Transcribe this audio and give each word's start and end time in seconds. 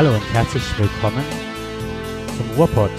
Hallo 0.00 0.14
und 0.14 0.32
herzlich 0.32 0.62
willkommen 0.78 1.22
zum 2.34 2.50
Ruhrpott. 2.56 2.90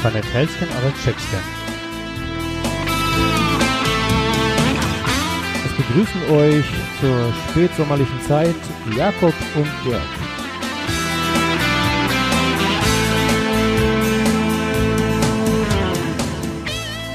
Von 0.00 0.12
der 0.12 0.22
Telskin 0.22 0.68
oder 0.68 0.92
Chickskin. 1.02 1.40
Es 5.66 5.72
begrüßen 5.76 6.30
euch 6.36 6.64
zur 7.00 7.32
spätsommerlichen 7.50 8.22
Zeit 8.28 8.54
Jakob 8.96 9.34
und 9.56 9.90
Jörg. 9.90 10.00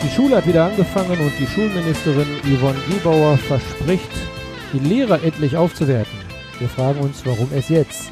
Die 0.04 0.14
Schule 0.14 0.36
hat 0.36 0.46
wieder 0.46 0.66
angefangen 0.66 1.18
und 1.18 1.32
die 1.40 1.48
Schulministerin 1.48 2.28
Yvonne 2.44 2.80
Gebauer 2.90 3.38
verspricht, 3.38 4.27
die 4.74 4.80
Lehrer 4.80 5.24
endlich 5.24 5.56
aufzuwerten. 5.58 6.18
Wir 6.60 6.70
fragen 6.70 7.00
uns, 7.00 7.26
warum 7.26 7.48
es 7.56 7.70
jetzt? 7.70 8.12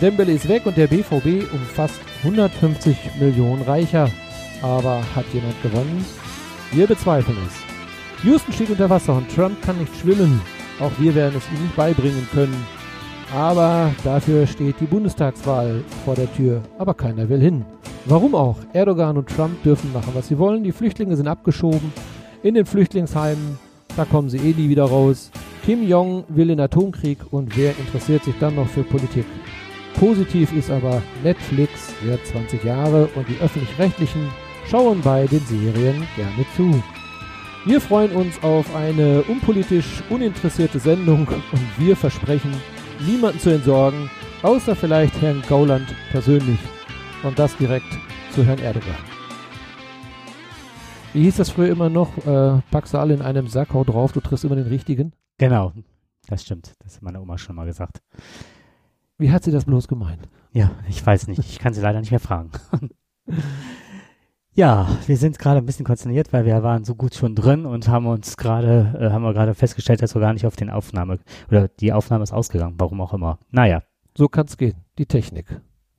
Dembele 0.00 0.32
ist 0.32 0.48
weg 0.48 0.66
und 0.66 0.76
der 0.76 0.86
BVB 0.86 1.52
um 1.52 1.60
fast 1.60 2.00
150 2.22 2.96
Millionen 3.18 3.62
reicher. 3.62 4.10
Aber 4.62 5.02
hat 5.14 5.26
jemand 5.32 5.60
gewonnen? 5.62 6.04
Wir 6.72 6.86
bezweifeln 6.86 7.38
es. 7.46 8.24
Houston 8.24 8.52
steht 8.52 8.70
unter 8.70 8.90
Wasser 8.90 9.16
und 9.16 9.34
Trump 9.34 9.60
kann 9.62 9.78
nicht 9.78 9.96
schwimmen. 9.96 10.40
Auch 10.78 10.92
wir 10.98 11.14
werden 11.14 11.36
es 11.36 11.56
ihm 11.56 11.62
nicht 11.62 11.76
beibringen 11.76 12.28
können. 12.32 12.66
Aber 13.34 13.94
dafür 14.04 14.46
steht 14.46 14.80
die 14.80 14.86
Bundestagswahl 14.86 15.82
vor 16.04 16.14
der 16.14 16.32
Tür. 16.34 16.62
Aber 16.78 16.94
keiner 16.94 17.28
will 17.28 17.40
hin. 17.40 17.64
Warum 18.06 18.34
auch? 18.34 18.56
Erdogan 18.72 19.16
und 19.16 19.28
Trump 19.28 19.62
dürfen 19.62 19.92
machen, 19.92 20.12
was 20.14 20.28
sie 20.28 20.38
wollen. 20.38 20.64
Die 20.64 20.72
Flüchtlinge 20.72 21.16
sind 21.16 21.28
abgeschoben. 21.28 21.92
In 22.42 22.54
den 22.54 22.66
Flüchtlingsheimen, 22.66 23.58
da 23.96 24.04
kommen 24.04 24.30
sie 24.30 24.38
eh 24.38 24.54
nie 24.54 24.68
wieder 24.68 24.84
raus. 24.84 25.30
Kim 25.64 25.86
Jong 25.86 26.24
will 26.28 26.48
den 26.48 26.60
Atomkrieg 26.60 27.18
und 27.30 27.56
wer 27.56 27.78
interessiert 27.78 28.24
sich 28.24 28.34
dann 28.40 28.54
noch 28.54 28.66
für 28.66 28.82
Politik? 28.82 29.26
Positiv 29.98 30.52
ist 30.54 30.70
aber, 30.70 31.02
Netflix 31.22 31.92
wird 32.02 32.24
20 32.26 32.64
Jahre 32.64 33.08
und 33.14 33.28
die 33.28 33.38
öffentlich-rechtlichen 33.40 34.28
schauen 34.66 35.02
bei 35.02 35.26
den 35.26 35.40
Serien 35.40 36.06
gerne 36.16 36.46
zu. 36.56 36.82
Wir 37.66 37.80
freuen 37.80 38.12
uns 38.12 38.42
auf 38.42 38.74
eine 38.74 39.22
unpolitisch 39.22 40.02
uninteressierte 40.08 40.78
Sendung 40.78 41.28
und 41.28 41.78
wir 41.78 41.94
versprechen, 41.94 42.52
niemanden 43.06 43.38
zu 43.38 43.50
entsorgen, 43.50 44.10
außer 44.42 44.74
vielleicht 44.74 45.20
Herrn 45.20 45.42
Gauland 45.46 45.94
persönlich. 46.10 46.58
Und 47.22 47.38
das 47.38 47.54
direkt 47.58 47.98
zu 48.34 48.44
Herrn 48.44 48.60
Erdogan. 48.60 48.96
Wie 51.12 51.24
hieß 51.24 51.36
das 51.36 51.50
früher 51.50 51.68
immer 51.68 51.90
noch? 51.90 52.16
Äh, 52.26 52.62
packst 52.70 52.94
du 52.94 52.98
alle 52.98 53.12
in 53.12 53.20
einem 53.20 53.46
Sack, 53.46 53.74
hau 53.74 53.84
drauf, 53.84 54.12
du 54.12 54.20
triffst 54.20 54.44
immer 54.44 54.56
den 54.56 54.68
richtigen. 54.68 55.12
Genau, 55.40 55.72
das 56.28 56.42
stimmt. 56.42 56.74
Das 56.80 56.96
hat 56.96 57.02
meine 57.02 57.18
Oma 57.18 57.38
schon 57.38 57.56
mal 57.56 57.64
gesagt. 57.64 58.02
Wie 59.16 59.32
hat 59.32 59.42
sie 59.42 59.50
das 59.50 59.64
bloß 59.64 59.88
gemeint? 59.88 60.28
Ja, 60.52 60.70
ich 60.86 61.04
weiß 61.04 61.28
nicht. 61.28 61.38
Ich 61.38 61.58
kann 61.58 61.72
sie 61.72 61.80
leider 61.80 61.98
nicht 61.98 62.10
mehr 62.10 62.20
fragen. 62.20 62.50
ja, 64.52 64.86
wir 65.06 65.16
sind 65.16 65.38
gerade 65.38 65.56
ein 65.56 65.64
bisschen 65.64 65.86
konsterniert, 65.86 66.30
weil 66.34 66.44
wir 66.44 66.62
waren 66.62 66.84
so 66.84 66.94
gut 66.94 67.14
schon 67.14 67.34
drin 67.34 67.64
und 67.64 67.88
haben 67.88 68.06
uns 68.06 68.36
gerade, 68.36 68.94
äh, 69.00 69.10
haben 69.10 69.22
wir 69.22 69.32
gerade 69.32 69.54
festgestellt, 69.54 70.02
dass 70.02 70.14
wir 70.14 70.20
gar 70.20 70.34
nicht 70.34 70.44
auf 70.44 70.56
den 70.56 70.68
Aufnahme, 70.68 71.20
oder 71.48 71.68
die 71.68 71.94
Aufnahme 71.94 72.22
ist 72.22 72.34
ausgegangen, 72.34 72.74
warum 72.76 73.00
auch 73.00 73.14
immer. 73.14 73.38
Naja. 73.50 73.82
So 74.14 74.28
kann 74.28 74.44
es 74.44 74.58
gehen. 74.58 74.74
Die 74.98 75.06
Technik. 75.06 75.46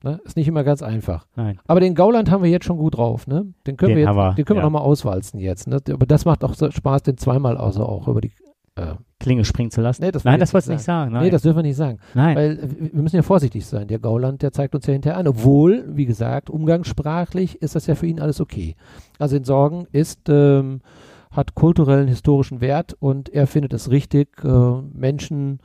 Ne? 0.04 0.20
Ist 0.24 0.36
nicht 0.36 0.46
immer 0.46 0.62
ganz 0.62 0.82
einfach. 0.82 1.26
Nein. 1.34 1.58
Aber 1.66 1.80
den 1.80 1.96
Gauland 1.96 2.30
haben 2.30 2.44
wir 2.44 2.50
jetzt 2.50 2.66
schon 2.66 2.78
gut 2.78 2.96
drauf. 2.96 3.26
Ne? 3.26 3.52
Den 3.66 3.76
können 3.76 3.96
Den 3.96 3.98
wir, 3.98 4.04
jetzt, 4.04 4.14
wir, 4.14 4.34
den 4.34 4.44
können 4.44 4.58
wir 4.58 4.62
ja. 4.62 4.66
nochmal 4.66 4.82
auswalzen 4.82 5.40
jetzt. 5.40 5.66
Ne? 5.66 5.80
Aber 5.90 6.06
das 6.06 6.26
macht 6.26 6.44
auch 6.44 6.54
so 6.54 6.70
Spaß, 6.70 7.02
den 7.02 7.18
zweimal 7.18 7.56
also 7.56 7.84
auch 7.84 8.06
über 8.06 8.20
die. 8.20 8.30
Äh, 8.76 8.94
Klinge 9.22 9.44
springen 9.46 9.70
zu 9.70 9.80
lassen. 9.80 10.02
Nee, 10.02 10.12
das 10.12 10.24
Nein, 10.24 10.38
das 10.38 10.52
wolltest 10.52 10.68
du 10.68 10.72
nicht 10.72 10.82
nicht 10.82 10.86
sagen. 10.86 11.12
Nein. 11.12 11.22
nee, 11.24 11.30
das 11.30 11.42
dürfen 11.42 11.58
wir 11.58 11.62
nicht 11.62 11.76
sagen. 11.76 11.98
Nein. 12.14 12.36
Weil 12.36 12.58
äh, 12.58 12.92
wir 12.92 13.02
müssen 13.02 13.16
ja 13.16 13.22
vorsichtig 13.22 13.64
sein. 13.64 13.88
Der 13.88 13.98
Gauland, 13.98 14.42
der 14.42 14.52
zeigt 14.52 14.74
uns 14.74 14.86
ja 14.86 14.92
hinterher 14.92 15.18
an. 15.18 15.28
Obwohl, 15.28 15.84
wie 15.88 16.06
gesagt, 16.06 16.50
umgangssprachlich 16.50 17.62
ist 17.62 17.74
das 17.74 17.86
ja 17.86 17.94
für 17.94 18.06
ihn 18.06 18.20
alles 18.20 18.40
okay. 18.40 18.74
Also 19.18 19.36
in 19.36 19.44
Sorgen 19.44 19.86
ist, 19.92 20.28
ähm, 20.28 20.80
hat 21.30 21.54
kulturellen, 21.54 22.08
historischen 22.08 22.60
Wert 22.60 22.94
und 22.98 23.30
er 23.30 23.46
findet 23.46 23.72
es 23.72 23.90
richtig, 23.90 24.28
äh, 24.44 24.48
Menschen 24.92 25.60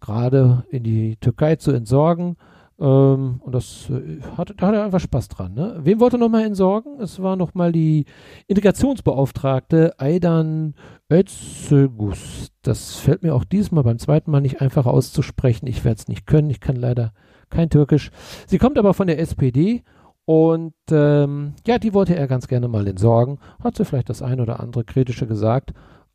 gerade 0.00 0.64
in 0.70 0.82
die 0.82 1.16
Türkei 1.16 1.56
zu 1.56 1.70
entsorgen. 1.70 2.36
Ähm, 2.82 3.40
und 3.44 3.54
das 3.54 3.88
äh, 3.90 4.20
hat, 4.36 4.54
da 4.58 4.66
hat 4.66 4.74
er 4.74 4.84
einfach 4.84 4.98
Spaß 4.98 5.28
dran. 5.28 5.54
Ne? 5.54 5.78
Wem 5.84 6.00
wollte 6.00 6.16
er 6.16 6.20
nochmal 6.20 6.44
entsorgen? 6.44 7.00
Es 7.00 7.22
war 7.22 7.36
nochmal 7.36 7.70
die 7.70 8.06
Integrationsbeauftragte 8.48 9.94
Aydan 10.00 10.74
Özülgus. 11.10 12.50
Das 12.62 12.96
fällt 12.96 13.22
mir 13.22 13.36
auch 13.36 13.44
diesmal 13.44 13.84
beim 13.84 13.98
zweiten 13.98 14.32
Mal 14.32 14.40
nicht 14.40 14.60
einfach 14.60 14.86
auszusprechen. 14.86 15.68
Ich 15.68 15.84
werde 15.84 16.00
es 16.00 16.08
nicht 16.08 16.26
können. 16.26 16.50
Ich 16.50 16.60
kann 16.60 16.74
leider 16.74 17.12
kein 17.50 17.70
Türkisch. 17.70 18.10
Sie 18.48 18.58
kommt 18.58 18.78
aber 18.78 18.94
von 18.94 19.06
der 19.06 19.20
SPD 19.20 19.84
und 20.24 20.74
ähm, 20.90 21.54
ja, 21.64 21.78
die 21.78 21.94
wollte 21.94 22.16
er 22.16 22.26
ganz 22.26 22.48
gerne 22.48 22.66
mal 22.66 22.88
entsorgen. 22.88 23.38
Hat 23.62 23.76
sie 23.76 23.84
vielleicht 23.84 24.08
das 24.08 24.22
ein 24.22 24.40
oder 24.40 24.58
andere 24.58 24.84
kritische 24.84 25.28
gesagt. 25.28 25.72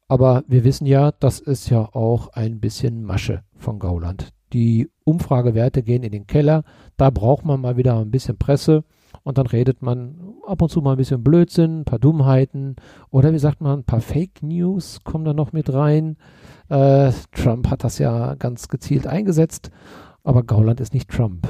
Aber 0.09 0.43
wir 0.47 0.65
wissen 0.65 0.85
ja, 0.85 1.11
das 1.11 1.39
ist 1.39 1.69
ja 1.69 1.81
auch 1.93 2.29
ein 2.33 2.59
bisschen 2.59 3.03
Masche 3.03 3.43
von 3.55 3.79
Gauland. 3.79 4.33
Die 4.53 4.89
Umfragewerte 5.03 5.83
gehen 5.83 6.03
in 6.03 6.11
den 6.11 6.27
Keller. 6.27 6.63
Da 6.95 7.09
braucht 7.09 7.45
man 7.45 7.61
mal 7.61 7.77
wieder 7.77 7.99
ein 7.99 8.11
bisschen 8.11 8.37
Presse. 8.37 8.83
Und 9.23 9.37
dann 9.37 9.47
redet 9.47 9.81
man 9.81 10.35
ab 10.45 10.61
und 10.61 10.69
zu 10.69 10.81
mal 10.81 10.91
ein 10.91 10.97
bisschen 10.97 11.23
Blödsinn, 11.23 11.81
ein 11.81 11.85
paar 11.85 11.99
Dummheiten. 11.99 12.75
Oder 13.09 13.33
wie 13.33 13.39
sagt 13.39 13.61
man, 13.61 13.79
ein 13.79 13.83
paar 13.83 14.01
Fake 14.01 14.41
News 14.41 15.01
kommen 15.03 15.25
da 15.25 15.33
noch 15.33 15.51
mit 15.53 15.71
rein. 15.73 16.17
Äh, 16.69 17.11
Trump 17.31 17.69
hat 17.69 17.83
das 17.83 17.97
ja 17.97 18.35
ganz 18.35 18.67
gezielt 18.67 19.07
eingesetzt. 19.07 19.71
Aber 20.23 20.43
Gauland 20.43 20.79
ist 20.79 20.93
nicht 20.93 21.09
Trump. 21.09 21.47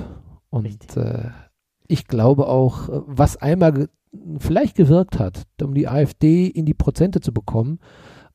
Und 0.49 0.97
äh, 0.97 1.29
ich 1.87 2.07
glaube 2.07 2.47
auch, 2.47 2.89
was 3.05 3.37
einmal 3.37 3.73
ge 3.73 3.87
vielleicht 4.39 4.75
gewirkt 4.75 5.19
hat, 5.19 5.43
um 5.61 5.73
die 5.73 5.87
AfD 5.87 6.47
in 6.47 6.65
die 6.65 6.73
Prozente 6.73 7.19
zu 7.19 7.33
bekommen, 7.33 7.79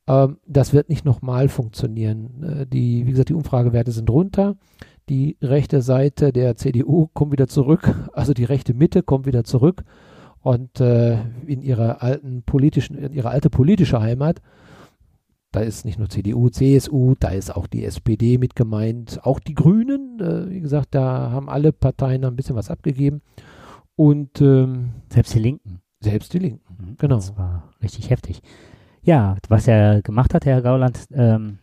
ähm, 0.07 0.39
das 0.47 0.73
wird 0.73 0.89
nicht 0.89 1.05
nochmal 1.05 1.49
funktionieren. 1.49 2.43
Äh, 2.43 2.67
die, 2.67 3.07
wie 3.07 3.11
gesagt, 3.11 3.29
die 3.29 3.35
Umfragewerte 3.35 3.93
sind 3.93 4.11
runter. 4.11 4.57
Die 5.09 5.37
rechte 5.43 5.83
Seite 5.83 6.33
der 6.33 6.57
CDU 6.57 7.09
kommt 7.13 7.33
wieder 7.33 7.49
zurück, 7.49 8.11
also 8.13 8.33
die 8.35 8.45
rechte 8.45 8.75
Mitte 8.75 9.03
kommt 9.03 9.27
wieder 9.27 9.45
zurück 9.45 9.83
und 10.41 10.81
äh, 10.81 11.19
in 11.47 11.63
ihrer 11.63 12.03
alten 12.03 12.43
politischen, 12.43 12.97
in 12.97 13.13
ihre 13.13 13.31
alte 13.31 13.51
politische 13.51 14.01
Heimat, 14.01 14.41
da 15.53 15.61
ist 15.61 15.85
nicht 15.85 15.99
nur 15.99 16.09
CDU, 16.09 16.49
CSU, 16.49 17.15
da 17.19 17.29
ist 17.29 17.55
auch 17.55 17.67
die 17.67 17.85
SPD 17.85 18.39
mit 18.39 18.57
gemeint, 18.57 19.21
auch 19.25 19.39
die 19.39 19.55
Grünen, 19.55 20.19
äh, 20.19 20.51
wie 20.51 20.61
gesagt, 20.61 20.95
da 20.95 21.31
haben 21.31 21.49
alle 21.49 21.73
Parteien 21.73 22.25
ein 22.25 22.37
bisschen 22.37 22.57
was 22.57 22.71
abgegeben 22.71 23.21
und 23.95 24.41
ähm, 24.41 24.93
Selbst 25.11 25.35
die 25.35 25.41
Linken. 25.41 25.83
selbst 26.01 26.33
die 26.33 26.39
Linken. 26.39 26.77
Mhm. 26.79 26.97
Genau. 26.97 27.17
Das 27.17 27.37
war 27.37 27.71
richtig 27.83 28.09
heftig. 28.11 28.41
Ja, 29.03 29.37
was 29.49 29.67
er 29.67 30.01
gemacht 30.03 30.33
hat, 30.33 30.47
Herr 30.47 30.63
Gauland, 30.63 31.09
ähm, 31.13 31.59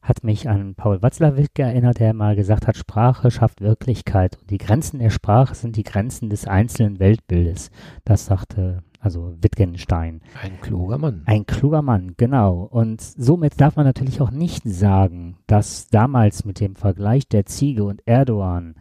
hat 0.00 0.24
mich 0.24 0.48
an 0.48 0.74
Paul 0.74 1.02
Watzlawick 1.02 1.58
erinnert, 1.58 1.98
der 1.98 2.14
mal 2.14 2.36
gesagt 2.36 2.66
hat, 2.66 2.76
Sprache 2.76 3.30
schafft 3.30 3.60
Wirklichkeit 3.60 4.38
und 4.40 4.50
die 4.50 4.58
Grenzen 4.58 5.00
der 5.00 5.10
Sprache 5.10 5.54
sind 5.54 5.76
die 5.76 5.82
Grenzen 5.82 6.30
des 6.30 6.46
einzelnen 6.46 6.98
Weltbildes. 6.98 7.70
Das 8.04 8.26
sagte 8.26 8.82
also 9.00 9.34
Wittgenstein. 9.40 10.20
Ein 10.42 10.60
kluger 10.60 10.98
Mann. 10.98 11.22
Ein 11.26 11.46
kluger 11.46 11.82
Mann, 11.82 12.14
genau. 12.16 12.62
Und 12.62 13.00
somit 13.00 13.60
darf 13.60 13.76
man 13.76 13.86
natürlich 13.86 14.20
auch 14.20 14.30
nicht 14.30 14.62
sagen, 14.64 15.36
dass 15.46 15.88
damals 15.88 16.44
mit 16.44 16.60
dem 16.60 16.74
Vergleich 16.74 17.28
der 17.28 17.46
Ziege 17.46 17.84
und 17.84 18.02
Erdogan 18.06 18.74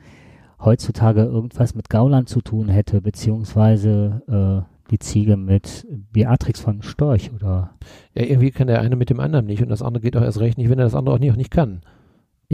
heutzutage 0.60 1.22
irgendwas 1.22 1.76
mit 1.76 1.90
Gauland 1.90 2.30
zu 2.30 2.42
tun 2.42 2.70
hätte, 2.70 3.02
beziehungsweise 3.02 4.66
äh, 4.68 4.75
die 4.92 5.00
Ziege 5.00 5.38
mit 5.38 5.86
Beatrix 5.90 6.60
von 6.60 6.82
Storch 6.82 7.32
oder 7.34 7.72
Ja, 8.14 8.24
irgendwie 8.24 8.52
kann 8.52 8.68
der 8.68 8.82
eine 8.82 8.96
mit 8.96 9.10
dem 9.10 9.20
anderen 9.20 9.46
nicht 9.46 9.62
und 9.62 9.70
das 9.70 9.82
andere 9.82 10.02
geht 10.02 10.16
auch 10.16 10.22
erst 10.22 10.40
recht 10.40 10.58
nicht, 10.58 10.70
wenn 10.70 10.80
er 10.80 10.86
das 10.86 10.96
andere 10.96 11.16
auch 11.16 11.20
nicht, 11.20 11.32
auch 11.32 11.38
nicht 11.38 11.52
kann. 11.52 11.82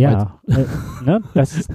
Ja, 0.02 0.40
äh, 0.48 1.06
ne? 1.06 1.22
Das 1.34 1.68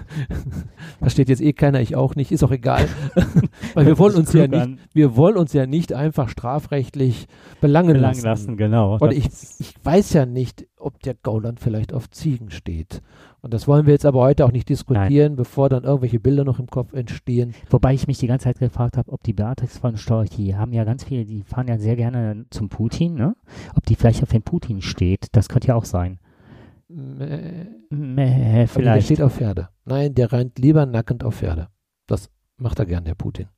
Versteht 0.99 1.29
jetzt 1.29 1.43
eh 1.43 1.53
keiner, 1.53 1.81
ich 1.81 1.97
auch 1.97 2.15
nicht, 2.17 2.33
ist 2.33 2.43
auch 2.43 2.51
egal. 2.51 2.89
Weil 3.75 3.87
wir 3.87 3.99
wollen 3.99 4.17
uns 4.17 4.33
ja 4.33 4.47
nicht, 4.47 4.79
wir 4.93 5.17
wollen 5.17 5.37
uns 5.37 5.53
ja 5.53 5.67
nicht 5.67 5.93
einfach 5.93 6.29
strafrechtlich 6.29 7.27
belangen 7.61 7.95
belangen 7.95 8.23
lassen. 8.23 8.25
lassen, 8.25 8.57
genau. 8.57 8.99
Und 8.99 9.13
ich, 9.13 9.27
ich 9.59 9.75
weiß 9.83 10.13
ja 10.15 10.27
nicht, 10.27 10.67
ob 10.79 11.01
der 11.03 11.15
Gauland 11.15 11.61
vielleicht 11.61 11.93
auf 11.93 12.11
Ziegen 12.11 12.51
steht. 12.51 13.03
Und 13.43 13.55
das 13.55 13.69
wollen 13.69 13.87
wir 13.87 13.93
jetzt 13.93 14.07
aber 14.07 14.21
heute 14.21 14.45
auch 14.45 14.53
nicht 14.53 14.69
diskutieren, 14.69 15.37
bevor 15.37 15.69
dann 15.69 15.85
irgendwelche 15.85 16.19
Bilder 16.19 16.45
noch 16.45 16.59
im 16.59 16.67
Kopf 16.67 16.93
entstehen. 16.93 17.55
Wobei 17.71 17.95
ich 17.95 18.07
mich 18.07 18.19
die 18.19 18.27
ganze 18.27 18.45
Zeit 18.45 18.59
gefragt 18.59 18.97
habe, 18.97 19.13
ob 19.13 19.23
die 19.23 19.33
Beatrix 19.33 19.79
von 19.79 19.97
Storch, 19.97 20.31
die 20.31 20.57
haben 20.57 20.73
ja 20.73 20.85
ganz 20.85 21.05
viele, 21.05 21.25
die 21.25 21.43
fahren 21.43 21.69
ja 21.69 21.79
sehr 21.79 21.97
gerne 21.97 22.47
zum 22.51 22.69
Putin, 22.69 23.15
ne? 23.15 23.37
Ob 23.77 23.85
die 23.87 23.95
vielleicht 23.95 24.23
auf 24.23 24.31
den 24.31 24.43
Putin 24.43 24.83
steht, 24.83 25.29
das 25.33 25.49
könnte 25.49 25.69
ja 25.69 25.75
auch 25.75 25.85
sein. 25.85 26.19
Mäh. 26.89 27.67
Mäh, 27.91 28.55
Der 28.59 28.69
vielleicht. 28.69 29.07
steht 29.07 29.23
auf 29.23 29.35
Pferde. 29.35 29.69
Nein, 29.85 30.15
der 30.15 30.31
rennt 30.33 30.59
lieber 30.59 30.87
nackend 30.87 31.25
auf 31.25 31.37
Pferde. 31.37 31.69
Das 32.07 32.31
macht 32.59 32.79
er 32.79 32.87
gern, 32.87 33.05
der 33.05 33.15
Putin. 33.15 33.49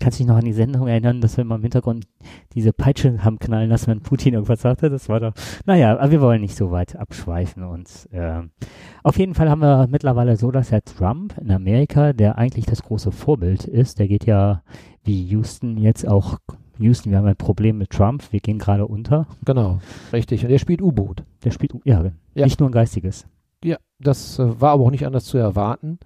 Kannst 0.00 0.18
du 0.18 0.24
dich 0.24 0.28
noch 0.28 0.36
an 0.38 0.44
die 0.44 0.52
Sendung 0.52 0.88
erinnern, 0.88 1.20
dass 1.20 1.36
wir 1.36 1.42
immer 1.42 1.54
im 1.54 1.62
Hintergrund 1.62 2.06
diese 2.52 2.72
Peitsche 2.72 3.24
haben 3.24 3.38
knallen 3.38 3.70
lassen, 3.70 3.86
wenn 3.86 4.00
Putin 4.00 4.34
irgendwas 4.34 4.60
sagte? 4.60 4.90
Das 4.90 5.08
war 5.08 5.20
doch. 5.20 5.32
Naja, 5.66 5.96
aber 5.96 6.10
wir 6.10 6.20
wollen 6.20 6.40
nicht 6.40 6.56
so 6.56 6.72
weit 6.72 6.96
abschweifen 6.96 7.62
und 7.62 8.08
äh, 8.10 8.42
auf 9.04 9.18
jeden 9.18 9.34
Fall 9.34 9.48
haben 9.48 9.60
wir 9.62 9.86
mittlerweile 9.88 10.36
so, 10.36 10.50
dass 10.50 10.72
Herr 10.72 10.82
Trump 10.82 11.38
in 11.38 11.52
Amerika, 11.52 12.12
der 12.12 12.36
eigentlich 12.38 12.66
das 12.66 12.82
große 12.82 13.12
Vorbild 13.12 13.64
ist, 13.66 14.00
der 14.00 14.08
geht 14.08 14.26
ja 14.26 14.62
wie 15.04 15.22
Houston 15.26 15.76
jetzt 15.78 16.08
auch 16.08 16.38
Houston, 16.78 17.10
wir 17.10 17.18
haben 17.18 17.26
ein 17.26 17.36
Problem 17.36 17.78
mit 17.78 17.90
Trump, 17.90 18.22
wir 18.32 18.40
gehen 18.40 18.58
gerade 18.58 18.86
unter. 18.86 19.26
Genau, 19.44 19.78
richtig. 20.12 20.44
Und 20.44 20.50
er 20.50 20.58
spielt 20.58 20.82
U-Boot. 20.82 21.22
Der 21.44 21.50
spielt, 21.50 21.74
U 21.74 21.80
ja, 21.84 22.02
ja, 22.34 22.44
nicht 22.44 22.58
nur 22.60 22.68
ein 22.68 22.72
geistiges. 22.72 23.26
Ja, 23.64 23.78
das 23.98 24.38
äh, 24.38 24.60
war 24.60 24.72
aber 24.72 24.84
auch 24.84 24.90
nicht 24.90 25.06
anders 25.06 25.24
zu 25.24 25.38
erwarten. 25.38 25.98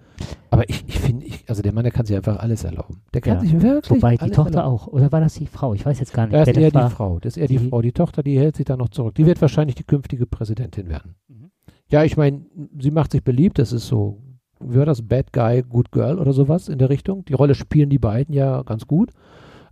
Aber 0.49 0.67
ich, 0.69 0.85
ich 0.87 0.97
finde, 0.99 1.25
also 1.47 1.61
der 1.61 1.73
Mann, 1.73 1.83
der 1.83 1.91
kann 1.91 2.05
sich 2.05 2.15
einfach 2.15 2.37
alles 2.39 2.63
erlauben. 2.63 3.01
Der 3.13 3.19
kann 3.21 3.35
Ja. 3.35 3.39
sich 3.41 3.61
wirklich 3.61 3.89
Wobei 4.01 4.15
die 4.17 4.29
Tochter 4.31 4.59
erlauben. 4.59 4.75
auch. 4.75 4.87
Oder 4.87 5.11
war 5.11 5.19
das 5.19 5.33
die 5.33 5.45
Frau? 5.45 5.73
Ich 5.73 5.85
weiß 5.85 5.99
jetzt 5.99 6.13
gar 6.13 6.25
nicht. 6.25 6.33
Das 6.35 6.47
ist 6.47 6.57
eher 6.57 6.71
das 6.71 6.89
die 6.89 6.95
Frau. 6.95 7.19
Das 7.19 7.33
ist 7.35 7.37
eher 7.37 7.47
die, 7.47 7.57
Die- 7.57 7.69
Frau. 7.69 7.81
Die 7.81 7.91
Tochter, 7.91 8.23
die 8.23 8.39
hält 8.39 8.55
sich 8.55 8.65
da 8.65 8.77
noch 8.77 8.89
zurück. 8.89 9.15
Die 9.15 9.25
wird 9.25 9.41
wahrscheinlich 9.41 9.75
die 9.75 9.83
künftige 9.83 10.25
Präsidentin 10.25 10.87
werden. 10.87 11.15
Mhm. 11.27 11.51
Ja, 11.89 12.03
ich 12.05 12.15
meine, 12.15 12.45
sie 12.79 12.91
macht 12.91 13.11
sich 13.11 13.23
beliebt. 13.23 13.59
Das 13.59 13.73
ist 13.73 13.87
so, 13.87 14.21
wie 14.61 14.77
war 14.77 14.85
das? 14.85 15.01
Bad 15.01 15.33
Guy, 15.33 15.61
Good 15.63 15.91
Girl 15.91 16.17
oder 16.17 16.31
sowas 16.33 16.69
in 16.69 16.77
der 16.79 16.89
Richtung. 16.89 17.25
Die 17.25 17.33
Rolle 17.33 17.55
spielen 17.55 17.89
die 17.89 17.99
beiden 17.99 18.33
ja 18.33 18.61
ganz 18.63 18.87
gut. 18.87 19.11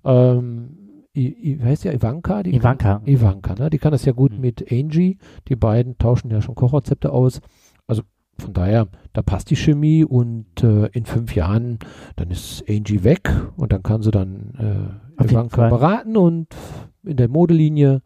Ähm, 0.04 0.78
I, 1.18 1.28
I, 1.54 1.60
wie 1.60 1.64
heißt 1.64 1.84
ja 1.84 1.92
Ivanka? 1.94 2.44
Die 2.44 2.56
Ivanka. 2.56 3.02
Ivanka, 3.06 3.56
ne? 3.56 3.70
Die 3.72 3.80
kann 3.80 3.92
das 3.92 4.06
ja 4.06 4.14
gut 4.14 4.34
Mhm. 4.34 4.42
mit 4.42 4.72
Angie. 4.72 5.18
Die 5.48 5.56
beiden 5.56 5.98
tauschen 5.98 6.30
ja 6.30 6.42
schon 6.42 6.56
Kochrezepte 6.56 7.12
aus. 7.12 7.42
Also 7.88 8.04
von 8.38 8.54
daher, 8.54 8.88
da 9.14 9.24
passt 9.24 9.50
die 9.50 9.56
Chemie 9.56 10.04
und 10.04 10.64
äh, 10.64 10.86
in 10.88 11.06
fünf 11.06 11.36
Jahren, 11.36 11.80
dann 12.18 12.30
ist 12.30 12.64
Angie 12.70 13.04
weg 13.04 13.32
und 13.56 13.72
dann 13.72 13.82
kann 13.82 14.04
sie 14.04 14.12
dann 14.12 14.54
äh, 15.18 15.22
Auf 15.24 15.32
Ivanka 15.32 15.70
beraten 15.70 16.18
und 16.18 16.48
in 17.04 17.18
der 17.18 17.30
Modelinie 17.30 18.04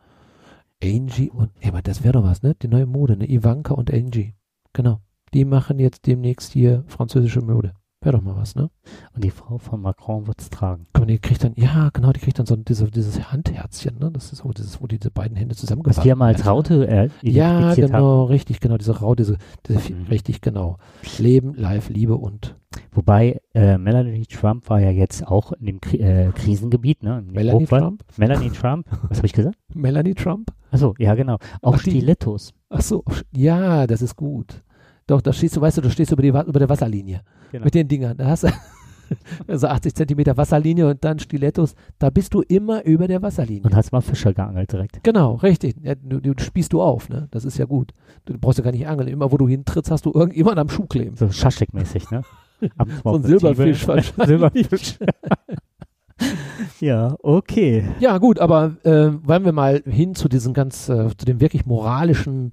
Angie 0.82 1.30
und, 1.30 1.52
ey, 1.60 1.70
aber 1.70 1.82
das 1.82 2.04
wäre 2.04 2.14
doch 2.14 2.24
was, 2.24 2.42
ne? 2.44 2.56
Die 2.62 2.68
neue 2.70 2.86
Mode, 2.86 3.18
ne? 3.18 3.30
Ivanka 3.30 3.74
und 3.74 3.94
Angie. 3.94 4.34
Genau. 4.74 5.02
Die 5.34 5.46
machen 5.46 5.80
jetzt 5.80 6.08
demnächst 6.08 6.54
hier 6.54 6.84
französische 6.88 7.42
Mode. 7.42 7.74
Wäre 8.04 8.18
doch 8.18 8.24
mal 8.24 8.36
was, 8.36 8.56
ne? 8.56 8.70
Und 9.14 9.24
die 9.24 9.30
Frau 9.30 9.60
von 9.60 9.80
Macron 9.82 10.26
wird 10.26 10.42
es 10.42 10.50
tragen. 10.50 10.88
Mal, 10.98 11.06
die 11.06 11.20
kriegt 11.20 11.44
dann, 11.44 11.54
ja, 11.56 11.90
genau, 11.94 12.12
die 12.12 12.20
kriegt 12.20 12.40
dann 12.40 12.48
so 12.48 12.56
diese, 12.56 12.90
dieses 12.90 13.32
Handherzchen, 13.32 14.00
ne? 14.00 14.10
Das 14.12 14.34
ist 14.34 14.40
so, 14.40 14.50
dieses, 14.52 14.82
wo 14.82 14.88
diese 14.88 15.12
beiden 15.12 15.38
Hände 15.38 15.56
zusammengefasst 15.56 16.04
wir 16.04 16.16
mal 16.16 16.34
als 16.34 16.46
Raute 16.48 16.88
äh, 16.88 17.10
ja, 17.22 17.76
genau, 17.76 18.24
richtig, 18.26 18.60
genau, 18.60 18.78
diese 18.78 19.00
Rau, 19.00 19.14
diese, 19.14 19.38
diese 19.68 19.94
Mhm. 19.94 20.08
richtig, 20.10 20.42
genau. 20.42 20.78
Leben, 21.20 21.54
Life, 21.56 21.94
Liebe 21.94 22.16
und 22.18 22.48
haben. 22.48 22.62
Wobei 22.94 23.42
äh, 23.54 23.78
Melanie 23.78 24.26
Trump 24.26 24.70
war 24.70 24.80
ja 24.80 24.90
jetzt 24.90 25.28
auch 25.28 25.52
in 25.54 25.66
dem 25.66 25.82
Kri 25.82 25.98
äh, 25.98 26.32
Krisengebiet, 26.32 27.04
ne? 27.04 27.24
Melanie 27.26 27.66
Hochwald. 27.66 27.84
Trump? 27.84 28.04
Melanie 28.18 28.50
Trump. 28.50 28.88
Was 29.10 29.18
habe 29.20 29.28
ich 29.28 29.34
gesagt? 29.34 29.58
Melanie 29.74 30.14
Trump? 30.14 30.52
Achso, 30.72 30.96
ja 30.98 31.16
genau. 31.16 31.38
Auch 31.62 31.76
Ach, 31.76 31.80
Stilettos. 31.80 32.54
Ach 32.70 32.82
so, 32.82 33.04
ja, 33.36 33.88
das 33.88 34.02
ist 34.02 34.16
gut. 34.16 34.64
Doch, 35.08 35.22
da 35.22 35.34
stehst 35.34 35.56
du, 35.58 35.62
weißt 35.62 35.78
du, 35.78 35.82
du 35.82 35.90
stehst 35.90 36.12
über, 36.12 36.22
die, 36.22 36.30
über 36.30 36.60
der 36.60 36.70
Wasserlinie 36.70 37.22
Genau. 37.52 37.66
mit 37.66 37.74
den 37.74 37.88
Dingern. 37.88 38.16
Da 38.18 38.28
hast 38.28 38.44
du 38.44 38.48
also 39.48 39.68
80 39.68 39.94
Zentimeter 39.94 40.38
Wasserlinie 40.38 40.88
und 40.88 41.04
dann 41.04 41.20
Stilettos. 41.20 41.76
Da 42.00 42.10
bist 42.10 42.34
du 42.34 42.42
immer 42.42 42.84
über 42.86 43.08
der 43.08 43.22
Wasserlinie. 43.22 43.64
Und 43.64 43.76
hast 43.76 43.92
mal 43.92 44.02
Fischer 44.02 44.34
geangelt 44.34 44.72
direkt. 44.72 45.04
Genau, 45.04 45.36
richtig. 45.36 45.76
Ja, 45.84 45.96
du, 45.96 46.20
du 46.22 46.34
spießt 46.42 46.72
du 46.72 46.82
auf, 46.82 47.10
ne? 47.10 47.28
Das 47.32 47.44
ist 47.44 47.58
ja 47.58 47.66
gut. 47.66 47.92
Du 48.26 48.38
brauchst 48.38 48.60
ja 48.60 48.64
gar 48.64 48.72
nicht 48.72 48.88
angeln. 48.88 49.10
Immer 49.10 49.32
wo 49.32 49.38
du 49.38 49.48
hintrittst, 49.50 49.92
hast 49.92 50.06
du 50.06 50.14
irgendjemand 50.14 50.60
am 50.60 50.70
Schuh 50.70 50.86
kleben. 50.86 51.18
So 51.18 51.26
Schaschlik-mäßig, 51.26 52.10
ne? 52.12 52.22
So 53.04 53.16
ein 53.16 53.24
Silberfisch 53.24 53.88
wahrscheinlich. 53.88 54.28
Silberfisch. 54.28 55.00
ja, 56.80 57.16
okay. 57.24 57.86
Ja, 58.00 58.18
gut, 58.20 58.40
aber 58.40 58.78
äh, 58.84 59.10
wollen 59.24 59.46
wir 59.46 59.52
mal 59.52 59.82
hin 59.86 60.14
zu 60.16 60.30
diesen 60.30 60.54
ganz, 60.54 60.88
äh, 60.88 61.10
zu 61.18 61.26
den 61.26 61.42
wirklich 61.42 61.66
moralischen, 61.66 62.52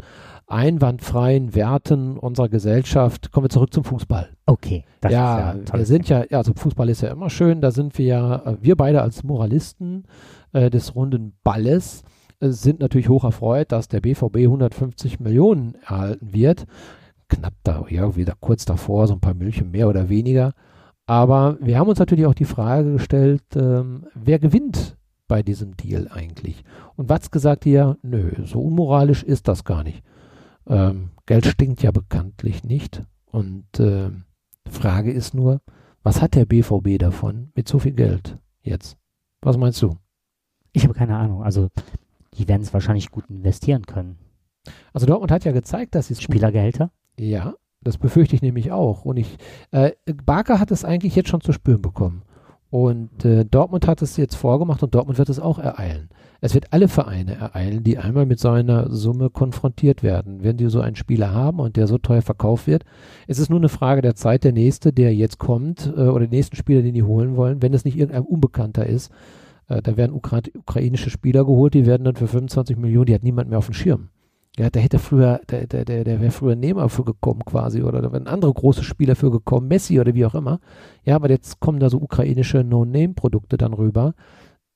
einwandfreien 0.49 1.55
Werten 1.55 2.17
unserer 2.17 2.49
Gesellschaft. 2.49 3.31
Kommen 3.31 3.45
wir 3.45 3.51
zurück 3.51 3.73
zum 3.73 3.85
Fußball. 3.85 4.31
Okay. 4.47 4.85
Das 5.01 5.13
ja, 5.13 5.51
ist 5.53 5.69
ja 5.69 5.79
wir 5.79 5.87
sind 5.87 6.09
ja, 6.09 6.25
ja, 6.29 6.39
also 6.39 6.53
Fußball 6.55 6.89
ist 6.89 7.03
ja 7.03 7.11
immer 7.11 7.31
schön. 7.31 7.61
Da 7.61 7.71
sind 7.71 7.97
wir 7.99 8.07
ja, 8.07 8.37
äh, 8.45 8.57
wir 8.61 8.77
beide 8.77 9.03
als 9.03 9.23
Moralisten 9.23 10.05
äh, 10.53 10.71
des 10.71 10.95
runden 10.95 11.35
Balles 11.45 12.03
äh, 12.41 12.49
sind 12.49 12.81
natürlich 12.81 13.09
hoch 13.09 13.25
erfreut, 13.25 13.73
dass 13.73 13.89
der 13.89 14.01
BVB 14.01 14.37
150 14.39 15.21
Millionen 15.21 15.75
erhalten 15.87 16.33
wird. 16.33 16.67
Knapp 17.29 17.55
da, 17.63 17.85
ja, 17.91 18.17
wieder 18.17 18.35
kurz 18.41 18.65
davor, 18.65 19.07
so 19.07 19.15
ein 19.15 19.21
paar 19.21 19.35
Milchen 19.35 19.71
mehr 19.71 19.89
oder 19.89 20.09
weniger. 20.09 20.55
Aber 21.07 21.59
wir 21.61 21.79
haben 21.79 21.89
uns 21.89 21.99
natürlich 21.99 22.27
auch 22.27 22.35
die 22.35 22.47
Frage 22.47 22.93
gestellt, 22.93 23.43
ähm, 23.55 24.07
wer 24.15 24.39
gewinnt 24.39 24.97
bei 25.27 25.43
diesem 25.43 25.77
Deal 25.77 26.09
eigentlich? 26.11 26.65
Und 26.97 27.11
Watz 27.11 27.31
gesagt 27.31 27.65
hier, 27.65 27.99
nö, 28.03 28.31
so 28.45 28.61
unmoralisch 28.61 29.23
ist 29.23 29.47
das 29.47 29.65
gar 29.65 29.85
nicht. 29.85 30.03
Ähm, 30.69 31.11
Geld 31.27 31.47
stinkt 31.47 31.83
ja 31.83 31.91
bekanntlich 31.91 32.65
nicht. 32.65 33.05
Und 33.27 33.67
ähm, 33.79 34.25
Frage 34.69 35.13
ist 35.13 35.35
nur, 35.35 35.61
was 36.03 36.23
hat 36.23 36.35
der 36.35 36.47
BVB 36.47 36.99
davon 36.99 37.51
mit 37.55 37.69
so 37.69 37.79
viel 37.79 37.93
Geld 37.93 38.39
jetzt? 38.63 38.97
Was 39.43 39.57
meinst 39.57 39.81
du? 39.83 39.97
Ich 40.73 40.85
habe 40.85 40.95
keine 40.95 41.17
Ahnung. 41.17 41.43
Also, 41.43 41.69
die 42.35 42.49
werden 42.49 42.63
es 42.63 42.73
wahrscheinlich 42.73 43.11
gut 43.11 43.29
investieren 43.29 43.87
können. 43.87 44.19
Also 44.93 45.07
Dortmund 45.07 45.33
hat 45.33 45.45
ja 45.45 45.53
gezeigt, 45.53 45.95
dass 45.95 46.09
sie 46.09 46.15
es 46.15 46.23
Spielergehälter? 46.23 46.91
Ja, 47.19 47.55
das 47.83 47.99
befürchte 47.99 48.35
ich 48.35 48.43
nämlich 48.43 48.71
auch. 48.71 49.05
Und 49.05 49.17
ich, 49.17 49.39
äh, 49.71 49.93
Barker 50.25 50.61
hat 50.61 50.71
es 50.71 50.85
eigentlich 50.85 51.17
jetzt 51.17 51.29
schon 51.29 51.41
zu 51.41 51.53
spüren 51.53 51.83
bekommen. 51.83 52.23
Und 52.71 53.25
äh, 53.25 53.45
Dortmund 53.45 53.87
hat 53.87 54.03
es 54.03 54.17
jetzt 54.17 54.35
vorgemacht 54.35 54.83
und 54.83 54.95
Dortmund 54.95 55.19
wird 55.19 55.31
es 55.31 55.41
auch 55.41 55.59
ereilen. 55.59 56.11
Es 56.41 56.55
wird 56.55 56.73
alle 56.73 56.89
Vereine 56.89 57.35
ereilen, 57.35 57.83
die 57.83 57.99
einmal 57.99 58.27
mit 58.27 58.39
so 58.39 58.51
einer 58.51 58.91
Summe 58.91 59.31
konfrontiert 59.31 60.03
werden. 60.03 60.45
Wenn 60.45 60.57
die 60.57 60.69
so 60.69 60.81
einen 60.81 60.95
Spieler 60.95 61.33
haben 61.33 61.59
und 61.59 61.77
der 61.77 61.87
so 61.87 61.99
teuer 61.99 62.23
verkauft 62.23 62.67
wird, 62.67 62.85
ist 63.27 63.39
es 63.39 63.49
nur 63.49 63.59
eine 63.59 63.71
Frage 63.71 64.03
der 64.03 64.15
Zeit, 64.15 64.45
der 64.45 64.53
nächste, 64.53 64.93
der 64.93 65.15
jetzt 65.15 65.39
kommt, 65.39 65.93
äh, 65.97 66.01
oder 66.03 66.21
den 66.21 66.31
nächsten 66.31 66.57
Spieler, 66.57 66.83
den 66.83 66.95
die 66.95 67.03
holen 67.03 67.37
wollen, 67.37 67.63
wenn 67.63 67.75
es 67.75 67.85
nicht 67.85 67.97
irgendein 67.97 68.23
Unbekannter 68.23 68.87
ist, 68.87 69.11
äh, 69.69 69.81
da 69.83 69.97
werden 69.97 70.15
Ukra 70.15 70.41
ukrainische 70.57 71.11
Spieler 71.11 71.45
geholt, 71.45 71.75
die 71.75 71.87
werden 71.87 72.05
dann 72.05 72.17
für 72.17 72.29
25 72.29 72.77
Millionen, 72.77 73.07
die 73.07 73.15
hat 73.15 73.25
niemand 73.25 73.49
mehr 73.49 73.59
auf 73.59 73.67
dem 73.67 73.75
Schirm. 73.75 74.11
Ja, 74.59 74.71
der 74.71 74.83
hätte 74.83 74.99
früher, 74.99 75.41
der, 75.49 75.69
der, 75.69 75.85
der, 75.85 76.03
der 76.03 76.21
wäre 76.21 76.33
früher 76.33 76.57
Nehmer 76.57 76.89
für 76.89 77.05
gekommen 77.05 77.45
quasi 77.45 77.83
oder 77.83 78.03
da 78.03 78.13
wären 78.13 78.27
andere 78.27 78.53
große 78.53 78.83
Spieler 78.83 79.15
für 79.15 79.31
gekommen, 79.31 79.69
Messi 79.69 80.01
oder 80.01 80.15
wie 80.15 80.27
auch 80.27 80.35
immer. 80.35 80.59
Ja, 81.05 81.15
aber 81.15 81.31
jetzt 81.31 81.61
kommen 81.61 81.79
da 81.79 81.89
so 81.89 81.99
ukrainische 81.99 82.65
No-Name-Produkte 82.65 83.57
dann 83.57 83.73
rüber. 83.73 84.15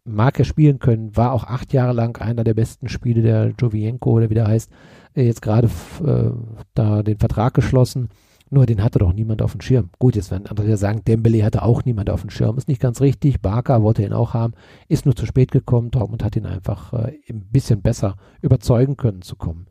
Mag 0.04 0.38
er 0.38 0.44
spielen 0.44 0.78
können, 0.78 1.16
war 1.16 1.32
auch 1.32 1.44
acht 1.44 1.72
Jahre 1.72 1.94
lang 1.94 2.16
einer 2.20 2.44
der 2.44 2.54
besten 2.54 2.88
Spiele 2.88 3.22
der 3.22 3.54
Jovienko 3.58 4.12
oder 4.12 4.30
wie 4.30 4.34
der 4.34 4.46
heißt, 4.46 4.70
äh, 5.14 5.24
jetzt 5.24 5.42
gerade 5.42 5.68
äh, 6.04 6.30
da 6.74 7.02
den 7.02 7.18
Vertrag 7.18 7.54
geschlossen. 7.54 8.08
Nur 8.50 8.66
den 8.66 8.84
hatte 8.84 8.98
doch 8.98 9.14
niemand 9.14 9.42
auf 9.42 9.52
dem 9.52 9.62
Schirm. 9.62 9.88
Gut, 9.98 10.14
jetzt 10.14 10.30
werden 10.30 10.46
andere 10.46 10.76
sagen, 10.76 11.02
Dembele 11.06 11.42
hatte 11.42 11.62
auch 11.62 11.86
niemand 11.86 12.10
auf 12.10 12.20
dem 12.20 12.28
Schirm. 12.30 12.58
Ist 12.58 12.68
nicht 12.68 12.82
ganz 12.82 13.00
richtig. 13.00 13.40
Barca 13.40 13.82
wollte 13.82 14.02
ihn 14.02 14.12
auch 14.12 14.34
haben, 14.34 14.52
ist 14.88 15.06
nur 15.06 15.16
zu 15.16 15.24
spät 15.24 15.50
gekommen. 15.50 15.90
Dortmund 15.90 16.22
hat 16.22 16.36
ihn 16.36 16.44
einfach 16.44 16.92
äh, 16.92 17.18
ein 17.30 17.46
bisschen 17.50 17.80
besser 17.80 18.16
überzeugen 18.42 18.98
können 18.98 19.22
zu 19.22 19.36
kommen. 19.36 19.66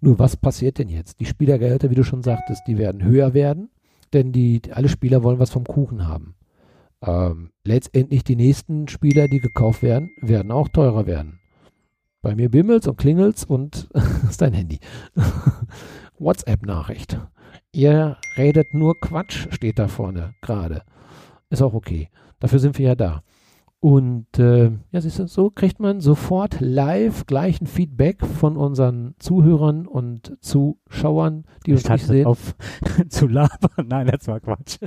Nur 0.00 0.18
was 0.18 0.36
passiert 0.36 0.78
denn 0.78 0.88
jetzt? 0.88 1.20
Die 1.20 1.26
Spielergehälter, 1.26 1.90
wie 1.90 1.94
du 1.94 2.04
schon 2.04 2.22
sagtest, 2.22 2.62
die 2.66 2.78
werden 2.78 3.02
höher 3.02 3.34
werden, 3.34 3.70
denn 4.12 4.32
die, 4.32 4.62
alle 4.70 4.88
Spieler 4.88 5.22
wollen 5.22 5.38
was 5.38 5.50
vom 5.50 5.64
Kuchen 5.64 6.06
haben. 6.06 6.34
Ähm, 7.02 7.50
letztendlich 7.64 8.24
die 8.24 8.36
nächsten 8.36 8.88
Spieler, 8.88 9.28
die 9.28 9.40
gekauft 9.40 9.82
werden, 9.82 10.10
werden 10.20 10.50
auch 10.50 10.68
teurer 10.68 11.06
werden. 11.06 11.40
Bei 12.20 12.34
mir 12.34 12.50
bimmelt's 12.50 12.88
und 12.88 12.96
klingelt's 12.96 13.44
und 13.44 13.88
ist 14.28 14.40
dein 14.40 14.52
Handy. 14.52 14.80
WhatsApp-Nachricht. 16.18 17.18
Ihr 17.72 18.16
redet 18.36 18.74
nur 18.74 18.98
Quatsch, 19.00 19.46
steht 19.50 19.78
da 19.78 19.88
vorne 19.88 20.34
gerade. 20.42 20.82
Ist 21.50 21.62
auch 21.62 21.74
okay. 21.74 22.08
Dafür 22.40 22.58
sind 22.58 22.78
wir 22.78 22.88
ja 22.88 22.94
da. 22.94 23.22
Und 23.80 24.26
äh, 24.40 24.72
ja, 24.90 25.00
siehst 25.00 25.20
du, 25.20 25.28
so 25.28 25.50
kriegt 25.50 25.78
man 25.78 26.00
sofort 26.00 26.60
live 26.60 27.26
gleich 27.26 27.60
ein 27.60 27.68
Feedback 27.68 28.26
von 28.26 28.56
unseren 28.56 29.14
Zuhörern 29.20 29.86
und 29.86 30.36
Zuschauern, 30.40 31.44
die 31.64 31.72
uns 31.74 31.88
nicht 31.88 32.04
sehen. 32.04 32.26
auf 32.26 32.56
zu 33.08 33.28
labern. 33.28 33.86
Nein, 33.86 34.08
das 34.08 34.26
war 34.26 34.40
Quatsch. 34.40 34.78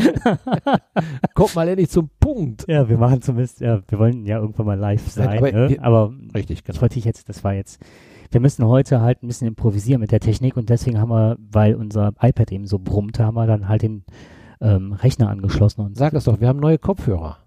Kommt 1.35 1.55
mal 1.55 1.67
endlich 1.69 1.89
zum 1.89 2.09
Punkt. 2.19 2.65
ja, 2.67 2.89
wir 2.89 2.97
machen 2.97 3.21
zumindest, 3.21 3.61
ja, 3.61 3.81
wir 3.87 3.97
wollen 3.97 4.25
ja 4.25 4.39
irgendwann 4.39 4.65
mal 4.65 4.77
live 4.77 5.07
sein. 5.09 5.37
aber 5.37 5.51
ne? 5.53 5.69
wir- 5.69 5.83
aber 5.83 6.13
Richtig, 6.35 6.59
ich 6.59 6.63
genau. 6.65 6.81
wollte 6.81 6.99
ich 6.99 7.05
jetzt, 7.05 7.29
das 7.29 7.45
war 7.45 7.53
jetzt, 7.53 7.81
wir 8.31 8.41
müssen 8.41 8.65
heute 8.65 8.99
halt 8.99 9.23
ein 9.23 9.27
bisschen 9.27 9.47
improvisieren 9.47 10.01
mit 10.01 10.11
der 10.11 10.19
Technik 10.19 10.57
und 10.57 10.69
deswegen 10.69 10.99
haben 10.99 11.09
wir, 11.11 11.37
weil 11.39 11.75
unser 11.75 12.11
iPad 12.21 12.51
eben 12.51 12.67
so 12.67 12.77
brummte, 12.77 13.25
haben 13.25 13.35
wir 13.35 13.47
dann 13.47 13.69
halt 13.69 13.83
den 13.83 14.03
ähm, 14.59 14.91
Rechner 14.93 15.29
angeschlossen 15.29 15.81
und 15.81 15.97
Sag 15.97 16.13
es 16.13 16.25
doch, 16.25 16.41
wir 16.41 16.47
haben 16.49 16.59
neue 16.59 16.77
Kopfhörer. 16.77 17.37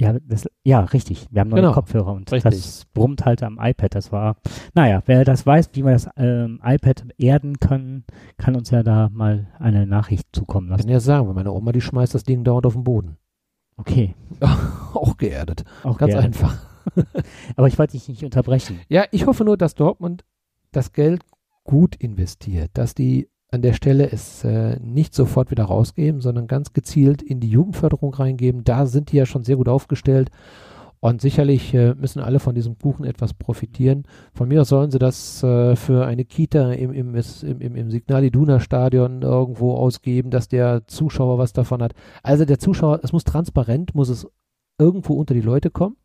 Ja, 0.00 0.12
das, 0.18 0.48
ja, 0.64 0.80
richtig. 0.80 1.28
Wir 1.30 1.40
haben 1.40 1.50
neue 1.50 1.60
Genau. 1.60 1.72
Kopfhörer 1.72 2.12
und 2.12 2.30
Richtig. 2.32 2.52
das 2.52 2.84
brummt 2.94 3.24
halt 3.24 3.42
am 3.42 3.58
iPad. 3.60 3.94
Das 3.94 4.10
war, 4.12 4.36
naja, 4.74 5.02
wer 5.06 5.24
das 5.24 5.46
weiß, 5.46 5.70
wie 5.74 5.84
wir 5.84 5.92
das 5.92 6.08
ähm, 6.16 6.60
iPad 6.64 7.06
erden 7.16 7.58
können, 7.60 8.04
kann 8.36 8.56
uns 8.56 8.70
ja 8.70 8.82
da 8.82 9.08
mal 9.12 9.46
eine 9.58 9.86
Nachricht 9.86 10.26
zukommen 10.32 10.66
Ich 10.66 10.70
lassen. 10.72 10.82
kann 10.82 10.90
ja 10.92 11.00
sagen, 11.00 11.26
weil 11.28 11.34
meine 11.34 11.52
Oma, 11.52 11.70
die 11.72 11.80
schmeißt 11.80 12.14
das 12.14 12.24
Ding 12.24 12.42
dauernd 12.44 12.66
auf 12.66 12.72
den 12.74 12.84
Boden. 12.84 13.16
Okay. 13.76 14.14
auch 14.40 15.16
geerdet. 15.16 15.64
Auch 15.84 15.98
Ganz 15.98 16.12
geerdet. 16.12 16.24
einfach. 16.42 16.58
Aber 17.56 17.68
ich 17.68 17.78
wollte 17.78 17.92
dich 17.92 18.08
nicht 18.08 18.24
unterbrechen. 18.24 18.80
Ja, 18.88 19.04
ich 19.10 19.26
hoffe 19.26 19.44
nur, 19.44 19.56
dass 19.56 19.74
Dortmund 19.74 20.24
das 20.72 20.92
Geld 20.92 21.22
gut 21.62 21.94
investiert, 21.96 22.70
dass 22.74 22.94
die 22.94 23.28
an 23.54 23.62
der 23.62 23.72
Stelle 23.72 24.10
es 24.10 24.42
äh, 24.42 24.78
nicht 24.80 25.14
sofort 25.14 25.52
wieder 25.52 25.64
rausgeben, 25.64 26.20
sondern 26.20 26.48
ganz 26.48 26.72
gezielt 26.72 27.22
in 27.22 27.38
die 27.38 27.48
Jugendförderung 27.48 28.12
reingeben. 28.12 28.64
Da 28.64 28.84
sind 28.86 29.12
die 29.12 29.16
ja 29.16 29.26
schon 29.26 29.44
sehr 29.44 29.56
gut 29.56 29.68
aufgestellt. 29.68 30.30
Und 30.98 31.20
sicherlich 31.20 31.72
äh, 31.72 31.94
müssen 31.94 32.20
alle 32.20 32.40
von 32.40 32.54
diesem 32.54 32.78
Kuchen 32.78 33.04
etwas 33.04 33.32
profitieren. 33.32 34.04
Von 34.32 34.48
mir 34.48 34.62
aus 34.62 34.70
sollen 34.70 34.90
sie 34.90 34.98
das 34.98 35.42
äh, 35.42 35.76
für 35.76 36.04
eine 36.04 36.24
Kita 36.24 36.72
im, 36.72 36.92
im, 36.92 37.14
im, 37.14 37.76
im, 37.76 37.90
Signal 37.90 38.24
Iduna 38.24 38.58
Stadion 38.58 39.22
irgendwo 39.22 39.74
ausgeben, 39.74 40.30
dass 40.30 40.48
der 40.48 40.86
Zuschauer 40.86 41.38
was 41.38 41.52
davon 41.52 41.82
hat. 41.82 41.92
Also 42.22 42.44
der 42.46 42.58
Zuschauer, 42.58 43.00
es 43.02 43.12
muss 43.12 43.24
transparent, 43.24 43.94
muss 43.94 44.08
es 44.08 44.26
irgendwo 44.78 45.14
unter 45.14 45.34
die 45.34 45.42
Leute 45.42 45.70
kommen. 45.70 45.96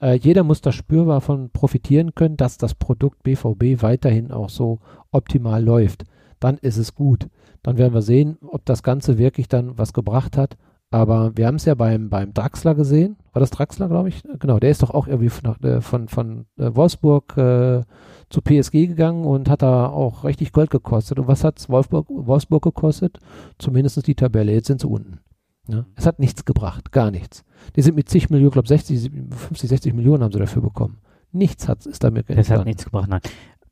Äh, 0.00 0.18
jeder 0.18 0.44
muss 0.44 0.60
da 0.60 0.70
spürbar 0.70 1.20
von 1.20 1.50
profitieren 1.50 2.14
können, 2.14 2.36
dass 2.36 2.58
das 2.58 2.74
Produkt 2.74 3.24
BVB 3.24 3.82
weiterhin 3.82 4.30
auch 4.30 4.50
so 4.50 4.78
optimal 5.10 5.64
läuft. 5.64 6.04
Dann 6.46 6.58
ist 6.58 6.76
es 6.76 6.94
gut. 6.94 7.28
Dann 7.64 7.76
werden 7.76 7.92
wir 7.92 8.02
sehen, 8.02 8.38
ob 8.40 8.64
das 8.64 8.84
Ganze 8.84 9.18
wirklich 9.18 9.48
dann 9.48 9.76
was 9.76 9.92
gebracht 9.92 10.36
hat. 10.36 10.56
Aber 10.92 11.36
wir 11.36 11.48
haben 11.48 11.56
es 11.56 11.64
ja 11.64 11.74
beim, 11.74 12.08
beim 12.08 12.34
Draxler 12.34 12.76
gesehen. 12.76 13.16
War 13.32 13.40
das 13.40 13.50
Draxler, 13.50 13.88
glaube 13.88 14.10
ich? 14.10 14.22
Genau, 14.38 14.60
der 14.60 14.70
ist 14.70 14.80
doch 14.80 14.90
auch 14.90 15.08
irgendwie 15.08 15.28
von, 15.28 15.60
äh, 15.64 15.80
von, 15.80 16.06
von 16.06 16.46
äh, 16.56 16.70
Wolfsburg 16.72 17.36
äh, 17.36 17.82
zu 18.30 18.42
PSG 18.42 18.86
gegangen 18.86 19.24
und 19.24 19.50
hat 19.50 19.62
da 19.62 19.88
auch 19.88 20.22
richtig 20.22 20.52
Gold 20.52 20.70
gekostet. 20.70 21.18
Und 21.18 21.26
was 21.26 21.42
hat 21.42 21.68
Wolfsburg, 21.68 22.06
Wolfsburg 22.10 22.62
gekostet? 22.62 23.18
Zumindest 23.58 24.06
die 24.06 24.14
Tabelle. 24.14 24.52
Jetzt 24.52 24.68
sind 24.68 24.80
sie 24.80 24.86
unten. 24.86 25.18
Ja? 25.66 25.84
Es 25.96 26.06
hat 26.06 26.20
nichts 26.20 26.44
gebracht, 26.44 26.92
gar 26.92 27.10
nichts. 27.10 27.44
Die 27.74 27.82
sind 27.82 27.96
mit 27.96 28.08
zig 28.08 28.30
Millionen, 28.30 28.52
glaube 28.52 28.68
60, 28.68 29.10
50, 29.30 29.68
60 29.68 29.94
Millionen 29.94 30.22
haben 30.22 30.30
sie 30.30 30.38
dafür 30.38 30.62
bekommen. 30.62 30.98
Nichts 31.32 31.66
hat, 31.66 31.84
ist 31.86 32.04
damit 32.04 32.30
Das 32.30 32.50
hat 32.50 32.64
nichts 32.66 32.84
gebracht, 32.84 33.08
nein. 33.08 33.20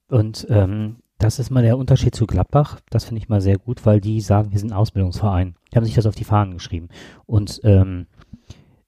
Und 0.08 0.44
ähm, 0.50 0.96
das 1.18 1.38
ist 1.38 1.50
mal 1.50 1.62
der 1.62 1.78
Unterschied 1.78 2.14
zu 2.14 2.26
Gladbach. 2.26 2.80
Das 2.90 3.04
finde 3.04 3.20
ich 3.20 3.28
mal 3.28 3.40
sehr 3.40 3.58
gut, 3.58 3.86
weil 3.86 4.00
die 4.00 4.20
sagen, 4.20 4.52
wir 4.52 4.58
sind 4.58 4.72
ein 4.72 4.76
Ausbildungsverein. 4.76 5.54
Die 5.72 5.76
haben 5.76 5.84
sich 5.84 5.94
das 5.94 6.06
auf 6.06 6.14
die 6.14 6.24
Fahnen 6.24 6.54
geschrieben. 6.54 6.88
Und 7.26 7.60
ähm, 7.64 8.06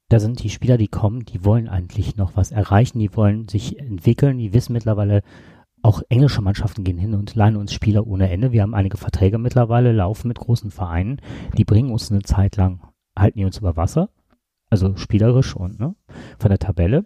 da 0.08 0.20
sind 0.20 0.42
die 0.42 0.50
Spieler, 0.50 0.76
die 0.76 0.88
kommen, 0.88 1.24
die 1.24 1.44
wollen 1.44 1.68
eigentlich 1.68 2.16
noch 2.16 2.36
was 2.36 2.52
erreichen, 2.52 2.98
die 2.98 3.16
wollen 3.16 3.48
sich 3.48 3.78
entwickeln, 3.78 4.38
die 4.38 4.52
wissen 4.52 4.72
mittlerweile, 4.72 5.22
auch 5.82 6.02
englische 6.08 6.42
Mannschaften 6.42 6.84
gehen 6.84 6.98
hin 6.98 7.14
und 7.14 7.34
leihen 7.34 7.56
uns 7.56 7.72
Spieler 7.72 8.06
ohne 8.06 8.28
Ende. 8.28 8.50
Wir 8.50 8.62
haben 8.62 8.74
einige 8.74 8.96
Verträge 8.96 9.38
mittlerweile, 9.38 9.92
laufen 9.92 10.28
mit 10.28 10.38
großen 10.38 10.70
Vereinen, 10.70 11.20
die 11.56 11.64
bringen 11.64 11.90
uns 11.90 12.10
eine 12.10 12.22
Zeit 12.22 12.56
lang, 12.56 12.80
halten 13.16 13.38
die 13.38 13.44
uns 13.44 13.58
über 13.58 13.76
Wasser, 13.76 14.10
also 14.68 14.96
spielerisch 14.96 15.54
und 15.54 15.78
ne, 15.78 15.94
von 16.38 16.48
der 16.48 16.58
Tabelle. 16.58 17.04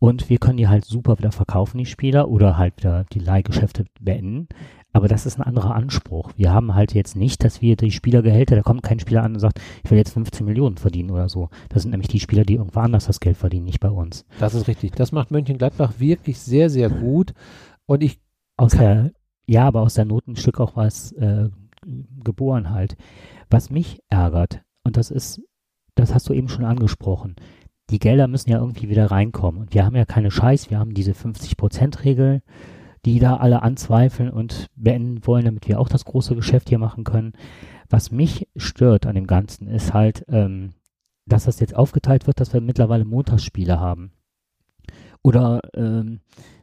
Und 0.00 0.30
wir 0.30 0.38
können 0.38 0.56
die 0.56 0.66
halt 0.66 0.86
super 0.86 1.18
wieder 1.18 1.30
verkaufen, 1.30 1.76
die 1.76 1.86
Spieler, 1.86 2.28
oder 2.28 2.56
halt 2.56 2.78
wieder 2.78 3.04
die 3.12 3.18
Leihgeschäfte 3.18 3.84
beenden. 4.00 4.48
Aber 4.92 5.08
das 5.08 5.26
ist 5.26 5.38
ein 5.38 5.42
anderer 5.42 5.74
Anspruch. 5.74 6.32
Wir 6.36 6.52
haben 6.52 6.74
halt 6.74 6.94
jetzt 6.94 7.14
nicht, 7.14 7.44
dass 7.44 7.60
wir 7.60 7.76
die 7.76 7.92
Spielergehälter, 7.92 8.56
da 8.56 8.62
kommt 8.62 8.82
kein 8.82 8.98
Spieler 8.98 9.22
an 9.22 9.34
und 9.34 9.40
sagt, 9.40 9.60
ich 9.84 9.90
will 9.90 9.98
jetzt 9.98 10.14
15 10.14 10.44
Millionen 10.44 10.78
verdienen 10.78 11.10
oder 11.10 11.28
so. 11.28 11.50
Das 11.68 11.82
sind 11.82 11.90
nämlich 11.90 12.08
die 12.08 12.18
Spieler, 12.18 12.44
die 12.44 12.54
irgendwo 12.54 12.80
anders 12.80 13.06
das 13.06 13.20
Geld 13.20 13.36
verdienen, 13.36 13.66
nicht 13.66 13.78
bei 13.78 13.90
uns. 13.90 14.24
Das 14.40 14.54
ist 14.54 14.66
richtig. 14.66 14.92
Das 14.92 15.12
macht 15.12 15.30
Mönchengladbach 15.30 16.00
wirklich 16.00 16.40
sehr, 16.40 16.70
sehr 16.70 16.88
gut. 16.88 17.34
Und 17.86 18.02
ich. 18.02 18.18
Aus 18.56 18.72
der, 18.72 19.12
ja, 19.46 19.66
aber 19.66 19.82
aus 19.82 19.94
der 19.94 20.06
Not 20.06 20.26
ein 20.26 20.36
Stück 20.36 20.60
auch 20.60 20.76
was 20.76 21.12
äh, 21.12 21.50
geboren 22.24 22.70
halt. 22.70 22.96
Was 23.50 23.70
mich 23.70 24.00
ärgert, 24.08 24.62
und 24.82 24.96
das 24.96 25.10
ist, 25.10 25.42
das 25.94 26.14
hast 26.14 26.28
du 26.28 26.32
eben 26.32 26.48
schon 26.48 26.64
angesprochen, 26.64 27.36
die 27.90 27.98
Gelder 27.98 28.28
müssen 28.28 28.50
ja 28.50 28.58
irgendwie 28.58 28.88
wieder 28.88 29.10
reinkommen. 29.10 29.60
Und 29.60 29.74
wir 29.74 29.84
haben 29.84 29.96
ja 29.96 30.04
keine 30.04 30.30
Scheiß, 30.30 30.70
wir 30.70 30.78
haben 30.78 30.94
diese 30.94 31.12
50-Prozent-Regel, 31.12 32.42
die 33.04 33.18
da 33.18 33.36
alle 33.36 33.62
anzweifeln 33.62 34.30
und 34.30 34.68
beenden 34.76 35.26
wollen, 35.26 35.44
damit 35.44 35.68
wir 35.68 35.80
auch 35.80 35.88
das 35.88 36.04
große 36.04 36.34
Geschäft 36.34 36.68
hier 36.68 36.78
machen 36.78 37.04
können. 37.04 37.32
Was 37.88 38.10
mich 38.10 38.48
stört 38.56 39.06
an 39.06 39.14
dem 39.14 39.26
Ganzen 39.26 39.68
ist 39.68 39.94
halt, 39.94 40.24
ähm, 40.28 40.74
dass 41.26 41.44
das 41.44 41.60
jetzt 41.60 41.74
aufgeteilt 41.74 42.26
wird, 42.26 42.40
dass 42.40 42.52
wir 42.52 42.60
mittlerweile 42.60 43.04
Montagsspiele 43.04 43.80
haben. 43.80 44.12
Oder 45.22 45.60
ähm, 45.74 46.20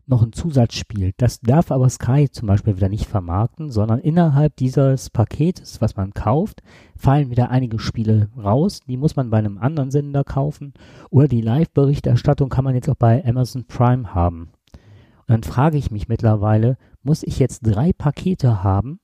noch 0.08 0.24
ein 0.24 0.32
Zusatzspiel. 0.32 1.12
Das 1.18 1.42
darf 1.42 1.70
aber 1.72 1.90
Sky 1.90 2.30
zum 2.32 2.48
Beispiel 2.48 2.78
wieder 2.78 2.90
nicht 2.90 3.08
vermarkten, 3.08 3.70
sondern 3.70 4.00
innerhalb 4.00 4.56
dieses 4.56 5.10
Paketes, 5.10 5.82
was 5.82 5.96
man 5.96 6.14
kauft, 6.14 6.64
fallen 6.96 7.30
wieder 7.30 7.50
einige 7.50 7.78
Spiele 7.78 8.30
raus. 8.38 8.80
Die 8.88 8.98
muss 8.98 9.16
man 9.16 9.30
bei 9.30 9.38
einem 9.38 9.58
anderen 9.58 9.92
Sender 9.92 10.24
kaufen. 10.24 10.74
Oder 11.10 11.28
die 11.28 11.42
Live-Berichterstattung 11.42 12.50
kann 12.50 12.64
man 12.64 12.74
jetzt 12.74 12.90
auch 12.90 12.96
bei 12.96 13.24
Amazon 13.26 13.66
Prime 13.66 14.16
haben. 14.16 14.50
Und 15.28 15.30
dann 15.30 15.44
frage 15.44 15.78
ich 15.78 15.92
mich 15.92 16.08
mittlerweile, 16.08 16.78
muss 17.04 17.24
ich 17.24 17.38
jetzt 17.38 17.60
drei 17.62 17.92
Pakete 17.92 18.64
haben, 18.64 19.00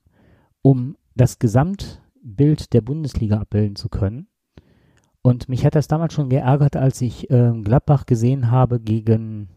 um 0.62 0.95
das 1.15 1.38
Gesamtbild 1.38 2.72
der 2.74 2.81
Bundesliga 2.81 3.39
abbilden 3.39 3.75
zu 3.75 3.89
können? 3.89 4.27
Und 5.22 5.50
mich 5.50 5.65
hat 5.65 5.75
das 5.75 5.88
damals 5.88 6.13
schon 6.13 6.29
geärgert, 6.29 6.75
als 6.75 7.01
ich 7.01 7.29
äh, 7.29 7.51
Gladbach 7.62 8.05
gesehen 8.05 8.51
habe 8.51 8.79
gegen 8.79 9.50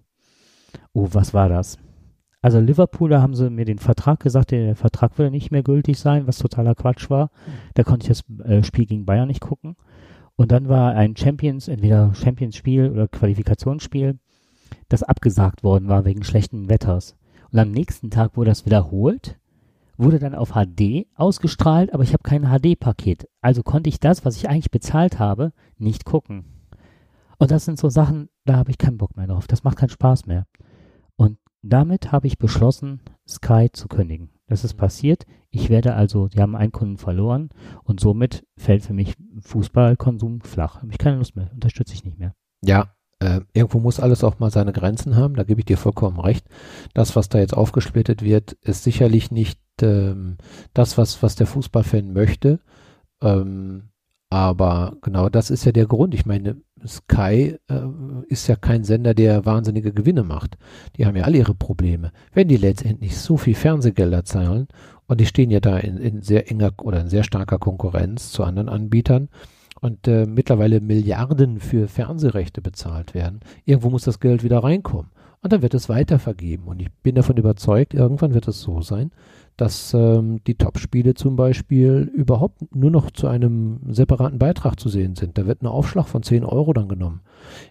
Oh, 0.92 1.08
was 1.12 1.34
war 1.34 1.48
das? 1.48 1.78
Also 2.42 2.60
Liverpool, 2.60 3.10
da 3.10 3.22
haben 3.22 3.34
sie 3.34 3.50
mir 3.50 3.64
den 3.64 3.78
Vertrag 3.78 4.20
gesagt, 4.20 4.52
der 4.52 4.76
Vertrag 4.76 5.18
würde 5.18 5.30
nicht 5.30 5.50
mehr 5.50 5.62
gültig 5.62 5.98
sein, 5.98 6.26
was 6.26 6.38
totaler 6.38 6.74
Quatsch 6.74 7.10
war. 7.10 7.30
Da 7.74 7.82
konnte 7.82 8.04
ich 8.04 8.08
das 8.08 8.46
äh, 8.46 8.62
Spiel 8.62 8.86
gegen 8.86 9.04
Bayern 9.04 9.28
nicht 9.28 9.40
gucken. 9.40 9.76
Und 10.36 10.52
dann 10.52 10.68
war 10.68 10.94
ein 10.94 11.16
Champions, 11.16 11.66
entweder 11.66 12.14
Champions-Spiel 12.14 12.90
oder 12.90 13.08
Qualifikationsspiel, 13.08 14.18
das 14.88 15.02
abgesagt 15.02 15.64
worden 15.64 15.88
war 15.88 16.04
wegen 16.04 16.22
schlechten 16.22 16.68
Wetters. 16.68 17.16
Und 17.50 17.58
am 17.58 17.70
nächsten 17.70 18.10
Tag 18.10 18.36
wurde 18.36 18.50
das 18.50 18.66
wiederholt, 18.66 19.38
wurde 19.96 20.18
dann 20.18 20.34
auf 20.34 20.52
HD 20.52 21.06
ausgestrahlt, 21.14 21.94
aber 21.94 22.02
ich 22.02 22.12
habe 22.12 22.22
kein 22.22 22.44
HD-Paket. 22.44 23.28
Also 23.40 23.62
konnte 23.62 23.88
ich 23.88 23.98
das, 23.98 24.24
was 24.24 24.36
ich 24.36 24.48
eigentlich 24.48 24.70
bezahlt 24.70 25.18
habe, 25.18 25.52
nicht 25.78 26.04
gucken. 26.04 26.44
Und 27.38 27.50
das 27.50 27.64
sind 27.64 27.78
so 27.78 27.88
Sachen, 27.88 28.28
da 28.44 28.56
habe 28.56 28.70
ich 28.70 28.78
keinen 28.78 28.98
Bock 28.98 29.16
mehr 29.16 29.26
drauf. 29.26 29.46
Das 29.46 29.64
macht 29.64 29.78
keinen 29.78 29.88
Spaß 29.88 30.26
mehr. 30.26 30.46
Damit 31.68 32.12
habe 32.12 32.26
ich 32.26 32.38
beschlossen, 32.38 33.00
Sky 33.26 33.68
zu 33.72 33.88
kündigen. 33.88 34.30
Das 34.46 34.62
ist 34.62 34.74
passiert. 34.74 35.26
Ich 35.50 35.68
werde 35.68 35.94
also, 35.94 36.28
die 36.28 36.40
haben 36.40 36.54
einen 36.54 36.70
Kunden 36.70 36.96
verloren 36.96 37.50
und 37.82 37.98
somit 37.98 38.46
fällt 38.56 38.84
für 38.84 38.92
mich 38.92 39.14
Fußballkonsum 39.40 40.42
flach. 40.42 40.82
Habe 40.82 40.92
ich 40.92 40.98
keine 40.98 41.16
Lust 41.16 41.34
mehr, 41.34 41.50
unterstütze 41.52 41.94
ich 41.94 42.04
nicht 42.04 42.18
mehr. 42.18 42.34
Ja, 42.64 42.94
äh, 43.18 43.40
irgendwo 43.54 43.80
muss 43.80 43.98
alles 43.98 44.22
auch 44.22 44.38
mal 44.38 44.50
seine 44.50 44.72
Grenzen 44.72 45.16
haben, 45.16 45.34
da 45.34 45.42
gebe 45.42 45.60
ich 45.60 45.64
dir 45.64 45.78
vollkommen 45.78 46.20
recht. 46.20 46.46
Das, 46.94 47.16
was 47.16 47.28
da 47.28 47.38
jetzt 47.38 47.56
aufgesplittet 47.56 48.22
wird, 48.22 48.52
ist 48.62 48.84
sicherlich 48.84 49.30
nicht 49.30 49.58
ähm, 49.82 50.36
das, 50.74 50.96
was, 50.98 51.22
was 51.22 51.34
der 51.34 51.46
Fußballfan 51.46 52.12
möchte. 52.12 52.60
Ähm, 53.22 53.88
aber 54.28 54.96
genau 55.02 55.28
das 55.28 55.50
ist 55.50 55.64
ja 55.64 55.72
der 55.72 55.86
Grund. 55.86 56.14
Ich 56.14 56.26
meine, 56.26 56.56
Sky 56.86 57.56
äh, 57.68 57.80
ist 58.28 58.48
ja 58.48 58.56
kein 58.56 58.84
Sender, 58.84 59.14
der 59.14 59.46
wahnsinnige 59.46 59.92
Gewinne 59.92 60.24
macht. 60.24 60.58
Die 60.96 61.06
haben 61.06 61.16
ja 61.16 61.24
alle 61.24 61.38
ihre 61.38 61.54
Probleme. 61.54 62.12
Wenn 62.32 62.48
die 62.48 62.56
letztendlich 62.56 63.16
so 63.16 63.36
viel 63.36 63.54
Fernsehgelder 63.54 64.24
zahlen 64.24 64.68
und 65.06 65.20
die 65.20 65.26
stehen 65.26 65.50
ja 65.50 65.60
da 65.60 65.78
in, 65.78 65.96
in 65.98 66.22
sehr 66.22 66.50
enger 66.50 66.72
oder 66.82 67.00
in 67.00 67.08
sehr 67.08 67.22
starker 67.22 67.58
Konkurrenz 67.58 68.32
zu 68.32 68.42
anderen 68.42 68.68
Anbietern 68.68 69.28
und 69.80 70.08
äh, 70.08 70.26
mittlerweile 70.26 70.80
Milliarden 70.80 71.60
für 71.60 71.86
Fernsehrechte 71.86 72.60
bezahlt 72.60 73.14
werden, 73.14 73.40
irgendwo 73.64 73.90
muss 73.90 74.04
das 74.04 74.20
Geld 74.20 74.42
wieder 74.42 74.58
reinkommen. 74.64 75.10
Und 75.42 75.52
dann 75.52 75.62
wird 75.62 75.74
es 75.74 75.88
weitervergeben. 75.88 76.66
Und 76.66 76.80
ich 76.80 76.90
bin 77.02 77.14
davon 77.14 77.36
überzeugt, 77.36 77.94
irgendwann 77.94 78.34
wird 78.34 78.48
es 78.48 78.60
so 78.60 78.80
sein, 78.80 79.12
dass 79.56 79.94
ähm, 79.94 80.40
die 80.46 80.56
Top-Spiele 80.56 81.14
zum 81.14 81.36
Beispiel 81.36 82.10
überhaupt 82.14 82.74
nur 82.74 82.90
noch 82.90 83.10
zu 83.10 83.26
einem 83.26 83.80
separaten 83.88 84.38
Beitrag 84.38 84.78
zu 84.78 84.88
sehen 84.88 85.14
sind. 85.14 85.38
Da 85.38 85.46
wird 85.46 85.62
ein 85.62 85.66
Aufschlag 85.66 86.08
von 86.08 86.22
10 86.22 86.44
Euro 86.44 86.74
dann 86.74 86.88
genommen. 86.88 87.22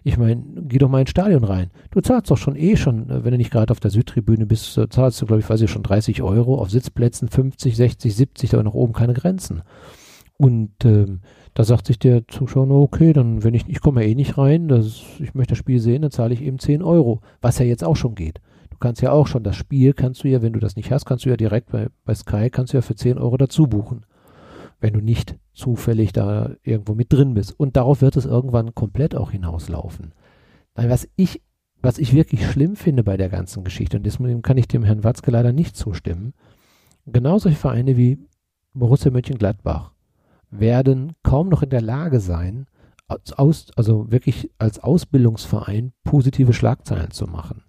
Ich 0.02 0.18
meine, 0.18 0.42
geh 0.62 0.78
doch 0.78 0.88
mal 0.88 1.00
ins 1.00 1.10
Stadion 1.10 1.44
rein. 1.44 1.70
Du 1.92 2.00
zahlst 2.00 2.30
doch 2.30 2.38
schon 2.38 2.56
eh 2.56 2.76
schon, 2.76 3.08
äh, 3.08 3.24
wenn 3.24 3.30
du 3.30 3.38
nicht 3.38 3.52
gerade 3.52 3.70
auf 3.70 3.80
der 3.80 3.92
Südtribüne 3.92 4.46
bist, 4.46 4.76
äh, 4.78 4.88
zahlst 4.88 5.22
du, 5.22 5.26
glaube 5.26 5.40
ich, 5.40 5.48
weiß 5.48 5.60
ich 5.60 5.70
schon 5.70 5.84
30 5.84 6.22
Euro, 6.22 6.60
auf 6.60 6.70
Sitzplätzen 6.70 7.28
50, 7.28 7.76
60, 7.76 8.14
70, 8.14 8.50
da 8.50 8.62
nach 8.62 8.74
oben 8.74 8.92
keine 8.92 9.14
Grenzen. 9.14 9.62
Und 10.38 10.84
ähm, 10.84 11.20
da 11.54 11.64
sagt 11.64 11.86
sich 11.86 11.98
der 11.98 12.26
Zuschauer, 12.28 12.70
okay, 12.70 13.12
dann 13.12 13.44
wenn 13.44 13.54
ich, 13.54 13.66
ich 13.68 13.80
komme 13.80 14.02
ja 14.02 14.08
eh 14.08 14.14
nicht 14.14 14.36
rein, 14.36 14.68
das, 14.68 15.02
ich 15.18 15.34
möchte 15.34 15.52
das 15.52 15.58
Spiel 15.58 15.80
sehen, 15.80 16.02
dann 16.02 16.10
zahle 16.10 16.34
ich 16.34 16.42
eben 16.42 16.58
10 16.58 16.82
Euro, 16.82 17.20
was 17.40 17.58
ja 17.58 17.64
jetzt 17.64 17.84
auch 17.84 17.96
schon 17.96 18.14
geht. 18.14 18.40
Du 18.76 18.80
kannst 18.80 19.00
ja 19.00 19.10
auch 19.10 19.26
schon 19.26 19.42
das 19.42 19.56
Spiel, 19.56 19.94
kannst 19.94 20.22
du 20.22 20.28
ja, 20.28 20.42
wenn 20.42 20.52
du 20.52 20.60
das 20.60 20.76
nicht 20.76 20.90
hast, 20.90 21.06
kannst 21.06 21.24
du 21.24 21.30
ja 21.30 21.38
direkt 21.38 21.72
bei, 21.72 21.88
bei 22.04 22.14
Sky, 22.14 22.50
kannst 22.50 22.74
du 22.74 22.76
ja 22.76 22.82
für 22.82 22.94
10 22.94 23.16
Euro 23.16 23.38
dazu 23.38 23.66
buchen. 23.66 24.04
Wenn 24.80 24.92
du 24.92 25.00
nicht 25.00 25.38
zufällig 25.54 26.12
da 26.12 26.50
irgendwo 26.62 26.94
mit 26.94 27.10
drin 27.10 27.32
bist. 27.32 27.58
Und 27.58 27.78
darauf 27.78 28.02
wird 28.02 28.18
es 28.18 28.26
irgendwann 28.26 28.74
komplett 28.74 29.14
auch 29.14 29.30
hinauslaufen. 29.30 30.12
Weil 30.74 30.90
was 30.90 31.08
ich, 31.16 31.40
was 31.80 31.96
ich 31.96 32.12
wirklich 32.12 32.46
schlimm 32.46 32.76
finde 32.76 33.02
bei 33.02 33.16
der 33.16 33.30
ganzen 33.30 33.64
Geschichte, 33.64 33.96
und 33.96 34.02
deswegen 34.02 34.42
kann 34.42 34.58
ich 34.58 34.68
dem 34.68 34.84
Herrn 34.84 35.04
Watzke 35.04 35.30
leider 35.30 35.54
nicht 35.54 35.74
zustimmen, 35.74 36.34
genau 37.06 37.38
solche 37.38 37.56
Vereine 37.56 37.96
wie 37.96 38.18
Borussia 38.74 39.10
Mönchengladbach 39.10 39.92
werden 40.50 41.14
kaum 41.22 41.48
noch 41.48 41.62
in 41.62 41.70
der 41.70 41.80
Lage 41.80 42.20
sein, 42.20 42.66
aus, 43.08 43.68
also 43.74 44.10
wirklich 44.10 44.50
als 44.58 44.80
Ausbildungsverein 44.80 45.94
positive 46.04 46.52
Schlagzeilen 46.52 47.12
zu 47.12 47.26
machen. 47.26 47.62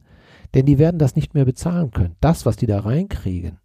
Denn 0.53 0.65
die 0.65 0.79
werden 0.79 0.99
das 0.99 1.15
nicht 1.15 1.33
mehr 1.33 1.45
bezahlen 1.45 1.91
können. 1.91 2.15
Das, 2.21 2.45
was 2.45 2.55
die 2.55 2.67
da 2.67 2.79
reinkriegen, 2.79 3.59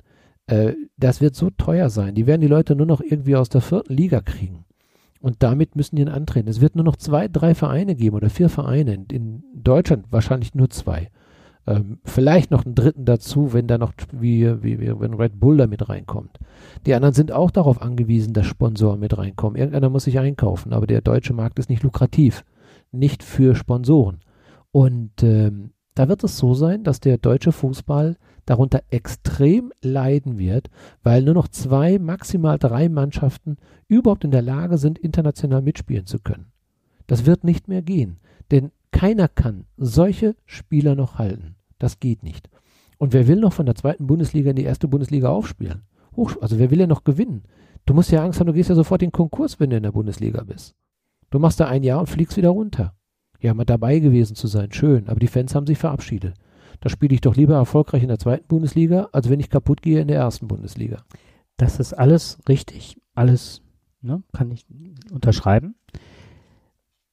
äh, 0.46 0.72
das 0.96 1.20
wird 1.20 1.34
so 1.34 1.50
teuer 1.50 1.90
sein. 1.90 2.14
Die 2.14 2.26
werden 2.26 2.40
die 2.40 2.48
Leute 2.48 2.74
nur 2.74 2.86
noch 2.86 3.00
irgendwie 3.00 3.36
aus 3.36 3.48
der 3.48 3.60
vierten 3.60 3.94
Liga 3.94 4.20
kriegen. 4.20 4.64
Und 5.20 5.42
damit 5.42 5.76
müssen 5.76 5.96
die 5.96 6.06
antreten. 6.06 6.48
Es 6.48 6.60
wird 6.60 6.74
nur 6.74 6.84
noch 6.84 6.96
zwei, 6.96 7.28
drei 7.28 7.54
Vereine 7.54 7.94
geben 7.94 8.16
oder 8.16 8.28
vier 8.28 8.48
Vereine. 8.48 8.94
In, 8.94 9.06
in 9.06 9.44
Deutschland 9.54 10.06
wahrscheinlich 10.10 10.54
nur 10.54 10.68
zwei. 10.70 11.10
Ähm, 11.64 12.00
vielleicht 12.04 12.50
noch 12.50 12.64
einen 12.64 12.74
dritten 12.74 13.04
dazu, 13.04 13.52
wenn 13.52 13.68
da 13.68 13.78
noch, 13.78 13.92
wie, 14.10 14.62
wie, 14.64 14.80
wie, 14.80 15.00
wenn 15.00 15.14
Red 15.14 15.38
Bull 15.38 15.58
da 15.58 15.68
mit 15.68 15.88
reinkommt. 15.88 16.38
Die 16.86 16.94
anderen 16.94 17.14
sind 17.14 17.30
auch 17.30 17.52
darauf 17.52 17.80
angewiesen, 17.80 18.32
dass 18.32 18.46
Sponsoren 18.46 18.98
mit 18.98 19.16
reinkommen. 19.16 19.56
Irgendeiner 19.56 19.90
muss 19.90 20.04
sich 20.04 20.18
einkaufen, 20.18 20.72
aber 20.72 20.88
der 20.88 21.02
deutsche 21.02 21.34
Markt 21.34 21.60
ist 21.60 21.70
nicht 21.70 21.84
lukrativ. 21.84 22.44
Nicht 22.90 23.22
für 23.22 23.54
Sponsoren. 23.54 24.18
Und 24.72 25.22
ähm, 25.22 25.70
da 25.94 26.08
wird 26.08 26.24
es 26.24 26.38
so 26.38 26.54
sein, 26.54 26.84
dass 26.84 27.00
der 27.00 27.18
deutsche 27.18 27.52
Fußball 27.52 28.16
darunter 28.46 28.82
extrem 28.90 29.72
leiden 29.82 30.38
wird, 30.38 30.70
weil 31.02 31.22
nur 31.22 31.34
noch 31.34 31.48
zwei, 31.48 31.98
maximal 31.98 32.58
drei 32.58 32.88
Mannschaften 32.88 33.56
überhaupt 33.88 34.24
in 34.24 34.30
der 34.30 34.42
Lage 34.42 34.78
sind, 34.78 34.98
international 34.98 35.62
mitspielen 35.62 36.06
zu 36.06 36.18
können. 36.18 36.52
Das 37.06 37.26
wird 37.26 37.44
nicht 37.44 37.68
mehr 37.68 37.82
gehen, 37.82 38.18
denn 38.50 38.70
keiner 38.90 39.28
kann 39.28 39.64
solche 39.76 40.34
Spieler 40.44 40.94
noch 40.94 41.18
halten. 41.18 41.56
Das 41.78 42.00
geht 42.00 42.22
nicht. 42.22 42.48
Und 42.98 43.12
wer 43.12 43.26
will 43.26 43.40
noch 43.40 43.52
von 43.52 43.66
der 43.66 43.74
zweiten 43.74 44.06
Bundesliga 44.06 44.50
in 44.50 44.56
die 44.56 44.64
erste 44.64 44.88
Bundesliga 44.88 45.28
aufspielen? 45.28 45.82
Also 46.40 46.58
wer 46.58 46.70
will 46.70 46.80
ja 46.80 46.86
noch 46.86 47.04
gewinnen? 47.04 47.44
Du 47.86 47.94
musst 47.94 48.12
ja 48.12 48.22
Angst 48.22 48.38
haben, 48.38 48.46
du 48.46 48.52
gehst 48.52 48.68
ja 48.68 48.74
sofort 48.74 49.02
in 49.02 49.08
den 49.08 49.12
Konkurs, 49.12 49.58
wenn 49.58 49.70
du 49.70 49.76
in 49.76 49.82
der 49.82 49.92
Bundesliga 49.92 50.44
bist. 50.44 50.74
Du 51.30 51.38
machst 51.38 51.58
da 51.58 51.66
ein 51.66 51.82
Jahr 51.82 51.98
und 52.00 52.08
fliegst 52.08 52.36
wieder 52.36 52.50
runter. 52.50 52.94
Ja, 53.42 53.54
mal 53.54 53.64
dabei 53.64 53.98
gewesen 53.98 54.36
zu 54.36 54.46
sein, 54.46 54.70
schön, 54.70 55.08
aber 55.08 55.18
die 55.18 55.26
Fans 55.26 55.54
haben 55.54 55.66
sich 55.66 55.76
verabschiedet. 55.76 56.34
Da 56.80 56.88
spiele 56.88 57.12
ich 57.12 57.20
doch 57.20 57.34
lieber 57.36 57.56
erfolgreich 57.56 58.02
in 58.02 58.08
der 58.08 58.20
zweiten 58.20 58.46
Bundesliga, 58.46 59.08
als 59.10 59.28
wenn 59.28 59.40
ich 59.40 59.50
kaputt 59.50 59.82
gehe 59.82 60.00
in 60.00 60.06
der 60.06 60.18
ersten 60.18 60.46
Bundesliga. 60.46 61.04
Das 61.56 61.80
ist 61.80 61.92
alles 61.92 62.38
richtig, 62.48 62.96
alles 63.14 63.60
ne, 64.00 64.22
kann 64.32 64.52
ich 64.52 64.64
unterschreiben. 65.10 65.74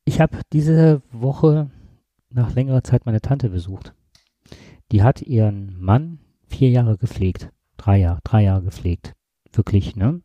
Ich 0.05 0.21
habe 0.21 0.37
diese 0.53 1.01
Woche 1.11 1.71
nach 2.29 2.53
längerer 2.53 2.83
Zeit 2.83 3.07
meine 3.07 3.21
Tante 3.21 3.49
besucht. 3.49 3.93
Die 4.91 5.01
hat 5.01 5.23
ihren 5.23 5.79
Mann 5.79 6.19
vier 6.47 6.69
Jahre 6.69 6.97
gepflegt. 6.97 7.51
Drei 7.77 7.97
Jahre, 7.97 8.19
drei 8.23 8.43
Jahre 8.43 8.63
gepflegt. 8.63 9.13
Wirklich, 9.51 9.95
ne? 9.95 10.21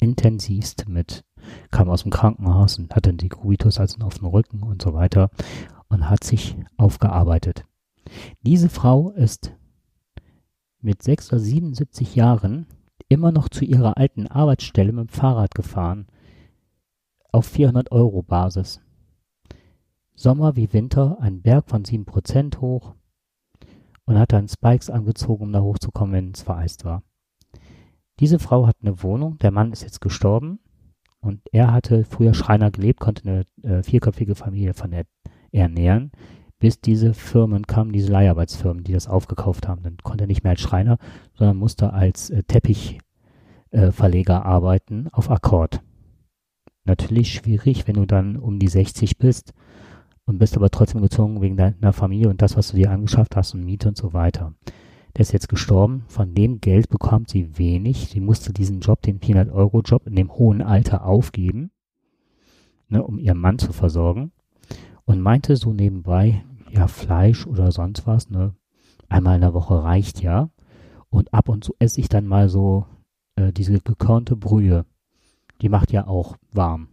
Intensivst 0.00 0.88
mit, 0.88 1.24
kam 1.70 1.88
aus 1.88 2.02
dem 2.02 2.10
Krankenhaus 2.10 2.78
und 2.78 2.94
hatte 2.94 3.12
die 3.14 3.28
Kubitus 3.28 3.78
also 3.78 3.98
auf 4.04 4.18
dem 4.18 4.26
Rücken 4.26 4.62
und 4.62 4.82
so 4.82 4.94
weiter 4.94 5.30
und 5.88 6.08
hat 6.08 6.24
sich 6.24 6.56
aufgearbeitet. 6.76 7.64
Diese 8.42 8.68
Frau 8.68 9.10
ist 9.10 9.54
mit 10.80 11.02
6 11.02 11.32
oder 11.32 11.40
77 11.40 12.14
Jahren 12.14 12.66
immer 13.08 13.32
noch 13.32 13.48
zu 13.48 13.64
ihrer 13.64 13.96
alten 13.96 14.26
Arbeitsstelle 14.26 14.92
mit 14.92 15.10
dem 15.10 15.14
Fahrrad 15.14 15.54
gefahren. 15.54 16.06
Auf 17.32 17.46
400 17.46 17.90
Euro 17.90 18.22
Basis. 18.22 18.80
Sommer 20.14 20.56
wie 20.56 20.72
Winter 20.72 21.18
ein 21.20 21.42
Berg 21.42 21.68
von 21.68 21.84
7% 21.84 22.60
hoch 22.60 22.94
und 24.04 24.18
hat 24.18 24.32
dann 24.32 24.48
Spikes 24.48 24.90
angezogen, 24.90 25.44
um 25.44 25.52
da 25.52 25.60
hochzukommen, 25.60 26.14
wenn 26.14 26.30
es 26.32 26.42
vereist 26.42 26.84
war. 26.84 27.02
Diese 28.20 28.38
Frau 28.38 28.66
hat 28.66 28.76
eine 28.80 29.02
Wohnung, 29.02 29.38
der 29.38 29.50
Mann 29.50 29.72
ist 29.72 29.82
jetzt 29.82 30.00
gestorben 30.00 30.60
und 31.24 31.40
er 31.52 31.72
hatte 31.72 32.04
früher 32.04 32.34
Schreiner 32.34 32.70
gelebt, 32.70 33.00
konnte 33.00 33.46
eine 33.62 33.78
äh, 33.78 33.82
vierköpfige 33.82 34.34
Familie 34.34 34.74
von 34.74 34.90
der 34.90 35.04
ernähren 35.52 36.10
bis 36.64 36.80
diese 36.80 37.12
Firmen 37.12 37.66
kamen, 37.66 37.92
diese 37.92 38.10
Leiharbeitsfirmen, 38.10 38.84
die 38.84 38.94
das 38.94 39.06
aufgekauft 39.06 39.68
haben. 39.68 39.82
Dann 39.82 39.98
konnte 39.98 40.24
er 40.24 40.28
nicht 40.28 40.44
mehr 40.44 40.52
als 40.52 40.62
Schreiner, 40.62 40.96
sondern 41.34 41.58
musste 41.58 41.92
als 41.92 42.30
äh, 42.30 42.42
Teppichverleger 42.42 44.34
äh, 44.34 44.46
arbeiten 44.46 45.08
auf 45.12 45.30
Akkord. 45.30 45.82
Natürlich 46.84 47.34
schwierig, 47.34 47.86
wenn 47.86 47.96
du 47.96 48.06
dann 48.06 48.38
um 48.38 48.58
die 48.58 48.68
60 48.68 49.18
bist 49.18 49.52
und 50.24 50.38
bist 50.38 50.56
aber 50.56 50.70
trotzdem 50.70 51.02
gezwungen 51.02 51.42
wegen 51.42 51.58
deiner 51.58 51.92
Familie 51.92 52.30
und 52.30 52.40
das, 52.40 52.56
was 52.56 52.70
du 52.70 52.78
dir 52.78 52.90
angeschafft 52.90 53.36
hast 53.36 53.52
und 53.52 53.62
Miete 53.62 53.88
und 53.88 53.98
so 53.98 54.14
weiter. 54.14 54.54
Der 55.16 55.22
ist 55.22 55.32
jetzt 55.32 55.48
gestorben. 55.48 56.04
Von 56.08 56.34
dem 56.34 56.60
Geld 56.60 56.88
bekommt 56.88 57.30
sie 57.30 57.56
wenig. 57.56 58.08
Sie 58.08 58.20
musste 58.20 58.52
diesen 58.52 58.80
Job, 58.80 59.00
den 59.02 59.20
400-Euro-Job 59.20 60.06
in 60.06 60.16
dem 60.16 60.32
hohen 60.32 60.60
Alter 60.60 61.04
aufgeben, 61.04 61.70
ne, 62.88 63.02
um 63.02 63.18
ihren 63.18 63.38
Mann 63.38 63.58
zu 63.58 63.72
versorgen. 63.72 64.32
Und 65.04 65.20
meinte 65.20 65.56
so 65.56 65.72
nebenbei, 65.72 66.44
ja, 66.70 66.88
Fleisch 66.88 67.46
oder 67.46 67.70
sonst 67.70 68.06
was, 68.06 68.30
ne? 68.30 68.54
Einmal 69.08 69.36
in 69.36 69.42
der 69.42 69.54
Woche 69.54 69.82
reicht 69.84 70.22
ja. 70.22 70.50
Und 71.10 71.32
ab 71.32 71.48
und 71.48 71.62
zu 71.62 71.74
esse 71.78 72.00
ich 72.00 72.08
dann 72.08 72.26
mal 72.26 72.48
so 72.48 72.86
äh, 73.36 73.52
diese 73.52 73.78
gekörnte 73.80 74.34
Brühe. 74.34 74.86
Die 75.60 75.68
macht 75.68 75.92
ja 75.92 76.06
auch 76.06 76.36
warm. 76.52 76.88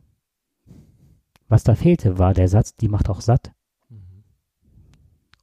Was 1.47 1.63
da 1.63 1.75
fehlte, 1.75 2.19
war 2.19 2.33
der 2.33 2.47
Satz, 2.47 2.75
die 2.75 2.87
macht 2.87 3.09
auch 3.09 3.21
satt. 3.21 3.51
Mhm. 3.89 4.23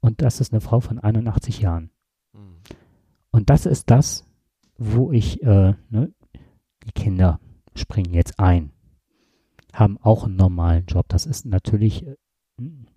Und 0.00 0.22
das 0.22 0.40
ist 0.40 0.52
eine 0.52 0.60
Frau 0.60 0.80
von 0.80 0.98
81 0.98 1.60
Jahren. 1.60 1.90
Und 3.38 3.50
das 3.50 3.66
ist 3.66 3.88
das, 3.88 4.24
wo 4.78 5.12
ich, 5.12 5.44
äh, 5.44 5.74
ne, 5.90 6.12
die 6.84 6.92
Kinder 6.92 7.38
springen 7.76 8.12
jetzt 8.12 8.40
ein, 8.40 8.72
haben 9.72 9.96
auch 10.02 10.24
einen 10.24 10.34
normalen 10.34 10.86
Job. 10.86 11.06
Das 11.06 11.24
ist 11.24 11.46
natürlich 11.46 12.04
äh, 12.04 12.16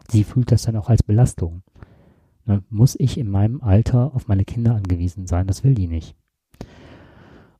sie 0.10 0.24
fühlt 0.24 0.52
das 0.52 0.64
dann 0.64 0.78
auch 0.78 0.90
als 0.90 1.04
Belastung. 1.04 1.62
Ne, 2.46 2.64
muss 2.72 2.96
ich 2.98 3.20
in 3.20 3.30
meinem 3.30 3.62
Alter 3.62 4.16
auf 4.16 4.28
meine 4.28 4.44
Kinder 4.44 4.74
angewiesen 4.74 5.28
sein? 5.28 5.46
Das 5.46 5.64
will 5.64 5.76
die 5.76 5.88
nicht. 5.88 6.16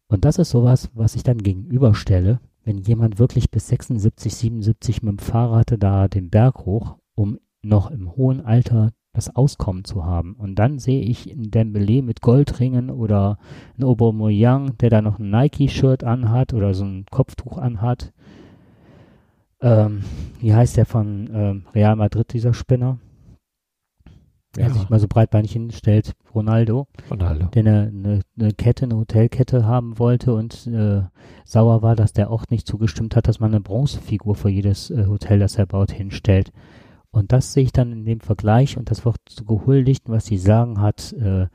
Und 0.08 0.26
das 0.26 0.40
ist 0.40 0.50
sowas, 0.50 0.90
was 0.96 1.16
ich 1.16 1.22
dann 1.22 1.38
gegenüberstelle, 1.38 2.40
wenn 2.64 2.80
jemand 2.80 3.20
wirklich 3.20 3.52
bis 3.52 3.68
76, 3.68 4.34
77 4.34 5.04
mit 5.04 5.12
dem 5.12 5.20
Fahrrad 5.20 5.76
da 5.78 6.08
den 6.08 6.32
Berg 6.32 6.66
hoch, 6.66 6.98
um 7.14 7.38
noch 7.62 7.92
im 7.92 8.16
hohen 8.16 8.42
Alter 8.42 8.92
das 9.14 9.36
Auskommen 9.36 9.84
zu 9.84 10.06
haben. 10.06 10.36
Und 10.36 10.56
dann 10.56 10.80
sehe 10.80 11.02
ich 11.02 11.30
in 11.30 11.52
Dembele 11.52 12.02
mit 12.02 12.22
Goldringen 12.22 12.90
oder 12.90 13.38
ein 13.78 13.84
Aubameyang, 13.84 14.78
der 14.78 14.90
da 14.90 15.02
noch 15.02 15.20
ein 15.20 15.30
Nike-Shirt 15.30 16.04
anhat 16.04 16.54
oder 16.54 16.74
so 16.74 16.86
ein 16.86 17.06
Kopftuch 17.12 17.58
anhat 17.58 18.14
ähm, 19.62 20.04
wie 20.40 20.54
heißt 20.54 20.78
der 20.78 20.86
von 20.86 21.30
ähm, 21.34 21.66
Real 21.74 21.96
Madrid, 21.96 22.34
dieser 22.34 22.54
Spinner? 22.54 22.98
Der 24.56 24.68
ja. 24.68 24.74
sich 24.74 24.90
mal 24.90 25.00
so 25.00 25.08
breitbeinig 25.08 25.54
hinstellt, 25.54 26.14
Ronaldo, 26.36 26.88
Ronaldo. 27.10 27.46
der 27.54 27.62
eine, 27.62 27.82
eine, 27.88 28.22
eine 28.38 28.52
Kette, 28.52 28.84
eine 28.84 28.98
Hotelkette 28.98 29.66
haben 29.66 29.98
wollte 29.98 30.34
und 30.34 30.68
äh, 30.68 31.04
sauer 31.46 31.82
war, 31.82 31.96
dass 31.96 32.12
der 32.12 32.30
auch 32.30 32.44
nicht 32.50 32.68
zugestimmt 32.68 33.16
hat, 33.16 33.30
dass 33.30 33.40
man 33.40 33.52
eine 33.52 33.62
Bronzefigur 33.62 34.36
für 34.36 34.50
jedes 34.50 34.90
äh, 34.90 35.06
Hotel, 35.06 35.40
das 35.40 35.56
er 35.56 35.68
baut, 35.68 35.92
hinstellt. 35.92 36.52
Und 37.12 37.32
das 37.32 37.54
sehe 37.54 37.64
ich 37.64 37.74
dann 37.74 37.92
in 37.92 38.06
dem 38.06 38.22
Vergleich 38.22 38.78
und 38.78 38.90
das 38.90 39.06
wird 39.06 39.18
so 39.30 39.44
gehuldigt, 39.44 40.04
was 40.08 40.26
sie 40.26 40.38
sagen 40.38 40.80
hat, 40.80 41.14
äh, 41.14 41.48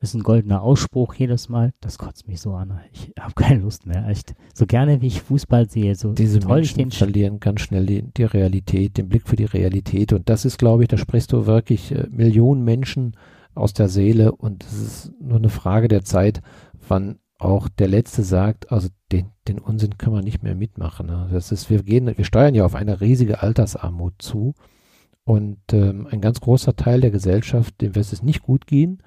ist 0.00 0.14
ein 0.14 0.22
goldener 0.22 0.62
Ausspruch 0.62 1.14
jedes 1.14 1.48
Mal. 1.48 1.72
Das 1.80 1.98
kotzt 1.98 2.28
mich 2.28 2.40
so 2.40 2.52
an. 2.52 2.80
Ich 2.92 3.12
habe 3.18 3.34
keine 3.34 3.60
Lust 3.62 3.86
mehr. 3.86 4.06
Echt. 4.08 4.34
So 4.54 4.66
gerne 4.66 5.00
wie 5.00 5.08
ich 5.08 5.22
Fußball 5.22 5.68
sehe, 5.68 5.94
so 5.96 6.12
Diese 6.12 6.38
toll 6.38 6.56
Menschen 6.56 6.80
ich 6.80 6.84
den 6.84 6.90
verlieren 6.92 7.40
ganz 7.40 7.62
schnell 7.62 7.86
die, 7.86 8.02
die, 8.02 8.24
Realität, 8.24 8.96
den 8.96 9.08
Blick 9.08 9.26
für 9.26 9.36
die 9.36 9.44
Realität. 9.44 10.12
Und 10.12 10.28
das 10.28 10.44
ist, 10.44 10.58
glaube 10.58 10.84
ich, 10.84 10.88
da 10.88 10.98
sprichst 10.98 11.32
du 11.32 11.46
wirklich 11.46 11.90
äh, 11.90 12.06
Millionen 12.10 12.62
Menschen 12.62 13.16
aus 13.54 13.72
der 13.72 13.88
Seele. 13.88 14.32
Und 14.32 14.64
es 14.64 14.80
ist 14.80 15.12
nur 15.20 15.38
eine 15.38 15.48
Frage 15.48 15.88
der 15.88 16.04
Zeit, 16.04 16.42
wann 16.86 17.18
auch 17.38 17.68
der 17.68 17.88
Letzte 17.88 18.22
sagt, 18.22 18.72
also 18.72 18.88
den, 19.12 19.30
den 19.46 19.58
Unsinn 19.58 19.96
können 19.96 20.16
wir 20.16 20.22
nicht 20.22 20.42
mehr 20.42 20.54
mitmachen. 20.54 21.06
Ne? 21.06 21.28
Das 21.32 21.52
ist, 21.52 21.70
wir 21.70 21.82
gehen, 21.82 22.12
wir 22.16 22.24
steuern 22.24 22.54
ja 22.54 22.64
auf 22.64 22.74
eine 22.74 23.00
riesige 23.00 23.42
Altersarmut 23.42 24.14
zu. 24.18 24.54
Und 25.24 25.58
ähm, 25.72 26.08
ein 26.10 26.20
ganz 26.20 26.40
großer 26.40 26.74
Teil 26.74 27.00
der 27.00 27.10
Gesellschaft, 27.10 27.80
dem 27.80 27.94
wird 27.94 28.12
es 28.12 28.22
nicht 28.22 28.42
gut 28.42 28.66
gehen 28.66 29.02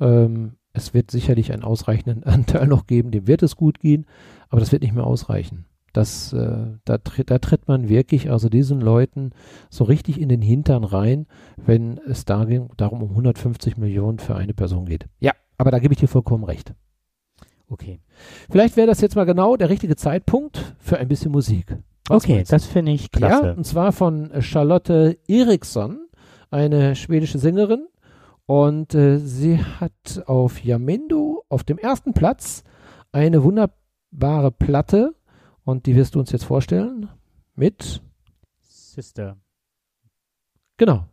ähm, 0.00 0.56
es 0.72 0.94
wird 0.94 1.10
sicherlich 1.10 1.52
einen 1.52 1.62
ausreichenden 1.62 2.24
Anteil 2.24 2.66
noch 2.66 2.86
geben, 2.86 3.10
dem 3.10 3.26
wird 3.26 3.42
es 3.42 3.56
gut 3.56 3.80
gehen, 3.80 4.06
aber 4.48 4.60
das 4.60 4.72
wird 4.72 4.82
nicht 4.82 4.94
mehr 4.94 5.06
ausreichen. 5.06 5.66
Das, 5.92 6.34
äh, 6.34 6.66
da, 6.84 6.98
tritt, 6.98 7.30
da 7.30 7.38
tritt 7.38 7.68
man 7.68 7.88
wirklich 7.88 8.30
also 8.30 8.50
diesen 8.50 8.82
Leuten 8.82 9.30
so 9.70 9.84
richtig 9.84 10.20
in 10.20 10.28
den 10.28 10.42
Hintern 10.42 10.84
rein, 10.84 11.26
wenn 11.56 11.98
es 12.06 12.26
darum 12.26 13.02
um 13.02 13.10
150 13.10 13.78
Millionen 13.78 14.18
für 14.18 14.36
eine 14.36 14.52
Person 14.52 14.84
geht. 14.84 15.06
Ja, 15.20 15.32
aber 15.56 15.70
da 15.70 15.78
gebe 15.78 15.94
ich 15.94 16.00
dir 16.00 16.08
vollkommen 16.08 16.44
recht. 16.44 16.74
Okay. 17.68 18.00
Vielleicht 18.50 18.76
wäre 18.76 18.86
das 18.86 19.00
jetzt 19.00 19.16
mal 19.16 19.24
genau 19.24 19.56
der 19.56 19.68
richtige 19.68 19.96
Zeitpunkt 19.96 20.76
für 20.78 20.98
ein 20.98 21.08
bisschen 21.08 21.32
Musik. 21.32 21.76
Was 22.08 22.22
okay, 22.22 22.44
das 22.48 22.64
finde 22.66 22.92
ich 22.92 23.10
klasse. 23.10 23.46
Ja, 23.46 23.52
und 23.52 23.64
zwar 23.64 23.92
von 23.92 24.30
Charlotte 24.40 25.18
Eriksson, 25.26 26.06
eine 26.50 26.94
schwedische 26.94 27.38
Sängerin, 27.38 27.88
und 28.46 28.94
äh, 28.94 29.18
sie 29.18 29.58
hat 29.58 30.22
auf 30.26 30.62
Yamendo 30.64 31.44
auf 31.48 31.64
dem 31.64 31.78
ersten 31.78 32.14
Platz 32.14 32.62
eine 33.10 33.42
wunderbare 33.42 34.52
Platte 34.52 35.14
und 35.64 35.86
die 35.86 35.96
wirst 35.96 36.14
du 36.14 36.20
uns 36.20 36.30
jetzt 36.30 36.44
vorstellen 36.44 37.08
mit 37.56 38.02
Sister. 38.60 39.36
Genau. 40.76 41.06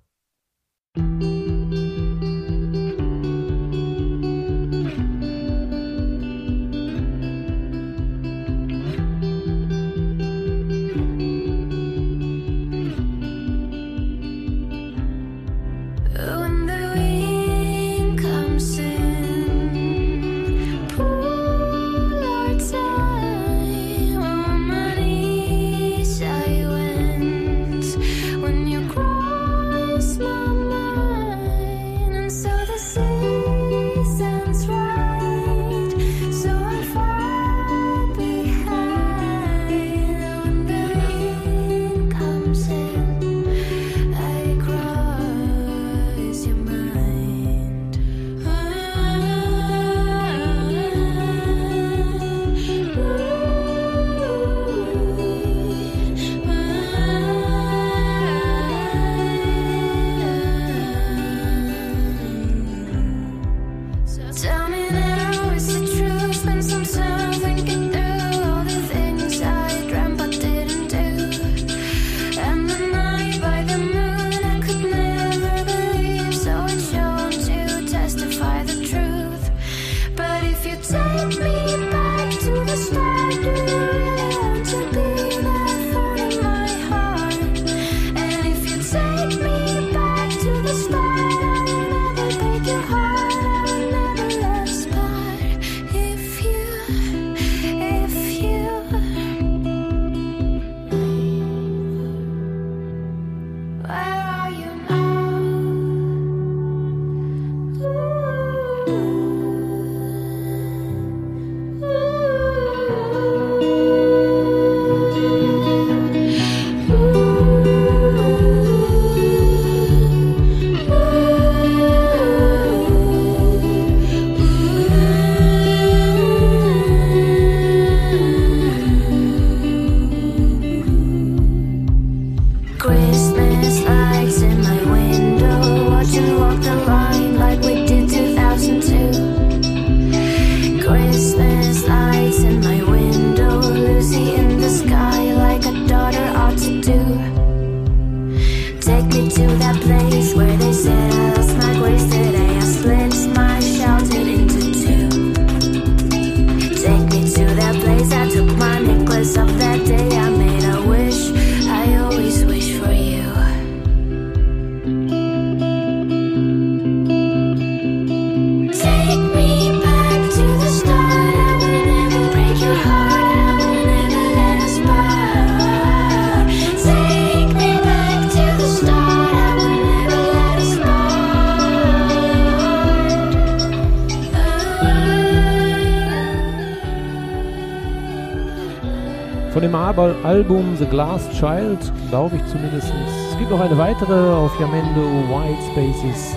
Von 189.54 189.62
dem 189.62 189.76
Al- 189.76 190.16
Album 190.24 190.76
The 190.78 190.86
Glass 190.86 191.30
Child, 191.30 191.80
glaube 192.10 192.36
ich 192.38 192.46
zumindest. 192.48 192.92
Es 193.32 193.38
gibt 193.38 193.52
noch 193.52 193.60
eine 193.60 193.78
weitere 193.78 194.14
auf 194.34 194.60
Yamendo 194.60 195.02
White 195.30 195.62
Spaces, 195.72 196.36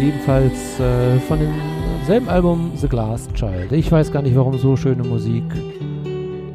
ebenfalls 0.00 0.80
äh, 0.80 1.18
von 1.20 1.38
demselben 1.38 2.28
Album 2.28 2.72
The 2.74 2.88
Glass 2.88 3.28
Child. 3.34 3.70
Ich 3.70 3.90
weiß 3.92 4.10
gar 4.10 4.22
nicht, 4.22 4.34
warum 4.34 4.58
so 4.58 4.74
schöne 4.76 5.04
Musik 5.04 5.44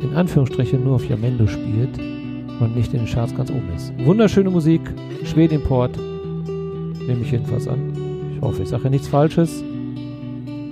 in 0.02 0.14
Anführungsstrichen 0.14 0.84
nur 0.84 0.96
auf 0.96 1.10
Yamendo 1.10 1.48
spielt 1.48 1.98
und 1.98 2.76
nicht 2.76 2.94
in 2.94 3.06
den 3.06 3.08
Charts 3.08 3.34
ganz 3.36 3.50
oben 3.50 3.70
ist. 3.74 3.94
Wunderschöne 4.06 4.50
Musik, 4.50 4.82
Schwedimport, 5.24 5.98
nehme 5.98 7.22
ich 7.22 7.32
jedenfalls 7.32 7.68
an. 7.70 7.94
Ich 8.36 8.42
hoffe, 8.42 8.64
ich 8.64 8.70
sage 8.70 8.90
nichts 8.90 9.08
Falsches. 9.08 9.64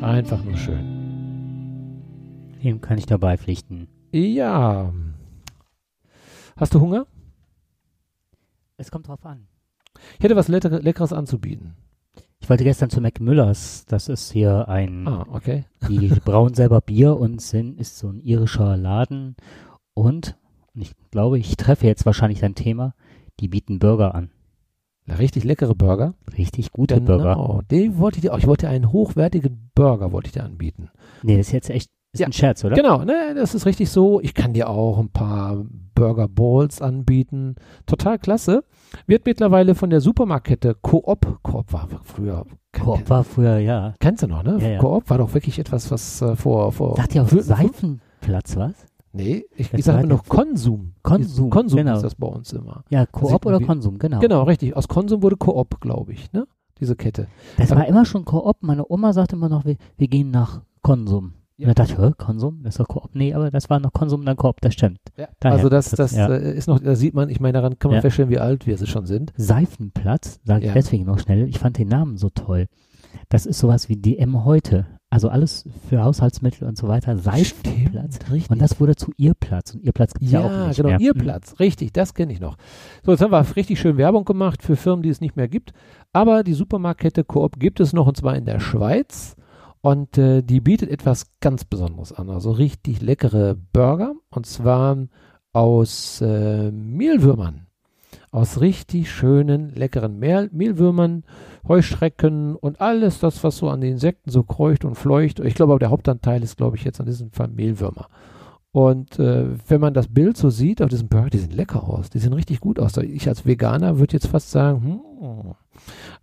Einfach 0.02 0.44
nur 0.44 0.58
schön. 0.58 0.84
Dem 2.62 2.82
kann 2.82 2.98
ich 2.98 3.06
dabei 3.06 3.38
pflichten. 3.38 3.88
Ja. 4.12 4.92
Hast 6.56 6.74
du 6.74 6.80
Hunger? 6.80 7.08
Es 8.78 8.92
kommt 8.92 9.08
drauf 9.08 9.26
an. 9.26 9.48
Ich 10.18 10.24
hätte 10.24 10.36
was 10.36 10.48
Lecker 10.48 10.82
Leckeres 10.82 11.14
anzubieten. 11.14 11.76
Ich 12.40 12.50
wollte 12.50 12.64
gestern 12.66 12.90
zu 12.90 13.00
Mac 13.00 13.20
Müllers. 13.22 13.86
Das 13.86 14.10
ist 14.10 14.32
hier 14.32 14.68
ein, 14.68 15.08
Ah, 15.08 15.26
okay. 15.30 15.66
die 15.88 16.10
brauen 16.10 16.54
selber 16.54 16.82
Bier 16.82 17.16
und 17.18 17.42
sind, 17.42 17.80
ist 17.80 17.98
so 17.98 18.10
ein 18.10 18.20
irischer 18.20 18.76
Laden. 18.76 19.36
Und, 19.94 20.36
und 20.74 20.82
ich 20.82 20.92
glaube, 21.12 21.40
ich 21.40 21.56
treffe 21.56 21.88
jetzt 21.88 22.06
wahrscheinlich 22.06 22.40
dein 22.40 22.56
Thema. 22.56 22.96
Die 23.40 23.48
bieten 23.48 23.80
Burger 23.80 24.14
an. 24.14 24.32
Richtig 25.08 25.44
leckere 25.44 25.76
Burger. 25.76 26.16
Richtig 26.38 26.72
gute 26.72 27.00
Burger. 27.02 27.36
Genau. 27.36 27.62
Den 27.70 27.98
wollte 27.98 28.18
ich 28.18 28.22
dir, 28.24 28.36
ich 28.38 28.48
wollte 28.48 28.66
dir 28.66 28.72
einen 28.72 28.92
hochwertigen 28.92 29.70
Burger 29.76 30.12
wollte 30.12 30.28
ich 30.28 30.34
dir 30.34 30.44
anbieten. 30.44 30.90
Nee, 31.24 31.38
das 31.38 31.48
ist 31.48 31.54
jetzt 31.54 31.70
echt, 31.70 31.92
ist 32.14 32.20
Ja. 32.20 32.28
ein 32.28 32.34
Scherz, 32.34 32.64
oder? 32.64 32.76
Genau, 32.76 33.04
ne, 33.04 33.34
das 33.36 33.56
ist 33.56 33.66
richtig 33.66 33.90
so. 33.90 34.22
Ich 34.22 34.34
kann 34.34 34.54
dir 34.54 34.70
auch 34.70 35.00
ein 35.00 35.10
paar 35.10 35.66
Burger 35.96 36.28
Balls 36.28 36.82
anbieten. 36.82 37.56
Total 37.86 38.18
klasse. 38.20 38.64
Wird 39.08 39.26
mittlerweile 39.26 39.74
von 39.76 39.90
der 39.90 40.00
Supermarktkette 40.02 40.76
Coop, 40.82 41.40
Coop 41.42 41.74
war 41.74 41.88
früher, 42.04 42.46
Coop 42.80 43.10
war 43.10 43.24
früher, 43.24 43.58
ja. 43.58 43.96
kennst 44.00 44.22
du 44.24 44.28
noch, 44.28 44.44
ne? 44.44 44.58
Ja, 44.62 44.70
ja. 44.70 44.80
Coop 44.80 45.10
war 45.10 45.18
doch 45.18 45.34
wirklich 45.34 45.58
etwas, 45.58 45.90
was 45.90 46.22
äh, 46.22 46.36
vor, 46.36 46.72
vor, 46.72 46.96
Sagt 46.96 47.16
ihr 47.16 47.24
auch 47.24 47.28
Seifenplatz, 47.30 48.56
was? 48.56 48.74
nee, 49.12 49.46
ich, 49.56 49.72
Das 49.72 49.80
ich 49.80 49.86
sage 49.86 50.06
noch 50.08 50.26
Konsum. 50.26 50.94
Konsum, 51.02 51.50
Konsum 51.50 51.78
genau. 51.78 51.96
ist 51.96 52.04
das 52.04 52.16
bei 52.16 52.28
uns 52.28 52.54
immer. 52.54 52.84
Ja, 52.90 53.06
Coop 53.08 53.32
man 53.46 53.54
oder 53.56 53.60
wie- 53.62 53.66
Konsum, 53.66 53.98
genau. 53.98 54.20
Genau, 54.20 54.44
richtig. 54.44 54.76
Aus 54.76 54.88
Konsum 54.88 55.24
wurde 55.24 55.38
Coop, 55.38 55.80
glaube 55.82 56.14
ich, 56.14 56.32
ne? 56.34 56.46
Diese 56.80 56.96
Kette. 56.96 57.28
Das 57.58 57.72
Aber- 57.72 57.82
war 57.82 57.88
immer 57.88 58.06
schon 58.06 58.26
Koop. 58.26 58.58
Meine 58.62 58.86
Oma 58.92 59.14
sagte 59.14 59.36
immer 59.36 59.50
noch, 59.50 59.66
wir, 59.66 59.78
wir 59.98 60.08
gehen 60.08 60.30
nach 60.32 60.62
Konsum. 60.84 61.34
Ja. 61.58 61.68
Und 61.68 61.78
da 61.78 61.84
dachte 61.84 61.94
ich, 61.94 62.00
hä, 62.00 62.12
Konsum? 62.18 62.62
Das 62.64 62.74
ist 62.76 62.80
doch 62.80 62.88
Koop. 62.88 63.12
Nee, 63.14 63.34
aber 63.34 63.52
das 63.52 63.70
war 63.70 63.80
noch 63.80 63.94
Konsum, 63.94 64.26
dann 64.26 64.36
Koop, 64.36 64.60
das 64.62 64.74
stimmt. 64.74 64.98
Daher 65.40 65.56
also 65.58 65.70
das, 65.70 65.90
das- 65.92 66.12
das 66.12 66.16
ja. 66.16 66.28
äh, 66.30 66.56
ist 66.58 66.68
noch, 66.68 66.80
da 66.80 66.96
sieht 66.96 67.14
man, 67.14 67.30
ich 67.30 67.40
meine, 67.40 67.54
daran 67.54 67.78
kann 67.78 67.90
man 67.92 67.98
Ja. 67.98 68.02
feststellen, 68.02 68.32
wie 68.32 68.40
alt 68.40 68.66
wir 68.66 68.78
sie 68.78 68.88
schon 68.88 69.06
sind. 69.06 69.32
Seifenplatz, 69.38 70.40
sage 70.44 70.62
ich 70.62 70.68
Ja. 70.68 70.74
deswegen 70.74 71.06
noch 71.06 71.20
schnell. 71.20 71.48
Ich 71.48 71.60
fand 71.60 71.78
den 71.78 71.88
Namen 71.90 72.18
so 72.18 72.30
toll. 72.30 72.66
Das 73.30 73.46
ist 73.46 73.60
sowas 73.60 73.88
wie 73.90 73.96
DM 73.98 74.44
heute. 74.46 74.88
Also 75.12 75.30
alles 75.30 75.70
für 75.88 76.04
Haushaltsmittel 76.04 76.68
und 76.68 76.76
so 76.76 76.88
weiter, 76.88 77.16
Seifenplatz. 77.18 78.20
richtig. 78.32 78.50
Und 78.50 78.60
das 78.60 78.80
wurde 78.80 78.96
zu 78.96 79.12
ihr 79.16 79.36
Platz. 79.36 79.76
Und 79.76 79.84
ihr 79.84 79.92
Platz 79.92 80.14
gibt 80.16 80.26
es 80.26 80.32
ja, 80.32 80.40
ja, 80.42 80.64
auch 80.64 80.68
nicht 80.70 80.78
genau, 80.78 80.90
mehr. 80.90 81.00
ihr 81.00 81.14
Mhm. 81.14 81.20
Platz, 81.20 81.60
richtig, 81.60 81.94
das 81.94 82.16
kenne 82.16 82.34
ich 82.34 82.40
noch. 82.40 82.58
So, 83.06 83.12
jetzt 83.12 83.22
haben 83.22 83.32
wir 83.32 83.46
richtig 83.56 83.80
schön 83.80 83.98
Werbung 83.98 84.26
gemacht 84.26 84.64
für 84.64 84.76
Firmen, 84.76 85.04
die 85.04 85.10
es 85.10 85.22
nicht 85.22 85.36
mehr 85.36 85.48
gibt. 85.48 85.72
Aber 86.14 86.44
die 86.44 86.54
Supermarktkette 86.54 87.24
Coop 87.24 87.60
gibt 87.60 87.80
es 87.80 87.94
noch 87.94 88.08
und 88.08 88.18
zwar 88.18 88.36
in 88.36 88.46
der 88.46 88.60
Schweiz. 88.60 89.36
Und 89.84 90.18
äh, 90.18 90.42
die 90.44 90.62
bietet 90.62 90.90
etwas 90.90 91.28
ganz 91.42 91.66
Besonderes 91.66 92.14
an. 92.14 92.30
Also 92.30 92.52
richtig 92.52 93.02
leckere 93.02 93.54
Burger. 93.74 94.14
Und 94.30 94.46
zwar 94.46 94.98
aus 95.52 96.22
äh, 96.22 96.72
Mehlwürmern. 96.72 97.68
Aus 98.32 98.62
richtig 98.62 99.12
schönen, 99.12 99.76
leckeren 99.76 100.18
Mehl 100.20 100.50
Mehlwürmern, 100.54 101.26
Heuschrecken 101.68 102.56
und 102.56 102.80
alles 102.80 103.20
das, 103.20 103.44
was 103.44 103.58
so 103.58 103.70
an 103.70 103.82
den 103.82 103.92
Insekten 103.92 104.32
so 104.32 104.44
kreucht 104.44 104.86
und 104.86 104.96
fleucht. 104.96 105.42
Ich 105.42 105.54
glaube, 105.54 105.74
aber 105.74 105.80
der 105.80 105.90
Hauptanteil 105.90 106.42
ist, 106.44 106.56
glaube 106.56 106.78
ich, 106.78 106.86
jetzt 106.86 107.02
an 107.02 107.06
diesem 107.06 107.32
Fall 107.32 107.50
Mehlwürmer. 107.50 108.08
Und 108.72 109.20
äh, 109.20 109.48
wenn 109.68 109.82
man 109.82 109.94
das 109.94 110.08
Bild 110.08 110.38
so 110.38 110.50
sieht 110.50 110.82
auf 110.82 110.90
diesem 110.90 111.10
Burger, 111.10 111.30
die 111.30 111.40
sehen 111.40 111.52
lecker 111.52 111.84
aus. 111.84 112.10
Die 112.10 112.20
sehen 112.20 112.34
richtig 112.34 112.62
gut 112.62 112.80
aus. 112.80 112.96
Ich 112.96 113.28
als 113.28 113.46
Veganer 113.46 114.00
würde 114.00 114.14
jetzt 114.14 114.28
fast 114.28 114.50
sagen, 114.50 114.82
hm, 114.82 115.56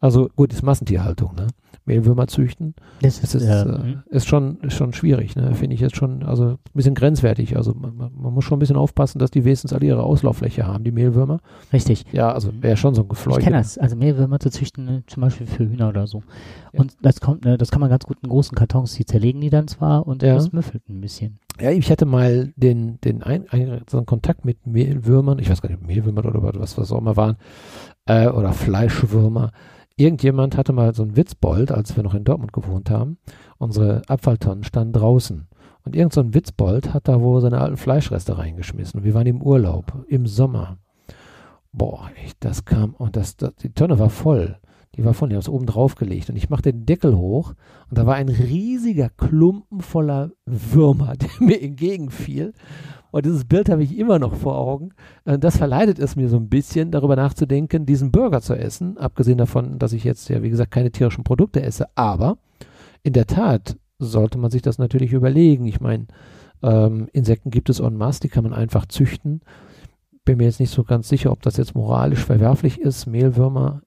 also 0.00 0.30
gut, 0.34 0.54
ist 0.54 0.62
Massentierhaltung, 0.62 1.34
ne? 1.34 1.48
Mehlwürmer 1.90 2.26
züchten. 2.28 2.74
Das 3.02 3.18
ist, 3.18 3.34
ist, 3.34 3.42
äh, 3.42 3.62
äh, 3.62 3.78
mhm. 3.78 4.02
ist 4.08 4.28
schon, 4.28 4.58
ist 4.60 4.74
schon 4.74 4.92
schwierig, 4.92 5.34
ne? 5.34 5.54
Finde 5.54 5.74
ich 5.74 5.80
jetzt 5.80 5.96
schon, 5.96 6.22
also 6.22 6.44
ein 6.44 6.58
bisschen 6.72 6.94
grenzwertig. 6.94 7.56
Also 7.56 7.74
man, 7.74 7.96
man, 7.96 8.12
man 8.14 8.32
muss 8.32 8.44
schon 8.44 8.56
ein 8.56 8.60
bisschen 8.60 8.76
aufpassen, 8.76 9.18
dass 9.18 9.30
die 9.30 9.44
wenigstens 9.44 9.72
alle 9.72 9.86
ihre 9.86 10.02
Auslauffläche 10.04 10.66
haben, 10.66 10.84
die 10.84 10.92
Mehlwürmer. 10.92 11.40
richtig. 11.72 12.04
Ja, 12.12 12.32
also 12.32 12.50
wäre 12.60 12.76
schon 12.76 12.94
so 12.94 13.02
ein 13.02 13.08
Gefleucht. 13.08 13.38
Ich 13.38 13.44
kenne 13.44 13.58
das. 13.58 13.76
Also 13.76 13.96
Mehlwürmer 13.96 14.38
zu 14.38 14.50
züchten, 14.50 14.84
ne, 14.84 15.02
zum 15.06 15.22
Beispiel 15.22 15.46
für 15.46 15.68
Hühner 15.68 15.88
oder 15.88 16.06
so. 16.06 16.22
Ja. 16.72 16.80
Und 16.80 16.96
das 17.02 17.20
kommt, 17.20 17.44
ne, 17.44 17.58
das 17.58 17.70
kann 17.70 17.80
man 17.80 17.90
ganz 17.90 18.04
gut 18.04 18.18
in 18.22 18.28
großen 18.28 18.56
Kartons, 18.56 18.94
die 18.94 19.04
zerlegen 19.04 19.40
die 19.40 19.50
dann 19.50 19.66
zwar 19.66 20.06
und 20.06 20.22
Ja. 20.22 20.34
das 20.34 20.52
müffelt 20.52 20.88
ein 20.88 21.00
bisschen. 21.00 21.38
Ja, 21.60 21.70
ich 21.70 21.90
hatte 21.90 22.06
mal 22.06 22.52
den, 22.56 22.98
den 23.02 23.22
ein, 23.22 23.44
ein, 23.50 23.82
so 23.90 23.98
einen 23.98 24.06
Kontakt 24.06 24.44
mit 24.44 24.66
Mehlwürmern, 24.66 25.38
ich 25.38 25.50
weiß 25.50 25.60
gar 25.60 25.68
nicht, 25.68 25.86
Mehlwürmer 25.86 26.24
oder 26.24 26.42
was, 26.60 26.78
was 26.78 26.90
auch 26.90 26.98
immer 26.98 27.16
waren, 27.16 27.36
äh, 28.06 28.28
oder 28.28 28.52
Fleischwürmer. 28.52 29.50
Irgendjemand 29.96 30.56
hatte 30.56 30.72
mal 30.72 30.94
so 30.94 31.02
einen 31.02 31.16
Witzbold, 31.16 31.72
als 31.72 31.96
wir 31.96 32.02
noch 32.02 32.14
in 32.14 32.24
Dortmund 32.24 32.52
gewohnt 32.52 32.90
haben. 32.90 33.18
Unsere 33.58 34.02
Abfalltonnen 34.08 34.64
standen 34.64 34.94
draußen. 34.94 35.46
Und 35.84 35.96
irgend 35.96 36.12
so 36.12 36.20
ein 36.20 36.34
Witzbold 36.34 36.94
hat 36.94 37.08
da 37.08 37.20
wohl 37.20 37.40
seine 37.40 37.60
alten 37.60 37.76
Fleischreste 37.76 38.38
reingeschmissen. 38.38 39.04
Wir 39.04 39.14
waren 39.14 39.26
im 39.26 39.42
Urlaub, 39.42 40.04
im 40.08 40.26
Sommer. 40.26 40.78
Boah, 41.72 42.10
echt, 42.24 42.36
das 42.40 42.64
kam, 42.64 42.94
und 42.94 43.16
das, 43.16 43.36
das, 43.36 43.54
die 43.56 43.72
Tonne 43.72 43.98
war 43.98 44.10
voll. 44.10 44.58
Die 44.96 45.04
war 45.04 45.14
voll, 45.14 45.28
die 45.28 45.36
haben 45.36 45.40
es 45.40 45.48
oben 45.48 45.66
drauf 45.66 45.94
gelegt. 45.94 46.30
Und 46.30 46.36
ich 46.36 46.50
machte 46.50 46.72
den 46.72 46.84
Deckel 46.84 47.16
hoch 47.16 47.54
und 47.88 47.96
da 47.96 48.06
war 48.06 48.16
ein 48.16 48.28
riesiger 48.28 49.08
Klumpen 49.08 49.80
voller 49.80 50.32
Würmer, 50.46 51.14
der 51.16 51.30
mir 51.38 51.62
entgegenfiel. 51.62 52.52
Und 53.10 53.26
dieses 53.26 53.44
Bild 53.44 53.68
habe 53.68 53.82
ich 53.82 53.98
immer 53.98 54.18
noch 54.18 54.34
vor 54.34 54.56
Augen. 54.56 54.90
Äh, 55.24 55.38
Das 55.38 55.56
verleitet 55.56 55.98
es 55.98 56.16
mir 56.16 56.28
so 56.28 56.36
ein 56.36 56.48
bisschen, 56.48 56.90
darüber 56.90 57.16
nachzudenken, 57.16 57.86
diesen 57.86 58.10
Burger 58.10 58.40
zu 58.40 58.54
essen. 58.54 58.98
Abgesehen 58.98 59.38
davon, 59.38 59.78
dass 59.78 59.92
ich 59.92 60.04
jetzt 60.04 60.28
ja, 60.28 60.42
wie 60.42 60.50
gesagt, 60.50 60.70
keine 60.70 60.90
tierischen 60.90 61.24
Produkte 61.24 61.62
esse. 61.62 61.86
Aber 61.96 62.38
in 63.02 63.12
der 63.12 63.26
Tat 63.26 63.76
sollte 63.98 64.38
man 64.38 64.50
sich 64.50 64.62
das 64.62 64.78
natürlich 64.78 65.12
überlegen. 65.12 65.66
Ich 65.66 65.80
meine, 65.80 66.06
ähm, 66.62 67.08
Insekten 67.12 67.50
gibt 67.50 67.70
es 67.70 67.80
en 67.80 67.96
masse, 67.96 68.20
die 68.20 68.28
kann 68.28 68.44
man 68.44 68.54
einfach 68.54 68.86
züchten. 68.86 69.40
Bin 70.24 70.38
mir 70.38 70.44
jetzt 70.44 70.60
nicht 70.60 70.72
so 70.72 70.84
ganz 70.84 71.08
sicher, 71.08 71.32
ob 71.32 71.42
das 71.42 71.56
jetzt 71.56 71.74
moralisch 71.74 72.24
verwerflich 72.24 72.80
ist, 72.80 73.06
Mehlwürmer 73.06 73.82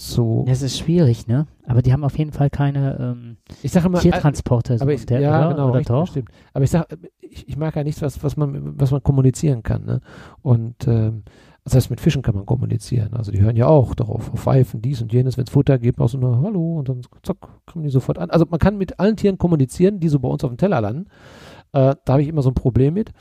zu. 0.00 0.44
Das 0.48 0.62
ist 0.62 0.78
schwierig, 0.78 1.26
ne? 1.26 1.46
Aber 1.66 1.82
die 1.82 1.92
haben 1.92 2.04
auf 2.04 2.18
jeden 2.18 2.32
Fall 2.32 2.50
keine 2.50 2.98
ähm, 2.98 3.36
Ich 3.62 3.72
sage 3.72 3.86
immer, 3.86 4.00
Tiertransporte. 4.00 4.78
so 4.78 4.82
Aber 4.82 4.92
ich, 4.92 5.06
der, 5.06 5.20
ja, 5.20 5.46
oder? 5.46 5.54
genau, 5.54 5.68
oder 5.68 5.78
richtig, 5.78 5.94
doch? 5.94 6.06
stimmt. 6.06 6.30
Aber 6.52 6.64
ich 6.64 6.70
sag, 6.70 6.86
ich, 7.20 7.48
ich 7.48 7.56
mag 7.56 7.76
ja 7.76 7.84
nichts, 7.84 8.02
was, 8.02 8.22
was 8.24 8.36
man, 8.36 8.78
was 8.80 8.90
man 8.90 9.02
kommunizieren 9.02 9.62
kann, 9.62 9.84
ne? 9.84 10.00
Und 10.42 10.86
ähm, 10.88 11.24
das 11.64 11.74
heißt, 11.74 11.90
mit 11.90 12.00
Fischen 12.00 12.22
kann 12.22 12.34
man 12.34 12.46
kommunizieren. 12.46 13.12
Also 13.14 13.30
die 13.32 13.40
hören 13.40 13.56
ja 13.56 13.66
auch 13.66 13.94
darauf, 13.94 14.32
auf 14.32 14.40
Pfeifen, 14.40 14.80
dies 14.80 15.02
und 15.02 15.12
jenes, 15.12 15.36
wenn 15.36 15.44
es 15.44 15.50
Futter 15.50 15.78
gibt, 15.78 16.00
auch 16.00 16.08
so 16.08 16.18
eine 16.18 16.40
Hallo 16.40 16.78
und 16.78 16.88
dann 16.88 17.02
zack, 17.22 17.36
kommen 17.66 17.84
die 17.84 17.90
sofort 17.90 18.18
an. 18.18 18.30
Also 18.30 18.46
man 18.48 18.58
kann 18.58 18.78
mit 18.78 18.98
allen 18.98 19.16
Tieren 19.16 19.36
kommunizieren, 19.38 20.00
die 20.00 20.08
so 20.08 20.18
bei 20.18 20.28
uns 20.28 20.42
auf 20.42 20.50
dem 20.50 20.56
Teller 20.56 20.80
landen. 20.80 21.06
Äh, 21.72 21.94
da 22.04 22.12
habe 22.14 22.22
ich 22.22 22.28
immer 22.28 22.42
so 22.42 22.50
ein 22.50 22.54
Problem 22.54 22.94
mit. 22.94 23.12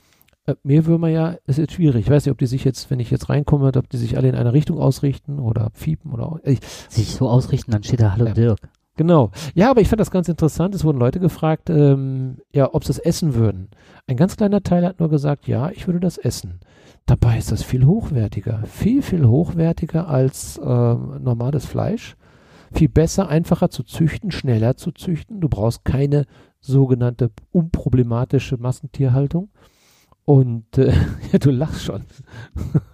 Äh, 0.46 0.56
Mehlwürmer 0.64 1.10
ja, 1.10 1.36
ist 1.46 1.58
jetzt 1.58 1.74
schwierig. 1.74 2.06
Ich 2.06 2.12
weiß 2.12 2.26
nicht, 2.26 2.32
ob 2.32 2.38
die 2.38 2.48
sich 2.48 2.64
jetzt, 2.64 2.90
wenn 2.90 3.00
ich 3.00 3.12
jetzt 3.12 3.30
reinkomme, 3.30 3.72
ob 3.76 3.90
die 3.90 3.98
sich 3.98 4.18
alle 4.18 4.30
in 4.30 4.36
eine 4.36 4.54
Richtung 4.54 4.80
ausrichten 4.80 5.40
oder 5.40 5.70
fiepen 5.74 6.12
oder. 6.12 6.40
Ich, 6.44 6.60
Sich 6.90 7.14
so 7.14 7.30
ausrichten, 7.30 7.72
dann 7.72 7.84
steht 7.84 8.02
da 8.02 8.14
Hallo 8.14 8.28
Ja. 8.28 8.34
Dirk. 8.34 8.60
Genau. 9.00 9.32
Ja, 9.54 9.72
aber 9.72 9.80
ich 9.80 9.88
fand 9.88 10.02
das 10.02 10.12
ganz 10.12 10.28
interessant. 10.28 10.76
Es 10.76 10.84
wurden 10.84 10.98
Leute 11.00 11.22
gefragt, 11.22 11.70
ähm, 11.70 12.40
ja, 12.54 12.74
ob 12.74 12.84
sie 12.84 12.92
es 12.92 13.00
essen 13.00 13.34
würden. 13.34 13.70
Ein 14.08 14.18
ganz 14.18 14.36
kleiner 14.36 14.62
Teil 14.62 14.86
hat 14.86 15.00
nur 15.00 15.10
gesagt, 15.10 15.48
ja, 15.48 15.70
ich 15.70 15.88
würde 15.88 16.02
das 16.02 16.18
essen. 16.18 16.60
Dabei 17.06 17.38
ist 17.38 17.50
das 17.50 17.64
viel 17.64 17.86
hochwertiger. 17.86 18.62
Viel, 18.66 19.02
viel 19.02 19.26
hochwertiger 19.26 20.10
als 20.10 20.60
ähm, 20.62 21.24
normales 21.24 21.66
Fleisch. 21.66 22.18
Viel 22.74 22.90
besser, 22.90 23.30
einfacher 23.30 23.70
zu 23.70 23.84
züchten, 23.84 24.32
schneller 24.32 24.76
zu 24.76 24.92
züchten. 24.92 25.40
Du 25.40 25.48
brauchst 25.48 25.86
keine 25.86 26.26
sogenannte 26.60 27.32
unproblematische 27.52 28.58
Massentierhaltung. 28.58 29.50
Und 30.30 30.78
äh, 30.78 30.94
ja, 31.32 31.40
du 31.40 31.50
lachst 31.50 31.82
schon. 31.82 32.04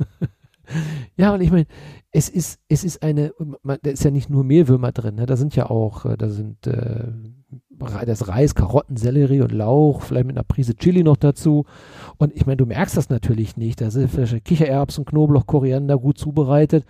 ja, 1.17 1.33
und 1.33 1.41
ich 1.41 1.51
meine, 1.51 1.65
es 2.11 2.29
ist, 2.29 2.61
es 2.69 2.85
ist 2.85 3.03
eine, 3.03 3.33
man, 3.61 3.77
da 3.83 3.91
ist 3.91 4.05
ja 4.05 4.09
nicht 4.09 4.29
nur 4.29 4.45
Mehlwürmer 4.45 4.93
drin, 4.93 5.15
ne? 5.15 5.25
da 5.25 5.35
sind 5.35 5.53
ja 5.53 5.69
auch, 5.69 6.05
äh, 6.05 6.15
da 6.15 6.29
sind 6.29 6.65
äh, 6.65 7.11
das 8.05 8.29
Reis, 8.29 8.55
Karotten, 8.55 8.95
Sellerie 8.95 9.41
und 9.41 9.51
Lauch, 9.51 10.01
vielleicht 10.01 10.27
mit 10.27 10.37
einer 10.37 10.45
Prise 10.45 10.77
Chili 10.77 11.03
noch 11.03 11.17
dazu. 11.17 11.65
Und 12.15 12.33
ich 12.33 12.45
meine, 12.45 12.55
du 12.55 12.65
merkst 12.65 12.95
das 12.95 13.09
natürlich 13.09 13.57
nicht. 13.57 13.81
Da 13.81 13.91
sind 13.91 14.09
vielleicht 14.09 14.45
Kichererbsen, 14.45 15.03
Knoblauch, 15.03 15.45
Koriander 15.45 15.97
gut 15.97 16.17
zubereitet. 16.17 16.85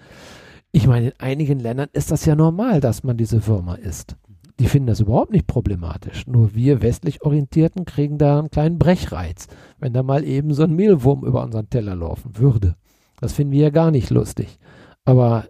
Ich 0.71 0.85
meine, 0.85 1.07
in 1.07 1.13
einigen 1.17 1.59
Ländern 1.59 1.89
ist 1.93 2.11
das 2.11 2.23
ja 2.25 2.35
normal, 2.35 2.81
dass 2.81 3.03
man 3.03 3.17
diese 3.17 3.47
Würmer 3.47 3.79
isst. 3.79 4.15
Die 4.59 4.67
finden 4.67 4.87
das 4.87 5.01
überhaupt 5.01 5.31
nicht 5.31 5.47
problematisch. 5.47 6.27
Nur 6.27 6.55
wir 6.55 6.81
westlich 6.81 7.23
Orientierten 7.23 7.85
kriegen 7.85 8.17
da 8.17 8.39
einen 8.39 8.49
kleinen 8.49 8.79
Brechreiz, 8.79 9.47
wenn 9.79 9.93
da 9.93 10.01
mal 10.01 10.23
eben 10.23 10.53
so 10.53 10.63
ein 10.63 10.75
Mehlwurm 10.75 11.25
über 11.25 11.43
unseren 11.43 11.69
Teller 11.69 11.95
laufen 11.95 12.37
würde. 12.37 12.75
Das 13.19 13.33
finden 13.33 13.53
wir 13.53 13.63
ja 13.63 13.69
gar 13.69 13.91
nicht 13.91 14.09
lustig. 14.09 14.59
Aber 15.03 15.45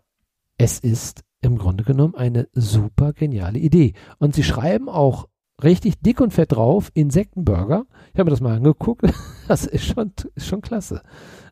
es 0.57 0.79
ist 0.79 1.23
im 1.41 1.57
Grunde 1.57 1.83
genommen 1.83 2.15
eine 2.15 2.47
super 2.53 3.13
geniale 3.13 3.59
Idee. 3.59 3.93
Und 4.17 4.33
sie 4.33 4.43
schreiben 4.43 4.89
auch 4.89 5.27
richtig 5.63 5.99
dick 6.01 6.21
und 6.21 6.33
fett 6.33 6.53
drauf, 6.53 6.91
Insektenburger. 6.93 7.85
Ich 8.13 8.19
habe 8.19 8.25
mir 8.25 8.31
das 8.31 8.41
mal 8.41 8.55
angeguckt. 8.55 9.05
Das 9.47 9.67
ist 9.67 9.85
schon, 9.85 10.11
ist 10.33 10.47
schon 10.47 10.61
klasse. 10.61 11.03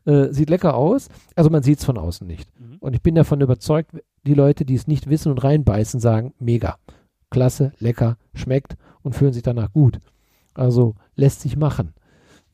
Äh, 0.04 0.32
sieht 0.32 0.50
lecker 0.50 0.74
aus. 0.74 1.08
Also 1.36 1.48
man 1.48 1.62
sieht 1.62 1.78
es 1.78 1.84
von 1.84 1.96
außen 1.96 2.26
nicht. 2.26 2.50
Mhm. 2.58 2.78
Und 2.80 2.92
ich 2.92 3.02
bin 3.02 3.14
davon 3.14 3.40
überzeugt, 3.40 3.92
die 4.26 4.34
Leute, 4.34 4.64
die 4.64 4.74
es 4.74 4.88
nicht 4.88 5.08
wissen 5.08 5.30
und 5.30 5.44
reinbeißen, 5.44 6.00
sagen, 6.00 6.34
mega. 6.40 6.76
Klasse, 7.34 7.72
lecker, 7.80 8.16
schmeckt 8.32 8.76
und 9.02 9.16
fühlen 9.16 9.32
sich 9.32 9.42
danach 9.42 9.72
gut. 9.72 9.98
Also 10.54 10.94
lässt 11.16 11.40
sich 11.40 11.56
machen. 11.56 11.94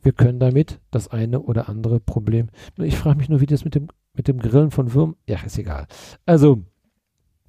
Wir 0.00 0.12
können 0.12 0.40
damit 0.40 0.80
das 0.90 1.08
eine 1.08 1.40
oder 1.40 1.68
andere 1.68 2.00
Problem. 2.00 2.48
Ich 2.78 2.96
frage 2.96 3.18
mich 3.18 3.28
nur, 3.28 3.42
wie 3.42 3.46
das 3.46 3.62
mit 3.62 3.74
dem, 3.74 3.88
mit 4.14 4.26
dem 4.26 4.38
Grillen 4.38 4.70
von 4.70 4.94
Würmern. 4.94 5.16
Ja, 5.28 5.38
ist 5.44 5.58
egal. 5.58 5.86
Also, 6.24 6.62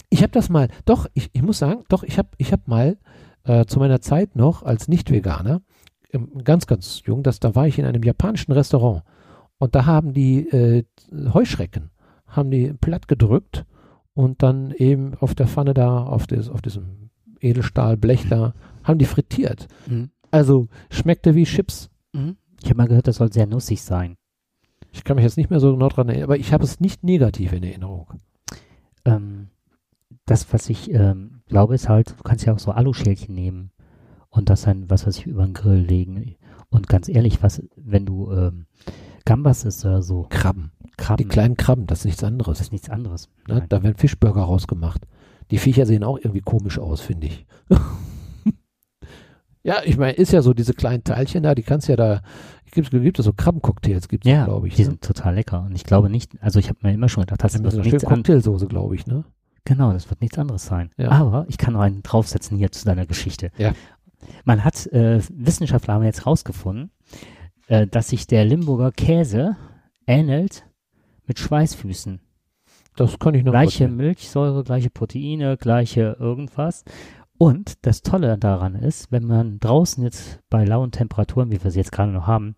ich 0.09 0.23
habe 0.23 0.33
das 0.33 0.49
mal, 0.49 0.67
doch, 0.83 1.07
ich, 1.13 1.29
ich 1.31 1.41
muss 1.41 1.59
sagen, 1.59 1.85
doch, 1.87 2.03
ich 2.03 2.17
habe 2.17 2.27
ich 2.37 2.51
hab 2.51 2.67
mal 2.67 2.97
äh, 3.45 3.63
zu 3.63 3.79
meiner 3.79 4.01
Zeit 4.01 4.35
noch 4.35 4.63
als 4.63 4.89
Nicht-Veganer, 4.89 5.61
ähm, 6.11 6.43
ganz, 6.43 6.67
ganz 6.67 7.03
jung, 7.05 7.23
das, 7.23 7.39
da 7.39 7.55
war 7.55 7.65
ich 7.65 7.79
in 7.79 7.85
einem 7.85 8.03
japanischen 8.03 8.51
Restaurant 8.51 9.03
und 9.57 9.73
da 9.73 9.85
haben 9.85 10.11
die 10.11 10.49
äh, 10.49 10.83
Heuschrecken, 11.33 11.91
haben 12.27 12.51
die 12.51 12.73
platt 12.73 13.07
gedrückt 13.07 13.65
und 14.13 14.43
dann 14.43 14.71
eben 14.71 15.13
auf 15.15 15.33
der 15.33 15.47
Pfanne 15.47 15.73
da, 15.73 16.03
auf, 16.03 16.27
des, 16.27 16.49
auf 16.49 16.61
diesem 16.61 17.10
Edelstahlblech 17.41 18.27
da, 18.29 18.53
haben 18.83 18.99
die 18.99 19.05
frittiert. 19.05 19.67
Mhm. 19.87 20.09
Also 20.31 20.67
schmeckte 20.89 21.35
wie 21.35 21.43
Chips. 21.43 21.89
Mhm. 22.13 22.37
Ich 22.63 22.69
habe 22.69 22.77
mal 22.77 22.87
gehört, 22.87 23.07
das 23.07 23.17
soll 23.17 23.31
sehr 23.33 23.47
nussig 23.47 23.81
sein. 23.81 24.17
Ich 24.93 25.03
kann 25.03 25.15
mich 25.15 25.23
jetzt 25.23 25.37
nicht 25.37 25.49
mehr 25.49 25.59
so 25.59 25.71
genau 25.73 25.89
dran 25.89 26.09
erinnern, 26.09 26.25
aber 26.25 26.37
ich 26.37 26.53
habe 26.53 26.63
es 26.63 26.79
nicht 26.79 27.03
negativ 27.03 27.53
in 27.53 27.63
Erinnerung. 27.63 28.07
Ähm, 29.05 29.47
das, 30.25 30.51
was 30.53 30.69
ich 30.69 30.91
ähm, 30.91 31.41
glaube, 31.47 31.75
ist 31.75 31.89
halt, 31.89 32.11
du 32.17 32.23
kannst 32.23 32.45
ja 32.45 32.53
auch 32.53 32.59
so 32.59 32.71
Aluschälchen 32.71 33.33
nehmen 33.33 33.71
und 34.29 34.49
das 34.49 34.63
dann, 34.63 34.89
was 34.89 35.07
weiß 35.07 35.17
ich, 35.17 35.27
über 35.27 35.43
den 35.45 35.53
Grill 35.53 35.79
legen. 35.79 36.35
Und 36.69 36.87
ganz 36.87 37.09
ehrlich, 37.09 37.41
was, 37.41 37.63
wenn 37.75 38.05
du 38.05 38.31
ähm, 38.31 38.65
Gambas 39.25 39.63
isst 39.65 39.85
oder 39.85 40.01
so, 40.01 40.27
Krabben. 40.29 40.71
Krabben, 40.97 41.23
Die 41.25 41.29
kleinen 41.29 41.57
Krabben, 41.57 41.87
das 41.87 41.99
ist 41.99 42.05
nichts 42.05 42.21
das 42.21 42.27
anderes. 42.27 42.61
ist 42.61 42.71
nichts 42.71 42.89
anderes. 42.89 43.29
Ne? 43.47 43.65
Da 43.67 43.83
werden 43.83 43.97
Fischburger 43.97 44.41
rausgemacht. 44.41 45.05
Die 45.51 45.57
Viecher 45.57 45.85
sehen 45.85 46.03
auch 46.03 46.17
irgendwie 46.17 46.41
komisch 46.41 46.79
aus, 46.79 47.01
finde 47.01 47.27
ich. 47.27 47.45
ja, 49.63 49.81
ich 49.83 49.97
meine, 49.97 50.13
ist 50.13 50.31
ja 50.31 50.41
so, 50.41 50.53
diese 50.53 50.73
kleinen 50.73 51.03
Teilchen 51.03 51.43
da, 51.43 51.53
die 51.53 51.63
kannst 51.63 51.89
ja 51.89 51.95
da, 51.97 52.21
gibt, 52.71 52.89
gibt 52.91 53.19
es 53.19 53.25
so 53.25 53.33
Krabbencocktails, 53.33 54.07
gibt 54.07 54.25
es, 54.25 54.31
Ja, 54.31 54.45
glaube 54.45 54.69
ich. 54.69 54.75
die 54.75 54.83
ne? 54.83 54.91
sind 54.91 55.01
total 55.01 55.35
lecker. 55.35 55.63
Und 55.63 55.75
ich 55.75 55.83
glaube 55.83 56.09
nicht, 56.09 56.31
also 56.41 56.57
ich 56.59 56.69
habe 56.69 56.79
mir 56.81 56.93
immer 56.93 57.09
schon 57.09 57.23
gedacht, 57.23 57.43
das 57.43 57.53
Mit 57.53 57.63
wird 57.63 57.73
so 57.73 57.81
nichts 57.81 58.05
Cocktailsoße, 58.05 58.67
glaube 58.67 58.95
ich, 58.95 59.05
ne? 59.05 59.25
Genau, 59.65 59.93
das 59.93 60.09
wird 60.09 60.21
nichts 60.21 60.39
anderes 60.39 60.65
sein. 60.65 60.89
Ja. 60.97 61.11
Aber 61.11 61.45
ich 61.47 61.57
kann 61.57 61.73
noch 61.73 61.81
einen 61.81 62.01
draufsetzen 62.01 62.57
hier 62.57 62.71
zu 62.71 62.85
deiner 62.85 63.05
Geschichte. 63.05 63.51
Ja. 63.57 63.73
Man 64.43 64.63
hat, 64.63 64.87
äh, 64.87 65.21
Wissenschaftler 65.29 65.95
haben 65.95 66.03
jetzt 66.03 66.25
rausgefunden, 66.25 66.91
äh, 67.67 67.87
dass 67.87 68.09
sich 68.09 68.25
der 68.25 68.45
Limburger 68.45 68.91
Käse 68.91 69.57
ähnelt 70.07 70.65
mit 71.27 71.39
Schweißfüßen. 71.39 72.21
Das 72.95 73.19
kann 73.19 73.33
ich 73.35 73.43
noch 73.43 73.51
Gleiche 73.51 73.69
vorstellen. 73.69 73.95
Milchsäure, 73.95 74.63
gleiche 74.63 74.89
Proteine, 74.89 75.57
gleiche 75.57 76.17
irgendwas. 76.19 76.83
Und 77.37 77.85
das 77.85 78.03
Tolle 78.03 78.37
daran 78.37 78.75
ist, 78.75 79.11
wenn 79.11 79.25
man 79.25 79.59
draußen 79.59 80.03
jetzt 80.03 80.39
bei 80.49 80.63
lauen 80.63 80.91
Temperaturen, 80.91 81.51
wie 81.51 81.63
wir 81.63 81.71
sie 81.71 81.79
jetzt 81.79 81.91
gerade 81.91 82.11
noch 82.11 82.27
haben, 82.27 82.55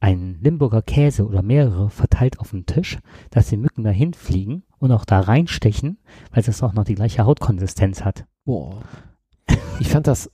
einen 0.00 0.38
Limburger 0.40 0.82
Käse 0.82 1.26
oder 1.26 1.42
mehrere 1.42 1.90
verteilt 1.90 2.38
auf 2.38 2.50
dem 2.50 2.66
Tisch, 2.66 2.98
dass 3.30 3.48
die 3.48 3.56
Mücken 3.56 3.84
dahin 3.84 4.14
fliegen 4.14 4.62
und 4.78 4.92
auch 4.92 5.04
da 5.04 5.20
reinstechen, 5.20 5.98
weil 6.30 6.42
es 6.46 6.62
auch 6.62 6.74
noch 6.74 6.84
die 6.84 6.94
gleiche 6.94 7.24
Hautkonsistenz 7.24 8.04
hat. 8.04 8.26
Boah. 8.44 8.80
Ich 9.80 9.88
fand 9.88 10.06
das, 10.06 10.30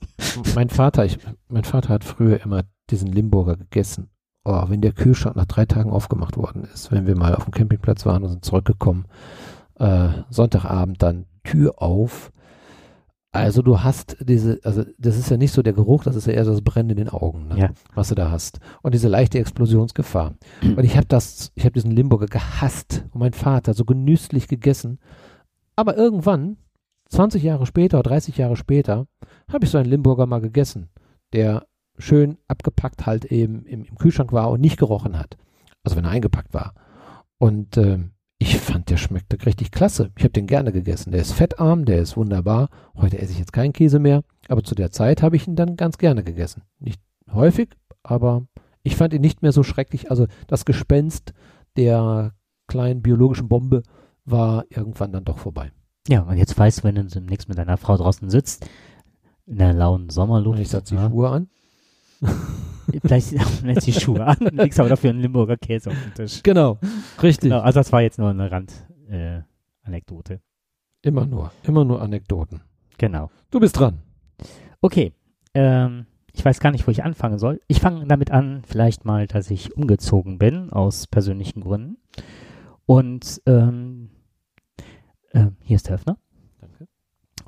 mein 0.55 0.69
Vater, 0.69 1.05
ich, 1.05 1.17
mein 1.47 1.63
Vater 1.63 1.89
hat 1.89 2.03
früher 2.03 2.41
immer 2.43 2.63
diesen 2.89 3.11
Limburger 3.11 3.57
gegessen. 3.57 4.09
Oh, 4.43 4.63
wenn 4.69 4.81
der 4.81 4.91
Kühlschrank 4.93 5.35
nach 5.35 5.45
drei 5.45 5.65
Tagen 5.65 5.91
aufgemacht 5.91 6.35
worden 6.35 6.63
ist, 6.73 6.91
wenn 6.91 7.05
wir 7.05 7.15
mal 7.15 7.35
auf 7.35 7.43
dem 7.45 7.53
Campingplatz 7.53 8.05
waren 8.05 8.23
und 8.23 8.29
sind 8.29 8.45
zurückgekommen, 8.45 9.05
äh, 9.79 10.09
Sonntagabend 10.29 11.01
dann 11.03 11.25
Tür 11.43 11.81
auf. 11.81 12.31
Also 13.33 13.61
du 13.61 13.81
hast 13.81 14.17
diese, 14.19 14.59
also 14.63 14.83
das 14.97 15.17
ist 15.17 15.29
ja 15.29 15.37
nicht 15.37 15.53
so 15.53 15.61
der 15.61 15.71
Geruch, 15.73 16.03
das 16.03 16.15
ist 16.17 16.27
ja 16.27 16.33
eher 16.33 16.43
das 16.43 16.61
Brennen 16.61 16.89
in 16.89 16.97
den 16.97 17.09
Augen, 17.09 17.47
ne, 17.47 17.57
Ja. 17.57 17.69
was 17.93 18.09
du 18.09 18.15
da 18.15 18.29
hast. 18.29 18.59
Und 18.81 18.93
diese 18.93 19.07
leichte 19.07 19.39
Explosionsgefahr. 19.39 20.33
Und 20.61 20.83
ich 20.83 20.97
habe 20.97 21.07
das, 21.07 21.51
ich 21.55 21.63
habe 21.63 21.73
diesen 21.73 21.91
Limburger 21.91 22.25
gehasst 22.25 23.05
und 23.13 23.19
mein 23.19 23.31
Vater 23.33 23.73
so 23.73 23.85
genüsslich 23.85 24.47
gegessen. 24.49 24.99
Aber 25.77 25.95
irgendwann, 25.95 26.57
20 27.09 27.41
Jahre 27.43 27.65
später, 27.65 28.01
30 28.03 28.37
Jahre 28.37 28.57
später, 28.57 29.05
habe 29.51 29.63
ich 29.65 29.71
so 29.71 29.77
einen 29.77 29.89
Limburger 29.89 30.25
mal 30.25 30.41
gegessen, 30.41 30.89
der 31.31 31.65
schön 32.01 32.37
abgepackt 32.47 33.05
halt 33.05 33.25
eben 33.25 33.65
im, 33.65 33.83
im 33.83 33.95
Kühlschrank 33.97 34.31
war 34.33 34.49
und 34.49 34.61
nicht 34.61 34.77
gerochen 34.77 35.17
hat. 35.17 35.37
Also 35.83 35.97
wenn 35.97 36.05
er 36.05 36.11
eingepackt 36.11 36.53
war. 36.53 36.73
Und 37.37 37.77
ähm, 37.77 38.11
ich 38.37 38.57
fand, 38.57 38.89
der 38.89 38.97
schmeckte 38.97 39.43
richtig 39.45 39.71
klasse. 39.71 40.11
Ich 40.17 40.23
habe 40.23 40.33
den 40.33 40.47
gerne 40.47 40.71
gegessen. 40.71 41.11
Der 41.11 41.21
ist 41.21 41.31
fettarm, 41.31 41.85
der 41.85 42.01
ist 42.01 42.17
wunderbar. 42.17 42.69
Heute 42.95 43.19
esse 43.19 43.33
ich 43.33 43.39
jetzt 43.39 43.53
keinen 43.53 43.73
Käse 43.73 43.99
mehr, 43.99 44.23
aber 44.47 44.63
zu 44.63 44.73
der 44.73 44.91
Zeit 44.91 45.21
habe 45.21 45.35
ich 45.35 45.47
ihn 45.47 45.55
dann 45.55 45.75
ganz 45.75 45.97
gerne 45.97 46.23
gegessen. 46.23 46.63
Nicht 46.79 46.99
häufig, 47.31 47.69
aber 48.01 48.47
ich 48.83 48.95
fand 48.95 49.13
ihn 49.13 49.21
nicht 49.21 49.43
mehr 49.43 49.51
so 49.51 49.61
schrecklich. 49.61 50.09
Also 50.09 50.25
das 50.47 50.65
Gespenst 50.65 51.33
der 51.77 52.33
kleinen 52.67 53.01
biologischen 53.01 53.47
Bombe 53.47 53.83
war 54.25 54.65
irgendwann 54.69 55.11
dann 55.11 55.25
doch 55.25 55.37
vorbei. 55.37 55.71
Ja, 56.07 56.21
und 56.21 56.37
jetzt 56.37 56.57
weißt 56.57 56.79
du, 56.79 56.83
wenn 56.83 56.95
du 56.95 57.03
demnächst 57.03 57.47
mit 57.47 57.57
deiner 57.57 57.77
Frau 57.77 57.95
draußen 57.95 58.29
sitzt, 58.29 58.67
in 59.45 59.57
der 59.57 59.73
lauen 59.73 60.09
Sommerluft, 60.09 60.57
Und 60.57 60.61
ich 60.61 60.69
setze 60.69 60.95
die 60.95 61.01
ja, 61.01 61.09
Schuhe 61.09 61.29
an. 61.29 61.49
Vielleicht 63.01 63.31
lässt 63.63 63.87
die 63.87 63.93
Schuhe 63.93 64.25
an, 64.25 64.37
legst 64.51 64.79
aber 64.79 64.89
dafür 64.89 65.11
einen 65.11 65.21
Limburger 65.21 65.57
Käse 65.57 65.89
auf 65.89 65.95
den 66.03 66.13
Tisch. 66.13 66.41
Genau, 66.43 66.79
richtig. 67.21 67.49
Genau, 67.49 67.61
also 67.61 67.79
das 67.79 67.91
war 67.91 68.01
jetzt 68.01 68.17
nur 68.19 68.29
eine 68.29 68.51
Rand-Anekdote. 68.51 70.33
Äh. 70.35 70.39
Immer 71.03 71.25
nur, 71.25 71.51
immer 71.63 71.83
nur 71.83 72.01
Anekdoten. 72.01 72.61
genau. 72.97 73.31
Du 73.49 73.59
bist 73.59 73.79
dran. 73.79 73.99
Okay, 74.81 75.13
ähm, 75.53 76.05
ich 76.33 76.45
weiß 76.45 76.59
gar 76.59 76.71
nicht, 76.71 76.87
wo 76.87 76.91
ich 76.91 77.03
anfangen 77.03 77.39
soll. 77.39 77.59
Ich 77.67 77.79
fange 77.79 78.05
damit 78.07 78.31
an, 78.31 78.61
vielleicht 78.65 79.03
mal, 79.05 79.27
dass 79.27 79.51
ich 79.51 79.75
umgezogen 79.75 80.37
bin, 80.37 80.69
aus 80.69 81.07
persönlichen 81.07 81.61
Gründen. 81.61 81.97
Und 82.85 83.41
ähm, 83.45 84.09
äh, 85.31 85.47
hier 85.63 85.75
ist 85.75 85.87
der 85.87 85.95
Öffner. 85.95 86.17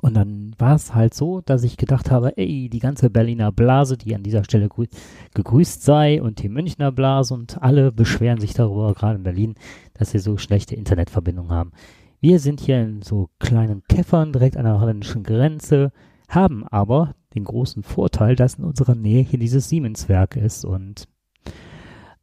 Und 0.04 0.12
dann 0.12 0.54
war 0.58 0.74
es 0.74 0.94
halt 0.94 1.14
so, 1.14 1.40
dass 1.40 1.64
ich 1.64 1.78
gedacht 1.78 2.10
habe, 2.10 2.36
ey, 2.36 2.68
die 2.68 2.78
ganze 2.78 3.08
Berliner 3.08 3.50
Blase, 3.52 3.96
die 3.96 4.14
an 4.14 4.22
dieser 4.22 4.44
Stelle 4.44 4.68
grü 4.68 4.84
gegrüßt 5.32 5.82
sei 5.82 6.20
und 6.20 6.42
die 6.42 6.50
Münchner 6.50 6.92
Blase 6.92 7.32
und 7.32 7.62
alle 7.62 7.90
beschweren 7.90 8.38
sich 8.38 8.52
darüber, 8.52 8.92
gerade 8.92 9.16
in 9.16 9.22
Berlin, 9.22 9.54
dass 9.94 10.10
sie 10.10 10.18
so 10.18 10.36
schlechte 10.36 10.74
Internetverbindungen 10.74 11.50
haben. 11.50 11.72
Wir 12.20 12.38
sind 12.38 12.60
hier 12.60 12.82
in 12.82 13.00
so 13.00 13.30
kleinen 13.38 13.82
Käffern 13.88 14.34
direkt 14.34 14.58
an 14.58 14.66
der 14.66 14.78
holländischen 14.78 15.22
Grenze, 15.22 15.90
haben 16.28 16.68
aber 16.68 17.14
den 17.34 17.44
großen 17.44 17.82
Vorteil, 17.82 18.36
dass 18.36 18.56
in 18.56 18.64
unserer 18.64 18.94
Nähe 18.94 19.22
hier 19.22 19.38
dieses 19.38 19.70
Siemens-Werk 19.70 20.36
ist 20.36 20.66
und 20.66 21.08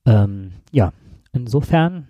ähm, 0.05 0.51
ja, 0.71 0.93
insofern 1.33 2.09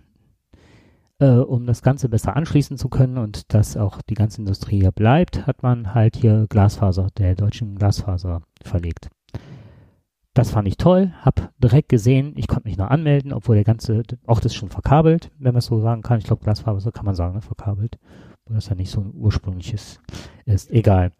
äh, 1.21 1.37
um 1.37 1.67
das 1.67 1.83
Ganze 1.83 2.09
besser 2.09 2.35
anschließen 2.35 2.77
zu 2.77 2.89
können 2.89 3.17
und 3.17 3.53
dass 3.53 3.77
auch 3.77 4.01
die 4.01 4.15
ganze 4.15 4.41
Industrie 4.41 4.81
hier 4.81 4.91
bleibt, 4.91 5.45
hat 5.45 5.63
man 5.63 5.93
halt 5.93 6.15
hier 6.17 6.47
Glasfaser, 6.49 7.07
der 7.17 7.35
deutschen 7.35 7.75
Glasfaser 7.75 8.41
verlegt. 8.63 9.09
Das 10.33 10.51
fand 10.51 10.67
ich 10.67 10.77
toll, 10.77 11.13
hab 11.21 11.51
direkt 11.59 11.89
gesehen, 11.89 12.33
ich 12.37 12.47
konnte 12.47 12.67
mich 12.67 12.77
noch 12.77 12.89
anmelden, 12.89 13.33
obwohl 13.33 13.55
der 13.55 13.65
ganze 13.65 14.03
Ort 14.25 14.45
ist 14.45 14.55
schon 14.55 14.69
verkabelt, 14.69 15.29
wenn 15.37 15.53
man 15.53 15.59
es 15.59 15.65
so 15.65 15.79
sagen 15.79 16.01
kann. 16.01 16.19
Ich 16.19 16.25
glaube, 16.25 16.43
Glasfaser 16.43 16.91
kann 16.91 17.05
man 17.05 17.15
sagen, 17.15 17.35
ne? 17.35 17.41
verkabelt, 17.41 17.99
weil 18.45 18.55
das 18.55 18.69
ja 18.69 18.75
nicht 18.75 18.89
so 18.89 19.01
ein 19.01 19.13
ursprüngliches 19.13 19.99
ist. 20.45 20.71
Egal. 20.71 21.11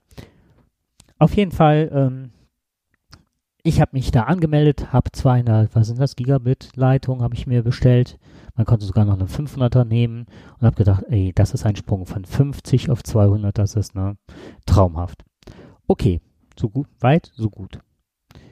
Auf 1.20 1.36
jeden 1.36 1.52
Fall, 1.52 1.92
ähm, 1.94 2.32
ich 3.64 3.80
habe 3.80 3.92
mich 3.94 4.10
da 4.10 4.24
angemeldet, 4.24 4.92
habe 4.92 5.12
200, 5.12 5.76
was 5.76 5.88
sind 5.88 6.00
das, 6.00 6.16
Gigabit-Leitung 6.16 7.22
habe 7.22 7.36
ich 7.36 7.46
mir 7.46 7.62
bestellt. 7.62 8.18
Man 8.56 8.66
konnte 8.66 8.86
sogar 8.86 9.06
noch 9.06 9.14
eine 9.14 9.26
500er 9.26 9.86
nehmen 9.86 10.26
und 10.60 10.66
habe 10.66 10.76
gedacht, 10.76 11.04
ey, 11.10 11.32
das 11.34 11.54
ist 11.54 11.66
ein 11.66 11.76
Sprung 11.76 12.06
von 12.06 12.26
50 12.26 12.90
auf 12.90 13.04
200, 13.04 13.58
das 13.58 13.76
ist 13.76 13.96
ne, 13.96 14.18
traumhaft. 14.66 15.24
Okay, 15.88 16.22
so 16.60 16.70
gut, 16.70 16.88
weit, 17.00 17.32
so 17.34 17.50
gut. 17.50 17.80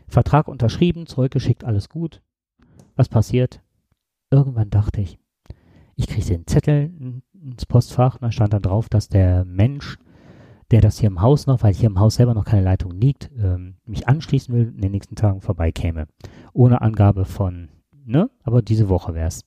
Vertrag 0.07 0.47
unterschrieben, 0.47 1.05
zurückgeschickt, 1.05 1.63
alles 1.63 1.89
gut. 1.89 2.21
Was 2.95 3.09
passiert? 3.09 3.62
Irgendwann 4.31 4.69
dachte 4.69 5.01
ich, 5.01 5.19
ich 5.95 6.07
kriege 6.07 6.25
den 6.25 6.47
Zettel 6.47 6.91
ins 7.33 7.65
Postfach 7.65 8.15
und 8.15 8.23
da 8.23 8.31
stand 8.31 8.53
dann 8.53 8.62
drauf, 8.62 8.89
dass 8.89 9.09
der 9.09 9.45
Mensch, 9.45 9.97
der 10.71 10.81
das 10.81 10.99
hier 10.99 11.07
im 11.07 11.21
Haus 11.21 11.47
noch, 11.47 11.63
weil 11.63 11.73
hier 11.73 11.89
im 11.89 11.99
Haus 11.99 12.15
selber 12.15 12.33
noch 12.33 12.45
keine 12.45 12.63
Leitung 12.63 12.91
liegt, 12.91 13.29
ähm, 13.38 13.75
mich 13.85 14.07
anschließen 14.07 14.53
will, 14.53 14.73
in 14.75 14.81
den 14.81 14.91
nächsten 14.91 15.15
Tagen 15.15 15.41
vorbeikäme. 15.41 16.07
Ohne 16.53 16.81
Angabe 16.81 17.25
von, 17.25 17.69
ne? 18.05 18.29
Aber 18.43 18.62
diese 18.62 18.89
Woche 18.89 19.13
wäre 19.13 19.27
es. 19.27 19.45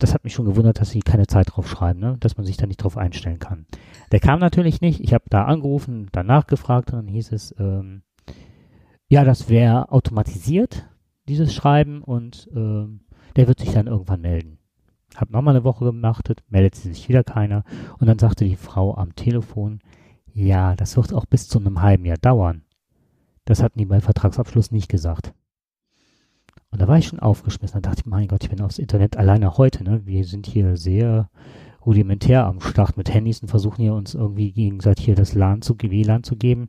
Das 0.00 0.14
hat 0.14 0.24
mich 0.24 0.32
schon 0.32 0.46
gewundert, 0.46 0.80
dass 0.80 0.90
sie 0.90 1.00
keine 1.00 1.26
Zeit 1.26 1.50
drauf 1.50 1.68
schreiben, 1.68 2.00
ne? 2.00 2.16
dass 2.20 2.36
man 2.36 2.46
sich 2.46 2.56
da 2.56 2.66
nicht 2.66 2.82
drauf 2.82 2.96
einstellen 2.96 3.38
kann. 3.38 3.66
Der 4.10 4.18
kam 4.18 4.40
natürlich 4.40 4.80
nicht. 4.80 5.00
Ich 5.00 5.12
habe 5.12 5.24
da 5.28 5.44
angerufen, 5.44 6.08
danach 6.10 6.46
gefragt 6.46 6.90
und 6.92 6.96
dann 6.96 7.08
hieß 7.08 7.32
es, 7.32 7.54
ähm, 7.58 8.02
ja, 9.08 9.24
das 9.24 9.48
wäre 9.48 9.92
automatisiert, 9.92 10.88
dieses 11.28 11.54
Schreiben 11.54 12.02
und 12.02 12.48
ähm, 12.54 13.00
der 13.36 13.46
wird 13.46 13.60
sich 13.60 13.72
dann 13.72 13.86
irgendwann 13.86 14.22
melden. 14.22 14.58
Hab 15.16 15.30
nochmal 15.30 15.54
eine 15.54 15.64
Woche 15.64 15.84
gemacht, 15.84 16.32
meldet 16.48 16.76
sich 16.76 17.08
wieder 17.08 17.24
keiner 17.24 17.64
und 17.98 18.06
dann 18.06 18.18
sagte 18.18 18.44
die 18.44 18.56
Frau 18.56 18.94
am 18.96 19.14
Telefon, 19.14 19.80
ja, 20.32 20.76
das 20.76 20.96
wird 20.96 21.12
auch 21.12 21.26
bis 21.26 21.48
zu 21.48 21.58
einem 21.58 21.82
halben 21.82 22.06
Jahr 22.06 22.18
dauern. 22.18 22.62
Das 23.44 23.62
hatten 23.62 23.78
die 23.78 23.86
bei 23.86 24.00
Vertragsabschluss 24.00 24.70
nicht 24.70 24.88
gesagt. 24.88 25.34
Und 26.70 26.80
da 26.80 26.88
war 26.88 26.98
ich 26.98 27.06
schon 27.06 27.18
aufgeschmissen. 27.18 27.80
Da 27.80 27.90
dachte 27.90 28.02
ich, 28.04 28.06
mein 28.06 28.28
Gott, 28.28 28.44
ich 28.44 28.50
bin 28.50 28.60
aufs 28.60 28.78
Internet 28.78 29.16
alleine 29.16 29.56
heute. 29.56 29.82
Ne? 29.82 30.02
Wir 30.04 30.24
sind 30.24 30.46
hier 30.46 30.76
sehr 30.76 31.28
rudimentär 31.84 32.46
am 32.46 32.60
Start 32.60 32.96
mit 32.96 33.12
Handys 33.12 33.40
und 33.40 33.48
versuchen 33.48 33.82
hier 33.82 33.94
uns 33.94 34.14
irgendwie 34.14 34.52
gegenseitig 34.52 35.04
hier 35.06 35.14
das 35.14 35.34
LAN 35.34 35.62
zu, 35.62 35.76
WLAN 35.80 36.22
zu 36.22 36.36
geben. 36.36 36.68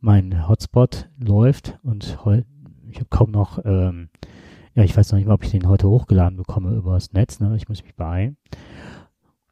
Mein 0.00 0.48
Hotspot 0.48 1.10
läuft 1.18 1.78
und 1.82 2.24
heu, 2.24 2.42
ich 2.88 2.96
habe 2.96 3.08
kaum 3.10 3.30
noch, 3.30 3.58
ähm, 3.64 4.08
ja, 4.74 4.84
ich 4.84 4.96
weiß 4.96 5.12
noch 5.12 5.18
nicht 5.18 5.26
mal, 5.26 5.34
ob 5.34 5.44
ich 5.44 5.50
den 5.50 5.68
heute 5.68 5.88
hochgeladen 5.88 6.36
bekomme 6.36 6.74
über 6.74 6.94
das 6.94 7.12
Netz. 7.12 7.40
Ne? 7.40 7.54
Ich 7.56 7.68
muss 7.68 7.82
mich 7.82 7.94
beeilen. 7.94 8.36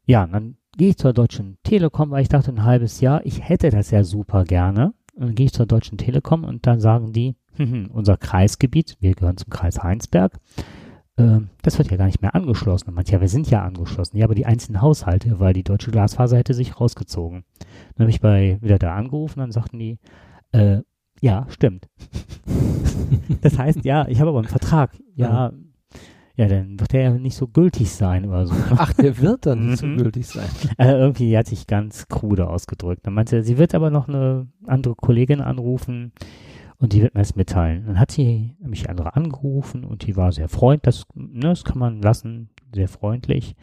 Ja, 0.05 0.25
dann 0.25 0.57
gehe 0.77 0.89
ich 0.89 0.97
zur 0.97 1.13
Deutschen 1.13 1.57
Telekom, 1.63 2.11
weil 2.11 2.23
ich 2.23 2.29
dachte, 2.29 2.51
ein 2.51 2.63
halbes 2.63 3.01
Jahr, 3.01 3.25
ich 3.25 3.47
hätte 3.47 3.69
das 3.69 3.91
ja 3.91 4.03
super 4.03 4.45
gerne. 4.45 4.93
Und 5.13 5.27
dann 5.27 5.35
gehe 5.35 5.45
ich 5.45 5.53
zur 5.53 5.65
Deutschen 5.65 5.97
Telekom 5.97 6.43
und 6.43 6.65
dann 6.65 6.79
sagen 6.79 7.13
die, 7.13 7.35
unser 7.93 8.17
Kreisgebiet, 8.17 8.97
wir 8.99 9.13
gehören 9.13 9.37
zum 9.37 9.49
Kreis 9.49 9.81
Heinsberg, 9.83 10.39
äh, 11.17 11.39
das 11.61 11.77
wird 11.77 11.91
ja 11.91 11.97
gar 11.97 12.05
nicht 12.05 12.21
mehr 12.21 12.33
angeschlossen. 12.35 12.89
Und 12.89 12.95
manche, 12.95 13.13
ja, 13.13 13.21
wir 13.21 13.27
sind 13.27 13.49
ja 13.49 13.63
angeschlossen. 13.63 14.17
Ja, 14.17 14.25
aber 14.25 14.35
die 14.35 14.45
einzelnen 14.45 14.81
Haushalte, 14.81 15.39
weil 15.39 15.53
die 15.53 15.63
deutsche 15.63 15.91
Glasfaser 15.91 16.37
hätte 16.37 16.53
sich 16.53 16.79
rausgezogen. 16.79 17.43
Dann 17.95 18.05
habe 18.05 18.09
ich 18.11 18.21
bei 18.21 18.57
wieder 18.61 18.79
da 18.79 18.95
angerufen, 18.95 19.39
dann 19.39 19.51
sagten 19.51 19.79
die, 19.79 19.99
äh, 20.53 20.81
ja, 21.21 21.45
stimmt. 21.49 21.87
das 23.41 23.57
heißt, 23.57 23.83
ja, 23.85 24.07
ich 24.07 24.19
habe 24.19 24.29
aber 24.29 24.39
einen 24.39 24.47
Vertrag. 24.47 24.97
Ja, 25.15 25.51
ja, 26.37 26.47
dann 26.47 26.79
wird 26.79 26.93
der 26.93 27.01
ja 27.03 27.11
nicht 27.11 27.35
so 27.35 27.47
gültig 27.47 27.91
sein 27.91 28.25
oder 28.25 28.47
so. 28.47 28.55
Ach, 28.71 28.93
der 28.93 29.19
wird 29.19 29.45
dann 29.45 29.67
nicht 29.67 29.79
so 29.79 29.85
Mhm. 29.85 29.97
gültig 29.97 30.25
sein. 30.27 30.47
Äh, 30.77 30.93
irgendwie 30.93 31.37
hat 31.37 31.45
sich 31.45 31.67
ganz 31.67 32.07
krude 32.07 32.47
ausgedrückt. 32.47 33.05
Dann 33.05 33.13
meinte 33.13 33.41
sie, 33.43 33.47
sie 33.49 33.57
wird 33.57 33.75
aber 33.75 33.91
noch 33.91 34.07
eine 34.07 34.47
andere 34.65 34.95
Kollegin 34.95 35.41
anrufen 35.41 36.13
und 36.81 36.93
die 36.93 37.01
wird 37.01 37.13
mir 37.13 37.21
das 37.21 37.35
mitteilen. 37.35 37.85
Dann 37.85 37.99
hat 37.99 38.11
sie 38.11 38.55
mich 38.59 38.89
andere 38.89 39.15
angerufen 39.15 39.85
und 39.85 40.07
die 40.07 40.17
war 40.17 40.31
sehr 40.31 40.49
freundlich, 40.49 40.81
das, 40.81 41.05
ne, 41.13 41.49
das 41.49 41.63
kann 41.63 41.77
man 41.77 42.01
lassen, 42.01 42.49
sehr 42.73 42.87
freundlich. 42.87 43.55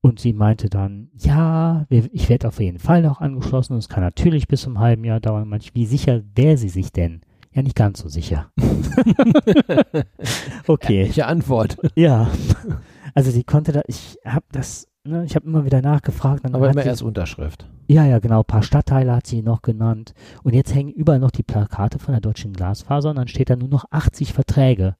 Und 0.00 0.20
sie 0.20 0.32
meinte 0.32 0.70
dann, 0.70 1.08
ja, 1.16 1.84
ich 1.90 2.28
werde 2.28 2.46
auf 2.46 2.60
jeden 2.60 2.78
Fall 2.78 3.02
noch 3.02 3.20
angeschlossen 3.20 3.72
und 3.72 3.80
es 3.80 3.88
kann 3.88 4.04
natürlich 4.04 4.46
bis 4.46 4.62
zum 4.62 4.78
halben 4.78 5.04
Jahr 5.04 5.18
dauern. 5.18 5.48
Manch, 5.48 5.74
wie 5.74 5.86
sicher 5.86 6.22
wäre 6.36 6.56
sie 6.56 6.68
sich 6.68 6.92
denn? 6.92 7.22
Ja, 7.52 7.62
nicht 7.62 7.74
ganz 7.74 7.98
so 7.98 8.08
sicher. 8.08 8.52
okay. 10.68 11.06
Welche 11.06 11.26
Antwort? 11.26 11.76
Ja. 11.96 12.30
Also 13.14 13.32
sie 13.32 13.42
konnte 13.42 13.72
da, 13.72 13.82
ich 13.88 14.16
habe 14.24 14.46
das, 14.52 14.86
ne, 15.04 15.24
ich 15.24 15.34
habe 15.34 15.46
immer 15.46 15.64
wieder 15.64 15.82
nachgefragt. 15.82 16.44
Dann 16.44 16.54
Aber 16.54 16.70
immer 16.70 16.82
sie, 16.82 16.88
erst 16.88 17.02
Unterschrift. 17.02 17.66
Ja, 17.86 18.04
ja, 18.04 18.18
genau. 18.18 18.40
Ein 18.40 18.46
paar 18.46 18.62
Stadtteile 18.62 19.14
hat 19.14 19.26
sie 19.26 19.42
noch 19.42 19.62
genannt. 19.62 20.14
Und 20.42 20.54
jetzt 20.54 20.74
hängen 20.74 20.92
überall 20.92 21.18
noch 21.18 21.30
die 21.30 21.42
Plakate 21.42 21.98
von 21.98 22.12
der 22.12 22.20
Deutschen 22.20 22.52
Glasfaser 22.52 23.10
und 23.10 23.16
dann 23.16 23.28
steht 23.28 23.50
da 23.50 23.56
nur 23.56 23.68
noch 23.68 23.86
80 23.90 24.32
Verträge. 24.32 24.96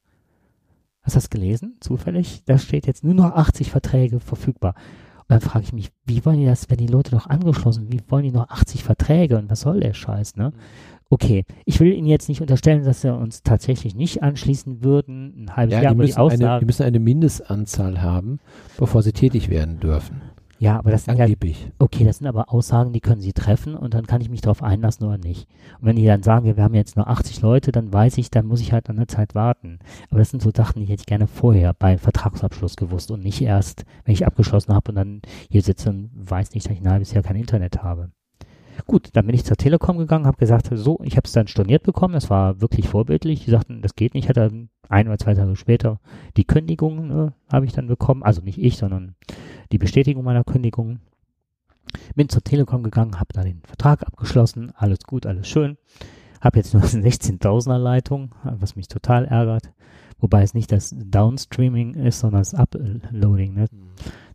Hast 1.02 1.14
du 1.14 1.18
das 1.18 1.30
gelesen? 1.30 1.76
Zufällig? 1.80 2.42
Da 2.44 2.58
steht 2.58 2.86
jetzt 2.86 3.04
nur 3.04 3.14
noch 3.14 3.32
80 3.34 3.70
Verträge 3.70 4.20
verfügbar. 4.20 4.74
Und 5.20 5.30
dann 5.30 5.40
frage 5.40 5.64
ich 5.64 5.72
mich, 5.72 5.90
wie 6.06 6.24
wollen 6.24 6.40
die 6.40 6.46
das, 6.46 6.70
wenn 6.70 6.78
die 6.78 6.86
Leute 6.86 7.10
doch 7.10 7.26
angeschlossen, 7.26 7.92
wie 7.92 8.00
wollen 8.08 8.24
die 8.24 8.32
noch 8.32 8.48
80 8.48 8.82
Verträge 8.82 9.38
und 9.38 9.50
was 9.50 9.60
soll 9.60 9.80
der 9.80 9.94
Scheiß, 9.94 10.36
ne? 10.36 10.52
Okay, 11.10 11.44
ich 11.64 11.80
will 11.80 11.92
Ihnen 11.94 12.06
jetzt 12.06 12.28
nicht 12.28 12.42
unterstellen, 12.42 12.84
dass 12.84 13.02
wir 13.02 13.14
uns 13.14 13.42
tatsächlich 13.42 13.94
nicht 13.94 14.22
anschließen 14.22 14.84
würden, 14.84 15.44
ein 15.44 15.56
halbes 15.56 15.74
Ja, 15.74 15.82
Jahr, 15.82 15.94
die 15.94 16.14
aber 16.14 16.28
die 16.28 16.36
müssen, 16.36 16.44
eine, 16.44 16.60
die 16.60 16.66
müssen 16.66 16.82
eine 16.82 17.00
Mindestanzahl 17.00 18.02
haben, 18.02 18.40
bevor 18.76 19.02
sie 19.02 19.12
tätig 19.12 19.48
werden 19.48 19.80
dürfen. 19.80 20.20
Ja, 20.58 20.76
aber 20.78 20.90
das 20.90 21.04
sind 21.04 21.16
ja 21.16 21.24
Angeblich. 21.24 21.70
Okay, 21.78 22.04
das 22.04 22.18
sind 22.18 22.26
aber 22.26 22.52
Aussagen, 22.52 22.92
die 22.92 23.00
können 23.00 23.20
Sie 23.20 23.32
treffen 23.32 23.74
und 23.74 23.94
dann 23.94 24.06
kann 24.06 24.20
ich 24.20 24.28
mich 24.28 24.40
darauf 24.40 24.62
einlassen 24.62 25.06
oder 25.06 25.16
nicht. 25.16 25.48
Und 25.80 25.86
wenn 25.86 25.96
die 25.96 26.04
dann 26.04 26.24
sagen, 26.24 26.46
ja, 26.46 26.56
wir 26.56 26.64
haben 26.64 26.74
jetzt 26.74 26.96
nur 26.96 27.08
80 27.08 27.40
Leute, 27.40 27.70
dann 27.70 27.92
weiß 27.92 28.18
ich, 28.18 28.30
dann 28.30 28.46
muss 28.46 28.60
ich 28.60 28.72
halt 28.72 28.90
an 28.90 28.96
der 28.96 29.08
Zeit 29.08 29.34
warten. 29.36 29.78
Aber 30.10 30.18
das 30.18 30.30
sind 30.30 30.42
so 30.42 30.50
Sachen, 30.54 30.80
die 30.80 30.86
hätte 30.86 31.02
ich 31.02 31.06
gerne 31.06 31.28
vorher 31.28 31.74
bei 31.74 31.96
Vertragsabschluss 31.96 32.76
gewusst 32.76 33.10
und 33.12 33.22
nicht 33.22 33.40
erst, 33.40 33.84
wenn 34.04 34.14
ich 34.14 34.26
abgeschlossen 34.26 34.74
habe 34.74 34.90
und 34.90 34.96
dann 34.96 35.22
hier 35.48 35.62
sitze 35.62 35.90
und 35.90 36.10
weiß 36.12 36.52
nicht, 36.54 36.66
dass 36.66 36.74
ich 36.74 36.80
ein 36.82 36.90
halbes 36.90 37.12
Jahr 37.12 37.22
kein 37.22 37.36
Internet 37.36 37.82
habe. 37.84 38.10
Gut, 38.86 39.10
dann 39.12 39.26
bin 39.26 39.34
ich 39.34 39.44
zur 39.44 39.56
Telekom 39.56 39.98
gegangen, 39.98 40.26
habe 40.26 40.38
gesagt, 40.38 40.68
so, 40.72 40.98
ich 41.02 41.16
habe 41.16 41.26
es 41.26 41.32
dann 41.32 41.48
storniert 41.48 41.82
bekommen, 41.82 42.14
das 42.14 42.30
war 42.30 42.60
wirklich 42.60 42.88
vorbildlich. 42.88 43.44
Die 43.44 43.50
sagten, 43.50 43.82
das 43.82 43.94
geht 43.94 44.14
nicht, 44.14 44.24
ich 44.24 44.28
hatte 44.28 44.68
ein 44.88 45.08
oder 45.08 45.18
zwei 45.18 45.34
Tage 45.34 45.56
später 45.56 46.00
die 46.36 46.44
Kündigung 46.44 47.10
äh, 47.10 47.30
habe 47.52 47.66
ich 47.66 47.72
dann 47.72 47.88
bekommen, 47.88 48.22
also 48.22 48.42
nicht 48.42 48.58
ich, 48.58 48.78
sondern 48.78 49.14
die 49.72 49.78
Bestätigung 49.78 50.24
meiner 50.24 50.44
Kündigung. 50.44 51.00
Bin 52.14 52.28
zur 52.28 52.44
Telekom 52.44 52.82
gegangen, 52.82 53.18
habe 53.18 53.32
da 53.32 53.42
den 53.42 53.62
Vertrag 53.64 54.06
abgeschlossen, 54.06 54.72
alles 54.76 55.00
gut, 55.00 55.26
alles 55.26 55.48
schön. 55.48 55.78
Habe 56.40 56.58
jetzt 56.58 56.74
nur 56.74 56.82
eine 56.92 57.08
16.000er 57.08 57.78
Leitung, 57.78 58.34
was 58.44 58.76
mich 58.76 58.88
total 58.88 59.24
ärgert. 59.24 59.72
Wobei 60.20 60.42
es 60.42 60.54
nicht 60.54 60.72
das 60.72 60.94
Downstreaming 60.96 61.94
ist, 61.94 62.20
sondern 62.20 62.40
das 62.40 62.54
Uploading. 62.54 63.54
Ne? 63.54 63.66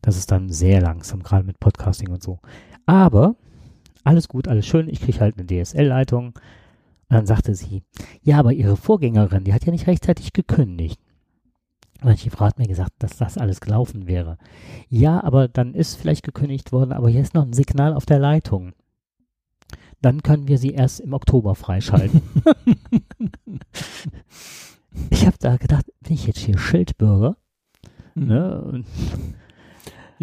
Das 0.01 0.17
ist 0.17 0.31
dann 0.31 0.49
sehr 0.49 0.81
langsam, 0.81 1.21
gerade 1.21 1.45
mit 1.45 1.59
Podcasting 1.59 2.09
und 2.09 2.23
so. 2.23 2.39
Aber 2.85 3.35
alles 4.03 4.27
gut, 4.27 4.47
alles 4.47 4.65
schön. 4.65 4.89
Ich 4.89 5.01
kriege 5.01 5.19
halt 5.19 5.37
eine 5.37 5.47
DSL-Leitung. 5.47 6.27
Und 6.27 6.35
dann 7.09 7.25
sagte 7.25 7.55
sie, 7.55 7.83
ja, 8.21 8.39
aber 8.39 8.53
ihre 8.53 8.77
Vorgängerin, 8.77 9.43
die 9.43 9.53
hat 9.53 9.65
ja 9.65 9.71
nicht 9.71 9.87
rechtzeitig 9.87 10.33
gekündigt. 10.33 10.99
Und 12.01 12.23
die 12.23 12.29
Frau 12.29 12.45
hat 12.45 12.59
mir 12.59 12.67
gesagt, 12.67 12.91
dass 12.99 13.17
das 13.17 13.37
alles 13.37 13.61
gelaufen 13.61 14.07
wäre. 14.07 14.37
Ja, 14.89 15.23
aber 15.23 15.47
dann 15.47 15.73
ist 15.73 15.95
vielleicht 15.95 16.23
gekündigt 16.23 16.71
worden, 16.71 16.91
aber 16.91 17.09
hier 17.09 17.21
ist 17.21 17.33
noch 17.33 17.45
ein 17.45 17.53
Signal 17.53 17.93
auf 17.93 18.05
der 18.05 18.19
Leitung. 18.19 18.73
Dann 20.01 20.21
können 20.21 20.49
wir 20.49 20.57
sie 20.57 20.71
erst 20.71 20.99
im 20.99 21.13
Oktober 21.13 21.55
freischalten. 21.55 22.21
ich 25.09 25.25
habe 25.25 25.37
da 25.39 25.55
gedacht, 25.55 25.85
bin 26.01 26.13
ich 26.13 26.27
jetzt 26.27 26.39
hier 26.39 26.57
Schildbürger? 26.57 27.37
Ne? 28.15 28.83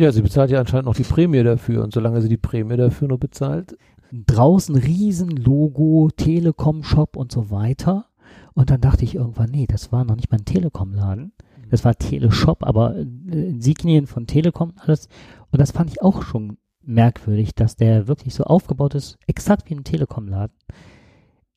Ja, 0.00 0.12
sie 0.12 0.22
bezahlt 0.22 0.50
ja 0.50 0.58
anscheinend 0.58 0.86
noch 0.86 0.94
die 0.94 1.02
Prämie 1.02 1.42
dafür. 1.42 1.84
Und 1.84 1.92
solange 1.92 2.22
sie 2.22 2.30
die 2.30 2.38
Prämie 2.38 2.78
dafür 2.78 3.06
nur 3.06 3.20
bezahlt, 3.20 3.76
draußen 4.10 4.74
Riesenlogo, 4.74 6.08
Telekom-Shop 6.16 7.16
und 7.16 7.30
so 7.30 7.50
weiter. 7.50 8.06
Und 8.54 8.70
dann 8.70 8.80
dachte 8.80 9.04
ich 9.04 9.16
irgendwann, 9.16 9.50
nee, 9.50 9.66
das 9.66 9.92
war 9.92 10.06
noch 10.06 10.16
nicht 10.16 10.30
mal 10.30 10.38
ein 10.38 10.46
Telekom-Laden. 10.46 11.32
Das 11.68 11.84
war 11.84 11.94
Teleshop, 11.96 12.66
aber 12.66 12.96
äh, 12.96 13.02
Insignien 13.02 14.06
von 14.06 14.26
Telekom 14.26 14.72
alles. 14.78 15.08
Und 15.50 15.60
das 15.60 15.70
fand 15.70 15.90
ich 15.90 16.00
auch 16.00 16.22
schon 16.22 16.56
merkwürdig, 16.82 17.54
dass 17.54 17.76
der 17.76 18.08
wirklich 18.08 18.34
so 18.34 18.44
aufgebaut 18.44 18.94
ist, 18.94 19.18
exakt 19.26 19.68
wie 19.68 19.74
ein 19.74 19.84
Telekom-Laden. 19.84 20.56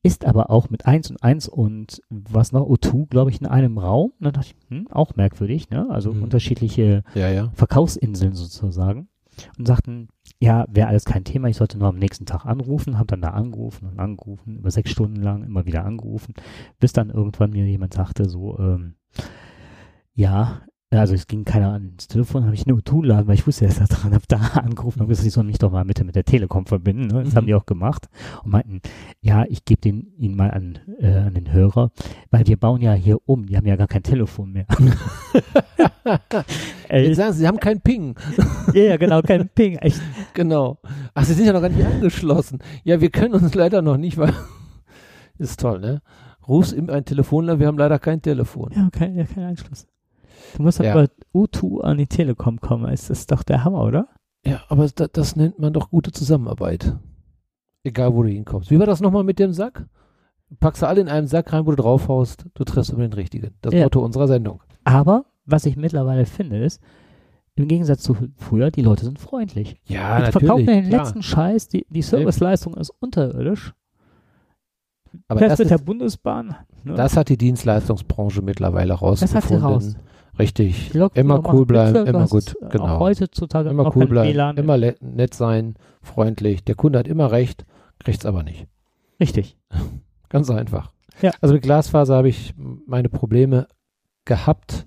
Ist 0.04 0.26
aber 0.26 0.50
auch 0.50 0.68
mit 0.68 0.84
1 0.86 1.10
und 1.10 1.22
1 1.22 1.48
und 1.48 2.02
was 2.10 2.52
noch, 2.52 2.68
O2, 2.68 3.06
glaube 3.08 3.30
ich, 3.30 3.40
in 3.40 3.46
einem 3.46 3.78
Raum. 3.78 4.12
Und 4.18 4.24
dann 4.24 4.34
dachte 4.34 4.48
ich, 4.48 4.68
hm, 4.68 4.86
auch 4.90 5.16
merkwürdig, 5.16 5.70
ne? 5.70 5.88
Also 5.90 6.12
Mhm. 6.12 6.22
unterschiedliche 6.24 7.02
ja, 7.14 7.30
ja. 7.30 7.50
Verkaufsinseln 7.54 8.34
sozusagen 8.34 9.08
und 9.58 9.66
sagten, 9.66 10.08
ja, 10.40 10.66
wäre 10.70 10.88
alles 10.88 11.06
kein 11.06 11.24
Thema, 11.24 11.48
ich 11.48 11.56
sollte 11.56 11.78
nur 11.78 11.88
am 11.88 11.96
nächsten 11.98 12.26
Tag 12.26 12.44
anrufen, 12.44 12.98
habe 12.98 13.06
dann 13.06 13.22
da 13.22 13.30
angerufen 13.30 13.88
und 13.88 13.98
angerufen, 13.98 14.58
über 14.58 14.70
sechs 14.70 14.90
Stunden 14.90 15.22
lang 15.22 15.42
immer 15.42 15.64
wieder 15.64 15.86
angerufen, 15.86 16.34
bis 16.78 16.92
dann 16.92 17.08
irgendwann 17.08 17.50
mir 17.50 17.64
jemand 17.66 17.94
sagte, 17.94 18.28
so, 18.28 18.58
ähm, 18.58 18.96
ja, 20.14 20.60
also 21.00 21.14
es 21.14 21.26
ging 21.26 21.44
keiner 21.44 21.72
ans 21.72 22.08
Telefon, 22.08 22.44
habe 22.44 22.54
ich 22.54 22.66
nur 22.66 22.82
Tool-Laden, 22.82 23.26
weil 23.26 23.34
ich 23.34 23.46
wusste, 23.46 23.64
er 23.64 23.70
ist 23.70 23.80
da 23.80 23.84
dran, 23.86 24.12
habe 24.14 24.24
da 24.28 24.36
angerufen 24.54 25.00
und 25.02 25.08
gesagt, 25.08 25.26
ich 25.26 25.32
soll 25.32 25.44
mich 25.44 25.58
doch 25.58 25.70
mal 25.72 25.84
bitte 25.84 26.04
mit 26.04 26.14
der 26.16 26.24
Telekom 26.24 26.66
verbinden. 26.66 27.06
Ne? 27.06 27.22
Das 27.24 27.32
Mhm. 27.32 27.36
haben 27.36 27.46
die 27.46 27.54
auch 27.54 27.66
gemacht 27.66 28.08
und 28.44 28.50
meinten, 28.52 28.80
ja, 29.20 29.44
ich 29.48 29.64
gebe 29.64 29.80
den 29.80 30.12
Ihnen 30.18 30.36
mal 30.36 30.50
an, 30.50 30.78
äh, 31.00 31.06
an 31.16 31.34
den 31.34 31.52
Hörer, 31.52 31.90
weil 32.30 32.46
wir 32.46 32.56
bauen 32.56 32.80
ja 32.80 32.92
hier 32.92 33.18
um, 33.26 33.46
die 33.46 33.56
haben 33.56 33.66
ja 33.66 33.76
gar 33.76 33.86
kein 33.88 34.02
Telefon 34.02 34.52
mehr. 34.52 34.66
Jetzt 36.90 37.16
sagen 37.16 37.32
sie, 37.32 37.38
sie 37.40 37.46
haben 37.48 37.58
keinen 37.60 37.80
Ping. 37.80 38.14
ja, 38.72 38.82
ja, 38.82 38.96
genau, 38.96 39.22
kein 39.22 39.48
Ping. 39.54 39.76
Echt. 39.78 40.00
Genau. 40.34 40.78
Ach, 41.14 41.24
sie 41.24 41.34
sind 41.34 41.46
ja 41.46 41.52
noch 41.52 41.60
gar 41.62 41.68
nicht 41.70 41.84
angeschlossen. 41.84 42.58
Ja, 42.84 43.00
wir 43.00 43.10
können 43.10 43.34
uns 43.34 43.54
leider 43.54 43.82
noch 43.82 43.96
nicht, 43.96 44.16
weil. 44.18 44.32
Ist 45.38 45.60
toll, 45.60 45.80
ne? 45.80 46.00
Rufst 46.46 46.72
in 46.72 46.90
ein 46.90 47.04
Telefonler, 47.04 47.58
wir 47.58 47.66
haben 47.66 47.78
leider 47.78 47.98
kein 47.98 48.20
Telefon. 48.22 48.70
Ja, 48.76 48.88
kein, 48.92 49.16
ja, 49.16 49.24
kein 49.24 49.44
Anschluss. 49.44 49.86
Du 50.56 50.62
musst 50.62 50.78
Ja. 50.78 50.92
aber 50.92 51.08
U2 51.34 51.80
an 51.82 51.98
die 51.98 52.06
Telekom 52.06 52.60
kommen. 52.60 52.92
Ist 52.92 53.10
das 53.10 53.26
doch 53.26 53.42
der 53.42 53.64
Hammer, 53.64 53.82
oder? 53.82 54.08
Ja, 54.46 54.62
aber 54.68 54.86
das, 54.88 55.10
das 55.12 55.36
nennt 55.36 55.58
man 55.58 55.72
doch 55.72 55.90
gute 55.90 56.12
Zusammenarbeit. 56.12 56.96
Egal, 57.82 58.14
wo 58.14 58.22
du 58.22 58.28
hinkommst. 58.28 58.70
Wie 58.70 58.78
war 58.78 58.86
das 58.86 59.00
nochmal 59.00 59.24
mit 59.24 59.38
dem 59.38 59.52
Sack? 59.52 59.86
Packst 60.60 60.82
du 60.82 60.86
alle 60.86 61.00
in 61.00 61.08
einen 61.08 61.26
Sack 61.26 61.52
rein, 61.52 61.66
wo 61.66 61.70
du 61.70 61.76
draufhaust, 61.76 62.46
du 62.54 62.64
triffst 62.64 62.90
immer 62.92 63.02
den 63.02 63.12
richtigen. 63.14 63.54
Das 63.62 63.74
Ja. 63.74 63.84
Motto 63.84 64.04
unserer 64.04 64.28
Sendung. 64.28 64.62
Aber, 64.84 65.24
was 65.46 65.66
ich 65.66 65.76
mittlerweile 65.76 66.26
finde, 66.26 66.62
ist, 66.64 66.80
im 67.56 67.68
Gegensatz 67.68 68.02
zu 68.02 68.16
früher, 68.36 68.70
die 68.70 68.82
Leute 68.82 69.04
sind 69.04 69.18
freundlich. 69.18 69.80
Ja, 69.84 70.20
die 70.24 70.32
verkaufen 70.32 70.64
mir 70.66 70.72
den 70.82 70.88
klar. 70.88 71.04
letzten 71.04 71.22
Scheiß, 71.22 71.68
die, 71.68 71.86
die 71.88 72.02
Serviceleistung 72.02 72.74
ist 72.74 72.90
unterirdisch. 73.00 73.72
Aber 75.28 75.40
das, 75.40 75.58
mit 75.58 75.70
der 75.70 75.78
Bundesbahn. 75.78 76.56
Ne? 76.82 76.94
das 76.94 77.16
hat 77.16 77.28
die 77.28 77.36
Dienstleistungsbranche 77.38 78.42
mittlerweile 78.42 78.96
Das 79.00 79.00
hat 79.00 79.44
sie 79.44 79.54
rausgefunden. 79.54 79.62
raus. 79.64 79.96
Richtig. 80.38 80.92
Immer 81.14 81.52
cool 81.52 81.64
bleiben, 81.66 82.06
immer 82.06 82.26
gut. 82.26 82.56
Genau. 82.70 82.84
Auch 82.96 83.00
heutzutage 83.00 83.68
Immer 83.70 83.94
cool 83.94 84.06
bleiben, 84.06 84.30
WLAN. 84.30 84.56
immer 84.56 84.76
nett 84.76 85.34
sein, 85.34 85.74
freundlich. 86.02 86.64
Der 86.64 86.74
Kunde 86.74 86.98
hat 86.98 87.06
immer 87.08 87.30
recht, 87.30 87.64
kriegt's 88.00 88.26
aber 88.26 88.42
nicht. 88.42 88.66
Richtig. 89.20 89.56
Ganz 90.28 90.50
einfach. 90.50 90.90
Ja. 91.22 91.30
Also 91.40 91.54
mit 91.54 91.62
Glasfaser 91.62 92.16
habe 92.16 92.28
ich 92.28 92.54
meine 92.56 93.08
Probleme 93.08 93.68
gehabt. 94.24 94.86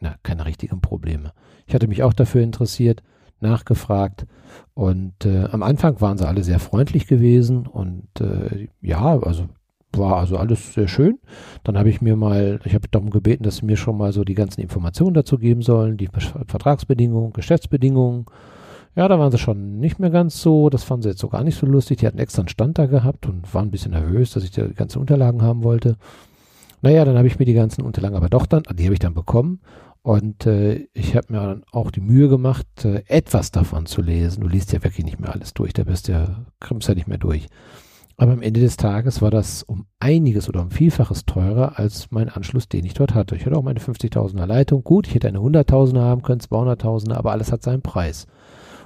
Na, 0.00 0.16
keine 0.22 0.46
richtigen 0.46 0.80
Probleme. 0.80 1.32
Ich 1.66 1.74
hatte 1.74 1.86
mich 1.86 2.02
auch 2.02 2.12
dafür 2.14 2.42
interessiert, 2.42 3.02
nachgefragt 3.38 4.26
und 4.74 5.24
äh, 5.24 5.44
am 5.52 5.62
Anfang 5.62 6.00
waren 6.00 6.18
sie 6.18 6.26
alle 6.26 6.42
sehr 6.42 6.58
freundlich 6.58 7.06
gewesen 7.06 7.66
und 7.66 8.08
äh, 8.20 8.68
ja, 8.80 9.18
also 9.20 9.46
war 9.92 10.16
also 10.16 10.36
alles 10.36 10.74
sehr 10.74 10.88
schön. 10.88 11.18
Dann 11.64 11.76
habe 11.78 11.90
ich 11.90 12.00
mir 12.00 12.16
mal, 12.16 12.60
ich 12.64 12.74
habe 12.74 12.88
darum 12.90 13.10
gebeten, 13.10 13.42
dass 13.42 13.56
sie 13.56 13.66
mir 13.66 13.76
schon 13.76 13.96
mal 13.96 14.12
so 14.12 14.24
die 14.24 14.34
ganzen 14.34 14.60
Informationen 14.60 15.14
dazu 15.14 15.38
geben 15.38 15.62
sollen, 15.62 15.96
die 15.96 16.08
Vertragsbedingungen, 16.46 17.32
Geschäftsbedingungen. 17.32 18.26
Ja, 18.96 19.06
da 19.08 19.18
waren 19.18 19.30
sie 19.30 19.38
schon 19.38 19.78
nicht 19.78 19.98
mehr 19.98 20.10
ganz 20.10 20.40
so, 20.40 20.68
das 20.68 20.82
fanden 20.84 21.02
sie 21.04 21.08
jetzt 21.10 21.20
so 21.20 21.28
gar 21.28 21.44
nicht 21.44 21.58
so 21.58 21.66
lustig. 21.66 21.98
Die 21.98 22.06
hatten 22.06 22.18
extra 22.18 22.42
einen 22.42 22.48
Stand 22.48 22.78
da 22.78 22.86
gehabt 22.86 23.26
und 23.26 23.52
waren 23.54 23.68
ein 23.68 23.70
bisschen 23.70 23.92
nervös, 23.92 24.32
dass 24.32 24.44
ich 24.44 24.50
die 24.50 24.74
ganzen 24.74 24.98
Unterlagen 24.98 25.42
haben 25.42 25.62
wollte. 25.62 25.96
Naja, 26.82 27.04
dann 27.04 27.16
habe 27.16 27.28
ich 27.28 27.38
mir 27.38 27.44
die 27.44 27.54
ganzen 27.54 27.82
Unterlagen 27.82 28.16
aber 28.16 28.28
doch 28.28 28.46
dann, 28.46 28.62
die 28.74 28.84
habe 28.84 28.94
ich 28.94 28.98
dann 28.98 29.14
bekommen. 29.14 29.60
Und 30.02 30.46
äh, 30.46 30.86
ich 30.94 31.14
habe 31.14 31.32
mir 31.32 31.40
dann 31.40 31.62
auch 31.72 31.90
die 31.90 32.00
Mühe 32.00 32.28
gemacht, 32.28 32.66
äh, 32.84 33.02
etwas 33.06 33.50
davon 33.50 33.84
zu 33.84 34.00
lesen. 34.00 34.40
Du 34.40 34.48
liest 34.48 34.72
ja 34.72 34.82
wirklich 34.82 35.04
nicht 35.04 35.20
mehr 35.20 35.32
alles 35.32 35.52
durch, 35.52 35.74
da 35.74 35.84
bist 35.84 36.08
ja, 36.08 36.46
krimmst 36.58 36.88
ja 36.88 36.94
nicht 36.94 37.06
mehr 37.06 37.18
durch. 37.18 37.48
Aber 38.20 38.32
am 38.32 38.42
Ende 38.42 38.60
des 38.60 38.76
Tages 38.76 39.22
war 39.22 39.30
das 39.30 39.62
um 39.62 39.86
einiges 39.98 40.46
oder 40.46 40.60
um 40.60 40.70
Vielfaches 40.70 41.24
teurer 41.24 41.78
als 41.78 42.10
mein 42.10 42.28
Anschluss, 42.28 42.68
den 42.68 42.84
ich 42.84 42.92
dort 42.92 43.14
hatte. 43.14 43.34
Ich 43.34 43.46
hatte 43.46 43.56
auch 43.56 43.62
meine 43.62 43.80
50.000er 43.80 44.44
Leitung. 44.44 44.84
Gut, 44.84 45.06
ich 45.06 45.14
hätte 45.14 45.28
eine 45.28 45.38
100.000er 45.38 46.02
haben 46.02 46.20
können, 46.20 46.42
200.000er, 46.42 47.14
aber 47.14 47.30
alles 47.32 47.50
hat 47.50 47.62
seinen 47.62 47.80
Preis. 47.80 48.26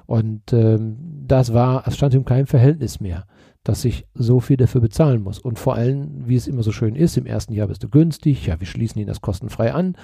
Und 0.07 0.53
ähm, 0.53 0.99
das 1.27 1.53
war, 1.53 1.83
es 1.85 1.97
stand 1.97 2.15
in 2.15 2.25
keinem 2.25 2.47
Verhältnis 2.47 3.01
mehr. 3.01 3.27
Dass 3.65 3.85
ich 3.87 4.07
so 4.15 4.41
viel 4.41 4.59
dafür 4.59 4.83
bezahlen 4.83 5.23
muss. 5.23 5.39
Und 5.39 5.59
vor 5.59 5.75
allem, 5.75 6.29
wie 6.29 6.37
es 6.37 6.47
immer 6.47 6.63
so 6.63 6.71
schön 6.71 6.95
ist, 6.95 7.17
im 7.17 7.25
ersten 7.25 7.55
Jahr 7.55 7.69
bist 7.69 7.83
du 7.83 7.89
günstig, 7.89 8.47
ja, 8.47 8.61
wir 8.61 8.67
schließen 8.67 9.01
ihnen 9.01 9.09
das 9.09 9.23
kostenfrei 9.23 9.73
an, 9.73 9.97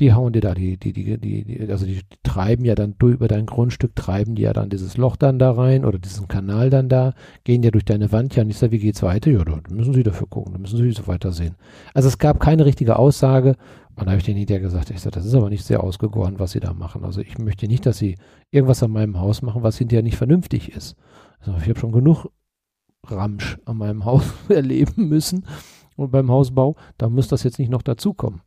die 0.00 0.12
hauen 0.12 0.32
dir 0.32 0.40
da 0.40 0.52
die, 0.52 0.76
die, 0.76 0.92
die, 0.92 1.18
die, 1.18 1.66
also 1.70 1.86
die, 1.86 2.00
treiben 2.24 2.64
ja 2.64 2.74
dann 2.74 2.96
durch 2.98 3.14
über 3.14 3.28
dein 3.28 3.46
Grundstück, 3.46 3.94
treiben 3.94 4.34
die 4.34 4.42
ja 4.42 4.52
dann 4.52 4.68
dieses 4.68 4.96
Loch 4.96 5.14
dann 5.14 5.38
da 5.38 5.52
rein 5.52 5.84
oder 5.84 5.98
diesen 5.98 6.26
Kanal 6.26 6.70
dann 6.70 6.88
da, 6.88 7.14
gehen 7.44 7.62
ja 7.62 7.70
durch 7.70 7.84
deine 7.84 8.10
Wand, 8.10 8.34
ja, 8.34 8.42
und 8.42 8.50
ich 8.50 8.58
sage, 8.58 8.72
wie 8.72 8.80
geht's 8.80 9.02
weiter? 9.04 9.30
Ja, 9.30 9.44
da 9.44 9.60
müssen 9.70 9.94
sie 9.94 10.02
dafür 10.02 10.26
gucken, 10.26 10.52
da 10.52 10.58
müssen 10.58 10.76
sie 10.76 10.90
so 10.90 11.06
weiter 11.06 11.30
sehen. 11.30 11.54
Also 11.94 12.08
es 12.08 12.18
gab 12.18 12.40
keine 12.40 12.66
richtige 12.66 12.98
Aussage, 12.98 13.56
und 13.96 14.06
da 14.06 14.10
habe 14.10 14.18
ich 14.18 14.24
denen 14.24 14.38
hinterher 14.38 14.60
gesagt, 14.60 14.90
ich 14.90 15.00
sage, 15.00 15.14
das 15.14 15.24
ist 15.24 15.34
aber 15.34 15.50
nicht 15.50 15.64
sehr 15.64 15.84
ausgegoren, 15.84 16.40
was 16.40 16.50
sie 16.50 16.58
da 16.60 16.72
machen. 16.72 17.04
Also 17.04 17.20
ich 17.20 17.38
möchte 17.38 17.68
nicht, 17.68 17.86
dass 17.86 17.98
sie 17.98 18.16
irgendwas 18.50 18.82
an 18.82 18.90
meinem 18.90 19.20
Haus 19.20 19.40
machen, 19.40 19.62
was 19.62 19.78
hinterher 19.78 20.02
nicht 20.02 20.16
vernünftig 20.16 20.72
ist. 20.72 20.96
Also 21.38 21.56
ich 21.60 21.68
habe 21.68 21.78
schon 21.78 21.92
genug 21.92 22.26
Ramsch 23.10 23.58
an 23.64 23.76
meinem 23.78 24.04
Haus 24.04 24.24
erleben 24.48 25.08
müssen 25.08 25.46
und 25.96 26.10
beim 26.10 26.30
Hausbau, 26.30 26.76
da 26.98 27.08
muss 27.08 27.28
das 27.28 27.42
jetzt 27.42 27.58
nicht 27.58 27.70
noch 27.70 27.82
dazukommen. 27.82 28.40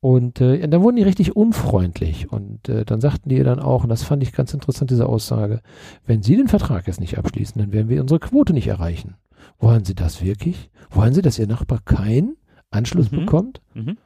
Und 0.00 0.40
äh, 0.40 0.66
dann 0.66 0.82
wurden 0.82 0.96
die 0.96 1.04
richtig 1.04 1.36
unfreundlich 1.36 2.32
und 2.32 2.68
äh, 2.68 2.84
dann 2.84 3.00
sagten 3.00 3.28
die 3.28 3.40
dann 3.44 3.60
auch, 3.60 3.84
und 3.84 3.88
das 3.88 4.02
fand 4.02 4.22
ich 4.24 4.32
ganz 4.32 4.52
interessant, 4.52 4.90
diese 4.90 5.06
Aussage, 5.06 5.60
wenn 6.06 6.22
Sie 6.22 6.36
den 6.36 6.48
Vertrag 6.48 6.88
jetzt 6.88 6.98
nicht 6.98 7.18
abschließen, 7.18 7.60
dann 7.60 7.72
werden 7.72 7.88
wir 7.88 8.00
unsere 8.00 8.18
Quote 8.18 8.52
nicht 8.52 8.66
erreichen. 8.66 9.14
Wollen 9.60 9.84
Sie 9.84 9.94
das 9.94 10.20
wirklich? 10.22 10.70
Wollen 10.90 11.14
Sie, 11.14 11.22
dass 11.22 11.38
Ihr 11.38 11.46
Nachbar 11.46 11.78
keinen 11.84 12.36
Anschluss 12.72 13.12
Mhm. 13.12 13.16
bekommt? 13.16 13.60
Mhm. 13.74 13.96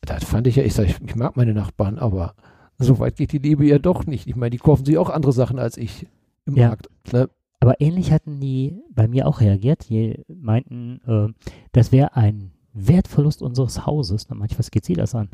Das 0.00 0.24
fand 0.24 0.48
ich 0.48 0.56
ja, 0.56 0.64
ich 0.64 0.74
sage, 0.74 0.88
ich, 0.88 1.00
ich 1.00 1.14
mag 1.14 1.36
meine 1.36 1.54
Nachbarn, 1.54 1.98
aber 2.00 2.34
so 2.78 2.98
weit 2.98 3.14
geht 3.16 3.30
die 3.30 3.38
Liebe 3.38 3.64
ja 3.64 3.78
doch 3.78 4.06
nicht. 4.06 4.26
Ich 4.26 4.34
meine, 4.34 4.50
die 4.50 4.58
kaufen 4.58 4.84
sich 4.84 4.98
auch 4.98 5.08
andere 5.08 5.32
Sachen 5.32 5.60
als 5.60 5.76
ich 5.76 6.08
im 6.46 6.56
Ja. 6.56 6.68
Markt. 6.68 6.88
Ne? 7.12 7.28
Aber 7.64 7.80
ähnlich 7.80 8.12
hatten 8.12 8.40
die 8.40 8.82
bei 8.90 9.08
mir 9.08 9.26
auch 9.26 9.40
reagiert. 9.40 9.88
Die 9.88 10.22
meinten, 10.28 11.00
äh, 11.06 11.32
das 11.72 11.92
wäre 11.92 12.14
ein 12.14 12.52
Wertverlust 12.74 13.40
unseres 13.40 13.86
Hauses. 13.86 14.28
Na, 14.28 14.34
manchmal 14.34 14.66
geht 14.70 14.84
sie 14.84 14.92
das 14.92 15.14
an. 15.14 15.30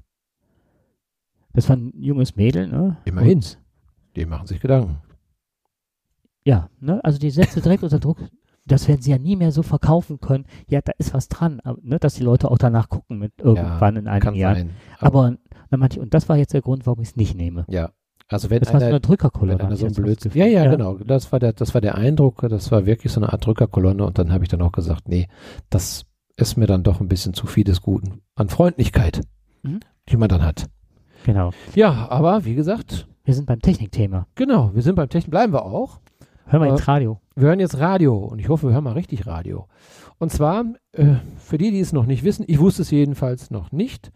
Das 1.53 1.69
war 1.69 1.77
ein 1.77 1.93
junges 1.97 2.37
Mädel, 2.37 2.69
ne? 2.69 2.99
Immerhin. 3.05 3.39
Und, 3.39 3.59
Die 4.15 4.27
machen 4.27 4.47
sich 4.47 4.61
Gedanken. 4.61 4.99
ja, 6.45 6.71
ne? 6.79 7.03
Also 7.05 7.19
die 7.19 7.31
setzte 7.31 7.61
direkt 7.61 7.83
unter 7.83 7.99
Druck. 7.99 8.19
Das 8.65 8.87
werden 8.87 9.03
sie 9.03 9.11
ja 9.11 9.19
nie 9.19 9.35
mehr 9.35 9.51
so 9.51 9.65
verkaufen 9.65 10.21
können. 10.21 10.45
Ja, 10.69 10.81
da 10.83 10.93
ist 10.99 11.13
was 11.13 11.27
dran, 11.29 11.59
aber, 11.65 11.81
ne? 11.83 11.99
dass 11.99 12.15
die 12.15 12.23
Leute 12.23 12.49
auch 12.49 12.59
danach 12.59 12.89
gucken 12.89 13.19
mit 13.19 13.33
irgendwann 13.39 13.97
in 13.97 14.07
einem 14.07 14.35
Jahr. 14.37 14.55
sein. 14.55 14.71
Aber 15.01 15.37
na, 15.71 15.79
manche, 15.79 16.01
und 16.01 16.15
das 16.15 16.29
war 16.29 16.37
jetzt 16.37 16.55
der 16.55 16.63
Grund, 16.63 16.87
warum 16.87 17.01
ich 17.03 17.09
es 17.09 17.17
nicht 17.17 17.35
nehme. 17.35 17.65
Ja. 17.69 17.91
Also 18.31 18.49
wenn 18.51 18.61
Das 18.61 18.73
war 18.73 18.81
so 18.81 18.87
einer, 18.87 18.95
eine 18.95 19.01
Drückerkolonne. 19.01 19.59
wenn 19.59 19.67
einer 19.67 19.77
so 19.77 19.85
ein 19.87 19.91
jetzt 19.91 19.97
Blödsinn. 20.03 20.31
Gefühl. 20.33 20.47
Ja, 20.53 20.63
ja, 20.65 20.71
genau. 20.71 20.95
Das 20.99 21.33
war 21.33 21.39
der, 21.41 21.53
das 21.53 21.75
war 21.75 21.81
der 21.81 21.97
Eindruck. 21.97 22.47
Das 22.49 22.71
war 22.71 22.87
wirklich 22.87 23.13
so 23.13 23.21
eine 23.21 23.33
Art 23.33 23.45
Drückerkolonne. 23.45 24.05
Und 24.05 24.19
dann 24.19 24.33
habe 24.33 24.45
ich 24.45 24.49
dann 24.49 24.63
auch 24.63 24.73
gesagt, 24.73 25.09
nee, 25.09 25.27
das 25.69 26.05
ist 26.37 26.57
mir 26.57 26.67
dann 26.67 26.83
doch 26.85 27.01
ein 27.01 27.09
bisschen 27.09 27.35
zu 27.35 27.47
viel 27.47 27.65
des 27.65 27.83
Guten 27.83 28.21
an 28.37 28.49
Freundlichkeit, 28.49 29.21
Mhm. 29.63 29.81
die 30.09 30.17
man 30.17 30.29
dann 30.29 30.43
hat. 30.45 30.67
Genau. 31.27 31.51
Ja, 31.75 32.09
aber 32.09 32.45
wie 32.47 32.55
gesagt, 32.55 33.07
Wir 33.25 33.35
sind 33.35 33.47
beim 33.47 33.61
Technikthema. 33.61 34.27
genau, 34.37 34.71
wir 34.75 34.81
sind 34.83 34.95
beim 34.95 35.09
Technik, 35.11 35.31
bleiben 35.33 35.53
wir 35.53 35.65
auch. 35.67 36.01
Hör 36.47 36.61
mal 36.61 36.69
Äh, 36.69 36.71
ins 36.71 36.89
Radio. 36.89 37.21
Wir 37.37 37.49
hören 37.49 37.61
jetzt 37.61 37.79
Radio 37.79 38.17
und 38.17 38.39
ich 38.39 38.49
hoffe, 38.49 38.69
wir 38.69 38.73
hören 38.75 38.85
mal 38.85 38.95
richtig 38.95 39.27
Radio. 39.27 39.67
Und 40.19 40.33
zwar, 40.33 40.65
äh, 40.93 41.15
für 41.39 41.59
die, 41.59 41.71
die 41.73 41.81
es 41.81 41.93
noch 41.93 42.07
nicht 42.07 42.25
wissen, 42.25 42.45
ich 42.49 42.59
wusste 42.59 42.83
es 42.83 42.91
jedenfalls 42.91 43.51
noch 43.51 43.71
nicht, 43.71 44.11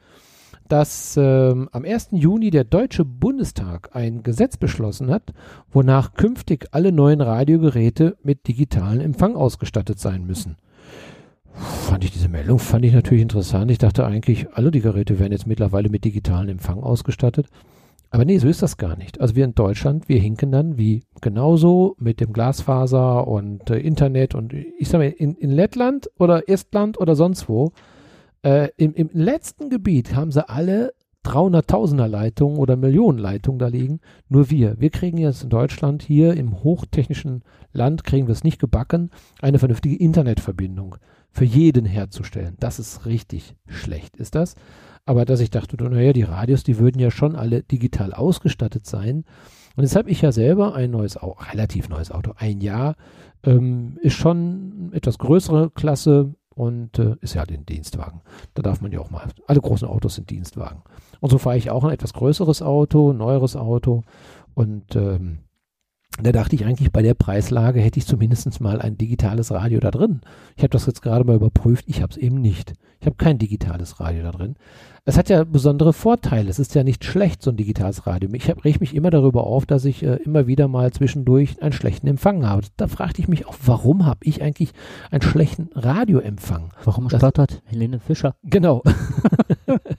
dass 0.68 1.16
ähm, 1.16 1.68
am 1.72 1.84
1. 1.84 2.08
Juni 2.12 2.50
der 2.50 2.64
Deutsche 2.64 3.04
Bundestag 3.04 3.90
ein 3.92 4.22
Gesetz 4.22 4.56
beschlossen 4.56 5.10
hat, 5.10 5.32
wonach 5.70 6.14
künftig 6.14 6.68
alle 6.72 6.92
neuen 6.92 7.20
Radiogeräte 7.20 8.16
mit 8.22 8.48
digitalen 8.48 9.00
Empfang 9.00 9.36
ausgestattet 9.36 9.98
sein 9.98 10.26
müssen. 10.26 10.56
Fand 11.54 12.04
ich 12.04 12.10
diese 12.10 12.28
Meldung, 12.28 12.58
fand 12.58 12.84
ich 12.84 12.92
natürlich 12.92 13.22
interessant. 13.22 13.70
Ich 13.70 13.78
dachte 13.78 14.04
eigentlich, 14.04 14.48
alle 14.54 14.70
die 14.70 14.80
Geräte 14.80 15.18
werden 15.18 15.32
jetzt 15.32 15.46
mittlerweile 15.46 15.88
mit 15.88 16.04
digitalen 16.04 16.48
Empfang 16.48 16.82
ausgestattet. 16.82 17.46
Aber 18.10 18.24
nee, 18.24 18.38
so 18.38 18.48
ist 18.48 18.62
das 18.62 18.76
gar 18.76 18.96
nicht. 18.96 19.20
Also 19.20 19.34
wir 19.34 19.44
in 19.44 19.56
Deutschland, 19.56 20.08
wir 20.08 20.20
hinken 20.20 20.52
dann 20.52 20.78
wie 20.78 21.02
genauso 21.20 21.96
mit 21.98 22.20
dem 22.20 22.32
Glasfaser 22.32 23.26
und 23.26 23.70
äh, 23.70 23.78
Internet 23.78 24.36
und 24.36 24.52
ich 24.52 24.88
sag 24.88 24.98
mal, 24.98 25.08
in, 25.08 25.34
in 25.34 25.50
Lettland 25.50 26.08
oder 26.18 26.48
Estland 26.48 27.00
oder 27.00 27.16
sonst 27.16 27.48
wo, 27.48 27.72
äh, 28.44 28.68
im, 28.76 28.94
im 28.94 29.10
letzten 29.12 29.70
Gebiet 29.70 30.14
haben 30.14 30.30
sie 30.30 30.48
alle 30.48 30.92
300.000er 31.24 32.06
Leitungen 32.06 32.58
oder 32.58 32.76
Millionen 32.76 33.18
Leitungen 33.18 33.58
da 33.58 33.68
liegen. 33.68 34.00
Nur 34.28 34.50
wir. 34.50 34.78
Wir 34.78 34.90
kriegen 34.90 35.16
jetzt 35.16 35.42
in 35.42 35.48
Deutschland 35.48 36.02
hier 36.02 36.34
im 36.34 36.62
hochtechnischen 36.62 37.42
Land, 37.72 38.04
kriegen 38.04 38.26
wir 38.26 38.32
es 38.32 38.44
nicht 38.44 38.60
gebacken, 38.60 39.10
eine 39.40 39.58
vernünftige 39.58 39.96
Internetverbindung 39.96 40.96
für 41.30 41.44
jeden 41.44 41.86
herzustellen. 41.86 42.56
Das 42.60 42.78
ist 42.78 43.06
richtig 43.06 43.54
schlecht, 43.66 44.16
ist 44.16 44.34
das. 44.34 44.54
Aber 45.06 45.24
dass 45.24 45.40
ich 45.40 45.50
dachte, 45.50 45.82
naja, 45.82 46.12
die 46.12 46.22
Radios, 46.22 46.62
die 46.62 46.78
würden 46.78 47.00
ja 47.00 47.10
schon 47.10 47.36
alle 47.36 47.62
digital 47.62 48.12
ausgestattet 48.12 48.86
sein. 48.86 49.24
Und 49.76 49.82
jetzt 49.82 49.96
habe 49.96 50.10
ich 50.10 50.20
ja 50.20 50.32
selber 50.32 50.74
ein 50.74 50.90
neues 50.90 51.16
Auto, 51.16 51.40
relativ 51.50 51.88
neues 51.88 52.10
Auto, 52.10 52.32
ein 52.36 52.60
Jahr, 52.60 52.94
ähm, 53.42 53.98
ist 54.02 54.14
schon 54.14 54.90
etwas 54.92 55.18
größere 55.18 55.70
Klasse 55.70 56.34
und 56.54 56.98
äh, 56.98 57.16
ist 57.20 57.34
ja 57.34 57.44
den 57.44 57.66
Dienstwagen. 57.66 58.20
Da 58.54 58.62
darf 58.62 58.80
man 58.80 58.92
ja 58.92 59.00
auch 59.00 59.10
mal, 59.10 59.28
alle 59.46 59.60
großen 59.60 59.88
Autos 59.88 60.16
sind 60.16 60.30
Dienstwagen. 60.30 60.82
Und 61.20 61.30
so 61.30 61.38
fahre 61.38 61.56
ich 61.56 61.70
auch 61.70 61.84
ein 61.84 61.92
etwas 61.92 62.12
größeres 62.12 62.62
Auto, 62.62 63.12
ein 63.12 63.18
neueres 63.18 63.56
Auto 63.56 64.02
und 64.54 64.96
ähm, 64.96 65.40
da 66.22 66.32
dachte 66.32 66.54
ich 66.54 66.64
eigentlich, 66.64 66.92
bei 66.92 67.02
der 67.02 67.14
Preislage 67.14 67.80
hätte 67.80 67.98
ich 67.98 68.06
zumindest 68.06 68.60
mal 68.60 68.80
ein 68.80 68.96
digitales 68.96 69.50
Radio 69.50 69.80
da 69.80 69.90
drin. 69.90 70.20
Ich 70.56 70.62
habe 70.62 70.70
das 70.70 70.86
jetzt 70.86 71.02
gerade 71.02 71.24
mal 71.24 71.36
überprüft, 71.36 71.84
ich 71.88 72.00
habe 72.02 72.10
es 72.12 72.16
eben 72.16 72.40
nicht. 72.40 72.72
Ich 73.00 73.06
habe 73.06 73.16
kein 73.16 73.38
digitales 73.38 74.00
Radio 74.00 74.22
da 74.22 74.30
drin. 74.30 74.54
Es 75.04 75.18
hat 75.18 75.28
ja 75.28 75.44
besondere 75.44 75.92
Vorteile. 75.92 76.48
Es 76.48 76.58
ist 76.58 76.74
ja 76.74 76.82
nicht 76.82 77.04
schlecht, 77.04 77.42
so 77.42 77.50
ein 77.50 77.56
digitales 77.58 78.06
Radio. 78.06 78.30
Ich 78.32 78.48
hab- 78.48 78.64
reg 78.64 78.80
mich 78.80 78.94
immer 78.94 79.10
darüber 79.10 79.44
auf, 79.46 79.66
dass 79.66 79.84
ich 79.84 80.02
äh, 80.02 80.14
immer 80.24 80.46
wieder 80.46 80.68
mal 80.68 80.90
zwischendurch 80.92 81.60
einen 81.62 81.72
schlechten 81.74 82.06
Empfang 82.06 82.46
habe. 82.46 82.66
Da 82.78 82.86
fragte 82.86 83.20
ich 83.20 83.28
mich 83.28 83.46
auch, 83.46 83.56
warum 83.62 84.06
habe 84.06 84.20
ich 84.22 84.40
eigentlich 84.40 84.72
einen 85.10 85.20
schlechten 85.20 85.68
Radioempfang? 85.74 86.70
Warum 86.84 87.08
das- 87.08 87.20
stottert 87.20 87.60
Helene 87.66 87.98
Fischer? 88.00 88.36
Genau. 88.44 88.82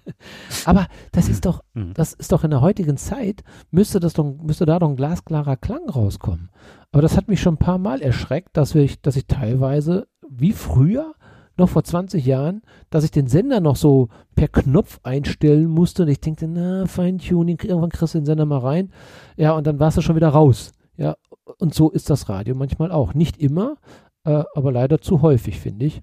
Aber 0.66 0.88
das 1.12 1.30
ist 1.30 1.46
doch, 1.46 1.64
Mhm. 1.74 1.94
das 1.94 2.14
ist 2.14 2.32
doch 2.32 2.44
in 2.44 2.52
der 2.52 2.62
heutigen 2.62 2.98
Zeit, 2.98 3.44
müsste 3.72 4.00
das 4.00 4.14
doch, 4.14 4.24
müsste 4.24 4.66
da 4.66 4.80
doch 4.80 4.90
ein 4.90 4.96
glasklarer 4.96 5.58
Klang 5.58 5.90
rauskommen. 5.90 6.50
Aber 6.92 7.02
das 7.02 7.18
hat 7.18 7.28
mich 7.28 7.42
schon 7.42 7.56
ein 7.56 7.60
paar 7.60 7.78
Mal 7.78 8.02
erschreckt, 8.02 8.56
dass 8.58 8.74
ich, 8.76 9.02
dass 9.02 9.16
ich 9.16 9.28
teilweise, 9.28 10.08
wie 10.30 10.52
früher, 10.54 11.14
noch 11.58 11.70
vor 11.70 11.84
20 11.86 12.26
Jahren, 12.26 12.64
dass 12.90 13.06
ich 13.06 13.12
den 13.12 13.28
Sender 13.28 13.62
noch 13.62 13.78
so 13.78 14.10
per 14.36 14.50
Knopf 14.50 15.00
einstellen 15.04 15.68
musste 15.68 16.04
und 16.04 16.10
ich 16.10 16.20
denke, 16.20 16.48
na, 16.50 16.86
Feintuning, 16.86 17.60
irgendwann 17.64 17.92
kriegst 17.92 18.14
du 18.14 18.20
den 18.20 18.26
Sender 18.26 18.46
mal 18.46 18.58
rein. 18.60 18.92
Ja, 19.38 19.54
und 19.54 19.66
dann 19.66 19.80
warst 19.80 19.96
du 19.98 20.02
schon 20.02 20.18
wieder 20.18 20.30
raus. 20.30 20.74
Ja, 20.98 21.16
und 21.58 21.74
so 21.74 21.90
ist 21.92 22.10
das 22.10 22.28
Radio 22.28 22.56
manchmal 22.56 22.92
auch. 22.92 23.14
Nicht 23.14 23.38
immer, 23.38 23.78
äh, 24.26 24.44
aber 24.54 24.72
leider 24.74 25.00
zu 25.00 25.22
häufig, 25.22 25.58
finde 25.60 25.86
ich. 25.86 26.02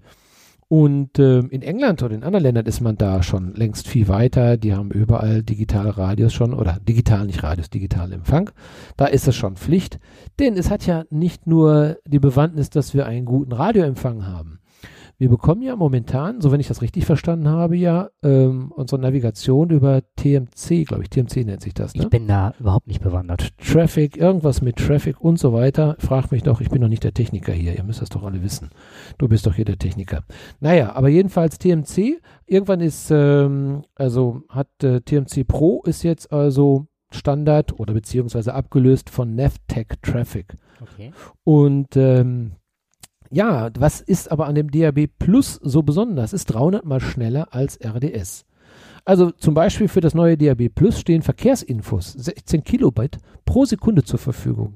Und 0.72 1.18
ähm, 1.18 1.50
in 1.50 1.60
England 1.60 2.02
oder 2.02 2.14
in 2.14 2.24
anderen 2.24 2.44
Ländern 2.44 2.64
ist 2.64 2.80
man 2.80 2.96
da 2.96 3.22
schon 3.22 3.52
längst 3.54 3.86
viel 3.86 4.08
weiter. 4.08 4.56
Die 4.56 4.72
haben 4.72 4.90
überall 4.90 5.42
digitale 5.42 5.98
Radios 5.98 6.32
schon 6.32 6.54
oder 6.54 6.78
digital, 6.80 7.26
nicht 7.26 7.42
Radios, 7.42 7.68
digitalen 7.68 8.12
Empfang. 8.12 8.48
Da 8.96 9.04
ist 9.04 9.28
es 9.28 9.36
schon 9.36 9.56
Pflicht. 9.56 9.98
Denn 10.40 10.56
es 10.56 10.70
hat 10.70 10.86
ja 10.86 11.04
nicht 11.10 11.46
nur 11.46 11.98
die 12.06 12.20
Bewandtnis, 12.20 12.70
dass 12.70 12.94
wir 12.94 13.04
einen 13.04 13.26
guten 13.26 13.52
Radioempfang 13.52 14.26
haben. 14.26 14.60
Wir 15.18 15.28
bekommen 15.28 15.62
ja 15.62 15.76
momentan, 15.76 16.40
so 16.40 16.50
wenn 16.50 16.60
ich 16.60 16.68
das 16.68 16.82
richtig 16.82 17.06
verstanden 17.06 17.48
habe, 17.48 17.76
ja 17.76 18.08
ähm, 18.22 18.72
unsere 18.74 19.00
Navigation 19.00 19.70
über 19.70 20.02
TMC, 20.16 20.86
glaube 20.86 21.02
ich, 21.02 21.10
TMC 21.10 21.44
nennt 21.44 21.62
sich 21.62 21.74
das, 21.74 21.94
ne? 21.94 22.02
Ich 22.02 22.10
bin 22.10 22.26
da 22.26 22.54
überhaupt 22.58 22.86
nicht 22.86 23.02
bewandert. 23.02 23.50
Traffic, 23.58 24.16
irgendwas 24.16 24.62
mit 24.62 24.76
Traffic 24.76 25.20
und 25.20 25.38
so 25.38 25.52
weiter. 25.52 25.96
Frag 25.98 26.32
mich 26.32 26.42
doch, 26.42 26.60
ich 26.60 26.70
bin 26.70 26.80
doch 26.80 26.88
nicht 26.88 27.04
der 27.04 27.14
Techniker 27.14 27.52
hier. 27.52 27.76
Ihr 27.76 27.84
müsst 27.84 28.02
das 28.02 28.08
doch 28.08 28.22
alle 28.24 28.42
wissen. 28.42 28.70
Du 29.18 29.28
bist 29.28 29.46
doch 29.46 29.54
hier 29.54 29.64
der 29.64 29.78
Techniker. 29.78 30.24
Naja, 30.60 30.94
aber 30.94 31.08
jedenfalls 31.08 31.58
TMC. 31.58 32.20
Irgendwann 32.46 32.80
ist, 32.80 33.10
ähm, 33.10 33.82
also 33.94 34.42
hat 34.48 34.68
äh, 34.82 35.00
TMC 35.00 35.46
Pro 35.46 35.82
ist 35.84 36.02
jetzt 36.02 36.32
also 36.32 36.86
Standard 37.14 37.78
oder 37.78 37.94
beziehungsweise 37.94 38.54
abgelöst 38.54 39.10
von 39.10 39.34
Navtech 39.34 39.88
Traffic. 40.02 40.56
Okay. 40.80 41.12
Und 41.44 41.96
ähm, 41.96 42.52
ja, 43.32 43.70
was 43.78 44.00
ist 44.00 44.30
aber 44.30 44.46
an 44.46 44.54
dem 44.54 44.70
DAB 44.70 45.08
Plus 45.18 45.58
so 45.62 45.82
besonders? 45.82 46.32
Ist 46.32 46.46
300 46.46 46.84
mal 46.84 47.00
schneller 47.00 47.48
als 47.50 47.78
RDS. 47.82 48.44
Also 49.04 49.30
zum 49.30 49.54
Beispiel 49.54 49.88
für 49.88 50.00
das 50.00 50.14
neue 50.14 50.36
DAB 50.36 50.68
Plus 50.68 51.00
stehen 51.00 51.22
Verkehrsinfos 51.22 52.12
16 52.12 52.62
Kilobyte 52.62 53.18
pro 53.44 53.64
Sekunde 53.64 54.04
zur 54.04 54.18
Verfügung. 54.18 54.74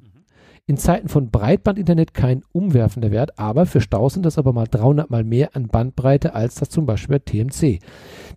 In 0.67 0.79
Zeiten 0.79 1.09
von 1.09 1.31
Breitbandinternet 1.31 2.13
kein 2.13 2.43
umwerfender 2.51 3.13
Wert, 3.13 3.39
aber 3.39 3.67
für 3.67 3.81
Staus 3.81 4.15
sind 4.15 4.27
das 4.27 4.39
aber 4.39 4.53
mal 4.53 4.67
300 4.67 5.11
mal 5.11 5.23
mehr 5.23 5.55
an 5.55 5.69
Bandbreite 5.69 6.35
als 6.35 6.57
das 6.57 6.71
zum 6.71 6.87
Beispiel 6.87 7.21
bei 7.21 7.25
TMC. 7.25 7.79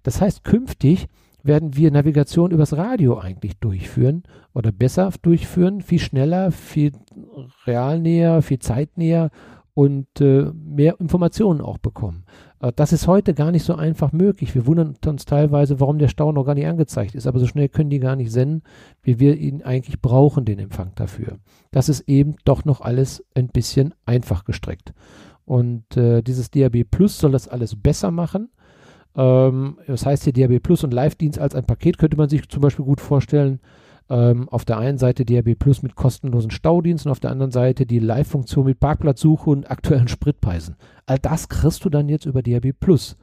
Das 0.04 0.22
heißt, 0.22 0.44
künftig 0.44 1.08
werden 1.42 1.76
wir 1.76 1.90
Navigation 1.90 2.52
übers 2.52 2.76
Radio 2.76 3.18
eigentlich 3.18 3.58
durchführen 3.58 4.24
oder 4.54 4.72
besser 4.72 5.12
durchführen, 5.22 5.82
viel 5.82 6.00
schneller, 6.00 6.52
viel 6.52 6.92
realnäher, 7.66 8.42
viel 8.42 8.60
zeitnäher 8.60 9.32
und 9.74 10.08
äh, 10.20 10.52
mehr 10.54 11.00
Informationen 11.00 11.62
auch 11.62 11.78
bekommen. 11.78 12.26
Äh, 12.60 12.72
das 12.76 12.94
ist 12.94 13.08
heute 13.08 13.34
gar 13.34 13.52
nicht 13.52 13.64
so 13.64 13.76
einfach 13.76 14.12
möglich. 14.12 14.56
Wir 14.56 14.66
wundern 14.66 14.96
uns 15.06 15.26
teilweise, 15.26 15.80
warum 15.80 16.00
der 16.00 16.08
Stau 16.08 16.32
noch 16.32 16.46
gar 16.46 16.56
nicht 16.56 16.68
angezeigt 16.68 17.16
ist, 17.16 17.28
aber 17.28 17.40
so 17.40 17.48
schnell 17.48 17.70
können 17.70 17.90
die 17.90 18.00
gar 18.00 18.16
nicht 18.16 18.32
senden, 18.32 18.64
wie 19.02 19.20
wir 19.20 19.38
ihn 19.38 19.64
eigentlich 19.64 20.02
brauchen, 20.02 20.46
den 20.46 20.60
Empfang 20.60 20.92
dafür. 20.96 21.38
Das 21.72 21.90
ist 21.90 22.02
eben 22.08 22.36
doch 22.46 22.66
noch 22.66 22.82
alles 22.82 23.26
ein 23.36 23.48
bisschen 23.48 23.94
einfach 24.06 24.44
gestrickt. 24.44 24.94
Und 25.46 25.98
äh, 25.98 26.22
dieses 26.22 26.52
DAB 26.52 26.84
Plus 26.84 27.18
soll 27.18 27.32
das 27.32 27.48
alles 27.48 27.76
besser 27.76 28.12
machen. 28.12 28.50
Ähm, 29.16 29.78
das 29.88 30.06
heißt 30.06 30.26
hier 30.26 30.34
DAB 30.34 30.60
Plus 30.62 30.84
und 30.84 30.94
Live-Dienst 30.94 31.40
als 31.40 31.56
ein 31.56 31.66
Paket 31.66 31.98
könnte 31.98 32.18
man 32.18 32.30
sich 32.30 32.48
zum 32.50 32.62
Beispiel 32.62 32.86
gut 32.86 33.02
vorstellen. 33.02 33.60
Ähm, 34.10 34.50
auf 34.50 34.66
der 34.66 34.80
einen 34.80 34.98
Seite 34.98 35.24
DAB 35.24 35.56
Plus 35.56 35.84
mit 35.84 35.96
kostenlosen 35.96 36.52
Staudiensten, 36.52 37.12
auf 37.12 37.20
der 37.20 37.32
anderen 37.32 37.52
Seite 37.52 37.86
die 37.86 38.00
Live-Funktion 38.00 38.66
mit 38.66 38.80
Parkplatzsuche 38.80 39.50
und 39.50 39.70
aktuellen 39.70 40.08
Spritpreisen. 40.08 40.76
All 41.06 41.20
das 41.20 41.48
kriegst 41.48 41.86
du 41.86 41.90
dann 41.90 42.10
jetzt 42.10 42.26
über 42.26 42.42
DAB 42.42 42.74
Plus. 42.80 43.18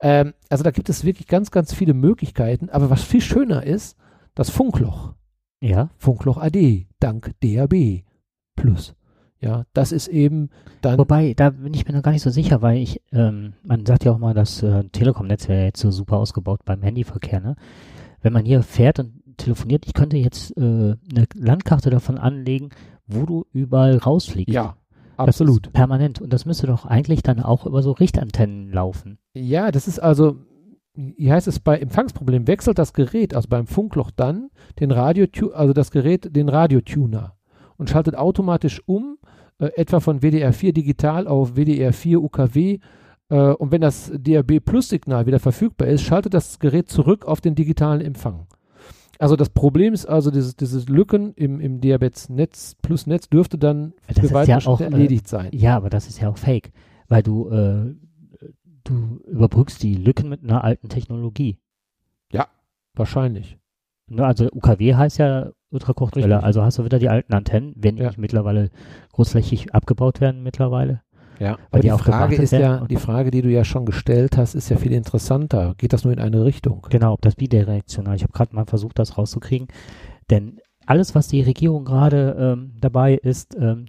Ähm, 0.00 0.34
also 0.48 0.64
da 0.64 0.70
gibt 0.70 0.88
es 0.88 1.04
wirklich 1.04 1.28
ganz, 1.28 1.50
ganz 1.50 1.72
viele 1.72 1.94
Möglichkeiten. 1.94 2.68
Aber 2.68 2.90
was 2.90 3.02
viel 3.04 3.20
schöner 3.20 3.64
ist, 3.64 3.96
das 4.34 4.50
Funkloch. 4.50 5.14
Ja. 5.60 5.90
Funkloch 5.98 6.38
AD, 6.38 6.86
dank 7.00 7.32
DAB 7.40 8.02
Plus. 8.56 8.94
Ja, 9.40 9.64
das 9.72 9.92
ist 9.92 10.08
eben 10.08 10.50
dann. 10.80 10.98
Wobei, 10.98 11.34
da 11.34 11.50
bin 11.50 11.72
ich 11.72 11.86
mir 11.86 11.94
noch 11.94 12.02
gar 12.02 12.10
nicht 12.10 12.22
so 12.22 12.30
sicher, 12.30 12.60
weil 12.60 12.78
ich, 12.78 13.00
ähm, 13.12 13.52
man 13.62 13.86
sagt 13.86 14.04
ja 14.04 14.12
auch 14.12 14.18
mal, 14.18 14.34
das 14.34 14.62
äh, 14.64 14.84
Telekom-Netz 14.90 15.48
wäre 15.48 15.66
jetzt 15.66 15.80
so 15.80 15.92
super 15.92 16.16
ausgebaut 16.16 16.64
beim 16.64 16.82
Handyverkehr, 16.82 17.40
ne? 17.40 17.54
Wenn 18.20 18.32
man 18.32 18.44
hier 18.44 18.64
fährt 18.64 18.98
und 18.98 19.17
telefoniert, 19.38 19.86
ich 19.86 19.94
könnte 19.94 20.16
jetzt 20.16 20.56
äh, 20.56 20.60
eine 20.60 21.26
Landkarte 21.34 21.90
davon 21.90 22.18
anlegen, 22.18 22.70
wo 23.06 23.24
du 23.24 23.46
überall 23.52 23.96
rausfliegst. 23.96 24.52
ja, 24.54 24.76
Das 25.16 25.28
absolut. 25.28 25.72
permanent. 25.72 26.20
Und 26.20 26.32
das 26.32 26.44
müsste 26.44 26.66
doch 26.66 26.84
eigentlich 26.84 27.22
dann 27.22 27.40
auch 27.40 27.66
über 27.66 27.82
so 27.82 27.92
Richtantennen 27.92 28.70
laufen. 28.70 29.18
Ja, 29.34 29.70
das 29.70 29.88
ist 29.88 29.98
also, 29.98 30.36
hier 30.94 31.32
heißt 31.32 31.48
es 31.48 31.60
bei 31.60 31.78
Empfangsproblemen 31.78 32.46
wechselt 32.46 32.78
das 32.78 32.92
Gerät, 32.92 33.34
also 33.34 33.48
beim 33.48 33.66
Funkloch 33.66 34.10
dann, 34.10 34.50
den 34.80 34.90
Radio, 34.90 35.26
also 35.54 35.72
das 35.72 35.90
Gerät, 35.90 36.36
den 36.36 36.48
Radiotuner 36.48 37.34
und 37.76 37.88
schaltet 37.88 38.16
automatisch 38.16 38.82
um, 38.86 39.18
äh, 39.58 39.66
etwa 39.76 40.00
von 40.00 40.20
WDR4 40.20 40.72
digital 40.72 41.26
auf 41.26 41.54
WDR4 41.54 42.16
UKW. 42.18 42.78
Äh, 43.30 43.36
und 43.36 43.72
wenn 43.72 43.80
das 43.80 44.12
DAB 44.14 44.60
Plus 44.60 44.88
Signal 44.88 45.26
wieder 45.26 45.38
verfügbar 45.40 45.88
ist, 45.88 46.02
schaltet 46.02 46.34
das 46.34 46.58
Gerät 46.58 46.88
zurück 46.90 47.24
auf 47.24 47.40
den 47.40 47.54
digitalen 47.54 48.00
Empfang. 48.00 48.46
Also 49.18 49.36
das 49.36 49.50
Problem 49.50 49.94
ist 49.94 50.06
also, 50.06 50.30
dieses, 50.30 50.56
dieses 50.56 50.88
Lücken 50.88 51.34
im, 51.34 51.60
im 51.60 51.80
DAB-Netz 51.80 52.76
Plus 52.80 53.06
Netz 53.06 53.28
dürfte 53.28 53.58
dann 53.58 53.94
Das 54.06 54.18
für 54.30 54.44
ja 54.44 54.58
auch, 54.58 54.80
äh, 54.80 54.84
erledigt 54.84 55.26
sein. 55.28 55.50
Ja, 55.52 55.76
aber 55.76 55.90
das 55.90 56.08
ist 56.08 56.20
ja 56.20 56.28
auch 56.28 56.38
fake, 56.38 56.72
weil 57.08 57.22
du, 57.22 57.48
äh, 57.50 57.94
du 58.84 59.20
überbrückst 59.26 59.82
die 59.82 59.94
Lücken 59.94 60.28
mit 60.28 60.42
einer 60.44 60.62
alten 60.64 60.88
Technologie. 60.88 61.58
Wahrscheinlich. 62.98 63.58
Ne, 64.08 64.24
also 64.26 64.48
UKW 64.52 64.94
heißt 64.94 65.18
ja 65.18 65.52
Ultrakurzwelle, 65.70 66.26
Richtig. 66.36 66.44
also 66.44 66.62
hast 66.62 66.78
du 66.78 66.84
wieder 66.84 66.98
die 66.98 67.08
alten 67.08 67.32
Antennen, 67.32 67.74
wenn 67.76 67.96
die 67.96 68.02
Ja. 68.02 68.08
nicht 68.08 68.18
mittlerweile 68.18 68.70
großflächig 69.12 69.74
abgebaut 69.74 70.20
werden 70.20 70.42
mittlerweile. 70.42 71.02
Ja, 71.38 71.52
Weil 71.52 71.58
aber 71.70 71.78
die 71.80 71.86
die 71.88 71.92
auch 71.92 72.00
Frage 72.00 72.36
ist 72.36 72.52
ja, 72.52 72.84
die 72.86 72.96
Frage, 72.96 73.30
die 73.30 73.42
du 73.42 73.48
ja 73.48 73.64
schon 73.64 73.86
gestellt 73.86 74.36
hast, 74.36 74.54
ist 74.54 74.68
ja 74.68 74.76
viel 74.76 74.92
interessanter. 74.92 75.74
Geht 75.78 75.92
das 75.92 76.04
nur 76.04 76.12
in 76.12 76.18
eine 76.18 76.44
Richtung? 76.44 76.86
Genau, 76.90 77.12
ob 77.12 77.22
das 77.22 77.36
bidirektional. 77.36 78.16
Ich 78.16 78.22
habe 78.22 78.32
gerade 78.32 78.54
mal 78.54 78.66
versucht, 78.66 78.98
das 78.98 79.16
rauszukriegen. 79.16 79.68
Denn 80.30 80.60
alles, 80.86 81.14
was 81.14 81.28
die 81.28 81.42
Regierung 81.42 81.84
gerade 81.84 82.36
ähm, 82.38 82.72
dabei 82.80 83.14
ist, 83.14 83.56
ähm, 83.56 83.86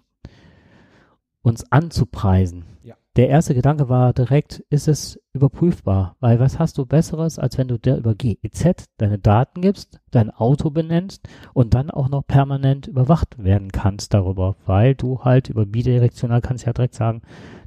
uns 1.41 1.71
anzupreisen. 1.71 2.65
Ja. 2.83 2.95
Der 3.19 3.27
erste 3.27 3.53
Gedanke 3.53 3.89
war 3.89 4.13
direkt, 4.13 4.59
ist 4.69 4.87
es 4.87 5.19
überprüfbar? 5.33 6.15
Weil 6.21 6.39
was 6.39 6.57
hast 6.57 6.77
du 6.77 6.85
Besseres, 6.85 7.37
als 7.37 7.57
wenn 7.57 7.67
du 7.67 7.77
dir 7.77 7.97
über 7.97 8.15
GEZ 8.15 8.85
deine 8.95 9.19
Daten 9.19 9.59
gibst, 9.59 9.99
dein 10.09 10.31
Auto 10.31 10.69
benennst 10.69 11.27
und 11.53 11.73
dann 11.73 11.91
auch 11.91 12.07
noch 12.07 12.25
permanent 12.25 12.87
überwacht 12.87 13.43
werden 13.43 13.73
kannst 13.73 14.13
darüber, 14.13 14.55
weil 14.65 14.95
du 14.95 15.25
halt 15.25 15.49
über 15.49 15.65
bidirektional 15.65 16.39
kannst 16.39 16.65
ja 16.65 16.71
direkt 16.71 16.95
sagen, 16.95 17.21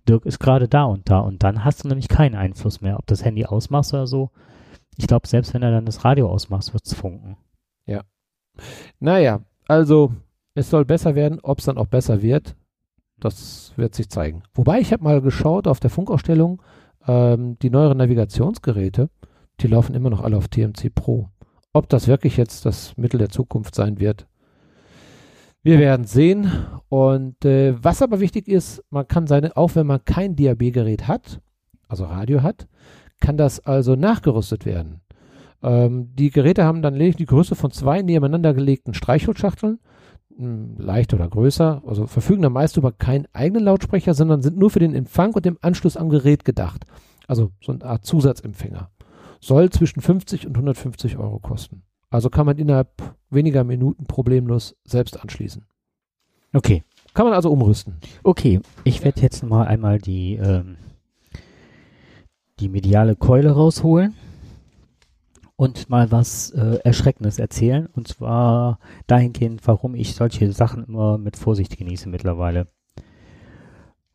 Dirk 0.09 0.24
ist 0.24 0.38
gerade 0.38 0.68
da 0.68 0.84
und 0.84 1.11
da 1.11 1.18
und 1.18 1.42
dann 1.42 1.66
hast 1.66 1.84
du 1.84 1.88
nämlich 1.88 2.09
keinen 2.09 2.34
Einfluss 2.34 2.80
mehr, 2.80 2.98
ob 2.98 3.07
das 3.07 3.22
Handy 3.22 3.44
ausmachst 3.44 3.92
oder 3.92 4.07
so. 4.07 4.30
Ich 4.96 5.07
glaube, 5.07 5.28
selbst 5.28 5.53
wenn 5.53 5.62
er 5.62 5.70
dann 5.70 5.84
das 5.84 6.03
Radio 6.03 6.30
ausmacht, 6.30 6.72
wird's 6.72 6.94
funken. 6.94 7.36
Naja, 9.00 9.42
also 9.68 10.14
es 10.55 10.70
soll 10.70 10.86
besser 10.86 11.14
werden. 11.14 11.40
Ob 11.42 11.59
es 11.59 11.66
dann 11.66 11.76
auch 11.76 11.88
besser 11.88 12.22
wird, 12.22 12.57
das 13.24 13.72
wird 13.76 13.94
sich 13.94 14.08
zeigen. 14.08 14.42
Wobei 14.54 14.80
ich 14.80 14.92
habe 14.92 15.04
mal 15.04 15.20
geschaut 15.20 15.66
auf 15.66 15.80
der 15.80 15.90
Funkausstellung, 15.90 16.62
ähm, 17.06 17.58
die 17.60 17.70
neueren 17.70 17.98
Navigationsgeräte, 17.98 19.10
die 19.60 19.68
laufen 19.68 19.94
immer 19.94 20.10
noch 20.10 20.22
alle 20.22 20.36
auf 20.36 20.48
TMC 20.48 20.94
Pro. 20.94 21.28
Ob 21.72 21.88
das 21.88 22.08
wirklich 22.08 22.36
jetzt 22.36 22.66
das 22.66 22.96
Mittel 22.96 23.18
der 23.18 23.30
Zukunft 23.30 23.74
sein 23.74 23.98
wird, 23.98 24.26
wir 25.62 25.78
werden 25.78 26.06
sehen. 26.06 26.50
Und 26.88 27.44
äh, 27.44 27.74
was 27.82 28.02
aber 28.02 28.20
wichtig 28.20 28.48
ist, 28.48 28.82
man 28.90 29.06
kann 29.06 29.26
seine, 29.26 29.56
auch 29.56 29.74
wenn 29.74 29.86
man 29.86 30.04
kein 30.04 30.36
DAB-Gerät 30.36 31.06
hat, 31.08 31.40
also 31.88 32.04
Radio 32.04 32.42
hat, 32.42 32.66
kann 33.20 33.36
das 33.36 33.60
also 33.60 33.94
nachgerüstet 33.94 34.66
werden. 34.66 35.00
Ähm, 35.62 36.10
die 36.14 36.30
Geräte 36.30 36.64
haben 36.64 36.82
dann 36.82 36.94
lediglich 36.94 37.16
die 37.16 37.26
Größe 37.26 37.54
von 37.54 37.70
zwei 37.70 38.02
nebeneinander 38.02 38.52
gelegten 38.52 38.94
Streichholzschachteln, 38.94 39.78
mh, 40.37 40.83
leicht 40.83 41.14
oder 41.14 41.28
größer, 41.28 41.83
also 41.87 42.07
verfügen 42.07 42.43
dann 42.43 42.53
meist 42.53 42.76
über 42.76 42.93
keinen 42.93 43.26
eigenen 43.33 43.64
Lautsprecher, 43.64 44.14
sondern 44.14 44.43
sind 44.43 44.57
nur 44.57 44.70
für 44.70 44.78
den 44.78 44.95
Empfang 44.95 45.33
und 45.33 45.45
den 45.45 45.62
Anschluss 45.62 45.97
am 45.97 46.09
Gerät 46.09 46.45
gedacht. 46.45 46.85
Also 47.26 47.51
so 47.61 47.72
eine 47.72 47.85
Art 47.85 48.05
Zusatzempfänger. 48.05 48.91
Soll 49.41 49.70
zwischen 49.70 50.01
50 50.01 50.47
und 50.47 50.55
150 50.57 51.16
Euro 51.16 51.39
kosten. 51.39 51.83
Also 52.11 52.30
kann 52.30 52.47
man 52.47 52.59
innerhalb 52.59 53.16
weniger 53.30 53.64
Minuten 53.64 54.07
problemlos 54.07 54.76
selbst 54.85 55.20
anschließen. 55.20 55.64
Okay. 56.53 56.85
Kann 57.14 57.26
man 57.26 57.35
also 57.35 57.51
umrüsten. 57.51 57.97
Okay, 58.22 58.61
ich 58.85 59.05
werde 59.05 59.20
jetzt 59.20 59.43
mal 59.43 59.66
einmal 59.66 59.99
die, 59.99 60.35
ähm, 60.35 60.76
die 62.59 62.68
mediale 62.68 63.16
Keule 63.16 63.51
rausholen 63.51 64.14
und 65.62 65.88
mal 65.88 66.10
was 66.10 66.50
äh, 66.50 66.80
Erschreckendes 66.82 67.38
erzählen. 67.38 67.86
Und 67.86 68.08
zwar 68.08 68.80
dahingehend, 69.06 69.60
warum 69.64 69.94
ich 69.94 70.16
solche 70.16 70.50
Sachen 70.50 70.82
immer 70.82 71.18
mit 71.18 71.36
Vorsicht 71.36 71.78
genieße 71.78 72.08
mittlerweile. 72.08 72.66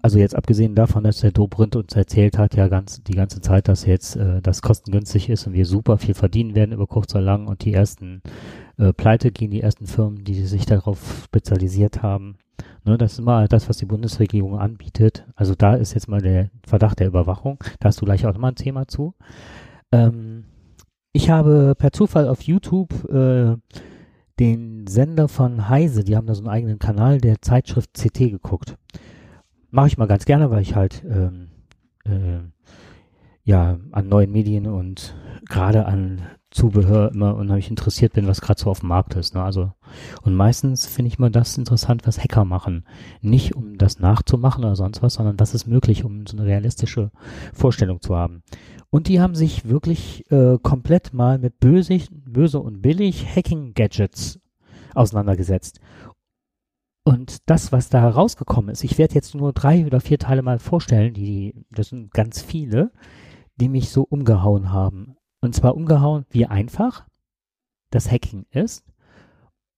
Also 0.01 0.19
jetzt 0.19 0.35
abgesehen 0.35 0.75
davon, 0.75 1.05
dass 1.05 1.21
der 1.21 1.31
Dobrindt 1.31 1.77
uns 1.77 1.95
erzählt 1.95 2.37
hat, 2.37 2.55
ja 2.55 2.67
ganz 2.67 3.01
die 3.01 3.13
ganze 3.13 3.39
Zeit, 3.39 3.69
dass 3.69 3.85
jetzt 3.85 4.17
äh, 4.17 4.41
das 4.41 4.61
kostengünstig 4.61 5.29
ist 5.29 5.47
und 5.47 5.53
wir 5.53 5.65
super 5.65 5.97
viel 5.97 6.15
verdienen 6.15 6.53
werden 6.53 6.73
über 6.73 6.85
kurz 6.85 7.15
oder 7.15 7.23
lang 7.23 7.47
und 7.47 7.63
die 7.63 7.73
ersten 7.73 8.21
äh, 8.77 8.91
Pleite 8.91 9.31
gehen, 9.31 9.49
die 9.49 9.61
ersten 9.61 9.85
Firmen, 9.85 10.25
die 10.25 10.45
sich 10.45 10.65
darauf 10.65 11.23
spezialisiert 11.27 12.03
haben. 12.03 12.39
Ne, 12.83 12.97
das 12.97 13.13
ist 13.13 13.19
immer 13.19 13.47
das, 13.47 13.69
was 13.69 13.77
die 13.77 13.85
Bundesregierung 13.85 14.59
anbietet. 14.59 15.25
Also 15.37 15.55
da 15.55 15.75
ist 15.75 15.93
jetzt 15.93 16.09
mal 16.09 16.21
der 16.21 16.49
Verdacht 16.67 16.99
der 16.99 17.07
Überwachung. 17.07 17.63
Da 17.79 17.87
hast 17.87 18.01
du 18.01 18.05
gleich 18.05 18.25
auch 18.25 18.33
nochmal 18.33 18.51
ein 18.51 18.55
Thema 18.55 18.85
zu. 18.89 19.13
Ähm, 19.93 20.43
ich 21.11 21.29
habe 21.29 21.75
per 21.77 21.91
Zufall 21.91 22.27
auf 22.27 22.41
YouTube 22.41 22.91
äh, 23.09 23.55
den 24.39 24.85
Sender 24.87 25.27
von 25.27 25.67
Heise, 25.67 26.03
die 26.03 26.15
haben 26.15 26.27
da 26.27 26.35
so 26.35 26.41
einen 26.41 26.49
eigenen 26.49 26.79
Kanal, 26.79 27.19
der 27.19 27.41
Zeitschrift 27.41 27.93
CT 27.93 28.19
geguckt. 28.31 28.77
Mache 29.71 29.87
ich 29.87 29.97
mal 29.97 30.07
ganz 30.07 30.25
gerne, 30.25 30.51
weil 30.51 30.61
ich 30.61 30.75
halt 30.75 31.03
ähm, 31.09 31.49
äh, 32.05 32.39
ja 33.43 33.79
an 33.91 34.09
neuen 34.09 34.31
Medien 34.31 34.67
und 34.67 35.15
gerade 35.49 35.85
an 35.85 36.21
Zubehör 36.51 37.11
immer 37.13 37.35
unheimlich 37.35 37.69
interessiert 37.69 38.13
bin, 38.13 38.27
was 38.27 38.41
gerade 38.41 38.59
so 38.59 38.69
auf 38.69 38.79
dem 38.79 38.89
Markt 38.89 39.15
ist. 39.15 39.33
Ne? 39.33 39.43
Also 39.43 39.71
und 40.21 40.35
meistens 40.35 40.85
finde 40.85 41.07
ich 41.07 41.19
mal 41.19 41.29
das 41.29 41.57
interessant, 41.57 42.07
was 42.07 42.19
Hacker 42.19 42.45
machen. 42.45 42.85
Nicht 43.21 43.55
um 43.55 43.77
das 43.77 43.99
nachzumachen 43.99 44.63
oder 44.63 44.75
sonst 44.75 45.01
was, 45.01 45.15
sondern 45.15 45.39
was 45.39 45.53
ist 45.53 45.67
möglich, 45.67 46.03
um 46.03 46.25
so 46.25 46.37
eine 46.37 46.45
realistische 46.45 47.11
Vorstellung 47.53 48.01
zu 48.01 48.15
haben. 48.15 48.43
Und 48.89 49.07
die 49.07 49.19
haben 49.19 49.35
sich 49.35 49.67
wirklich 49.67 50.29
äh, 50.31 50.57
komplett 50.61 51.13
mal 51.13 51.39
mit 51.39 51.59
böse, 51.59 51.99
böse 52.11 52.59
und 52.59 52.81
billig 52.81 53.25
Hacking-Gadgets 53.35 54.39
auseinandergesetzt. 54.93 55.79
Und 57.03 57.49
das, 57.49 57.71
was 57.71 57.89
da 57.89 58.01
herausgekommen 58.01 58.69
ist, 58.69 58.83
ich 58.83 58.97
werde 58.97 59.15
jetzt 59.15 59.33
nur 59.33 59.53
drei 59.53 59.85
oder 59.85 60.01
vier 60.01 60.19
Teile 60.19 60.41
mal 60.41 60.59
vorstellen, 60.59 61.13
die, 61.13 61.53
das 61.71 61.89
sind 61.89 62.13
ganz 62.13 62.41
viele, 62.41 62.91
die 63.55 63.69
mich 63.69 63.89
so 63.89 64.03
umgehauen 64.03 64.71
haben. 64.71 65.15
Und 65.39 65.55
zwar 65.55 65.75
umgehauen, 65.75 66.25
wie 66.29 66.45
einfach 66.45 67.05
das 67.91 68.11
Hacking 68.11 68.45
ist, 68.51 68.85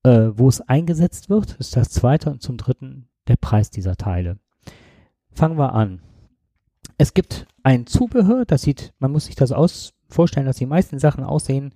äh, 0.02 0.30
wo 0.34 0.48
es 0.48 0.60
eingesetzt 0.60 1.30
wird, 1.30 1.54
ist 1.60 1.76
das 1.76 1.90
zweite 1.90 2.30
und 2.30 2.42
zum 2.42 2.56
dritten 2.56 3.08
der 3.28 3.36
Preis 3.36 3.70
dieser 3.70 3.96
Teile. 3.96 4.38
Fangen 5.32 5.58
wir 5.58 5.72
an. 5.72 6.00
Es 7.00 7.14
gibt 7.14 7.46
ein 7.62 7.86
Zubehör, 7.86 8.44
das 8.44 8.60
sieht, 8.60 8.92
man 8.98 9.10
muss 9.10 9.24
sich 9.24 9.34
das 9.34 9.52
aus 9.52 9.94
vorstellen, 10.10 10.44
dass 10.44 10.58
die 10.58 10.66
meisten 10.66 10.98
Sachen 10.98 11.24
aussehen 11.24 11.72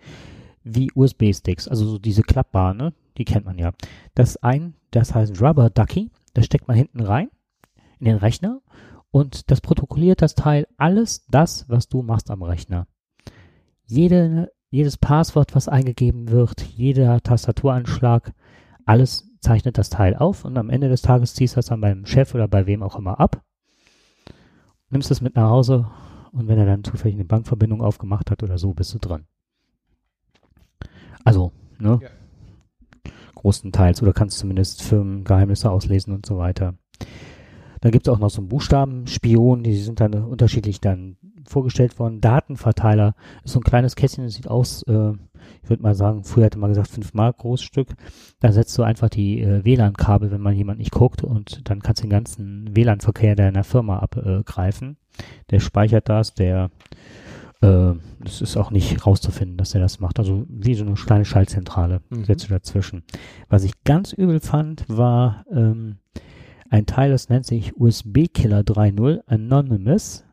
wie 0.64 0.92
USB-Sticks, 0.94 1.66
also 1.66 1.86
so 1.86 1.98
diese 1.98 2.20
klappbaren, 2.20 2.76
ne? 2.76 2.92
die 3.16 3.24
kennt 3.24 3.46
man 3.46 3.56
ja. 3.56 3.72
Das 4.14 4.36
ein, 4.36 4.74
das 4.90 5.14
heißt 5.14 5.40
Rubber 5.40 5.70
Ducky, 5.70 6.10
das 6.34 6.44
steckt 6.44 6.68
man 6.68 6.76
hinten 6.76 7.00
rein 7.00 7.30
in 8.00 8.04
den 8.04 8.18
Rechner 8.18 8.60
und 9.10 9.50
das 9.50 9.62
protokolliert 9.62 10.20
das 10.20 10.34
Teil 10.34 10.68
alles 10.76 11.24
das, 11.28 11.70
was 11.70 11.88
du 11.88 12.02
machst 12.02 12.30
am 12.30 12.42
Rechner. 12.42 12.86
Jede, 13.86 14.52
jedes 14.68 14.98
Passwort, 14.98 15.54
was 15.54 15.68
eingegeben 15.68 16.28
wird, 16.28 16.60
jeder 16.60 17.22
Tastaturanschlag, 17.22 18.34
alles 18.84 19.30
zeichnet 19.40 19.78
das 19.78 19.88
Teil 19.88 20.16
auf 20.16 20.44
und 20.44 20.58
am 20.58 20.68
Ende 20.68 20.90
des 20.90 21.00
Tages 21.00 21.32
ziehst 21.32 21.54
du 21.54 21.60
das 21.60 21.66
dann 21.68 21.80
beim 21.80 22.04
Chef 22.04 22.34
oder 22.34 22.46
bei 22.46 22.66
wem 22.66 22.82
auch 22.82 22.98
immer 22.98 23.18
ab, 23.20 23.42
nimmst 24.94 25.10
es 25.10 25.20
mit 25.20 25.34
nach 25.34 25.50
Hause 25.50 25.90
und 26.32 26.48
wenn 26.48 26.58
er 26.58 26.66
dann 26.66 26.84
zufällig 26.84 27.16
eine 27.16 27.24
Bankverbindung 27.24 27.82
aufgemacht 27.82 28.30
hat 28.30 28.42
oder 28.42 28.58
so, 28.58 28.72
bist 28.72 28.94
du 28.94 28.98
drin. 28.98 29.26
Also, 31.24 31.52
ne? 31.78 31.98
Ja. 32.00 32.08
Großenteils 33.34 34.02
oder 34.02 34.12
kannst 34.12 34.38
zumindest 34.38 34.82
Firmengeheimnisse 34.82 35.70
auslesen 35.70 36.14
und 36.14 36.24
so 36.24 36.38
weiter. 36.38 36.74
Dann 37.84 37.92
gibt 37.92 38.08
es 38.08 38.14
auch 38.14 38.18
noch 38.18 38.30
so 38.30 38.40
einen 38.40 38.48
Buchstabenspion, 38.48 39.62
die 39.62 39.76
sind 39.76 40.00
dann 40.00 40.14
unterschiedlich 40.14 40.80
dann 40.80 41.18
vorgestellt 41.46 41.98
worden. 41.98 42.22
Datenverteiler 42.22 43.14
ist 43.44 43.52
so 43.52 43.60
ein 43.60 43.62
kleines 43.62 43.94
Kästchen, 43.94 44.24
das 44.24 44.32
sieht 44.32 44.48
aus, 44.48 44.84
äh, 44.84 45.12
ich 45.62 45.68
würde 45.68 45.82
mal 45.82 45.94
sagen, 45.94 46.24
früher 46.24 46.46
hätte 46.46 46.58
man 46.58 46.70
gesagt 46.70 46.88
5 46.88 47.12
Mark 47.12 47.36
Großstück. 47.36 47.88
Da 48.40 48.52
setzt 48.52 48.78
du 48.78 48.84
einfach 48.84 49.10
die 49.10 49.42
äh, 49.42 49.62
WLAN-Kabel, 49.66 50.30
wenn 50.30 50.40
mal 50.40 50.54
jemand 50.54 50.78
nicht 50.78 50.92
guckt 50.92 51.22
und 51.22 51.68
dann 51.68 51.82
kannst 51.82 52.00
du 52.00 52.06
den 52.06 52.10
ganzen 52.10 52.74
WLAN-Verkehr 52.74 53.36
deiner 53.36 53.64
Firma 53.64 53.98
abgreifen. 53.98 54.96
der 55.50 55.60
speichert 55.60 56.08
das, 56.08 56.32
der 56.32 56.70
äh, 57.60 57.92
es 58.24 58.40
ist 58.40 58.56
auch 58.56 58.70
nicht 58.70 59.06
rauszufinden, 59.06 59.58
dass 59.58 59.74
er 59.74 59.82
das 59.82 60.00
macht. 60.00 60.18
Also 60.18 60.46
wie 60.48 60.74
so 60.74 60.86
eine 60.86 60.94
kleine 60.94 61.26
Schaltzentrale 61.26 62.00
Mhm. 62.08 62.24
setzt 62.24 62.46
du 62.46 62.48
dazwischen. 62.48 63.02
Was 63.50 63.62
ich 63.62 63.84
ganz 63.84 64.14
übel 64.14 64.40
fand, 64.40 64.86
war 64.88 65.44
ähm, 65.52 65.98
ein 66.74 66.86
Teil, 66.86 67.10
das 67.10 67.28
nennt 67.28 67.46
sich 67.46 67.76
USB 67.76 68.26
Killer 68.32 68.62
3.0 68.62 69.22
Anonymous. 69.26 70.24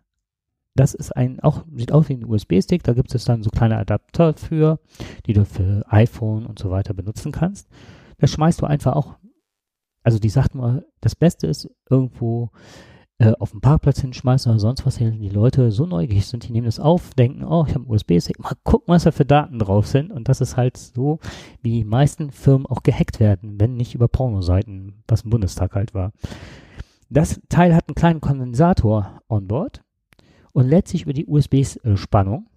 Das 0.76 0.96
ist 0.96 1.16
ein, 1.16 1.40
auch, 1.42 1.66
sieht 1.76 1.92
aus 1.92 2.10
wie 2.10 2.14
ein 2.14 2.26
USB-Stick, 2.26 2.82
da 2.82 2.94
gibt 2.94 3.14
es 3.14 3.26
dann 3.26 3.44
so 3.44 3.52
kleine 3.52 3.78
Adapter 3.78 4.34
für, 4.34 4.80
die 5.28 5.34
du 5.34 5.46
für 5.46 5.86
iPhone 5.88 6.48
und 6.48 6.58
so 6.58 6.72
weiter 6.72 6.96
benutzen 6.96 7.32
kannst. 7.32 7.70
Das 8.18 8.32
schmeißt 8.32 8.60
du 8.62 8.66
einfach 8.66 8.96
auch, 8.96 9.18
also 10.02 10.18
die 10.18 10.30
sagt 10.30 10.56
mal, 10.56 10.84
das 11.00 11.16
Beste 11.16 11.46
ist 11.46 11.70
irgendwo 11.90 12.50
auf 13.40 13.52
dem 13.52 13.62
Parkplatz 13.62 14.02
hinschmeißen 14.02 14.52
oder 14.52 14.60
sonst 14.60 14.86
was 14.86 14.98
hin. 14.98 15.20
Die 15.20 15.30
Leute 15.30 15.72
so 15.72 15.86
neugierig 15.86 16.26
sind, 16.26 16.48
die 16.48 16.52
nehmen 16.52 16.66
das 16.66 16.80
auf, 16.80 17.14
denken, 17.14 17.44
oh, 17.44 17.66
ich 17.68 17.74
habe 17.76 17.86
einen 17.86 17.94
USB-Stick, 17.94 18.40
mal 18.40 18.56
gucken, 18.64 18.94
was 18.94 19.04
da 19.04 19.12
für 19.12 19.26
Daten 19.26 19.60
drauf 19.60 19.88
sind. 19.88 20.12
Und 20.12 20.30
das 20.30 20.42
ist 20.42 20.58
halt 20.58 20.78
so, 20.78 21.20
wie 21.62 21.72
die 21.72 21.86
meisten 21.86 22.32
Firmen 22.32 22.66
auch 22.66 22.84
gehackt 22.84 23.20
werden, 23.20 23.60
wenn 23.60 23.76
nicht 23.76 23.96
über 23.96 24.08
Pornoseiten, 24.08 25.04
was 25.08 25.22
im 25.22 25.30
Bundestag 25.30 25.76
halt 25.76 25.94
war. 25.94 26.12
Das 27.10 27.42
Teil 27.50 27.76
hat 27.76 27.88
einen 27.88 27.96
kleinen 27.96 28.22
Kondensator 28.22 29.22
on 29.28 29.48
board 29.48 29.84
und 30.54 30.68
lädt 30.68 30.88
sich 30.88 31.04
über 31.04 31.14
die 31.14 31.28
USB-Spannung. 31.28 32.48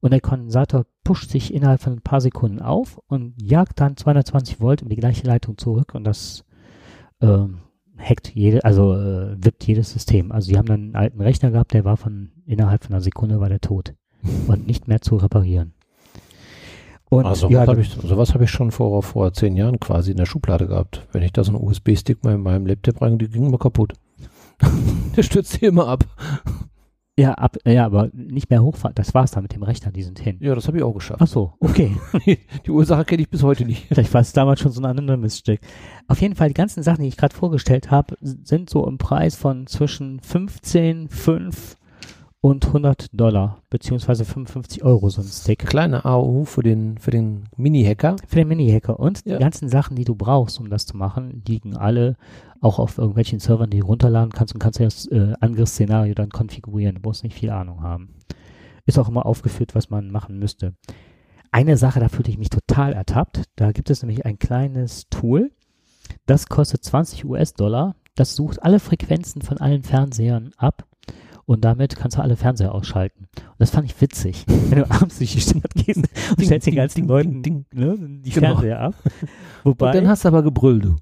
Und 0.00 0.10
der 0.12 0.20
Kondensator 0.20 0.84
pusht 1.04 1.30
sich 1.30 1.52
innerhalb 1.52 1.80
von 1.80 1.94
ein 1.94 2.02
paar 2.02 2.20
Sekunden 2.20 2.60
auf 2.60 3.00
und 3.08 3.34
jagt 3.40 3.80
dann 3.80 3.96
220 3.96 4.60
Volt 4.60 4.82
über 4.82 4.90
die 4.90 5.00
gleiche 5.00 5.26
Leitung 5.26 5.56
zurück 5.56 5.94
und 5.94 6.04
das 6.04 6.44
ähm, 7.20 7.62
hackt 7.98 8.34
jede, 8.34 8.64
also 8.64 8.94
äh, 8.94 9.36
wippt 9.42 9.66
jedes 9.66 9.90
System. 9.90 10.32
Also 10.32 10.50
die 10.50 10.58
haben 10.58 10.66
dann 10.66 10.80
einen 10.80 10.96
alten 10.96 11.20
Rechner 11.20 11.50
gehabt, 11.50 11.72
der 11.72 11.84
war 11.84 11.96
von 11.96 12.30
innerhalb 12.46 12.84
von 12.84 12.94
einer 12.94 13.02
Sekunde 13.02 13.40
war 13.40 13.48
der 13.48 13.60
tot 13.60 13.94
und 14.46 14.66
nicht 14.66 14.88
mehr 14.88 15.00
zu 15.00 15.16
reparieren. 15.16 15.72
Und 17.08 17.24
Also 17.24 17.48
ja, 17.48 17.64
sowas 17.64 17.68
habe 17.68 17.80
ich, 17.80 17.90
sowas 17.90 18.34
hab 18.34 18.40
ich 18.40 18.50
schon 18.50 18.72
vor, 18.72 19.02
vor 19.02 19.32
zehn 19.32 19.56
Jahren 19.56 19.78
quasi 19.78 20.10
in 20.10 20.16
der 20.16 20.26
Schublade 20.26 20.66
gehabt. 20.66 21.06
Wenn 21.12 21.22
ich 21.22 21.32
da 21.32 21.44
so 21.44 21.52
einen 21.52 21.62
USB-Stick 21.62 22.24
mal 22.24 22.34
in 22.34 22.42
meinem 22.42 22.66
Laptop 22.66 23.00
rein, 23.00 23.18
die 23.18 23.28
ging 23.28 23.46
immer 23.46 23.58
kaputt. 23.58 23.92
der 25.16 25.22
stürzt 25.22 25.56
hier 25.56 25.68
immer 25.68 25.86
ab. 25.86 26.04
Ja, 27.18 27.32
ab, 27.32 27.56
ja, 27.64 27.86
aber 27.86 28.10
nicht 28.12 28.50
mehr 28.50 28.62
hochfahren. 28.62 28.94
Das 28.94 29.14
war's 29.14 29.30
dann 29.30 29.42
mit 29.42 29.54
dem 29.54 29.62
Rechner, 29.62 29.90
die 29.90 30.02
sind 30.02 30.18
hin. 30.18 30.36
Ja, 30.40 30.54
das 30.54 30.66
habe 30.66 30.76
ich 30.76 30.82
auch 30.82 30.92
geschafft. 30.92 31.20
Ach 31.22 31.26
so, 31.26 31.54
okay. 31.60 31.96
Die 32.66 32.70
Ursache 32.70 33.06
kenne 33.06 33.22
ich 33.22 33.30
bis 33.30 33.42
heute 33.42 33.64
nicht. 33.64 33.86
Vielleicht 33.88 34.12
war 34.12 34.20
es 34.20 34.34
damals 34.34 34.60
schon 34.60 34.70
so 34.70 34.82
ein 34.82 34.84
Anonymous-Stick. 34.84 35.60
Auf 36.08 36.20
jeden 36.20 36.34
Fall, 36.34 36.48
die 36.48 36.54
ganzen 36.54 36.82
Sachen, 36.82 37.02
die 37.02 37.08
ich 37.08 37.16
gerade 37.16 37.34
vorgestellt 37.34 37.90
habe, 37.90 38.16
sind 38.20 38.68
so 38.68 38.86
im 38.86 38.98
Preis 38.98 39.34
von 39.34 39.66
zwischen 39.66 40.20
15, 40.20 41.08
5 41.08 41.76
und 42.46 42.64
100 42.64 43.08
Dollar, 43.12 43.60
beziehungsweise 43.70 44.24
55 44.24 44.84
Euro 44.84 45.10
so 45.10 45.20
ein 45.20 45.26
Stick. 45.26 45.66
Kleine 45.66 46.04
AU 46.04 46.44
für 46.44 46.62
den, 46.62 46.96
für 46.96 47.10
den 47.10 47.48
Mini-Hacker. 47.56 48.14
Für 48.28 48.36
den 48.36 48.46
Mini-Hacker. 48.46 49.00
Und 49.00 49.22
Ja. 49.24 49.34
die 49.36 49.42
ganzen 49.42 49.68
Sachen, 49.68 49.96
die 49.96 50.04
du 50.04 50.14
brauchst, 50.14 50.60
um 50.60 50.70
das 50.70 50.86
zu 50.86 50.96
machen, 50.96 51.42
liegen 51.48 51.76
alle 51.76 52.14
auch 52.60 52.78
auf 52.78 52.98
irgendwelchen 52.98 53.40
Servern, 53.40 53.70
die 53.70 53.80
du 53.80 53.86
runterladen 53.86 54.30
kannst 54.30 54.54
und 54.54 54.60
kannst 54.60 54.78
das 54.78 55.06
äh, 55.08 55.32
Angriffsszenario 55.40 56.14
dann 56.14 56.30
konfigurieren. 56.30 56.94
Du 56.94 57.08
musst 57.08 57.24
nicht 57.24 57.34
viel 57.34 57.50
Ahnung 57.50 57.82
haben. 57.82 58.14
Ist 58.84 59.00
auch 59.00 59.08
immer 59.08 59.26
aufgeführt, 59.26 59.74
was 59.74 59.90
man 59.90 60.12
machen 60.12 60.38
müsste. 60.38 60.74
Eine 61.50 61.76
Sache, 61.76 61.98
da 61.98 62.08
fühlte 62.08 62.30
ich 62.30 62.38
mich 62.38 62.50
total 62.50 62.92
ertappt. 62.92 63.42
Da 63.56 63.72
gibt 63.72 63.90
es 63.90 64.04
nämlich 64.04 64.24
ein 64.24 64.38
kleines 64.38 65.08
Tool, 65.10 65.50
das 66.26 66.46
kostet 66.46 66.84
20 66.84 67.24
US-Dollar. 67.24 67.96
Das 68.14 68.36
sucht 68.36 68.62
alle 68.62 68.78
Frequenzen 68.78 69.42
von 69.42 69.58
allen 69.58 69.82
Fernsehern 69.82 70.52
ab 70.56 70.86
und 71.46 71.64
damit 71.64 71.96
kannst 71.96 72.16
du 72.18 72.22
alle 72.22 72.36
Fernseher 72.36 72.74
ausschalten. 72.74 73.26
Und 73.36 73.54
das 73.58 73.70
fand 73.70 73.86
ich 73.90 74.00
witzig. 74.00 74.44
Wenn 74.68 74.80
du 74.80 74.90
abends 74.90 75.18
durch 75.18 75.32
die 75.32 75.40
Stadt 75.40 75.74
gehst 75.74 75.98
und 76.30 76.38
Ding, 76.38 76.46
stellst 76.46 76.66
den 76.66 76.74
ganzen 76.74 76.96
ding, 77.00 77.08
Leuten 77.08 77.42
ding, 77.42 77.66
Ne, 77.72 77.96
die 77.98 78.30
Genau. 78.30 78.48
Fernseher 78.54 78.80
ab. 78.80 78.94
Wobei, 79.64 79.86
Und 79.88 79.94
dann 79.94 80.08
hast 80.08 80.24
du 80.24 80.28
aber 80.28 80.42
gebrüllt, 80.42 80.84
du. 80.84 80.96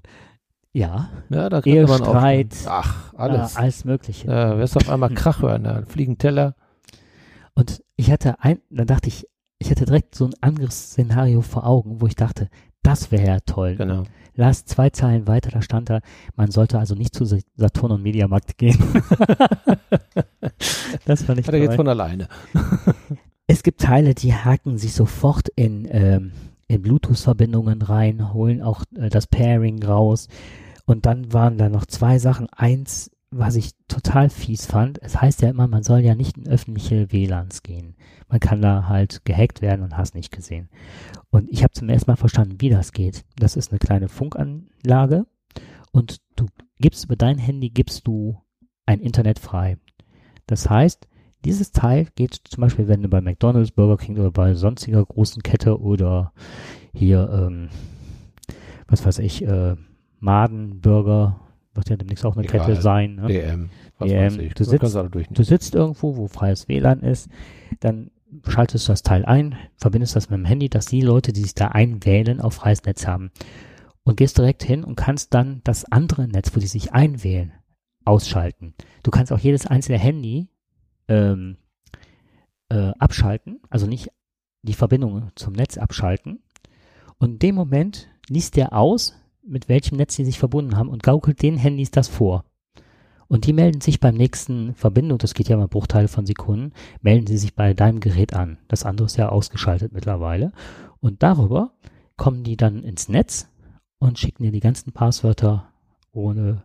ja, 0.73 1.09
Ja, 1.29 1.49
da 1.49 1.61
könnte 1.61 1.83
man 1.87 2.01
auch. 2.03 2.23
Ehestreit. 2.23 2.55
Ach, 2.67 3.13
alles. 3.15 3.55
äh, 3.55 3.59
alles 3.59 3.85
Mögliche. 3.85 4.27
Da 4.27 4.57
wirst 4.57 4.75
du 4.75 4.79
auf 4.79 4.89
einmal 4.89 5.13
Krach 5.13 5.41
hören, 5.41 5.63
da 5.63 5.83
fliegen 5.87 6.17
Teller. 6.17 6.55
Und 7.55 7.83
ich 7.95 8.11
hatte 8.11 8.39
ein, 8.41 8.59
dann 8.69 8.87
dachte 8.87 9.07
ich, 9.07 9.27
ich 9.57 9.71
hatte 9.71 9.85
direkt 9.85 10.15
so 10.15 10.25
ein 10.25 10.33
Angriffsszenario 10.41 11.41
vor 11.41 11.65
Augen, 11.65 12.01
wo 12.01 12.07
ich 12.07 12.15
dachte, 12.15 12.49
das 12.85 13.11
wäre 13.11 13.25
ja 13.27 13.39
toll. 13.41 13.75
Genau. 13.75 14.03
Las 14.37 14.65
zwei 14.65 14.89
Zeilen 14.89 15.27
weiter, 15.27 15.49
da 15.49 15.61
stand 15.61 15.89
da, 15.89 15.99
man 16.35 16.51
sollte 16.51 16.77
also 16.77 16.93
nicht 16.93 17.15
zu 17.15 17.23
Sa- 17.25 17.37
Saturn 17.55 17.91
und 17.93 18.03
Mediamarkt 18.03 18.57
gehen. 18.57 18.77
das 21.05 21.23
fand 21.23 21.39
ich 21.39 21.47
Hat 21.47 21.53
er 21.53 21.61
jetzt 21.61 21.75
von 21.75 21.87
alleine. 21.87 22.27
Es 23.47 23.61
gibt 23.61 23.81
Teile, 23.81 24.15
die 24.15 24.33
haken 24.33 24.79
sich 24.79 24.93
sofort 24.93 25.49
in, 25.49 25.87
ähm, 25.91 26.31
in 26.67 26.81
Bluetooth-Verbindungen 26.81 27.83
rein, 27.83 28.33
holen 28.33 28.63
auch 28.63 28.83
äh, 28.95 29.09
das 29.09 29.27
Pairing 29.27 29.83
raus. 29.83 30.29
Und 30.87 31.05
dann 31.05 31.31
waren 31.31 31.59
da 31.59 31.69
noch 31.69 31.85
zwei 31.85 32.17
Sachen. 32.17 32.47
Eins, 32.49 33.11
was 33.37 33.55
ich 33.55 33.71
total 33.87 34.29
fies 34.29 34.65
fand. 34.65 35.01
Es 35.01 35.21
heißt 35.21 35.41
ja 35.41 35.49
immer, 35.49 35.67
man 35.67 35.83
soll 35.83 35.99
ja 35.99 36.15
nicht 36.15 36.37
in 36.37 36.47
öffentliche 36.47 37.11
WLANs 37.11 37.63
gehen. 37.63 37.95
Man 38.29 38.39
kann 38.39 38.61
da 38.61 38.87
halt 38.87 39.25
gehackt 39.25 39.61
werden 39.61 39.83
und 39.83 39.97
hast 39.97 40.15
nicht 40.15 40.31
gesehen. 40.31 40.69
Und 41.29 41.49
ich 41.49 41.63
habe 41.63 41.73
zum 41.73 41.89
ersten 41.89 42.09
Mal 42.09 42.15
verstanden, 42.15 42.61
wie 42.61 42.69
das 42.69 42.91
geht. 42.91 43.25
Das 43.37 43.55
ist 43.55 43.71
eine 43.71 43.79
kleine 43.79 44.07
Funkanlage 44.07 45.25
und 45.91 46.21
du 46.35 46.45
gibst 46.79 47.05
über 47.05 47.15
dein 47.15 47.37
Handy 47.37 47.69
gibst 47.69 48.07
du 48.07 48.41
ein 48.85 49.01
Internet 49.01 49.39
frei. 49.39 49.77
Das 50.47 50.69
heißt, 50.69 51.07
dieses 51.43 51.71
Teil 51.71 52.07
geht 52.15 52.39
zum 52.49 52.61
Beispiel, 52.61 52.87
wenn 52.87 53.03
du 53.03 53.09
bei 53.09 53.21
McDonald's, 53.21 53.71
Burger 53.71 53.97
King 53.97 54.17
oder 54.17 54.31
bei 54.31 54.53
sonstiger 54.55 55.05
großen 55.05 55.43
Kette 55.43 55.79
oder 55.79 56.33
hier, 56.93 57.29
ähm, 57.31 57.69
was 58.87 59.05
weiß 59.05 59.19
ich, 59.19 59.45
äh, 59.45 59.75
Maden, 60.19 60.81
Burger, 60.81 61.39
wird 61.75 61.89
ja 61.89 61.97
demnächst 61.97 62.25
auch 62.25 62.35
eine 62.35 62.45
Egal. 62.45 62.61
Kette 62.61 62.81
sein. 62.81 63.15
Ne? 63.15 63.27
DM. 63.27 63.69
Was 63.97 64.09
DM, 64.09 64.23
weiß 64.25 64.37
ich. 64.37 64.53
du 64.53 64.63
sitzt-. 64.63 64.97
Du 65.31 65.43
sitzt 65.43 65.75
irgendwo, 65.75 66.17
wo 66.17 66.27
freies 66.27 66.67
WLAN 66.67 67.01
ist, 67.01 67.29
dann 67.79 68.11
schaltest 68.47 68.87
du 68.87 68.91
das 68.91 69.03
Teil 69.03 69.25
ein, 69.25 69.55
verbindest 69.77 70.15
das 70.15 70.29
mit 70.29 70.39
dem 70.39 70.45
Handy, 70.45 70.69
dass 70.69 70.87
die 70.87 71.01
Leute, 71.01 71.33
die 71.33 71.41
sich 71.41 71.55
da 71.55 71.69
einwählen, 71.69 72.41
auf 72.41 72.55
freies 72.55 72.83
Netz 72.83 73.07
haben. 73.07 73.31
Und 74.03 74.17
gehst 74.17 74.37
direkt 74.37 74.63
hin 74.63 74.83
und 74.83 74.95
kannst 74.95 75.33
dann 75.33 75.61
das 75.63 75.85
andere 75.91 76.27
Netz, 76.27 76.55
wo 76.55 76.59
die 76.59 76.67
sich 76.67 76.93
einwählen, 76.93 77.53
ausschalten. 78.03 78.75
Du 79.01 79.09
kannst 79.09 79.31
auch 79.31 79.39
jedes 79.39 79.65
einzelne 79.65 79.97
Handy 79.97 80.47
ähm, 81.07 81.57
äh, 82.69 82.91
abschalten, 82.99 83.61
also 83.69 83.87
nicht 83.87 84.09
die 84.61 84.73
Verbindung 84.73 85.31
zum 85.35 85.53
Netz 85.53 85.77
abschalten. 85.77 86.43
Und 87.17 87.33
in 87.33 87.39
dem 87.39 87.55
Moment 87.55 88.09
liest 88.29 88.57
der 88.57 88.73
aus, 88.73 89.15
mit 89.47 89.69
welchem 89.69 89.97
Netz 89.97 90.15
sie 90.15 90.25
sich 90.25 90.39
verbunden 90.39 90.77
haben 90.77 90.89
und 90.89 91.03
gaukelt 91.03 91.41
den 91.41 91.57
Handys 91.57 91.91
das 91.91 92.07
vor. 92.07 92.45
Und 93.27 93.47
die 93.47 93.53
melden 93.53 93.81
sich 93.81 93.99
beim 93.99 94.15
nächsten 94.15 94.75
Verbindung, 94.75 95.17
das 95.17 95.33
geht 95.33 95.49
ja 95.49 95.57
mal 95.57 95.67
Bruchteile 95.67 96.07
von 96.07 96.25
Sekunden, 96.25 96.73
melden 97.01 97.25
sie 97.25 97.37
sich 97.37 97.55
bei 97.55 97.73
deinem 97.73 97.99
Gerät 97.99 98.33
an. 98.33 98.59
Das 98.67 98.85
andere 98.85 99.07
ist 99.07 99.17
ja 99.17 99.29
ausgeschaltet 99.29 99.93
mittlerweile. 99.93 100.51
Und 100.99 101.23
darüber 101.23 101.71
kommen 102.17 102.43
die 102.43 102.55
dann 102.55 102.83
ins 102.83 103.09
Netz 103.09 103.49
und 103.99 104.19
schicken 104.19 104.43
dir 104.43 104.51
die 104.51 104.59
ganzen 104.59 104.91
Passwörter 104.91 105.69
ohne, 106.11 106.63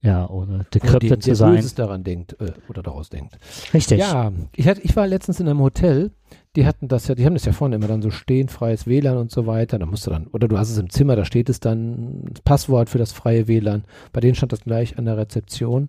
ja, 0.00 0.28
ohne 0.30 0.66
der, 0.72 0.80
decrypted 0.80 1.22
zu 1.22 1.34
sein. 1.34 1.56
Böses 1.56 1.74
daran 1.74 2.04
denkt 2.04 2.40
äh, 2.40 2.52
oder 2.68 2.82
daraus 2.82 3.08
denkt. 3.08 3.38
Richtig. 3.74 3.98
Ja, 3.98 4.32
ich, 4.54 4.68
hatte, 4.68 4.80
ich 4.82 4.94
war 4.94 5.06
letztens 5.06 5.40
in 5.40 5.48
einem 5.48 5.60
Hotel, 5.60 6.12
die 6.54 6.66
hatten 6.66 6.86
das 6.86 7.08
ja, 7.08 7.14
die 7.14 7.26
haben 7.26 7.34
das 7.34 7.44
ja 7.44 7.52
vorne 7.52 7.76
immer 7.76 7.88
dann 7.88 8.02
so 8.02 8.10
stehen, 8.10 8.48
freies 8.48 8.86
WLAN 8.86 9.16
und 9.16 9.30
so 9.30 9.46
weiter. 9.46 9.78
Da 9.78 9.86
musst 9.86 10.06
du 10.06 10.10
dann, 10.10 10.28
oder 10.28 10.46
du 10.46 10.56
hast 10.56 10.70
es 10.70 10.78
im 10.78 10.90
Zimmer, 10.90 11.16
da 11.16 11.24
steht 11.24 11.48
es 11.48 11.58
dann, 11.58 12.22
das 12.30 12.42
Passwort 12.42 12.90
für 12.90 12.98
das 12.98 13.12
freie 13.12 13.48
WLAN. 13.48 13.84
Bei 14.12 14.20
denen 14.20 14.36
stand 14.36 14.52
das 14.52 14.60
gleich 14.60 14.98
an 14.98 15.04
der 15.04 15.16
Rezeption. 15.16 15.88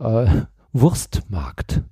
Äh, 0.00 0.26
Wurstmarkt. 0.72 1.82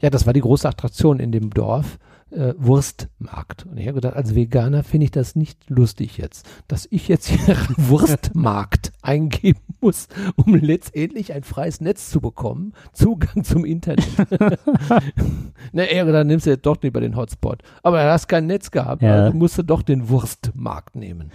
Ja, 0.00 0.10
das 0.10 0.26
war 0.26 0.32
die 0.32 0.40
große 0.40 0.68
Attraktion 0.68 1.20
in 1.20 1.30
dem 1.30 1.50
Dorf. 1.50 1.98
Äh, 2.30 2.54
Wurstmarkt. 2.58 3.66
Und 3.66 3.78
ich 3.78 3.86
habe 3.86 3.94
gedacht, 3.94 4.16
als 4.16 4.34
Veganer 4.34 4.82
finde 4.82 5.04
ich 5.04 5.10
das 5.12 5.36
nicht 5.36 5.70
lustig 5.70 6.18
jetzt, 6.18 6.46
dass 6.66 6.86
ich 6.90 7.06
jetzt 7.06 7.28
hier 7.28 7.56
Wurstmarkt 7.76 8.92
eingeben 9.00 9.67
muss, 9.80 10.08
um 10.36 10.54
letztendlich 10.54 11.32
ein 11.32 11.42
freies 11.42 11.80
Netz 11.80 12.10
zu 12.10 12.20
bekommen, 12.20 12.72
Zugang 12.92 13.44
zum 13.44 13.64
Internet. 13.64 14.06
Na, 15.72 15.84
eher, 15.84 16.04
dann 16.06 16.26
nimmst 16.26 16.46
du 16.46 16.50
jetzt 16.50 16.66
doch 16.66 16.80
lieber 16.82 17.00
den 17.00 17.16
Hotspot. 17.16 17.62
Aber 17.82 18.02
du 18.02 18.10
hast 18.10 18.28
kein 18.28 18.46
Netz 18.46 18.70
gehabt, 18.70 19.02
Ja. 19.02 19.24
also 19.24 19.36
musst 19.36 19.58
du 19.58 19.62
doch 19.62 19.82
den 19.82 20.08
Wurstmarkt 20.08 20.96
nehmen. 20.96 21.30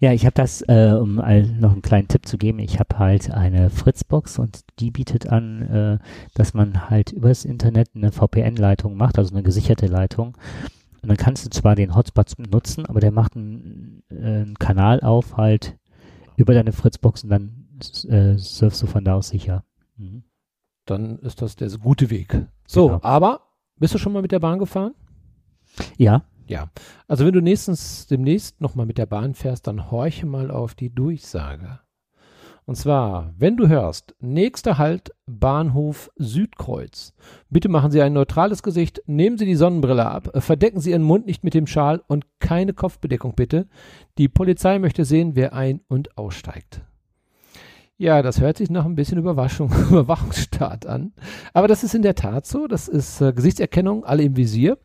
Ja, 0.00 0.12
ich 0.12 0.24
habe 0.26 0.34
das, 0.34 0.62
äh, 0.62 0.96
um 1.00 1.20
all, 1.20 1.44
noch 1.44 1.70
einen 1.72 1.82
kleinen 1.82 2.08
Tipp 2.08 2.26
zu 2.26 2.36
geben, 2.36 2.58
ich 2.58 2.80
habe 2.80 2.98
halt 2.98 3.30
eine 3.30 3.70
Fritzbox 3.70 4.40
und 4.40 4.62
die 4.80 4.90
bietet 4.90 5.28
an, 5.28 5.62
äh, 5.62 5.98
dass 6.34 6.54
man 6.54 6.90
halt 6.90 7.12
übers 7.12 7.44
Internet 7.44 7.90
eine 7.94 8.10
VPN-Leitung 8.10 8.96
macht, 8.96 9.16
also 9.18 9.32
eine 9.32 9.44
gesicherte 9.44 9.86
Leitung. 9.86 10.36
Und 11.02 11.08
dann 11.08 11.16
kannst 11.16 11.44
du 11.46 11.50
zwar 11.50 11.76
den 11.76 11.94
Hotspot 11.94 12.32
nutzen, 12.38 12.84
aber 12.86 12.98
der 12.98 13.12
macht 13.12 13.36
einen, 13.36 14.02
äh, 14.10 14.14
einen 14.42 14.58
Kanal 14.58 15.00
auf 15.00 15.36
halt 15.36 15.76
über 16.36 16.52
deine 16.54 16.72
Fritzbox 16.72 17.22
und 17.22 17.30
dann 17.30 17.61
äh, 18.08 18.36
surfst 18.38 18.82
du 18.82 18.86
von 18.86 19.04
da 19.04 19.14
aus 19.14 19.28
sicher. 19.28 19.64
Mhm. 19.96 20.24
Dann 20.86 21.18
ist 21.20 21.42
das 21.42 21.56
der 21.56 21.68
gute 21.78 22.10
Weg. 22.10 22.46
So, 22.66 22.86
Genau. 22.88 23.00
aber 23.02 23.40
bist 23.78 23.94
du 23.94 23.98
schon 23.98 24.12
mal 24.12 24.22
mit 24.22 24.32
der 24.32 24.40
Bahn 24.40 24.58
gefahren? 24.58 24.94
Ja, 25.96 26.22
Ja, 26.48 26.68
also 27.08 27.24
wenn 27.24 27.32
du 27.32 27.40
nächstens 27.40 28.06
demnächst 28.08 28.60
nochmal 28.60 28.84
mit 28.84 28.98
der 28.98 29.06
Bahn 29.06 29.34
fährst, 29.34 29.66
dann 29.68 29.90
horche 29.90 30.26
mal 30.26 30.50
auf 30.50 30.74
die 30.74 30.90
Durchsage. 30.92 31.78
Und 32.64 32.76
zwar, 32.76 33.32
wenn 33.38 33.56
du 33.56 33.68
hörst, 33.68 34.14
nächster 34.20 34.76
Halt 34.78 35.12
Bahnhof 35.26 36.10
Südkreuz. 36.16 37.12
Bitte 37.48 37.68
machen 37.68 37.90
Sie 37.90 38.02
ein 38.02 38.12
neutrales 38.12 38.62
Gesicht, 38.62 39.02
nehmen 39.06 39.36
Sie 39.38 39.46
die 39.46 39.54
Sonnenbrille 39.56 40.06
ab, 40.06 40.34
äh, 40.34 40.40
verdecken 40.40 40.80
Sie 40.80 40.90
Ihren 40.90 41.02
Mund 41.02 41.26
nicht 41.26 41.42
mit 41.42 41.54
dem 41.54 41.66
Schal 41.66 42.02
und 42.06 42.26
keine 42.38 42.72
Kopfbedeckung 42.74 43.34
bitte. 43.34 43.66
Die 44.18 44.28
Polizei 44.28 44.78
möchte 44.78 45.04
sehen, 45.04 45.34
wer 45.34 45.54
ein- 45.54 45.80
und 45.88 46.16
aussteigt. 46.18 46.82
Ja, 48.02 48.20
das 48.20 48.40
hört 48.40 48.56
sich 48.56 48.68
nach 48.68 48.84
ein 48.84 48.96
bisschen 48.96 49.16
Überwaschung, 49.18 49.70
Überwachungsstaat 49.90 50.86
an. 50.86 51.12
Aber 51.52 51.68
das 51.68 51.84
ist 51.84 51.94
in 51.94 52.02
der 52.02 52.16
Tat 52.16 52.46
so. 52.46 52.66
Das 52.66 52.88
ist 52.88 53.20
äh, 53.20 53.32
Gesichtserkennung, 53.32 54.04
alle 54.04 54.24
im 54.24 54.36
Visier. 54.36 54.76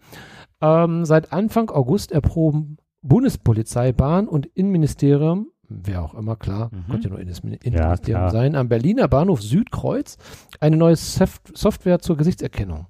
Ähm, 0.62 1.04
seit 1.04 1.34
Anfang 1.34 1.72
August 1.72 2.12
erproben 2.12 2.78
Bundespolizei, 3.02 3.92
Bahn 3.92 4.28
und 4.28 4.46
Innenministerium, 4.46 5.48
wer 5.68 6.04
auch 6.04 6.14
immer, 6.14 6.36
klar, 6.36 6.70
Mhm. 6.72 6.92
könnte 6.92 7.08
ja 7.08 7.10
nur 7.10 7.20
Innenministerium 7.20 8.00
klar. 8.02 8.30
sein, 8.30 8.56
am 8.56 8.70
Berliner 8.70 9.08
Bahnhof 9.08 9.42
Südkreuz 9.42 10.18
eine 10.60 10.78
neue 10.78 10.96
Soft 10.96 11.58
Software 11.58 11.98
zur 11.98 12.18
Gesichtserkennung. 12.18 12.86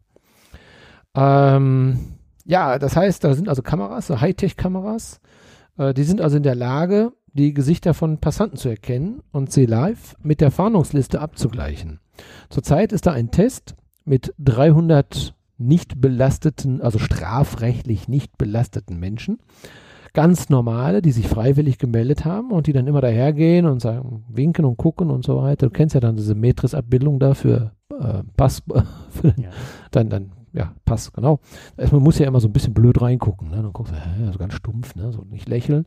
Ähm, 1.15 1.99
ja, 2.45 2.79
das 2.79 2.95
heißt, 2.97 3.23
da 3.23 3.33
sind 3.33 3.47
also 3.47 3.61
Kameras, 3.61 4.07
so 4.07 4.19
Hightech-Kameras, 4.19 5.19
äh, 5.77 5.93
die 5.93 6.03
sind 6.03 6.19
also 6.21 6.35
in 6.37 6.43
der 6.43 6.55
Lage, 6.55 7.13
die 7.37 7.53
Gesichter 7.53 7.93
von 7.93 8.17
Passanten 8.17 8.57
zu 8.57 8.67
erkennen 8.67 9.21
und 9.31 9.51
sie 9.51 9.65
live 9.65 10.15
mit 10.21 10.41
der 10.41 10.51
Fahndungsliste 10.51 11.21
abzugleichen. 11.21 11.99
Zurzeit 12.49 12.91
ist 12.91 13.05
da 13.05 13.11
ein 13.13 13.31
Test 13.31 13.75
mit 14.05 14.33
300 14.39 15.33
nicht 15.57 16.01
belasteten, 16.01 16.81
also 16.81 16.99
strafrechtlich 16.99 18.07
nicht 18.07 18.37
belasteten 18.37 18.99
Menschen. 18.99 19.39
Ganz 20.13 20.49
normale, 20.49 21.01
die 21.01 21.11
sich 21.11 21.27
freiwillig 21.27 21.77
gemeldet 21.77 22.25
haben 22.25 22.51
und 22.51 22.65
die 22.67 22.73
dann 22.73 22.87
immer 22.87 23.01
dahergehen 23.01 23.65
und 23.65 23.81
sagen, 23.81 24.23
winken 24.29 24.65
und 24.65 24.77
gucken 24.77 25.11
und 25.11 25.23
so 25.25 25.37
weiter. 25.37 25.67
Du 25.67 25.71
kennst 25.71 25.93
ja 25.93 26.01
dann 26.01 26.15
diese 26.15 26.33
Metris-Abbildung 26.33 27.19
da 27.19 27.33
für 27.35 27.71
äh, 27.91 28.23
Pass, 28.35 28.63
für 29.09 29.27
Ja. 29.39 29.49
dann, 29.91 30.09
dann, 30.09 30.31
ja, 30.57 30.73
Pass, 30.85 31.13
genau. 31.13 31.39
Man 31.91 32.01
muss 32.01 32.17
ja 32.17 32.27
immer 32.27 32.39
so 32.39 32.47
ein 32.47 32.53
bisschen 32.53 32.73
blöd 32.73 32.99
reingucken, 32.99 33.49
ne? 33.49 33.57
Dann 33.57 33.73
guckst 33.73 33.93
du, 33.93 33.97
hä, 33.97 34.31
so 34.31 34.39
ganz 34.39 34.55
stumpf, 34.55 34.95
ne? 34.95 35.11
So 35.11 35.21
nicht 35.21 35.47
lächeln. 35.47 35.85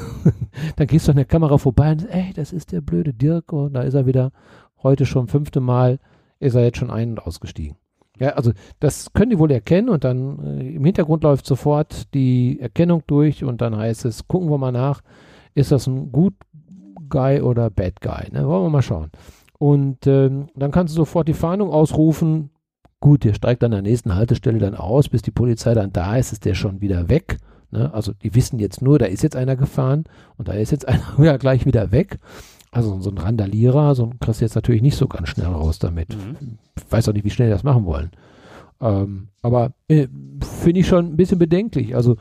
Dann 0.76 0.86
gehst 0.88 1.06
du 1.06 1.12
an 1.12 1.16
der 1.16 1.24
Kamera 1.24 1.56
vorbei 1.56 1.92
und 1.92 2.00
sagst, 2.00 2.14
ey, 2.14 2.32
das 2.34 2.52
ist 2.52 2.72
der 2.72 2.80
blöde 2.80 3.14
Dirk 3.14 3.52
und 3.52 3.74
da 3.74 3.82
ist 3.82 3.94
er 3.94 4.06
wieder. 4.06 4.32
Heute 4.82 5.06
schon 5.06 5.28
fünfte 5.28 5.60
Mal 5.60 6.00
ist 6.40 6.56
er 6.56 6.64
jetzt 6.64 6.78
schon 6.78 6.90
ein- 6.90 7.10
und 7.10 7.24
ausgestiegen. 7.24 7.76
Ja, 8.18 8.30
also 8.30 8.50
das 8.80 9.12
können 9.12 9.30
die 9.30 9.38
wohl 9.38 9.52
erkennen 9.52 9.88
und 9.88 10.02
dann 10.02 10.38
äh, 10.44 10.74
im 10.74 10.84
Hintergrund 10.84 11.22
läuft 11.22 11.46
sofort 11.46 12.12
die 12.14 12.58
Erkennung 12.60 13.04
durch 13.06 13.44
und 13.44 13.60
dann 13.60 13.76
heißt 13.76 14.04
es, 14.04 14.26
gucken 14.26 14.50
wir 14.50 14.58
mal 14.58 14.72
nach, 14.72 15.02
ist 15.54 15.70
das 15.70 15.86
ein 15.86 16.10
Good 16.10 16.34
Guy 17.08 17.40
oder 17.40 17.70
Bad 17.70 18.00
Guy? 18.00 18.32
Ne? 18.32 18.48
Wollen 18.48 18.64
wir 18.64 18.70
mal 18.70 18.82
schauen. 18.82 19.10
Und 19.58 20.08
ähm, 20.08 20.48
dann 20.56 20.72
kannst 20.72 20.92
du 20.92 20.96
sofort 20.96 21.28
die 21.28 21.34
Fahndung 21.34 21.70
ausrufen. 21.70 22.50
Gut, 23.02 23.24
der 23.24 23.34
steigt 23.34 23.64
an 23.64 23.72
der 23.72 23.82
nächsten 23.82 24.14
Haltestelle 24.14 24.60
dann 24.60 24.76
aus, 24.76 25.08
bis 25.08 25.22
die 25.22 25.32
Polizei 25.32 25.74
dann 25.74 25.92
da 25.92 26.16
ist, 26.16 26.32
ist 26.32 26.44
der 26.44 26.54
schon 26.54 26.80
wieder 26.80 27.08
weg. 27.08 27.38
Ne? 27.72 27.92
Also 27.92 28.12
die 28.12 28.32
wissen 28.36 28.60
jetzt 28.60 28.80
nur, 28.80 28.96
da 29.00 29.06
ist 29.06 29.24
jetzt 29.24 29.34
einer 29.34 29.56
gefahren 29.56 30.04
und 30.38 30.46
da 30.46 30.52
ist 30.52 30.70
jetzt 30.70 30.86
einer 30.88 31.02
ja 31.18 31.36
gleich 31.36 31.66
wieder 31.66 31.90
weg. 31.90 32.20
Also 32.70 33.00
so 33.00 33.10
ein 33.10 33.18
Randalierer, 33.18 33.96
so 33.96 34.04
ein 34.04 34.20
kriegst 34.20 34.40
du 34.40 34.44
jetzt 34.44 34.54
natürlich 34.54 34.82
nicht 34.82 34.96
so 34.96 35.08
ganz 35.08 35.30
schnell 35.30 35.48
raus 35.48 35.80
damit 35.80 36.16
Mhm. 36.16 36.58
weiß 36.90 37.08
auch 37.08 37.12
nicht, 37.12 37.24
wie 37.24 37.30
schnell 37.30 37.48
die 37.48 37.54
das 37.54 37.64
machen 37.64 37.86
wollen. 37.86 38.12
Ähm, 38.80 39.30
aber 39.42 39.72
äh, 39.88 40.06
finde 40.40 40.78
ich 40.78 40.86
schon 40.86 41.06
ein 41.06 41.16
bisschen 41.16 41.40
bedenklich. 41.40 41.96
Also, 41.96 42.18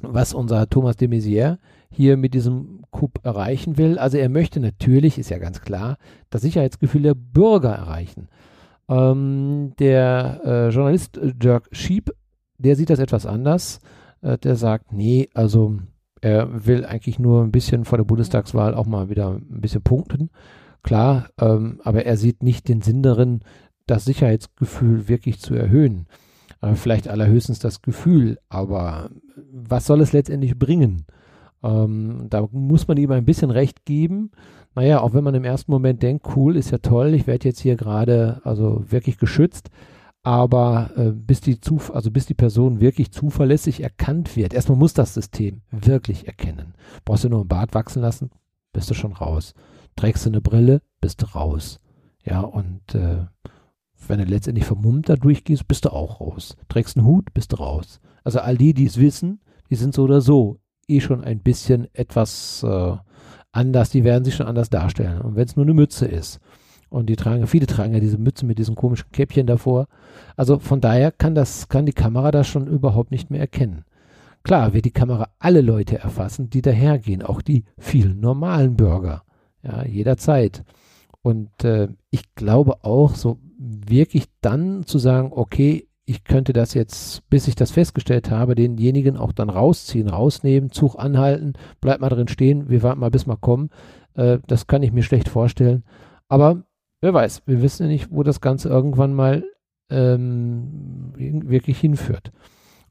was 0.00 0.32
unser 0.32 0.70
Thomas 0.70 0.96
de 0.96 1.08
Maizière 1.08 1.58
hier 1.90 2.16
mit 2.16 2.34
diesem 2.34 2.84
Coup 2.92 3.18
erreichen 3.24 3.78
will. 3.78 3.98
Also, 3.98 4.16
er 4.16 4.28
möchte 4.28 4.60
natürlich, 4.60 5.18
ist 5.18 5.30
ja 5.30 5.38
ganz 5.38 5.60
klar, 5.60 5.98
das 6.30 6.42
Sicherheitsgefühl 6.42 7.02
der 7.02 7.14
Bürger 7.14 7.72
erreichen. 7.72 8.28
Ähm, 8.88 9.72
der 9.78 10.40
äh, 10.44 10.68
Journalist 10.68 11.16
äh, 11.18 11.32
Dirk 11.34 11.68
Schieb, 11.72 12.10
der 12.58 12.76
sieht 12.76 12.90
das 12.90 12.98
etwas 12.98 13.26
anders. 13.26 13.80
Äh, 14.20 14.38
der 14.38 14.56
sagt, 14.56 14.92
nee, 14.92 15.28
also 15.34 15.78
er 16.20 16.66
will 16.66 16.84
eigentlich 16.84 17.18
nur 17.18 17.42
ein 17.42 17.52
bisschen 17.52 17.84
vor 17.84 17.98
der 17.98 18.04
Bundestagswahl 18.04 18.74
auch 18.74 18.86
mal 18.86 19.08
wieder 19.10 19.30
ein 19.30 19.60
bisschen 19.60 19.82
punkten. 19.82 20.30
Klar, 20.82 21.28
ähm, 21.40 21.80
aber 21.84 22.06
er 22.06 22.16
sieht 22.16 22.42
nicht 22.42 22.68
den 22.68 22.80
Sinn 22.82 23.02
darin, 23.02 23.40
das 23.86 24.04
Sicherheitsgefühl 24.04 25.08
wirklich 25.08 25.40
zu 25.40 25.54
erhöhen. 25.54 26.06
Äh, 26.60 26.74
vielleicht 26.74 27.08
allerhöchstens 27.08 27.58
das 27.58 27.82
Gefühl, 27.82 28.38
aber 28.48 29.10
was 29.52 29.86
soll 29.86 30.00
es 30.00 30.12
letztendlich 30.12 30.58
bringen? 30.58 31.04
Ähm, 31.62 32.26
da 32.28 32.48
muss 32.50 32.88
man 32.88 32.96
ihm 32.96 33.10
ein 33.12 33.24
bisschen 33.24 33.50
recht 33.50 33.84
geben. 33.84 34.30
Naja, 34.74 35.00
auch 35.00 35.12
wenn 35.14 35.24
man 35.24 35.34
im 35.34 35.44
ersten 35.44 35.70
Moment 35.70 36.02
denkt, 36.02 36.26
cool, 36.36 36.56
ist 36.56 36.70
ja 36.70 36.78
toll, 36.78 37.14
ich 37.14 37.26
werde 37.26 37.48
jetzt 37.48 37.60
hier 37.60 37.76
gerade 37.76 38.40
also 38.44 38.84
wirklich 38.90 39.18
geschützt, 39.18 39.70
aber 40.22 40.90
äh, 40.96 41.10
bis 41.10 41.40
die 41.40 41.60
Zuf 41.60 41.94
also 41.94 42.10
bis 42.10 42.26
die 42.26 42.34
Person 42.34 42.80
wirklich 42.80 43.12
zuverlässig 43.12 43.82
erkannt 43.82 44.34
wird, 44.34 44.54
erstmal 44.54 44.78
muss 44.78 44.94
das 44.94 45.12
System 45.12 45.60
wirklich 45.70 46.26
erkennen. 46.26 46.74
Brauchst 47.04 47.24
du 47.24 47.28
nur 47.28 47.42
ein 47.44 47.48
Bart 47.48 47.74
wachsen 47.74 48.00
lassen, 48.00 48.30
bist 48.72 48.88
du 48.88 48.94
schon 48.94 49.12
raus. 49.12 49.52
Trägst 49.94 50.24
du 50.24 50.30
eine 50.30 50.40
Brille, 50.40 50.80
bist 51.02 51.20
du 51.20 51.26
raus. 51.26 51.78
Ja, 52.24 52.40
und 52.40 52.94
äh, 52.94 53.26
wenn 54.08 54.18
du 54.18 54.24
letztendlich 54.24 54.64
vermummt 54.64 55.08
da 55.08 55.16
durchgehst, 55.16 55.68
bist 55.68 55.84
du 55.84 55.92
auch 55.92 56.20
raus. 56.20 56.56
Trägst 56.68 56.96
einen 56.96 57.06
Hut, 57.06 57.34
bist 57.34 57.52
du 57.52 57.56
raus. 57.56 58.00
Also 58.24 58.40
all 58.40 58.56
die, 58.56 58.72
die 58.72 58.86
es 58.86 58.98
wissen, 58.98 59.40
die 59.68 59.76
sind 59.76 59.94
so 59.94 60.04
oder 60.04 60.20
so 60.20 60.60
eh 60.88 61.00
schon 61.00 61.24
ein 61.24 61.40
bisschen 61.40 61.88
etwas 61.94 62.62
äh, 62.62 62.96
anders, 63.52 63.90
die 63.90 64.04
werden 64.04 64.24
sich 64.24 64.34
schon 64.34 64.46
anders 64.46 64.70
darstellen. 64.70 65.20
Und 65.20 65.36
wenn 65.36 65.44
es 65.44 65.56
nur 65.56 65.64
eine 65.64 65.74
Mütze 65.74 66.06
ist. 66.06 66.40
Und 66.88 67.06
die 67.06 67.16
tragen, 67.16 67.46
viele 67.46 67.66
tragen 67.66 67.94
ja 67.94 68.00
diese 68.00 68.18
Mütze 68.18 68.44
mit 68.44 68.58
diesem 68.58 68.74
komischen 68.74 69.10
Käppchen 69.12 69.46
davor. 69.46 69.86
Also 70.36 70.58
von 70.58 70.80
daher 70.80 71.10
kann 71.10 71.34
das, 71.34 71.68
kann 71.68 71.86
die 71.86 71.94
Kamera 71.94 72.30
das 72.30 72.48
schon 72.48 72.66
überhaupt 72.66 73.10
nicht 73.10 73.30
mehr 73.30 73.40
erkennen. 73.40 73.84
Klar 74.42 74.74
wird 74.74 74.84
die 74.84 74.90
Kamera 74.90 75.28
alle 75.38 75.60
Leute 75.60 75.98
erfassen, 75.98 76.50
die 76.50 76.62
dahergehen, 76.62 77.22
auch 77.22 77.40
die 77.40 77.64
vielen 77.78 78.20
normalen 78.20 78.76
Bürger. 78.76 79.22
Ja, 79.62 79.84
jederzeit. 79.84 80.64
Und 81.22 81.64
äh, 81.64 81.88
ich 82.10 82.34
glaube 82.34 82.84
auch, 82.84 83.14
so 83.14 83.38
wirklich 83.56 84.26
dann 84.40 84.84
zu 84.84 84.98
sagen, 84.98 85.30
okay, 85.32 85.86
ich 86.04 86.24
könnte 86.24 86.52
das 86.52 86.74
jetzt, 86.74 87.28
bis 87.30 87.46
ich 87.46 87.54
das 87.54 87.70
festgestellt 87.70 88.30
habe, 88.30 88.54
denjenigen 88.54 89.16
auch 89.16 89.32
dann 89.32 89.50
rausziehen, 89.50 90.08
rausnehmen, 90.08 90.70
Zug 90.70 90.98
anhalten, 90.98 91.52
bleib 91.80 92.00
mal 92.00 92.08
drin 92.08 92.28
stehen, 92.28 92.68
wir 92.68 92.82
warten 92.82 93.00
mal, 93.00 93.10
bis 93.10 93.26
wir 93.26 93.36
kommen. 93.36 93.70
Äh, 94.14 94.38
das 94.46 94.66
kann 94.66 94.82
ich 94.82 94.92
mir 94.92 95.02
schlecht 95.02 95.28
vorstellen. 95.28 95.84
Aber 96.28 96.64
wer 97.00 97.14
weiß, 97.14 97.42
wir 97.46 97.62
wissen 97.62 97.84
ja 97.84 97.88
nicht, 97.88 98.10
wo 98.10 98.22
das 98.22 98.40
Ganze 98.40 98.68
irgendwann 98.68 99.14
mal 99.14 99.44
ähm, 99.90 101.12
wirklich 101.16 101.78
hinführt. 101.78 102.32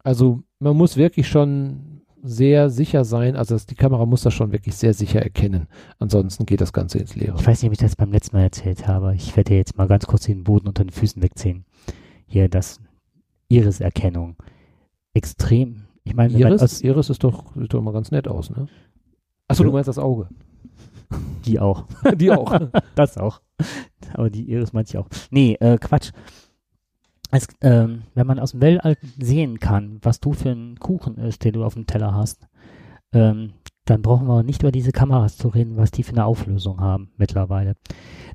Also 0.03 0.41
man 0.59 0.77
muss 0.77 0.97
wirklich 0.97 1.27
schon 1.27 2.01
sehr 2.23 2.69
sicher 2.69 3.03
sein, 3.03 3.35
also 3.35 3.55
das, 3.55 3.65
die 3.65 3.75
Kamera 3.75 4.05
muss 4.05 4.21
das 4.21 4.33
schon 4.33 4.51
wirklich 4.51 4.75
sehr 4.75 4.93
sicher 4.93 5.21
erkennen. 5.21 5.67
Ansonsten 5.99 6.45
geht 6.45 6.61
das 6.61 6.71
Ganze 6.71 6.99
ins 6.99 7.15
Leere. 7.15 7.35
Ich 7.39 7.47
weiß 7.47 7.61
nicht, 7.61 7.69
ob 7.69 7.73
ich 7.73 7.79
das 7.79 7.95
beim 7.95 8.11
letzten 8.11 8.37
Mal 8.37 8.43
erzählt 8.43 8.87
habe. 8.87 9.15
Ich 9.15 9.35
werde 9.35 9.55
jetzt 9.55 9.77
mal 9.77 9.87
ganz 9.87 10.05
kurz 10.05 10.25
den 10.25 10.43
Boden 10.43 10.67
unter 10.67 10.83
den 10.83 10.91
Füßen 10.91 11.21
wegziehen. 11.23 11.65
Hier 12.27 12.47
das 12.47 12.79
Iris-Erkennung. 13.51 14.35
extrem. 15.13 15.83
Ich 16.03 16.15
meine, 16.15 16.33
Iris, 16.37 16.61
aus, 16.61 16.81
Iris 16.81 17.09
ist 17.09 17.23
doch, 17.23 17.53
sieht 17.55 17.73
doch 17.73 17.79
immer 17.79 17.91
ganz 17.93 18.11
nett 18.11 18.27
aus, 18.27 18.49
ne? 18.49 18.67
Achso, 19.47 19.63
Ja. 19.63 19.67
du 19.69 19.73
meinst 19.73 19.87
das 19.89 19.97
Auge. 19.99 20.29
die 21.45 21.59
auch. 21.59 21.85
Die 22.15 22.31
auch. 22.31 22.59
Das 22.95 23.17
auch. 23.17 23.41
Aber 24.13 24.29
die 24.29 24.49
Iris 24.49 24.73
meint 24.73 24.89
ich 24.89 24.97
auch. 24.97 25.07
Nee, 25.29 25.53
äh, 25.59 25.77
Quatsch. 25.77 26.11
Es, 27.29 27.47
ähm, 27.61 28.03
wenn 28.15 28.27
man 28.27 28.39
aus 28.39 28.51
dem 28.51 28.61
Weltall 28.61 28.97
sehen 29.19 29.59
kann, 29.59 29.99
was 30.01 30.19
du 30.19 30.33
für 30.33 30.49
ein 30.49 30.77
Kuchen 30.79 31.17
ist, 31.17 31.43
den 31.45 31.53
du 31.53 31.63
auf 31.63 31.75
dem 31.75 31.85
Teller 31.85 32.13
hast, 32.13 32.47
ähm, 33.13 33.53
dann 33.91 34.01
brauchen 34.01 34.27
wir 34.27 34.43
nicht 34.43 34.63
über 34.63 34.71
diese 34.71 34.91
Kameras 34.91 35.37
zu 35.37 35.49
reden, 35.49 35.75
was 35.75 35.91
die 35.91 36.03
für 36.03 36.13
eine 36.13 36.25
Auflösung 36.25 36.79
haben 36.79 37.09
mittlerweile. 37.17 37.75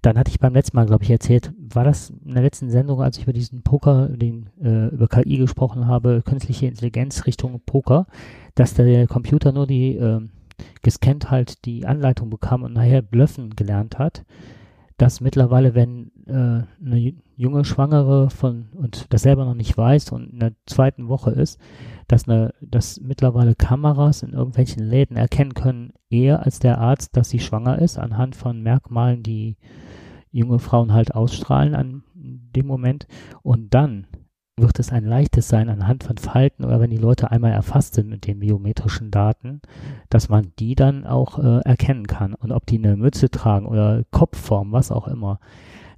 Dann 0.02 0.18
hatte 0.18 0.30
ich 0.30 0.38
beim 0.38 0.52
letzten 0.52 0.76
Mal, 0.76 0.86
glaube 0.86 1.04
ich, 1.04 1.10
erzählt, 1.10 1.52
war 1.58 1.82
das 1.82 2.10
in 2.10 2.34
der 2.34 2.42
letzten 2.42 2.70
Sendung, 2.70 3.00
als 3.00 3.16
ich 3.16 3.24
über 3.24 3.32
diesen 3.32 3.62
Poker, 3.62 4.08
den 4.08 4.50
äh, 4.62 4.88
über 4.88 5.08
KI 5.08 5.38
gesprochen 5.38 5.86
habe, 5.86 6.22
künstliche 6.22 6.66
Intelligenz 6.66 7.26
Richtung 7.26 7.60
Poker, 7.64 8.06
dass 8.54 8.74
der 8.74 9.06
Computer 9.06 9.52
nur 9.52 9.66
die 9.66 9.96
ähm, 9.96 10.30
gescannt 10.82 11.30
halt 11.30 11.64
die 11.64 11.86
Anleitung 11.86 12.28
bekam 12.28 12.62
und 12.62 12.74
nachher 12.74 13.02
blöffen 13.02 13.56
gelernt 13.56 13.98
hat, 13.98 14.24
dass 14.96 15.20
mittlerweile, 15.20 15.74
wenn 15.74 16.10
äh, 16.26 16.32
eine 16.84 16.96
ju- 16.96 17.16
junge 17.36 17.64
Schwangere 17.64 18.30
von 18.30 18.70
und 18.74 19.12
das 19.12 19.22
selber 19.22 19.44
noch 19.44 19.54
nicht 19.54 19.76
weiß 19.76 20.10
und 20.12 20.30
in 20.32 20.38
der 20.40 20.52
zweiten 20.64 21.08
Woche 21.08 21.30
ist, 21.32 21.60
dass 22.08 22.28
eine, 22.28 22.54
dass 22.60 23.00
mittlerweile 23.00 23.54
Kameras 23.54 24.22
in 24.22 24.32
irgendwelchen 24.32 24.82
Läden 24.82 25.16
erkennen 25.16 25.54
können, 25.54 25.92
eher 26.08 26.44
als 26.44 26.60
der 26.60 26.78
Arzt, 26.78 27.16
dass 27.16 27.28
sie 27.28 27.40
schwanger 27.40 27.78
ist, 27.78 27.98
anhand 27.98 28.36
von 28.36 28.62
Merkmalen, 28.62 29.22
die 29.22 29.56
junge 30.30 30.58
Frauen 30.58 30.92
halt 30.92 31.14
ausstrahlen 31.14 31.74
an 31.74 32.02
dem 32.14 32.66
Moment. 32.66 33.06
Und 33.42 33.74
dann 33.74 34.06
wird 34.58 34.78
es 34.78 34.90
ein 34.90 35.04
leichtes 35.04 35.48
sein, 35.48 35.68
anhand 35.68 36.04
von 36.04 36.16
Falten 36.16 36.64
oder 36.64 36.80
wenn 36.80 36.90
die 36.90 36.96
Leute 36.96 37.30
einmal 37.30 37.52
erfasst 37.52 37.94
sind 37.94 38.08
mit 38.08 38.26
den 38.26 38.40
biometrischen 38.40 39.10
Daten, 39.10 39.60
dass 40.08 40.30
man 40.30 40.52
die 40.58 40.74
dann 40.74 41.06
auch 41.06 41.38
äh, 41.38 41.60
erkennen 41.60 42.06
kann. 42.06 42.32
Und 42.34 42.52
ob 42.52 42.64
die 42.64 42.78
eine 42.78 42.96
Mütze 42.96 43.30
tragen 43.30 43.66
oder 43.66 44.04
Kopfform, 44.10 44.72
was 44.72 44.90
auch 44.90 45.08
immer. 45.08 45.40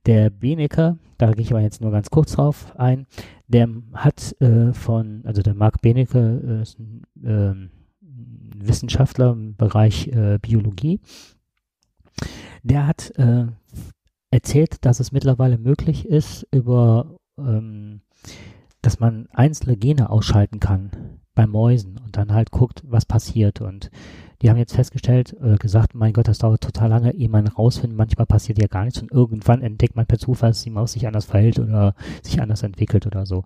Der 0.06 0.30
Benecke, 0.30 0.98
da 1.18 1.30
gehe 1.32 1.42
ich 1.42 1.52
aber 1.52 1.60
jetzt 1.60 1.80
nur 1.80 1.92
ganz 1.92 2.10
kurz 2.10 2.32
drauf 2.32 2.74
ein, 2.76 3.06
der 3.46 3.68
hat 3.94 4.34
äh, 4.40 4.72
von, 4.72 5.22
also 5.24 5.42
der 5.42 5.54
Marc 5.54 5.80
Benecke 5.80 6.42
äh, 6.44 6.62
ist 6.62 6.80
ein 6.80 7.02
ähm, 7.24 7.70
Wissenschaftler 8.56 9.32
im 9.32 9.54
Bereich 9.54 10.08
äh, 10.08 10.38
Biologie, 10.42 11.00
der 12.64 12.88
hat 12.88 13.12
äh, 13.16 13.46
erzählt, 14.30 14.84
dass 14.84 14.98
es 14.98 15.12
mittlerweile 15.12 15.58
möglich 15.58 16.06
ist, 16.06 16.46
über 16.50 17.14
ähm, 17.38 18.00
dass 18.82 19.00
man 19.00 19.28
einzelne 19.32 19.76
Gene 19.76 20.10
ausschalten 20.10 20.60
kann 20.60 20.90
bei 21.34 21.46
Mäusen 21.46 21.98
und 22.04 22.16
dann 22.16 22.32
halt 22.32 22.50
guckt, 22.50 22.82
was 22.84 23.06
passiert. 23.06 23.60
Und 23.60 23.90
die 24.42 24.50
haben 24.50 24.56
jetzt 24.56 24.74
festgestellt, 24.74 25.36
äh, 25.40 25.56
gesagt, 25.56 25.94
mein 25.94 26.12
Gott, 26.12 26.28
das 26.28 26.38
dauert 26.38 26.62
total 26.62 26.88
lange, 26.90 27.14
ehe 27.14 27.28
man 27.28 27.46
rausfindet, 27.46 27.96
manchmal 27.96 28.26
passiert 28.26 28.60
ja 28.60 28.68
gar 28.68 28.84
nichts 28.84 29.00
und 29.00 29.12
irgendwann 29.12 29.62
entdeckt 29.62 29.96
man 29.96 30.06
per 30.06 30.18
Zufall, 30.18 30.50
dass 30.50 30.62
die 30.62 30.70
Maus 30.70 30.92
sich 30.92 31.06
anders 31.06 31.26
verhält 31.26 31.58
oder 31.58 31.94
sich 32.22 32.40
anders 32.40 32.62
entwickelt 32.62 33.06
oder 33.06 33.26
so. 33.26 33.44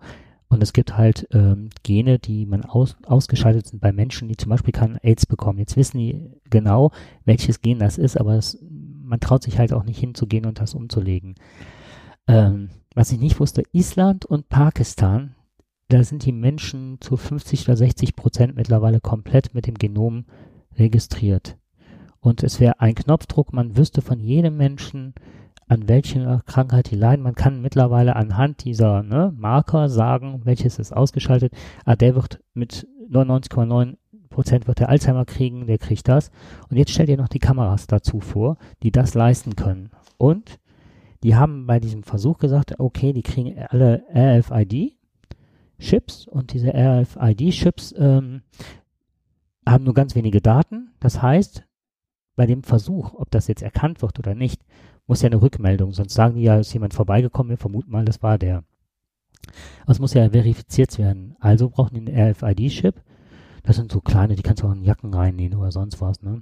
Und 0.49 0.61
es 0.61 0.71
gibt 0.71 0.97
halt 0.97 1.27
ähm, 1.31 1.69
Gene, 1.81 2.19
die 2.19 2.45
man 2.45 2.63
aus, 2.63 2.95
ausgeschaltet 3.07 3.65
sind 3.65 3.81
bei 3.81 3.91
Menschen, 3.91 4.27
die 4.27 4.37
zum 4.37 4.51
Beispiel 4.51 4.71
keinen 4.71 4.97
AIDS 4.97 5.25
bekommen. 5.25 5.57
Jetzt 5.57 5.77
wissen 5.77 5.97
die 5.97 6.29
genau, 6.49 6.91
welches 7.25 7.61
Gen 7.61 7.79
das 7.79 7.97
ist, 7.97 8.19
aber 8.19 8.35
es, 8.35 8.63
man 9.03 9.19
traut 9.19 9.41
sich 9.41 9.57
halt 9.57 9.73
auch 9.73 9.83
nicht 9.83 9.99
hinzugehen 9.99 10.45
und 10.45 10.59
das 10.59 10.75
umzulegen. 10.75 11.33
Ähm, 12.27 12.69
was 12.93 13.11
ich 13.11 13.19
nicht 13.19 13.39
wusste, 13.39 13.63
Island 13.71 14.25
und 14.25 14.49
Pakistan, 14.49 15.35
da 15.89 16.03
sind 16.03 16.25
die 16.25 16.31
Menschen 16.31 16.97
zu 17.01 17.17
50 17.17 17.67
oder 17.67 17.77
60 17.77 18.15
Prozent 18.15 18.55
mittlerweile 18.55 18.99
komplett 18.99 19.53
mit 19.53 19.67
dem 19.67 19.75
Genom 19.75 20.25
registriert. 20.77 21.57
Und 22.19 22.43
es 22.43 22.59
wäre 22.59 22.79
ein 22.79 22.95
Knopfdruck, 22.95 23.53
man 23.53 23.77
wüsste 23.77 24.01
von 24.01 24.19
jedem 24.19 24.57
Menschen, 24.57 25.13
an 25.67 25.87
welcher 25.87 26.41
Krankheit 26.45 26.91
die 26.91 26.95
leiden. 26.95 27.23
Man 27.23 27.35
kann 27.35 27.61
mittlerweile 27.61 28.15
anhand 28.15 28.63
dieser 28.63 29.03
ne, 29.03 29.33
Marker 29.35 29.89
sagen, 29.89 30.41
welches 30.43 30.79
ist 30.79 30.95
ausgeschaltet. 30.95 31.53
Ah, 31.85 31.95
der 31.95 32.15
wird 32.15 32.41
mit 32.53 32.87
99,9 33.09 33.97
Prozent 34.29 34.67
wird 34.67 34.79
der 34.79 34.89
Alzheimer 34.89 35.25
kriegen, 35.25 35.67
der 35.67 35.77
kriegt 35.77 36.07
das. 36.07 36.31
Und 36.69 36.77
jetzt 36.77 36.91
stell 36.91 37.05
dir 37.05 37.17
noch 37.17 37.27
die 37.27 37.39
Kameras 37.39 37.87
dazu 37.87 38.19
vor, 38.19 38.57
die 38.81 38.91
das 38.91 39.13
leisten 39.13 39.55
können. 39.55 39.91
Und 40.17 40.59
die 41.23 41.35
haben 41.35 41.65
bei 41.65 41.79
diesem 41.79 42.03
Versuch 42.03 42.37
gesagt, 42.37 42.79
okay, 42.79 43.13
die 43.13 43.23
kriegen 43.23 43.57
alle 43.69 44.03
RFID-Chips 44.13 44.97
und 46.27 46.53
diese 46.53 46.73
RFID-Chips 46.73 47.95
ähm, 47.97 48.41
haben 49.65 49.85
nur 49.85 49.93
ganz 49.93 50.15
wenige 50.15 50.41
Daten. 50.41 50.91
Das 50.99 51.21
heißt, 51.21 51.63
bei 52.35 52.45
dem 52.45 52.63
Versuch, 52.63 53.13
ob 53.13 53.31
das 53.31 53.47
jetzt 53.47 53.61
erkannt 53.61 54.01
wird 54.01 54.19
oder 54.19 54.35
nicht, 54.35 54.61
muss 55.07 55.21
ja 55.21 55.27
eine 55.27 55.41
Rückmeldung, 55.41 55.93
sonst 55.93 56.13
sagen 56.13 56.35
die 56.35 56.43
ja, 56.43 56.57
ist 56.57 56.73
jemand 56.73 56.93
vorbeigekommen, 56.93 57.51
wir 57.51 57.57
vermuten 57.57 57.91
mal, 57.91 58.05
das 58.05 58.21
war 58.21 58.37
der. 58.37 58.63
Es 59.87 59.99
muss 59.99 60.13
ja 60.13 60.29
verifiziert 60.29 60.97
werden. 60.97 61.35
Also 61.39 61.69
brauchen 61.69 61.95
die 61.95 62.11
einen 62.11 62.31
RFID-Chip. 62.31 62.95
Das 63.63 63.75
sind 63.77 63.91
so 63.91 64.01
kleine, 64.01 64.35
die 64.35 64.41
kannst 64.41 64.63
du 64.63 64.67
auch 64.67 64.73
in 64.73 64.83
Jacken 64.83 65.13
reinnehmen 65.13 65.57
oder 65.57 65.71
sonst 65.71 66.01
was, 66.01 66.21
ne? 66.21 66.41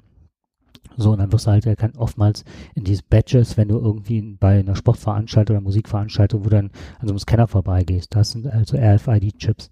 So, 0.98 1.12
und 1.12 1.20
dann 1.20 1.32
wirst 1.32 1.48
du 1.48 1.52
halt 1.52 1.66
erkannt, 1.66 1.98
oftmals 1.98 2.44
in 2.76 2.84
diese 2.84 3.04
Badges, 3.10 3.58
wenn 3.58 3.70
du 3.70 3.78
irgendwie 3.78 4.22
bei 4.22 4.60
einer 4.60 4.76
Sportveranstaltung 4.76 5.56
oder 5.56 5.64
Musikveranstaltung, 5.64 6.42
wo 6.42 6.50
du 6.50 6.58
dann 6.58 6.72
an 7.00 7.08
so 7.08 7.14
einem 7.14 7.20
Scanner 7.20 7.48
vorbeigehst, 7.48 8.14
das 8.14 8.32
sind 8.32 8.48
also 8.48 8.78
RFID-Chips. 8.78 9.72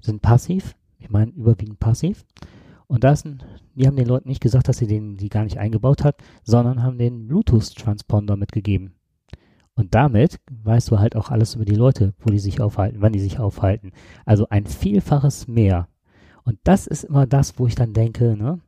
Sind 0.00 0.22
passiv, 0.22 0.76
ich 0.98 1.10
meine 1.10 1.32
überwiegend 1.32 1.80
passiv. 1.80 2.24
Und 2.86 3.04
das 3.04 3.24
die 3.74 3.86
haben 3.86 3.96
den 3.96 4.06
Leuten 4.06 4.28
nicht 4.28 4.42
gesagt, 4.42 4.68
dass 4.68 4.78
sie 4.78 4.86
den 4.86 5.16
die 5.16 5.28
gar 5.28 5.44
nicht 5.44 5.58
eingebaut 5.58 6.04
hat, 6.04 6.16
sondern 6.44 6.82
haben 6.82 6.98
den 6.98 7.26
Bluetooth-Transponder 7.26 8.36
mitgegeben. 8.36 8.94
Und 9.74 9.94
damit 9.94 10.38
weißt 10.62 10.90
du 10.90 10.98
halt 11.00 11.16
auch 11.16 11.30
alles 11.30 11.56
über 11.56 11.64
die 11.64 11.74
Leute, 11.74 12.14
wo 12.20 12.30
die 12.30 12.38
sich 12.38 12.60
aufhalten, 12.60 12.98
wann 13.00 13.12
die 13.12 13.20
sich 13.20 13.40
aufhalten. 13.40 13.90
Also 14.24 14.48
ein 14.48 14.66
Vielfaches 14.66 15.48
mehr. 15.48 15.88
Und 16.44 16.58
das 16.62 16.86
ist 16.86 17.04
immer 17.04 17.26
das, 17.26 17.58
wo 17.58 17.66
ich 17.66 17.74
dann 17.74 17.92
denke, 17.92 18.36
ne? 18.36 18.60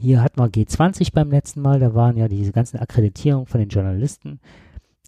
Hier 0.00 0.22
hatten 0.22 0.38
wir 0.38 0.46
G20 0.46 1.12
beim 1.12 1.30
letzten 1.30 1.60
Mal, 1.60 1.80
da 1.80 1.92
waren 1.92 2.16
ja 2.16 2.28
diese 2.28 2.52
ganzen 2.52 2.78
Akkreditierungen 2.78 3.46
von 3.46 3.58
den 3.58 3.68
Journalisten. 3.68 4.38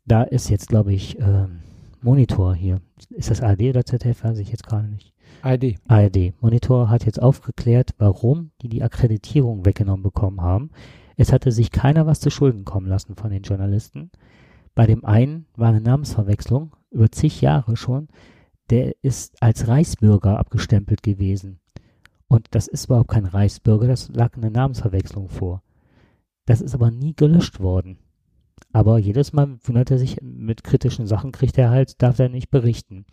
Da 0.05 0.25
ist 0.25 0.51
jetzt, 0.51 0.69
glaube 0.69 0.93
ich, 0.93 1.19
ähm, 1.21 1.61
Monitor 2.03 2.55
hier. 2.55 2.81
Ist 3.11 3.31
das 3.31 3.41
ARD 3.41 3.63
oder 3.63 3.85
ZDF? 3.85 4.25
Weiß 4.25 4.39
ich 4.39 4.51
jetzt 4.51 4.67
gerade 4.67 4.89
nicht. 4.89 5.13
ID. 5.45 5.79
ARD. 5.87 6.35
Monitor 6.41 6.91
hat 6.91 7.07
jetzt 7.07 7.23
aufgeklärt, 7.23 7.95
warum 7.99 8.51
die 8.63 8.69
die 8.69 8.83
Akkreditierung 8.83 9.65
weggenommen 9.65 10.03
bekommen 10.03 10.41
haben. 10.41 10.71
Es 11.17 11.33
hatte 11.33 11.53
sich 11.53 11.71
keiner 11.71 12.07
was 12.07 12.19
zu 12.19 12.31
Schulden 12.31 12.65
kommen 12.65 12.89
lassen 12.89 13.15
von 13.15 13.31
den 13.31 13.43
Journalisten. 13.43 14.11
Bei 14.75 14.87
dem 14.87 15.05
einen 15.05 15.47
war 15.55 15.69
eine 15.69 15.81
Namensverwechslung 15.81 16.75
über 16.91 17.13
zig 17.13 17.41
Jahre 17.41 17.77
schon. 17.77 18.09
Der 18.71 18.95
ist 19.03 19.41
als 19.43 19.69
Reichsbürger 19.69 20.39
abgestempelt 20.39 21.03
gewesen. 21.03 21.61
Und 22.31 22.47
das 22.53 22.69
ist 22.69 22.85
überhaupt 22.85 23.11
kein 23.11 23.27
Reichsbürger, 23.27 23.89
das 23.89 24.09
lag 24.09 24.37
eine 24.37 24.53
Namensverwechslung 24.53 25.29
vor. 25.29 25.65
Das 26.47 26.61
ist 26.61 26.77
aber 26.77 26.93
nie 26.93 27.13
gelöscht 27.13 27.59
worden. 27.59 27.99
Aber 28.73 28.99
jedes 28.99 29.33
Mal 29.33 29.59
wundert 29.65 29.91
er 29.91 29.99
sich, 29.99 30.19
mit 30.23 30.63
kritischen 30.63 31.09
Sachen 31.09 31.33
kriegt 31.33 31.59
er 31.59 31.71
halt, 31.71 32.01
darf 32.01 32.21
er 32.21 32.29
nicht 32.29 32.49
berichten. 32.49 33.05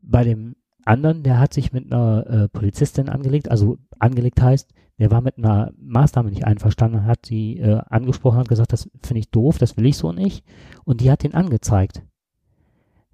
Bei 0.00 0.22
dem 0.22 0.54
anderen, 0.84 1.24
der 1.24 1.40
hat 1.40 1.52
sich 1.52 1.72
mit 1.72 1.92
einer 1.92 2.26
äh, 2.28 2.48
Polizistin 2.48 3.08
angelegt, 3.08 3.50
also 3.50 3.78
angelegt 3.98 4.40
heißt, 4.40 4.72
der 5.00 5.10
war 5.10 5.20
mit 5.20 5.36
einer 5.36 5.72
Maßnahme 5.76 6.30
nicht 6.30 6.44
einverstanden, 6.44 7.06
hat 7.06 7.26
sie 7.26 7.58
äh, 7.58 7.80
angesprochen, 7.88 8.38
hat 8.38 8.48
gesagt, 8.48 8.72
das 8.72 8.88
finde 9.02 9.18
ich 9.18 9.30
doof, 9.32 9.58
das 9.58 9.76
will 9.76 9.86
ich 9.86 9.96
so 9.96 10.12
nicht. 10.12 10.44
Und 10.84 11.00
die 11.00 11.10
hat 11.10 11.24
den 11.24 11.34
angezeigt. 11.34 12.02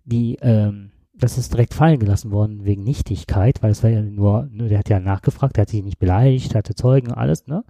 Die, 0.05 0.37
ähm, 0.43 0.91
das 1.17 1.39
ist 1.39 1.53
direkt 1.53 1.75
fallen 1.75 2.01
gelassen 2.01 2.31
worden 2.33 2.65
wegen 2.65 2.83
Nichtigkeit, 2.83 3.62
weil 3.62 3.71
es 3.71 3.83
war 3.83 3.91
ja 3.91 4.03
nur, 4.03 4.49
nur, 4.51 4.69
der 4.69 4.79
hat 4.79 4.89
ja 4.89 5.01
nachgefragt, 5.01 5.57
der 5.57 5.62
hat 5.62 5.69
sich 5.69 5.85
nicht 5.85 5.99
beleidigt, 5.99 6.55
hatte 6.55 6.75
Zeugen, 6.75 7.12
alles, 7.12 7.47
ne? 7.47 7.65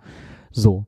So. 0.50 0.86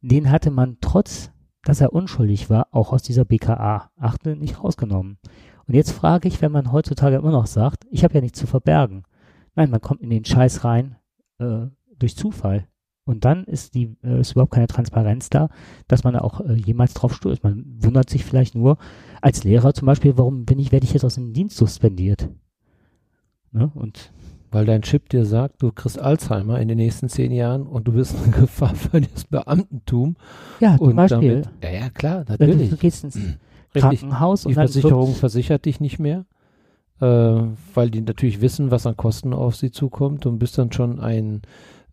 Den 0.00 0.30
hatte 0.30 0.50
man 0.50 0.78
trotz, 0.80 1.30
dass 1.62 1.80
er 1.80 1.92
unschuldig 1.92 2.50
war, 2.50 2.66
auch 2.72 2.92
aus 2.92 3.02
dieser 3.02 3.24
BKA-Akte 3.24 4.34
nicht 4.34 4.62
rausgenommen. 4.62 5.18
Und 5.68 5.74
jetzt 5.74 5.92
frage 5.92 6.26
ich, 6.26 6.42
wenn 6.42 6.50
man 6.50 6.72
heutzutage 6.72 7.16
immer 7.16 7.30
noch 7.30 7.46
sagt, 7.46 7.86
ich 7.90 8.02
habe 8.02 8.14
ja 8.14 8.20
nichts 8.20 8.40
zu 8.40 8.48
verbergen. 8.48 9.04
Nein, 9.54 9.70
man 9.70 9.80
kommt 9.80 10.00
in 10.00 10.10
den 10.10 10.24
Scheiß 10.24 10.64
rein 10.64 10.96
äh, 11.38 11.66
durch 11.96 12.16
Zufall. 12.16 12.66
Und 13.04 13.24
dann 13.24 13.44
ist 13.44 13.74
die 13.74 13.96
äh, 14.02 14.20
ist 14.20 14.32
überhaupt 14.32 14.52
keine 14.52 14.68
Transparenz 14.68 15.28
da, 15.28 15.48
dass 15.88 16.04
man 16.04 16.16
auch 16.16 16.40
äh, 16.40 16.54
jemals 16.54 16.94
drauf 16.94 17.14
stößt. 17.14 17.42
Man 17.42 17.64
wundert 17.82 18.08
sich 18.08 18.24
vielleicht 18.24 18.54
nur 18.54 18.78
als 19.22 19.44
Lehrer 19.44 19.72
zum 19.72 19.86
Beispiel, 19.86 20.18
warum 20.18 20.44
bin 20.44 20.58
ich, 20.58 20.72
werde 20.72 20.84
ich 20.84 20.92
jetzt 20.92 21.04
aus 21.04 21.14
dem 21.14 21.32
Dienst 21.32 21.56
suspendiert? 21.56 22.28
Ne? 23.52 23.70
Und 23.74 24.12
Weil 24.50 24.66
dein 24.66 24.82
Chip 24.82 25.08
dir 25.08 25.24
sagt, 25.24 25.62
du 25.62 25.72
kriegst 25.72 25.98
Alzheimer 25.98 26.60
in 26.60 26.68
den 26.68 26.76
nächsten 26.78 27.08
zehn 27.08 27.32
Jahren 27.32 27.66
und 27.66 27.88
du 27.88 27.92
bist 27.92 28.14
eine 28.22 28.32
Gefahr 28.40 28.74
für 28.74 29.00
das 29.00 29.24
Beamtentum. 29.24 30.16
ja, 30.60 30.76
zum 30.76 30.88
Und 30.88 30.96
Beispiel, 30.96 31.42
damit, 31.42 31.50
ja, 31.62 31.70
ja, 31.70 31.90
klar, 31.90 32.24
natürlich. 32.28 32.70
du 32.70 32.76
gehst 32.76 33.04
ins 33.04 33.16
Richtig. 33.16 34.00
Krankenhaus 34.00 34.42
Die 34.42 34.48
und 34.48 34.56
dann 34.56 34.68
Versicherung 34.68 35.14
versichert 35.14 35.64
dich 35.64 35.80
nicht 35.80 35.98
mehr, 35.98 36.26
äh, 37.00 37.06
weil 37.74 37.90
die 37.90 38.02
natürlich 38.02 38.40
wissen, 38.42 38.70
was 38.70 38.86
an 38.86 38.96
Kosten 38.96 39.32
auf 39.32 39.56
sie 39.56 39.70
zukommt 39.70 40.26
und 40.26 40.38
bist 40.38 40.58
dann 40.58 40.72
schon 40.72 41.00
ein 41.00 41.40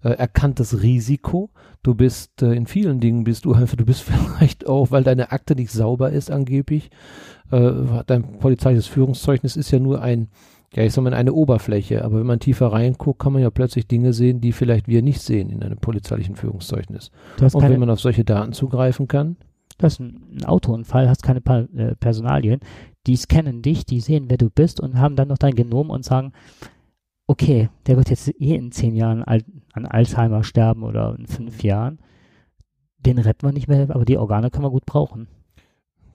äh, 0.03 0.09
erkanntes 0.09 0.81
Risiko. 0.81 1.49
Du 1.83 1.95
bist 1.95 2.41
äh, 2.41 2.53
in 2.53 2.67
vielen 2.67 2.99
Dingen 2.99 3.23
bist 3.23 3.45
du 3.45 3.53
einfach, 3.53 3.75
du 3.77 3.85
bist 3.85 4.01
vielleicht 4.01 4.67
auch, 4.67 4.91
weil 4.91 5.03
deine 5.03 5.31
Akte 5.31 5.55
nicht 5.55 5.71
sauber 5.71 6.11
ist 6.11 6.31
angeblich. 6.31 6.89
Äh, 7.51 7.71
dein 8.05 8.39
polizeiliches 8.39 8.87
Führungszeugnis 8.87 9.55
ist 9.55 9.71
ja 9.71 9.79
nur 9.79 10.01
ein, 10.01 10.29
ja 10.73 10.83
ich 10.83 10.93
sag 10.93 11.03
mal 11.03 11.13
eine 11.13 11.33
Oberfläche, 11.33 12.03
aber 12.05 12.19
wenn 12.19 12.27
man 12.27 12.39
tiefer 12.39 12.67
reinguckt, 12.67 13.19
kann 13.19 13.33
man 13.33 13.41
ja 13.41 13.49
plötzlich 13.49 13.87
Dinge 13.87 14.13
sehen, 14.13 14.41
die 14.41 14.51
vielleicht 14.51 14.87
wir 14.87 15.01
nicht 15.01 15.21
sehen 15.21 15.49
in 15.49 15.63
einem 15.63 15.77
polizeilichen 15.77 16.35
Führungszeugnis. 16.35 17.11
Du 17.37 17.45
hast, 17.45 17.55
Und 17.55 17.63
wenn 17.63 17.79
man 17.79 17.89
auf 17.89 17.99
solche 17.99 18.23
Daten 18.23 18.53
zugreifen 18.53 19.07
kann, 19.07 19.37
du 19.77 19.83
hast 19.83 19.99
einen 19.99 20.43
Autounfall, 20.45 21.09
hast 21.09 21.23
keine 21.23 21.41
pa 21.41 21.61
äh, 21.75 21.95
Personalien, 21.95 22.59
die 23.07 23.15
scannen 23.15 23.61
dich, 23.61 23.85
die 23.85 24.01
sehen, 24.01 24.25
wer 24.27 24.37
du 24.37 24.49
bist 24.49 24.79
und 24.79 24.99
haben 24.99 25.15
dann 25.15 25.29
noch 25.29 25.37
dein 25.37 25.55
Genom 25.55 25.89
und 25.89 26.05
sagen, 26.05 26.33
okay, 27.27 27.69
der 27.85 27.97
wird 27.97 28.09
jetzt 28.09 28.27
eh 28.27 28.55
in 28.55 28.71
zehn 28.71 28.95
Jahren 28.95 29.23
al 29.23 29.43
an 29.73 29.85
Alzheimer 29.85 30.43
sterben 30.43 30.83
oder 30.83 31.15
in 31.17 31.27
fünf 31.27 31.63
Jahren. 31.63 31.99
Den 32.97 33.17
retten 33.17 33.47
wir 33.47 33.53
nicht 33.53 33.67
mehr, 33.67 33.89
aber 33.89 34.05
die 34.05 34.17
Organe 34.17 34.49
können 34.49 34.65
wir 34.65 34.71
gut 34.71 34.85
brauchen. 34.85 35.27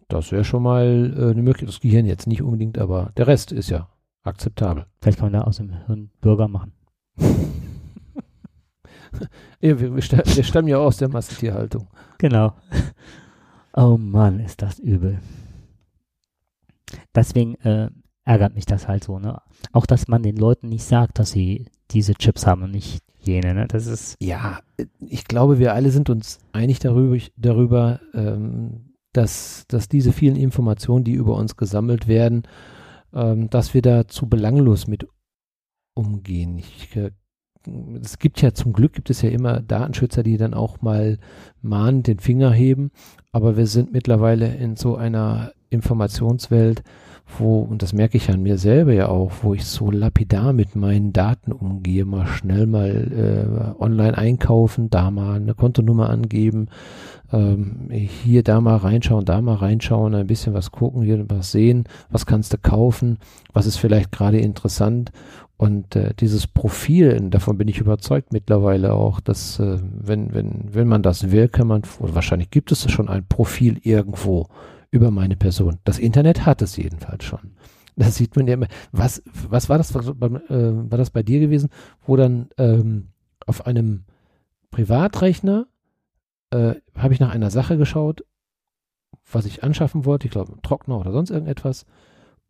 das 0.09 0.33
wäre 0.33 0.45
schon 0.45 0.63
mal 0.63 1.15
äh, 1.17 1.31
eine 1.31 1.43
Möglichkeit. 1.43 1.69
Das 1.69 1.81
Gehirn 1.81 2.07
jetzt 2.07 2.27
nicht 2.27 2.43
unbedingt, 2.43 2.79
aber 2.79 3.13
der 3.17 3.27
Rest 3.27 3.53
ist 3.53 3.71
ja 3.71 3.89
akzeptabel. 4.23 4.87
Vielleicht 5.01 5.19
kann 5.19 5.33
man 5.33 5.41
da 5.41 5.47
aus 5.47 5.57
dem 5.57 5.73
Hirn 5.87 6.11
Bürger 6.21 6.49
machen. 6.49 6.73
Ja, 9.61 9.79
wir, 9.79 9.95
wir, 9.95 10.03
wir 10.03 10.45
stammen 10.45 10.67
ja 10.67 10.79
aus 10.79 10.97
der 10.97 11.09
Massentierhaltung. 11.09 11.87
Genau. 12.19 12.53
Oh 13.77 13.97
Mann, 13.97 14.41
ist 14.41 14.61
das 14.61 14.81
übel. 14.81 15.21
Deswegen 17.15 17.55
äh, 17.57 17.91
ärgert 18.25 18.55
mich 18.55 18.67
das 18.67 18.89
halt 18.89 19.05
so, 19.05 19.19
ne? 19.19 19.41
Auch, 19.73 19.87
dass 19.87 20.09
man 20.09 20.23
den 20.23 20.37
Leuten 20.37 20.69
nicht 20.69 20.85
sagt, 20.85 21.19
dass 21.19 21.31
sie 21.31 21.67
diese 21.91 22.15
Chips 22.15 22.47
haben 22.47 22.63
und 22.63 22.73
nicht 22.73 23.04
jene, 23.27 23.55
ne? 23.55 23.67
Das 23.69 23.87
ist, 23.87 24.17
Ja, 24.21 24.61
ich 25.01 25.25
glaube, 25.25 25.59
wir 25.59 25.75
alle 25.75 25.91
sind 25.91 26.11
uns 26.11 26.39
einig 26.53 26.79
darüber, 26.79 27.17
darüber 27.37 28.01
ähm, 28.13 28.95
dass, 29.13 29.65
dass 29.69 29.89
diese 29.89 30.13
vielen 30.13 30.37
Informationen, 30.37 31.05
die 31.05 31.13
über 31.13 31.37
uns 31.37 31.57
gesammelt 31.57 32.09
werden, 32.09 32.43
ähm, 33.15 33.49
dass 33.49 33.73
wir 33.73 33.81
da 33.81 34.07
zu 34.09 34.29
belanglos 34.29 34.87
mit 34.87 35.07
umgehen. 35.95 36.59
Ich, 36.59 36.95
äh, 36.97 37.13
es 38.03 38.19
gibt 38.19 38.43
ja 38.43 38.53
zum 38.53 38.73
Glück 38.73 38.93
gibt 38.93 39.09
es 39.09 39.23
ja 39.23 39.31
immer 39.31 39.61
Datenschützer, 39.61 40.23
die 40.23 40.37
dann 40.37 40.53
auch 40.53 40.83
mal 40.83 41.19
mahnend 41.63 42.09
den 42.09 42.19
Finger 42.19 42.53
heben, 42.53 42.91
aber 43.33 43.57
wir 43.57 43.67
sind 43.67 43.93
mittlerweile 43.93 44.55
in 44.55 44.77
so 44.77 44.97
einer 44.97 45.53
Informationswelt, 45.71 46.83
wo, 47.27 47.61
und 47.61 47.83
das 47.83 47.93
merke 47.93 48.17
ich 48.17 48.31
an 48.31 48.43
mir 48.43 48.59
selber 48.59 48.93
ja 48.93 49.09
auch, 49.09 49.33
wo 49.43 49.55
ich 49.55 49.65
so 49.65 49.91
lapidar 49.91 50.53
mit 50.53 50.77
meinen 50.77 51.13
Daten 51.13 51.53
umgehe, 51.53 52.05
mal 52.05 52.27
schnell 52.27 52.67
mal 52.67 53.75
äh, 53.79 53.83
online 53.83 54.17
einkaufen, 54.17 54.91
da 54.91 55.11
mal 55.11 55.37
eine 55.37 55.55
Kontonummer 55.55 56.11
angeben, 56.11 56.69
ähm, 57.33 57.89
hier, 57.91 58.43
da 58.43 58.61
mal 58.61 58.77
reinschauen, 58.77 59.25
da 59.25 59.41
mal 59.41 59.57
reinschauen, 59.57 60.15
ein 60.15 60.27
bisschen 60.27 60.55
was 60.55 60.71
gucken, 60.71 61.03
hier 61.03 61.25
was 61.29 61.51
sehen, 61.51 61.85
was 62.11 62.27
kannst 62.27 62.53
du 62.53 62.59
kaufen, 62.59 63.19
was 63.53 63.67
ist 63.67 63.79
vielleicht 63.79 64.13
gerade 64.13 64.39
interessant. 64.39 65.11
Und 65.57 65.97
äh, 65.97 66.13
dieses 66.19 66.47
Profil, 66.47 67.19
davon 67.31 67.57
bin 67.57 67.69
ich 67.69 67.79
überzeugt 67.79 68.33
mittlerweile 68.33 68.93
auch, 68.93 69.21
dass 69.21 69.59
äh, 69.61 69.79
wenn, 69.81 70.35
wenn, 70.35 70.69
wenn 70.73 70.89
man 70.89 71.03
das 71.03 71.31
will, 71.31 71.49
kann 71.49 71.69
man, 71.69 71.83
wahrscheinlich 71.99 72.51
gibt 72.51 72.71
es 72.71 72.91
schon 72.91 73.09
ein 73.09 73.25
Profil 73.27 73.79
irgendwo 73.83 74.49
über 74.95 75.11
meine 75.11 75.37
Person. 75.37 75.81
Das 75.83 75.99
Internet 75.99 76.47
hat 76.47 76.63
es 76.63 76.77
jedenfalls 76.77 77.25
schon. 77.25 77.57
Das 77.97 78.15
sieht 78.15 78.37
man 78.37 78.47
ja 78.47 78.55
immer. 78.55 78.69
Was, 78.93 79.25
was 79.49 79.69
war 79.69 79.77
das, 79.77 79.93
was, 79.93 80.07
äh, 80.07 80.91
war 80.91 80.99
das 80.99 81.11
bei 81.11 81.25
dir 81.25 81.41
gewesen, 81.41 81.69
wo 82.07 82.17
dann 82.17 82.49
ähm, 82.59 83.09
auf 83.45 83.67
einem 83.67 84.05
Privatrechner 84.71 85.67
äh, 86.51 86.77
habe 86.97 87.13
ich 87.13 87.19
nach 87.19 87.35
einer 87.35 87.51
Sache 87.51 87.77
geschaut, 87.77 88.25
was 89.33 89.47
ich 89.47 89.65
anschaffen 89.65 90.05
wollte, 90.05 90.29
ich 90.29 90.33
glaube 90.33 90.61
Trockner 90.63 91.01
oder 91.01 91.11
sonst 91.11 91.31
irgendetwas. 91.31 91.87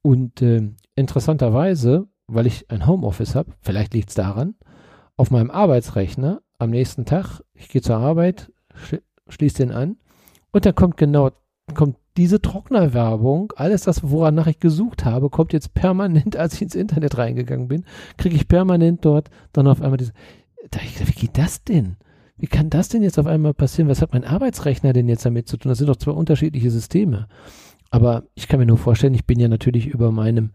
Und 0.03 0.43
äh, 0.43 0.71
interessanterweise, 0.97 2.09
weil 2.27 2.47
ich 2.47 2.71
ein 2.71 2.87
Homeoffice 2.87 3.35
habe, 3.35 3.53
vielleicht 3.63 3.95
liegt 3.95 4.11
es 4.11 4.15
daran, 4.15 4.55
auf 5.17 5.31
meinem 5.31 5.51
Arbeitsrechner 5.51 6.43
am 6.59 6.71
nächsten 6.71 7.07
Tag, 7.07 7.41
ich 7.55 7.69
gehe 7.69 7.81
zur 7.81 7.97
Arbeit, 7.97 8.53
schli 8.75 9.01
schließe 9.29 9.57
den 9.57 9.73
an 9.73 9.97
und 10.53 10.67
da 10.67 10.73
kommt 10.73 10.99
genau, 10.99 11.31
kommt 11.73 11.97
diese 12.17 12.41
Trocknerwerbung, 12.41 13.53
alles 13.57 13.83
das, 13.83 14.09
woran 14.09 14.39
ich 14.47 14.61
gesucht 14.61 15.05
habe, 15.05 15.31
kommt 15.31 15.53
jetzt 15.53 15.75
permanent, 15.75 16.37
als 16.39 16.55
ich 16.55 16.62
ins 16.62 16.75
Internet 16.75 17.17
reingegangen 17.17 17.69
bin, 17.69 17.85
kriege 18.17 18.37
ich 18.37 18.49
permanent 18.49 19.05
dort 19.05 19.31
dann 19.53 19.67
auf 19.67 19.81
einmal 19.81 19.97
diese, 19.97 20.12
wie 20.73 21.12
geht 21.12 21.39
das 21.39 21.65
denn? 21.65 21.97
Wie 22.37 22.47
kann 22.47 22.69
das 22.69 22.89
denn 22.89 23.03
jetzt 23.03 23.19
auf 23.19 23.27
einmal 23.27 23.55
passieren? 23.55 23.89
Was 23.89 24.03
hat 24.03 24.12
mein 24.12 24.25
Arbeitsrechner 24.25 24.93
denn 24.93 25.09
jetzt 25.09 25.25
damit 25.25 25.49
zu 25.49 25.57
tun? 25.57 25.71
Das 25.71 25.79
sind 25.79 25.87
doch 25.87 25.97
zwei 25.97 26.11
unterschiedliche 26.11 26.71
Systeme. 26.71 27.29
Aber 27.91 28.25
ich 28.35 28.49
kann 28.49 28.59
mir 28.59 28.67
nur 28.67 28.79
vorstellen, 28.79 29.15
ich 29.15 29.25
bin 29.25 29.39
ja 29.39 29.47
natürlich 29.47 29.87
über 29.87 30.11
meinem, 30.11 30.51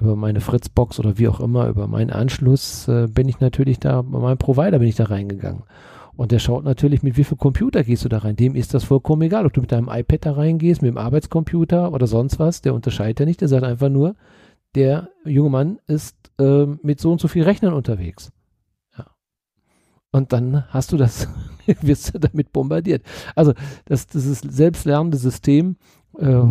über 0.00 0.14
meine 0.14 0.40
Fritzbox 0.40 1.00
oder 1.00 1.18
wie 1.18 1.26
auch 1.26 1.40
immer, 1.40 1.66
über 1.68 1.88
meinen 1.88 2.10
Anschluss, 2.10 2.86
äh, 2.86 3.08
bin 3.08 3.28
ich 3.28 3.40
natürlich 3.40 3.80
da, 3.80 4.02
bei 4.02 4.20
meinem 4.20 4.38
Provider 4.38 4.78
bin 4.78 4.88
ich 4.88 4.94
da 4.94 5.04
reingegangen. 5.04 5.64
Und 6.16 6.32
der 6.32 6.38
schaut 6.38 6.64
natürlich, 6.64 7.02
mit 7.02 7.16
wie 7.16 7.24
viel 7.24 7.36
Computer 7.36 7.84
gehst 7.84 8.04
du 8.04 8.08
da 8.08 8.18
rein. 8.18 8.36
Dem 8.36 8.54
ist 8.54 8.72
das 8.72 8.84
vollkommen 8.84 9.22
egal, 9.22 9.44
ob 9.44 9.52
du 9.52 9.60
mit 9.60 9.72
deinem 9.72 9.88
iPad 9.90 10.26
da 10.26 10.32
reingehst, 10.32 10.80
mit 10.80 10.88
dem 10.88 10.98
Arbeitscomputer 10.98 11.92
oder 11.92 12.06
sonst 12.06 12.38
was. 12.38 12.62
Der 12.62 12.74
unterscheidet 12.74 13.20
ja 13.20 13.26
nicht. 13.26 13.40
Der 13.42 13.48
sagt 13.48 13.64
einfach 13.64 13.90
nur, 13.90 14.14
der 14.74 15.10
junge 15.24 15.50
Mann 15.50 15.78
ist 15.86 16.16
äh, 16.38 16.66
mit 16.82 17.00
so 17.00 17.12
und 17.12 17.20
so 17.20 17.28
viel 17.28 17.42
Rechnern 17.42 17.74
unterwegs. 17.74 18.32
Ja. 18.96 19.06
Und 20.10 20.32
dann 20.32 20.64
hast 20.70 20.92
du 20.92 20.96
das, 20.96 21.28
wirst 21.82 22.14
du 22.14 22.18
damit 22.18 22.52
bombardiert. 22.52 23.02
Also 23.34 23.52
das, 23.84 24.06
dieses 24.06 24.40
selbstlernende 24.40 25.18
System 25.18 25.76
äh, 26.18 26.42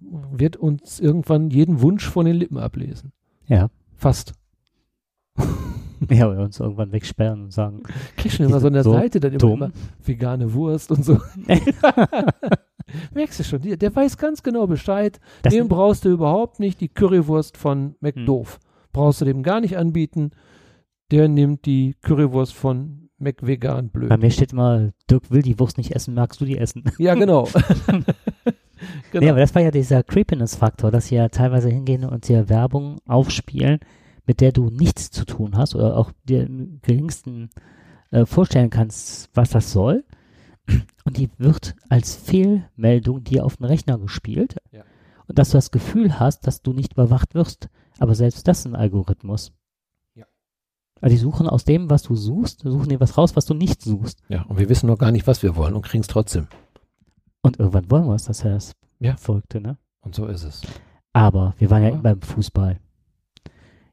wird 0.00 0.56
uns 0.56 0.98
irgendwann 0.98 1.50
jeden 1.50 1.80
Wunsch 1.80 2.08
von 2.08 2.26
den 2.26 2.36
Lippen 2.36 2.58
ablesen. 2.58 3.12
ja. 3.46 3.68
Fast. 3.98 4.34
Ja, 6.10 6.28
oder 6.28 6.42
uns 6.42 6.60
irgendwann 6.60 6.92
wegsperren 6.92 7.44
und 7.44 7.52
sagen, 7.52 7.82
Kriegst 8.16 8.38
du 8.38 8.44
immer 8.44 8.60
so 8.60 8.66
eine 8.66 8.82
So 8.82 8.92
Seite 8.92 9.20
dann 9.20 9.32
immer, 9.32 9.52
immer 9.52 9.70
vegane 10.04 10.52
Wurst 10.52 10.90
und 10.90 11.04
so. 11.04 11.18
Merkst 13.14 13.40
du 13.40 13.44
schon, 13.44 13.62
der, 13.62 13.76
der 13.76 13.94
weiß 13.94 14.16
ganz 14.18 14.42
genau 14.42 14.66
Bescheid. 14.66 15.20
das, 15.42 15.52
dem 15.52 15.68
brauchst 15.68 16.04
du 16.04 16.10
überhaupt 16.10 16.60
nicht 16.60 16.80
die 16.80 16.88
Currywurst 16.88 17.56
von 17.56 17.96
McDoof. 18.00 18.58
Brauchst 18.92 19.20
du 19.20 19.24
dem 19.24 19.42
gar 19.42 19.60
nicht 19.60 19.76
anbieten. 19.76 20.30
Der 21.10 21.28
nimmt 21.28 21.66
die 21.66 21.94
Currywurst 22.02 22.54
von 22.54 23.06
McVegan 23.18 23.88
blöd. 23.88 24.08
bei 24.08 24.16
mir 24.16 24.30
steht 24.30 24.52
immer, 24.52 24.90
Dirk 25.10 25.30
will 25.30 25.42
die 25.42 25.58
Wurst 25.58 25.78
nicht 25.78 25.92
essen, 25.94 26.14
magst 26.14 26.40
du 26.40 26.44
die 26.44 26.58
essen? 26.58 26.84
Ja, 26.98 27.14
genau. 27.14 27.48
genau. 27.86 29.24
Nee, 29.24 29.30
aber 29.30 29.40
das 29.40 29.54
war 29.54 29.62
ja 29.62 29.70
dieser 29.70 30.02
Creepiness-Faktor, 30.02 30.90
dass 30.90 31.06
sie 31.06 31.16
ja 31.16 31.28
teilweise 31.28 31.70
hingehen 31.70 32.04
und 32.04 32.28
dir 32.28 32.48
Werbung 32.48 32.98
aufspielen, 33.06 33.80
mit 34.26 34.40
der 34.40 34.52
du 34.52 34.70
nichts 34.70 35.10
zu 35.10 35.24
tun 35.24 35.56
hast 35.56 35.74
oder 35.74 35.96
auch 35.96 36.12
dir 36.24 36.44
im 36.46 36.80
geringsten 36.82 37.50
äh, 38.10 38.26
vorstellen 38.26 38.70
kannst, 38.70 39.30
was 39.34 39.50
das 39.50 39.72
soll. 39.72 40.04
Und 41.04 41.16
die 41.16 41.30
wird 41.38 41.76
als 41.88 42.16
Fehlmeldung 42.16 43.22
dir 43.22 43.44
auf 43.44 43.56
den 43.58 43.66
Rechner 43.66 43.98
gespielt. 43.98 44.56
Ja. 44.72 44.82
Und 45.28 45.38
dass 45.38 45.50
du 45.50 45.58
das 45.58 45.70
Gefühl 45.70 46.18
hast, 46.18 46.46
dass 46.46 46.60
du 46.62 46.72
nicht 46.72 46.94
überwacht 46.94 47.34
wirst. 47.34 47.68
Aber 47.98 48.14
selbst 48.16 48.46
das 48.48 48.60
ist 48.60 48.66
ein 48.66 48.74
Algorithmus. 48.76 49.52
Ja. 50.14 50.24
Also 51.00 51.14
die 51.14 51.20
suchen 51.20 51.48
aus 51.48 51.64
dem, 51.64 51.88
was 51.88 52.02
du 52.02 52.16
suchst, 52.16 52.60
suchen 52.62 52.88
dir 52.88 52.98
was 53.00 53.16
raus, 53.16 53.36
was 53.36 53.44
du 53.46 53.54
nicht 53.54 53.80
suchst. 53.82 54.22
ja, 54.28 54.42
und 54.42 54.58
wir 54.58 54.68
wissen 54.68 54.88
noch 54.88 54.98
gar 54.98 55.12
nicht, 55.12 55.26
was 55.28 55.42
wir 55.42 55.54
wollen 55.56 55.74
und 55.74 55.82
kriegen 55.82 56.00
es 56.02 56.08
trotzdem. 56.08 56.48
Und 57.42 57.58
irgendwann 57.60 57.90
wollen 57.90 58.06
wir 58.08 58.14
es, 58.14 58.24
das 58.24 58.38
ist 58.38 58.44
ja 58.44 58.50
das 58.50 58.72
Ja. 58.98 59.16
Verrückte, 59.16 59.60
ne? 59.60 59.78
Und 60.00 60.14
so 60.16 60.26
ist 60.26 60.42
es. 60.42 60.62
Aber 61.12 61.54
wir 61.58 61.70
waren 61.70 61.82
ja 61.82 61.88
Ja. 61.90 61.94
eben 61.94 62.02
beim 62.02 62.20
Fußball. 62.22 62.78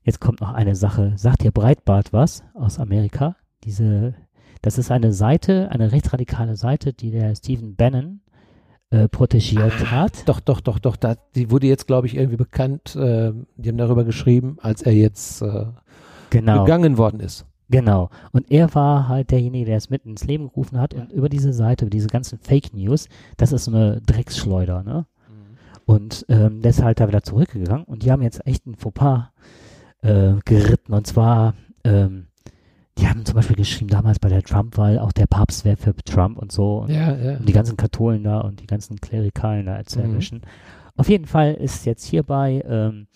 Jetzt 0.04 0.20
kommt 0.20 0.42
noch 0.42 0.54
eine 0.54 0.76
Sache. 0.76 1.14
Sagt 1.16 1.44
dir 1.44 1.52
Breitbart 1.52 2.12
was 2.14 2.44
aus 2.54 2.80
Amerika? 2.80 3.36
Diese, 3.64 4.14
das 4.62 4.78
ist 4.78 4.92
eine 4.92 5.14
Seite, 5.14 5.70
eine 5.72 5.92
rechtsradikale 5.92 6.56
Seite, 6.56 6.94
die 6.94 7.12
der 7.12 7.36
Stephen 7.36 7.76
Bannon 7.76 8.20
äh, 8.90 9.08
protegiert 9.08 9.72
Ah, 9.86 9.92
hat. 9.92 10.28
Doch, 10.28 10.40
doch, 10.42 10.60
doch, 10.60 10.80
doch. 10.80 10.96
Da, 10.98 11.16
die 11.36 11.50
wurde 11.50 11.68
jetzt, 11.68 11.88
glaube 11.88 12.08
ich, 12.08 12.16
irgendwie 12.18 12.36
bekannt. 12.38 12.96
Äh, 12.96 13.32
die 13.56 13.70
haben 13.70 13.78
darüber 13.78 14.04
geschrieben, 14.04 14.58
als 14.62 14.82
er 14.82 14.94
jetzt 14.94 15.42
äh, 15.42 15.66
Genau, 16.32 16.64
gegangen 16.66 16.98
worden 16.98 17.20
ist. 17.20 17.46
genau. 17.70 18.10
Und 18.32 18.52
er 18.52 18.74
war 18.76 19.08
halt 19.08 19.32
derjenige, 19.32 19.66
der 19.68 19.78
es 19.78 19.90
mitten 19.90 20.10
ins 20.10 20.26
Leben 20.26 20.50
gerufen 20.50 20.80
hat. 20.82 20.94
Und 20.94 21.12
über 21.14 21.30
diese 21.30 21.54
Seite, 21.54 21.86
über 21.86 21.92
diese 21.92 22.08
ganzen 22.08 22.40
Fake 22.40 22.74
News, 22.74 23.08
das 23.38 23.52
ist 23.54 23.66
so 23.66 23.72
eine 23.72 24.02
Drecksschleuder, 24.02 24.84
ne? 24.84 25.06
Und 25.86 26.26
ähm, 26.30 26.62
der 26.62 26.70
ist 26.72 26.82
halt 26.82 27.00
da 27.02 27.08
wieder 27.10 27.24
zurückgegangen 27.24 27.84
und 27.84 28.04
die 28.04 28.12
haben 28.12 28.22
jetzt 28.22 28.48
echt 28.48 28.66
ein 28.66 28.76
Fauxpas 28.76 29.32
äh, 30.04 30.34
geritten. 30.46 30.94
Und 30.94 31.08
zwar, 31.08 31.56
ähm, 31.84 32.28
die 33.00 33.08
haben 33.08 33.26
zum 33.26 33.36
Beispiel 33.36 33.56
geschrieben, 33.56 33.90
damals 33.90 34.20
bei 34.20 34.30
der 34.30 34.44
Trump-Wahl, 34.44 35.00
auch 35.00 35.12
der 35.12 35.26
Papst 35.26 35.66
wäre 35.66 35.78
für 35.78 35.96
Trump 35.96 36.38
und 36.38 36.52
so. 36.52 36.80
Und, 36.82 36.92
Ja, 36.92 37.16
ja. 37.16 37.38
und 37.38 37.50
die 37.50 37.54
ganzen 37.54 37.76
Katholen 37.78 38.24
da 38.24 38.40
und 38.42 38.60
die 38.62 38.68
ganzen 38.68 39.02
Klerikalen 39.02 39.66
da 39.66 39.84
zu 39.84 40.00
Mhm. 40.00 40.06
erwischen. 40.06 40.42
Auf 40.96 41.10
jeden 41.10 41.26
Fall 41.26 41.56
ist 41.56 41.86
jetzt 41.86 42.06
hierbei, 42.06 42.64
ähm, 42.68 43.08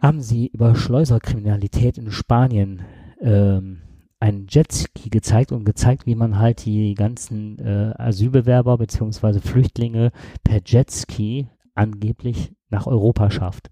haben 0.00 0.20
sie 0.20 0.48
über 0.48 0.74
Schleuserkriminalität 0.74 1.96
in 1.96 2.10
Spanien 2.10 2.82
ähm, 3.20 3.82
einen 4.18 4.46
Jetski 4.48 5.10
gezeigt 5.10 5.52
und 5.52 5.64
gezeigt, 5.64 6.06
wie 6.06 6.16
man 6.16 6.38
halt 6.38 6.64
die 6.64 6.94
ganzen 6.94 7.58
äh, 7.60 7.92
Asylbewerber 7.98 8.78
beziehungsweise 8.78 9.40
Flüchtlinge 9.40 10.10
per 10.42 10.60
Jetski 10.64 11.48
angeblich 11.74 12.52
nach 12.68 12.86
Europa 12.88 13.30
schafft. 13.30 13.70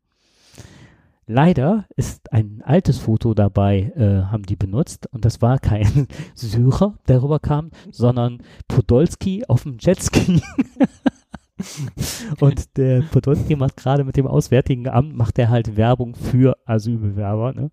Leider 1.33 1.85
ist 1.95 2.33
ein 2.33 2.61
altes 2.65 2.99
Foto 2.99 3.35
dabei, 3.35 3.93
äh, 3.95 4.25
haben 4.33 4.43
die 4.43 4.57
benutzt 4.57 5.07
und 5.13 5.25
das 5.25 5.41
war 5.41 5.61
kein 5.61 6.09
Syrer, 6.35 6.99
der 7.07 7.23
rüberkam, 7.23 7.71
sondern 7.93 8.43
Podolski 8.67 9.45
auf 9.47 9.63
dem 9.63 9.77
Jetski. 9.79 10.43
und 12.41 12.77
der 12.77 13.03
Podolski 13.03 13.55
macht 13.55 13.77
gerade 13.77 14.03
mit 14.03 14.17
dem 14.17 14.27
Auswärtigen 14.27 14.89
Amt, 14.89 15.15
macht 15.15 15.39
er 15.39 15.51
halt 15.51 15.77
Werbung 15.77 16.17
für 16.17 16.57
Asylbewerber 16.65 17.53
ne? 17.53 17.71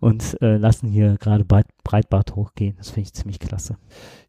Und 0.00 0.40
äh, 0.40 0.56
lassen 0.56 0.88
hier 0.88 1.16
gerade 1.20 1.44
Breit, 1.44 1.66
Breitbart 1.84 2.34
hochgehen. 2.34 2.74
Das 2.78 2.90
finde 2.90 3.02
ich 3.02 3.12
ziemlich 3.12 3.38
klasse. 3.38 3.76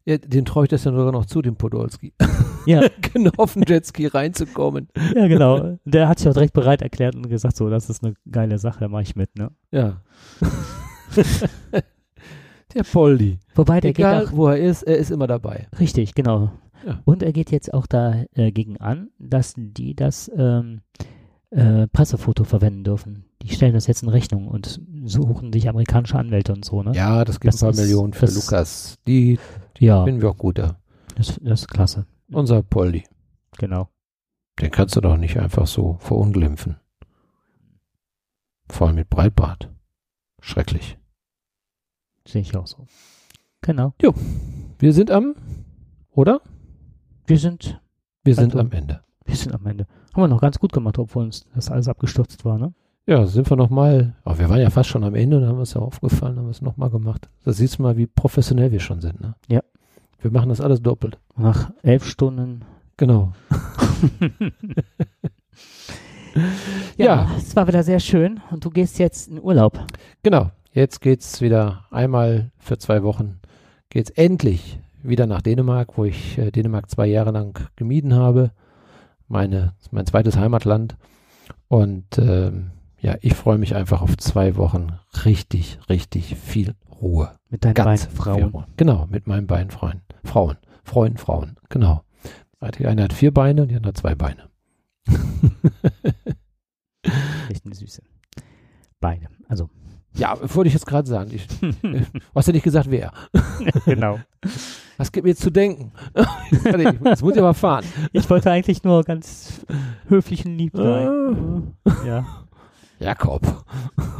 Ja, 0.04 0.18
den 0.18 0.44
traue 0.44 0.64
ich 0.64 0.70
das 0.70 0.84
ja 0.84 0.92
sogar 0.92 1.12
noch 1.12 1.26
zu, 1.26 1.42
dem 1.42 1.56
Podolski. 1.56 2.12
Ja, 2.64 2.82
genau 3.12 3.32
auf 3.38 3.54
den 3.54 3.64
Jetski 3.66 4.06
reinzukommen. 4.06 4.86
ja 5.16 5.26
genau. 5.26 5.78
Der 5.84 6.08
hat 6.08 6.20
sich 6.20 6.28
auch 6.28 6.32
direkt 6.32 6.52
bereit 6.52 6.80
erklärt 6.80 7.16
und 7.16 7.28
gesagt, 7.28 7.56
so, 7.56 7.68
das 7.68 7.90
ist 7.90 8.04
eine 8.04 8.14
geile 8.30 8.56
Sache, 8.60 8.78
da 8.78 8.86
mache 8.86 9.02
ich 9.02 9.16
mit. 9.16 9.36
Ne? 9.36 9.50
Ja. 9.72 10.00
der 12.72 12.82
Poldi. 12.84 13.40
Wobei 13.56 13.80
der 13.80 13.92
geht 13.92 14.06
Egal, 14.06 14.26
auch 14.26 14.32
wo 14.32 14.46
er 14.46 14.58
ist, 14.58 14.84
er 14.84 14.96
ist 14.96 15.10
immer 15.10 15.26
dabei. 15.26 15.66
Richtig, 15.80 16.14
genau. 16.14 16.52
Ja. 16.86 17.00
Und 17.04 17.24
er 17.24 17.32
geht 17.32 17.50
jetzt 17.50 17.74
auch 17.74 17.88
dagegen 17.88 18.76
an, 18.76 19.10
dass 19.18 19.54
die 19.56 19.96
das 19.96 20.30
ähm, 20.36 20.82
äh, 21.52 21.86
Pressefoto 21.88 22.44
verwenden 22.44 22.82
dürfen. 22.84 23.24
Die 23.42 23.48
stellen 23.50 23.74
das 23.74 23.86
jetzt 23.86 24.02
in 24.02 24.08
Rechnung 24.08 24.48
und 24.48 24.80
suchen 25.04 25.52
sich 25.52 25.68
amerikanische 25.68 26.18
Anwälte 26.18 26.52
und 26.52 26.64
so, 26.64 26.82
ne? 26.82 26.92
Ja, 26.94 27.24
das 27.24 27.40
gibt 27.40 27.52
Das 27.54 27.62
ein 27.62 27.66
paar 27.66 27.70
ist- 27.70 27.80
Millionen 27.80 28.12
für 28.14 28.26
das- 28.26 28.34
Lukas. 28.34 28.98
Die 29.06 29.38
Ja, 29.78 30.04
finden 30.04 30.22
wir 30.22 30.30
auch 30.30 30.38
gut 30.38 30.58
da. 30.58 30.78
das, 31.16 31.38
das 31.42 31.60
ist 31.62 31.68
klasse. 31.68 32.06
Unser 32.30 32.62
Poldi. 32.62 33.04
Genau. 33.58 33.88
Den 34.60 34.70
kannst 34.70 34.96
du 34.96 35.00
doch 35.00 35.16
nicht 35.16 35.38
einfach 35.38 35.66
so 35.66 35.96
verunglimpfen. 36.00 36.76
Vor 38.68 38.86
allem 38.86 38.96
mit 38.96 39.10
Breitbart. 39.10 39.70
Schrecklich. 40.40 40.98
Sehe 42.26 42.42
ich 42.42 42.56
auch 42.56 42.66
so. 42.66 42.86
Genau. 43.60 43.94
Wir 44.78 44.92
sind 44.92 45.10
am, 45.10 45.34
oder? 46.12 46.40
Wir 47.26 47.38
sind, 47.38 47.80
Wir 48.24 48.34
sind 48.34 48.54
Also- 48.54 48.60
am 48.60 48.72
Ende. 48.72 49.02
wir 49.24 49.36
sind 49.36 49.52
am 49.54 49.66
Ende. 49.66 49.86
Haben 50.12 50.22
wir 50.22 50.28
noch 50.28 50.40
ganz 50.40 50.58
gut 50.58 50.72
gemacht, 50.72 50.98
obwohl 50.98 51.24
uns 51.24 51.46
das 51.54 51.70
alles 51.70 51.88
abgestürzt 51.88 52.44
war, 52.44 52.58
ne? 52.58 52.72
Ja, 53.06 53.26
sind 53.26 53.50
wir 53.50 53.56
nochmal, 53.56 54.14
aber 54.24 54.38
wir 54.38 54.48
waren 54.48 54.60
ja 54.60 54.70
fast 54.70 54.88
schon 54.90 55.02
am 55.02 55.14
Ende 55.16 55.38
und 55.38 55.46
haben 55.46 55.60
es 55.60 55.74
ja 55.74 55.80
aufgefallen, 55.80 56.36
haben 56.38 56.46
wir 56.46 56.50
es 56.52 56.62
nochmal 56.62 56.90
gemacht. 56.90 57.28
Da 57.44 57.52
siehst 57.52 57.78
du 57.78 57.82
mal, 57.82 57.96
wie 57.96 58.06
professionell 58.06 58.70
wir 58.70 58.78
schon 58.80 59.00
sind, 59.00 59.20
ne? 59.20 59.34
Ja. 59.48 59.60
Wir 60.20 60.30
machen 60.30 60.50
das 60.50 60.60
alles 60.60 60.80
doppelt. 60.82 61.18
Nach 61.36 61.72
elf 61.82 62.04
Stunden. 62.06 62.64
Genau. 62.96 63.32
Ja, 66.96 67.04
Ja. 67.04 67.30
es 67.36 67.54
war 67.56 67.66
wieder 67.66 67.82
sehr 67.82 68.00
schön 68.00 68.40
und 68.50 68.64
du 68.64 68.70
gehst 68.70 68.98
jetzt 68.98 69.28
in 69.28 69.38
Urlaub. 69.42 69.78
Genau. 70.22 70.50
Jetzt 70.72 71.00
geht's 71.02 71.42
wieder 71.42 71.84
einmal 71.90 72.50
für 72.58 72.78
zwei 72.78 73.02
Wochen 73.02 73.38
geht's 73.90 74.08
endlich 74.08 74.78
wieder 75.02 75.26
nach 75.26 75.42
Dänemark, 75.42 75.98
wo 75.98 76.04
ich 76.06 76.38
äh, 76.38 76.50
Dänemark 76.50 76.88
zwei 76.90 77.06
Jahre 77.06 77.30
lang 77.32 77.58
gemieden 77.76 78.14
habe. 78.14 78.52
Meine, 79.28 79.74
mein 79.90 80.06
zweites 80.06 80.36
Heimatland. 80.36 80.96
Und 81.68 82.18
ähm, 82.18 82.72
ja, 82.98 83.16
ich 83.20 83.34
freue 83.34 83.58
mich 83.58 83.74
einfach 83.74 84.02
auf 84.02 84.16
zwei 84.16 84.56
Wochen 84.56 84.98
richtig, 85.24 85.78
richtig 85.88 86.36
viel 86.36 86.74
Ruhe. 87.00 87.32
Mit 87.48 87.64
deinen 87.64 87.74
Ganz 87.74 88.04
beiden 88.06 88.16
Frauen. 88.16 88.50
Frauen. 88.50 88.64
Genau, 88.76 89.06
mit 89.10 89.26
meinen 89.26 89.46
beiden 89.46 89.70
Freunden. 89.70 90.04
Frauen. 90.24 90.56
Freunden, 90.84 91.18
Frauen. 91.18 91.56
Genau. 91.68 92.04
Die 92.78 92.86
eine 92.86 93.02
hat 93.02 93.12
vier 93.12 93.34
Beine 93.34 93.62
und 93.62 93.68
die 93.68 93.74
andere 93.74 93.88
hat 93.88 93.96
zwei 93.96 94.14
Beine. 94.14 94.48
Echt 97.48 97.66
eine 97.66 97.74
Süße. 97.74 98.02
Beide. 99.00 99.26
Also. 99.48 99.68
ja, 100.14 100.38
wollte 100.54 100.68
ich 100.68 100.74
jetzt 100.74 100.86
gerade 100.86 101.08
sagen. 101.08 101.32
Ich, 101.34 101.48
du 101.60 102.06
hast 102.34 102.46
ja 102.46 102.52
nicht 102.52 102.62
gesagt, 102.62 102.88
wer. 102.90 103.12
genau. 103.84 104.20
Was 104.98 105.10
gibt 105.12 105.26
mir 105.26 105.34
zu 105.36 105.50
denken? 105.50 105.92
Jetzt 107.04 107.22
muss 107.22 107.32
ich 107.34 107.38
aber 107.40 107.54
fahren. 107.54 107.84
Ich 108.12 108.28
wollte 108.30 108.50
eigentlich 108.50 108.84
nur 108.84 109.02
ganz 109.04 109.64
höflich 110.08 110.44
und 110.46 110.56
lieb 110.58 110.72
sein. 110.76 111.74
ja. 112.06 112.26
Jakob, 112.98 113.42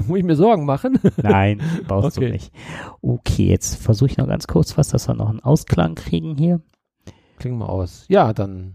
muss 0.09 0.19
ich 0.19 0.25
mir 0.25 0.35
Sorgen 0.35 0.65
machen? 0.67 0.99
Nein, 1.23 1.63
brauchst 1.87 2.17
du 2.17 2.23
Okay. 2.23 2.33
nicht. 2.33 2.53
Okay, 3.01 3.47
jetzt 3.47 3.81
versuche 3.81 4.11
ich 4.11 4.17
noch 4.17 4.27
ganz 4.27 4.49
kurz 4.49 4.77
was, 4.77 4.89
dass 4.89 5.07
wir 5.09 5.15
noch 5.15 5.29
einen 5.31 5.39
Ausklang 5.41 5.95
kriegen 5.95 6.37
hier. 6.37 6.61
Klingen 7.39 7.59
wir 7.59 7.69
aus. 7.69 8.07
Ja, 8.09 8.33
dann 8.33 8.75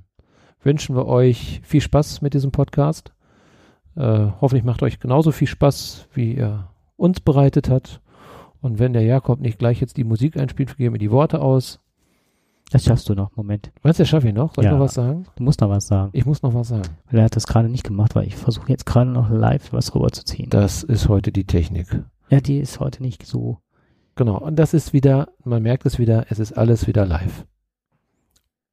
wünschen 0.61 0.95
wir 0.95 1.07
euch 1.07 1.59
viel 1.63 1.81
Spaß 1.81 2.21
mit 2.21 2.33
diesem 2.33 2.51
Podcast. 2.51 3.11
Äh, 3.97 4.27
hoffentlich 4.39 4.63
macht 4.63 4.81
euch 4.81 4.99
genauso 4.99 5.31
viel 5.33 5.47
Spaß, 5.47 6.07
wie 6.13 6.35
er 6.35 6.71
uns 6.95 7.19
bereitet 7.19 7.69
hat. 7.69 7.99
Und 8.61 8.79
wenn 8.79 8.93
der 8.93 9.03
Jakob 9.03 9.41
nicht 9.41 9.59
gleich 9.59 9.81
jetzt 9.81 9.97
die 9.97 10.03
Musik 10.05 10.37
einspielt, 10.37 10.77
geben 10.77 10.95
wir 10.95 10.99
die 10.99 11.11
Worte 11.11 11.41
aus. 11.41 11.79
Das 12.71 12.83
schaffst 12.83 13.07
du 13.07 13.13
noch. 13.15 13.35
Moment. 13.37 13.71
Meinst 13.81 13.99
du, 13.99 14.03
das 14.03 14.09
schaffe 14.09 14.27
ich 14.27 14.33
noch? 14.33 14.53
Soll 14.53 14.65
Ja. 14.65 14.71
ich 14.71 14.77
noch 14.77 14.83
was 14.83 14.93
sagen? 14.93 15.25
Du 15.37 15.43
musst 15.43 15.61
noch 15.61 15.69
was 15.69 15.87
sagen. 15.87 16.09
Ich 16.13 16.25
muss 16.25 16.41
noch 16.41 16.53
was 16.53 16.67
sagen. 16.67 16.89
Weil 17.09 17.19
er 17.19 17.25
hat 17.25 17.35
das 17.35 17.47
gerade 17.47 17.69
nicht 17.69 17.85
gemacht, 17.85 18.13
weil 18.15 18.27
ich 18.27 18.35
versuche 18.35 18.69
jetzt 18.69 18.85
gerade 18.85 19.09
noch 19.09 19.29
live 19.29 19.71
was 19.71 19.95
rüberzuziehen. 19.95 20.49
Das 20.49 20.83
ist 20.83 21.07
heute 21.07 21.31
die 21.31 21.45
Technik. 21.45 22.03
ja, 22.29 22.41
die 22.41 22.59
ist 22.59 22.79
heute 22.81 23.01
nicht 23.03 23.25
so. 23.25 23.59
Genau. 24.15 24.37
Und 24.39 24.57
das 24.57 24.73
ist 24.73 24.91
wieder, 24.93 25.29
man 25.45 25.63
merkt 25.63 25.85
es 25.85 25.97
wieder, 25.99 26.25
es 26.29 26.39
ist 26.39 26.53
alles 26.57 26.87
wieder 26.87 27.05
live. 27.05 27.45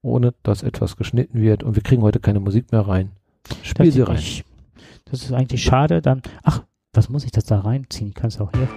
Ohne 0.02 0.34
dass 0.42 0.62
etwas 0.62 0.96
geschnitten 0.96 1.40
wird. 1.40 1.62
Und 1.62 1.76
wir 1.76 1.82
kriegen 1.82 2.02
heute 2.02 2.18
keine 2.18 2.40
Musik 2.40 2.72
mehr 2.72 2.80
rein. 2.88 3.12
Spiel 3.62 3.86
das 3.86 3.94
sie 3.94 4.00
ist 4.00 4.08
rein. 4.08 4.16
nicht- 4.16 4.44
Das 5.04 5.22
ist 5.22 5.32
eigentlich 5.32 5.62
schade. 5.62 6.02
Dann. 6.02 6.20
Ach, 6.42 6.64
was 6.94 7.08
muss 7.08 7.24
ich 7.24 7.30
das 7.30 7.44
da 7.44 7.60
reinziehen? 7.60 8.08
Ich 8.08 8.14
kann 8.14 8.28
es 8.28 8.40
auch 8.40 8.50
hier. 8.52 8.68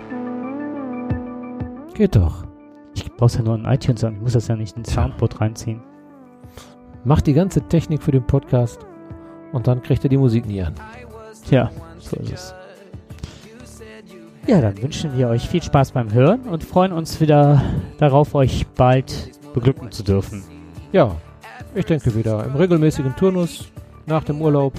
Geht 1.96 2.16
doch. 2.16 2.46
Ich 3.06 3.12
brauch's 3.14 3.36
ja 3.36 3.44
nur 3.44 3.56
in 3.56 3.66
iTunes 3.66 4.04
an. 4.04 4.16
Ich 4.16 4.22
muss 4.22 4.34
das 4.34 4.48
ja 4.48 4.56
nicht 4.56 4.76
in 4.76 4.84
Soundboard 4.86 5.40
reinziehen. 5.40 5.82
Macht 7.04 7.28
die 7.28 7.34
ganze 7.34 7.62
Technik 7.62 8.02
für 8.04 8.12
den 8.12 8.26
Podcast 8.26 8.80
und 9.54 9.68
dann 9.68 9.82
kriegt 9.84 10.04
er 10.04 10.10
die 10.10 10.18
Musik 10.18 10.46
nie 10.48 10.62
an. 10.62 10.74
Tja, 11.48 11.70
so 12.00 12.16
ist 12.18 12.34
es. 12.34 12.54
Ja, 14.48 14.62
dann 14.62 14.82
wünschen 14.82 15.16
wir 15.18 15.28
euch 15.30 15.48
viel 15.48 15.62
Spaß 15.62 15.92
beim 15.92 16.12
Hören 16.12 16.42
und 16.44 16.64
freuen 16.64 16.92
uns 16.92 17.20
wieder 17.22 17.62
darauf, 17.98 18.34
euch 18.34 18.66
bald 18.76 19.32
beglücken 19.54 19.92
zu 19.92 20.04
dürfen. 20.04 20.44
Ja, 20.92 21.16
ich 21.76 21.86
denke 21.86 22.16
wieder 22.16 22.46
im 22.46 22.56
regelmäßigen 22.56 23.16
Turnus 23.16 23.68
nach 24.06 24.24
dem 24.24 24.42
Urlaub. 24.42 24.74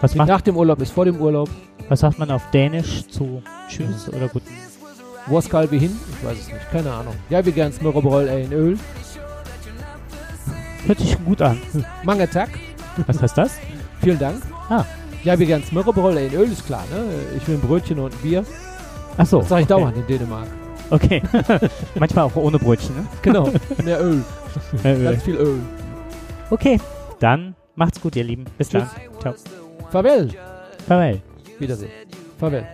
Was, 0.00 0.14
macht, 0.14 0.28
Nach 0.28 0.40
dem 0.40 0.56
Urlaub 0.56 0.80
ist 0.80 0.92
vor 0.92 1.04
dem 1.04 1.20
Urlaub. 1.20 1.48
was 1.88 2.00
sagt 2.00 2.18
man 2.18 2.30
auf 2.30 2.50
Dänisch 2.50 3.06
zu 3.08 3.42
Tschüss 3.68 4.08
oder 4.08 4.28
Guten? 4.28 4.69
Wo 5.30 5.40
skal 5.40 5.70
vi 5.70 5.78
hin? 5.78 5.96
Ich 6.18 6.26
weiß 6.26 6.38
es 6.38 6.46
nicht, 6.48 6.70
keine 6.72 6.92
Ahnung. 6.92 7.14
Ja, 7.30 7.44
wir 7.44 7.52
gern 7.52 7.72
Smørrebrød 7.72 8.28
af 8.28 8.44
en 8.44 8.52
øl. 8.52 8.78
Hört 10.86 10.98
sich 10.98 11.16
gut 11.24 11.40
an. 11.40 11.58
Mange 12.02 12.28
tak. 12.28 12.48
Was 13.06 13.22
heißt 13.22 13.38
das? 13.38 13.52
Vielen 14.02 14.18
Dank. 14.18 14.42
Ah. 14.68 14.84
Ja, 15.22 15.38
wir 15.38 15.46
gern 15.46 15.62
Smørrebrød 15.62 16.16
af 16.16 16.26
en 16.26 16.34
øl, 16.34 16.52
ist 16.52 16.66
klar, 16.66 16.82
ne? 16.90 17.04
Ich 17.36 17.46
will 17.46 17.54
ein 17.54 17.60
Brötchen 17.60 18.00
und 18.00 18.12
ein 18.12 18.18
Bier. 18.22 18.44
Ach 19.18 19.26
so. 19.26 19.38
Das 19.38 19.48
sag 19.48 19.60
ich 19.60 19.70
okay. 19.70 19.80
dauernd 19.80 19.96
in 19.96 20.06
Dänemark. 20.08 20.48
Okay. 20.90 21.22
Manchmal 21.94 22.24
auch 22.24 22.34
ohne 22.34 22.58
Brötchen, 22.58 22.96
ne? 22.96 23.06
Genau, 23.22 23.52
mehr 23.84 24.02
Öl. 24.02 24.24
Äh, 24.82 25.04
Ganz 25.04 25.22
viel 25.22 25.36
Öl. 25.36 25.60
Okay, 26.50 26.80
dann 27.20 27.54
macht's 27.76 28.00
gut, 28.00 28.16
ihr 28.16 28.24
Lieben. 28.24 28.46
Bis 28.58 28.68
Tschüss. 28.68 28.82
dann. 28.82 29.20
Ciao. 29.20 29.34
Farewell. 29.90 30.28
Farewell. 30.88 31.22
Wiedersehen. 31.60 31.92
Farewell. 32.40 32.66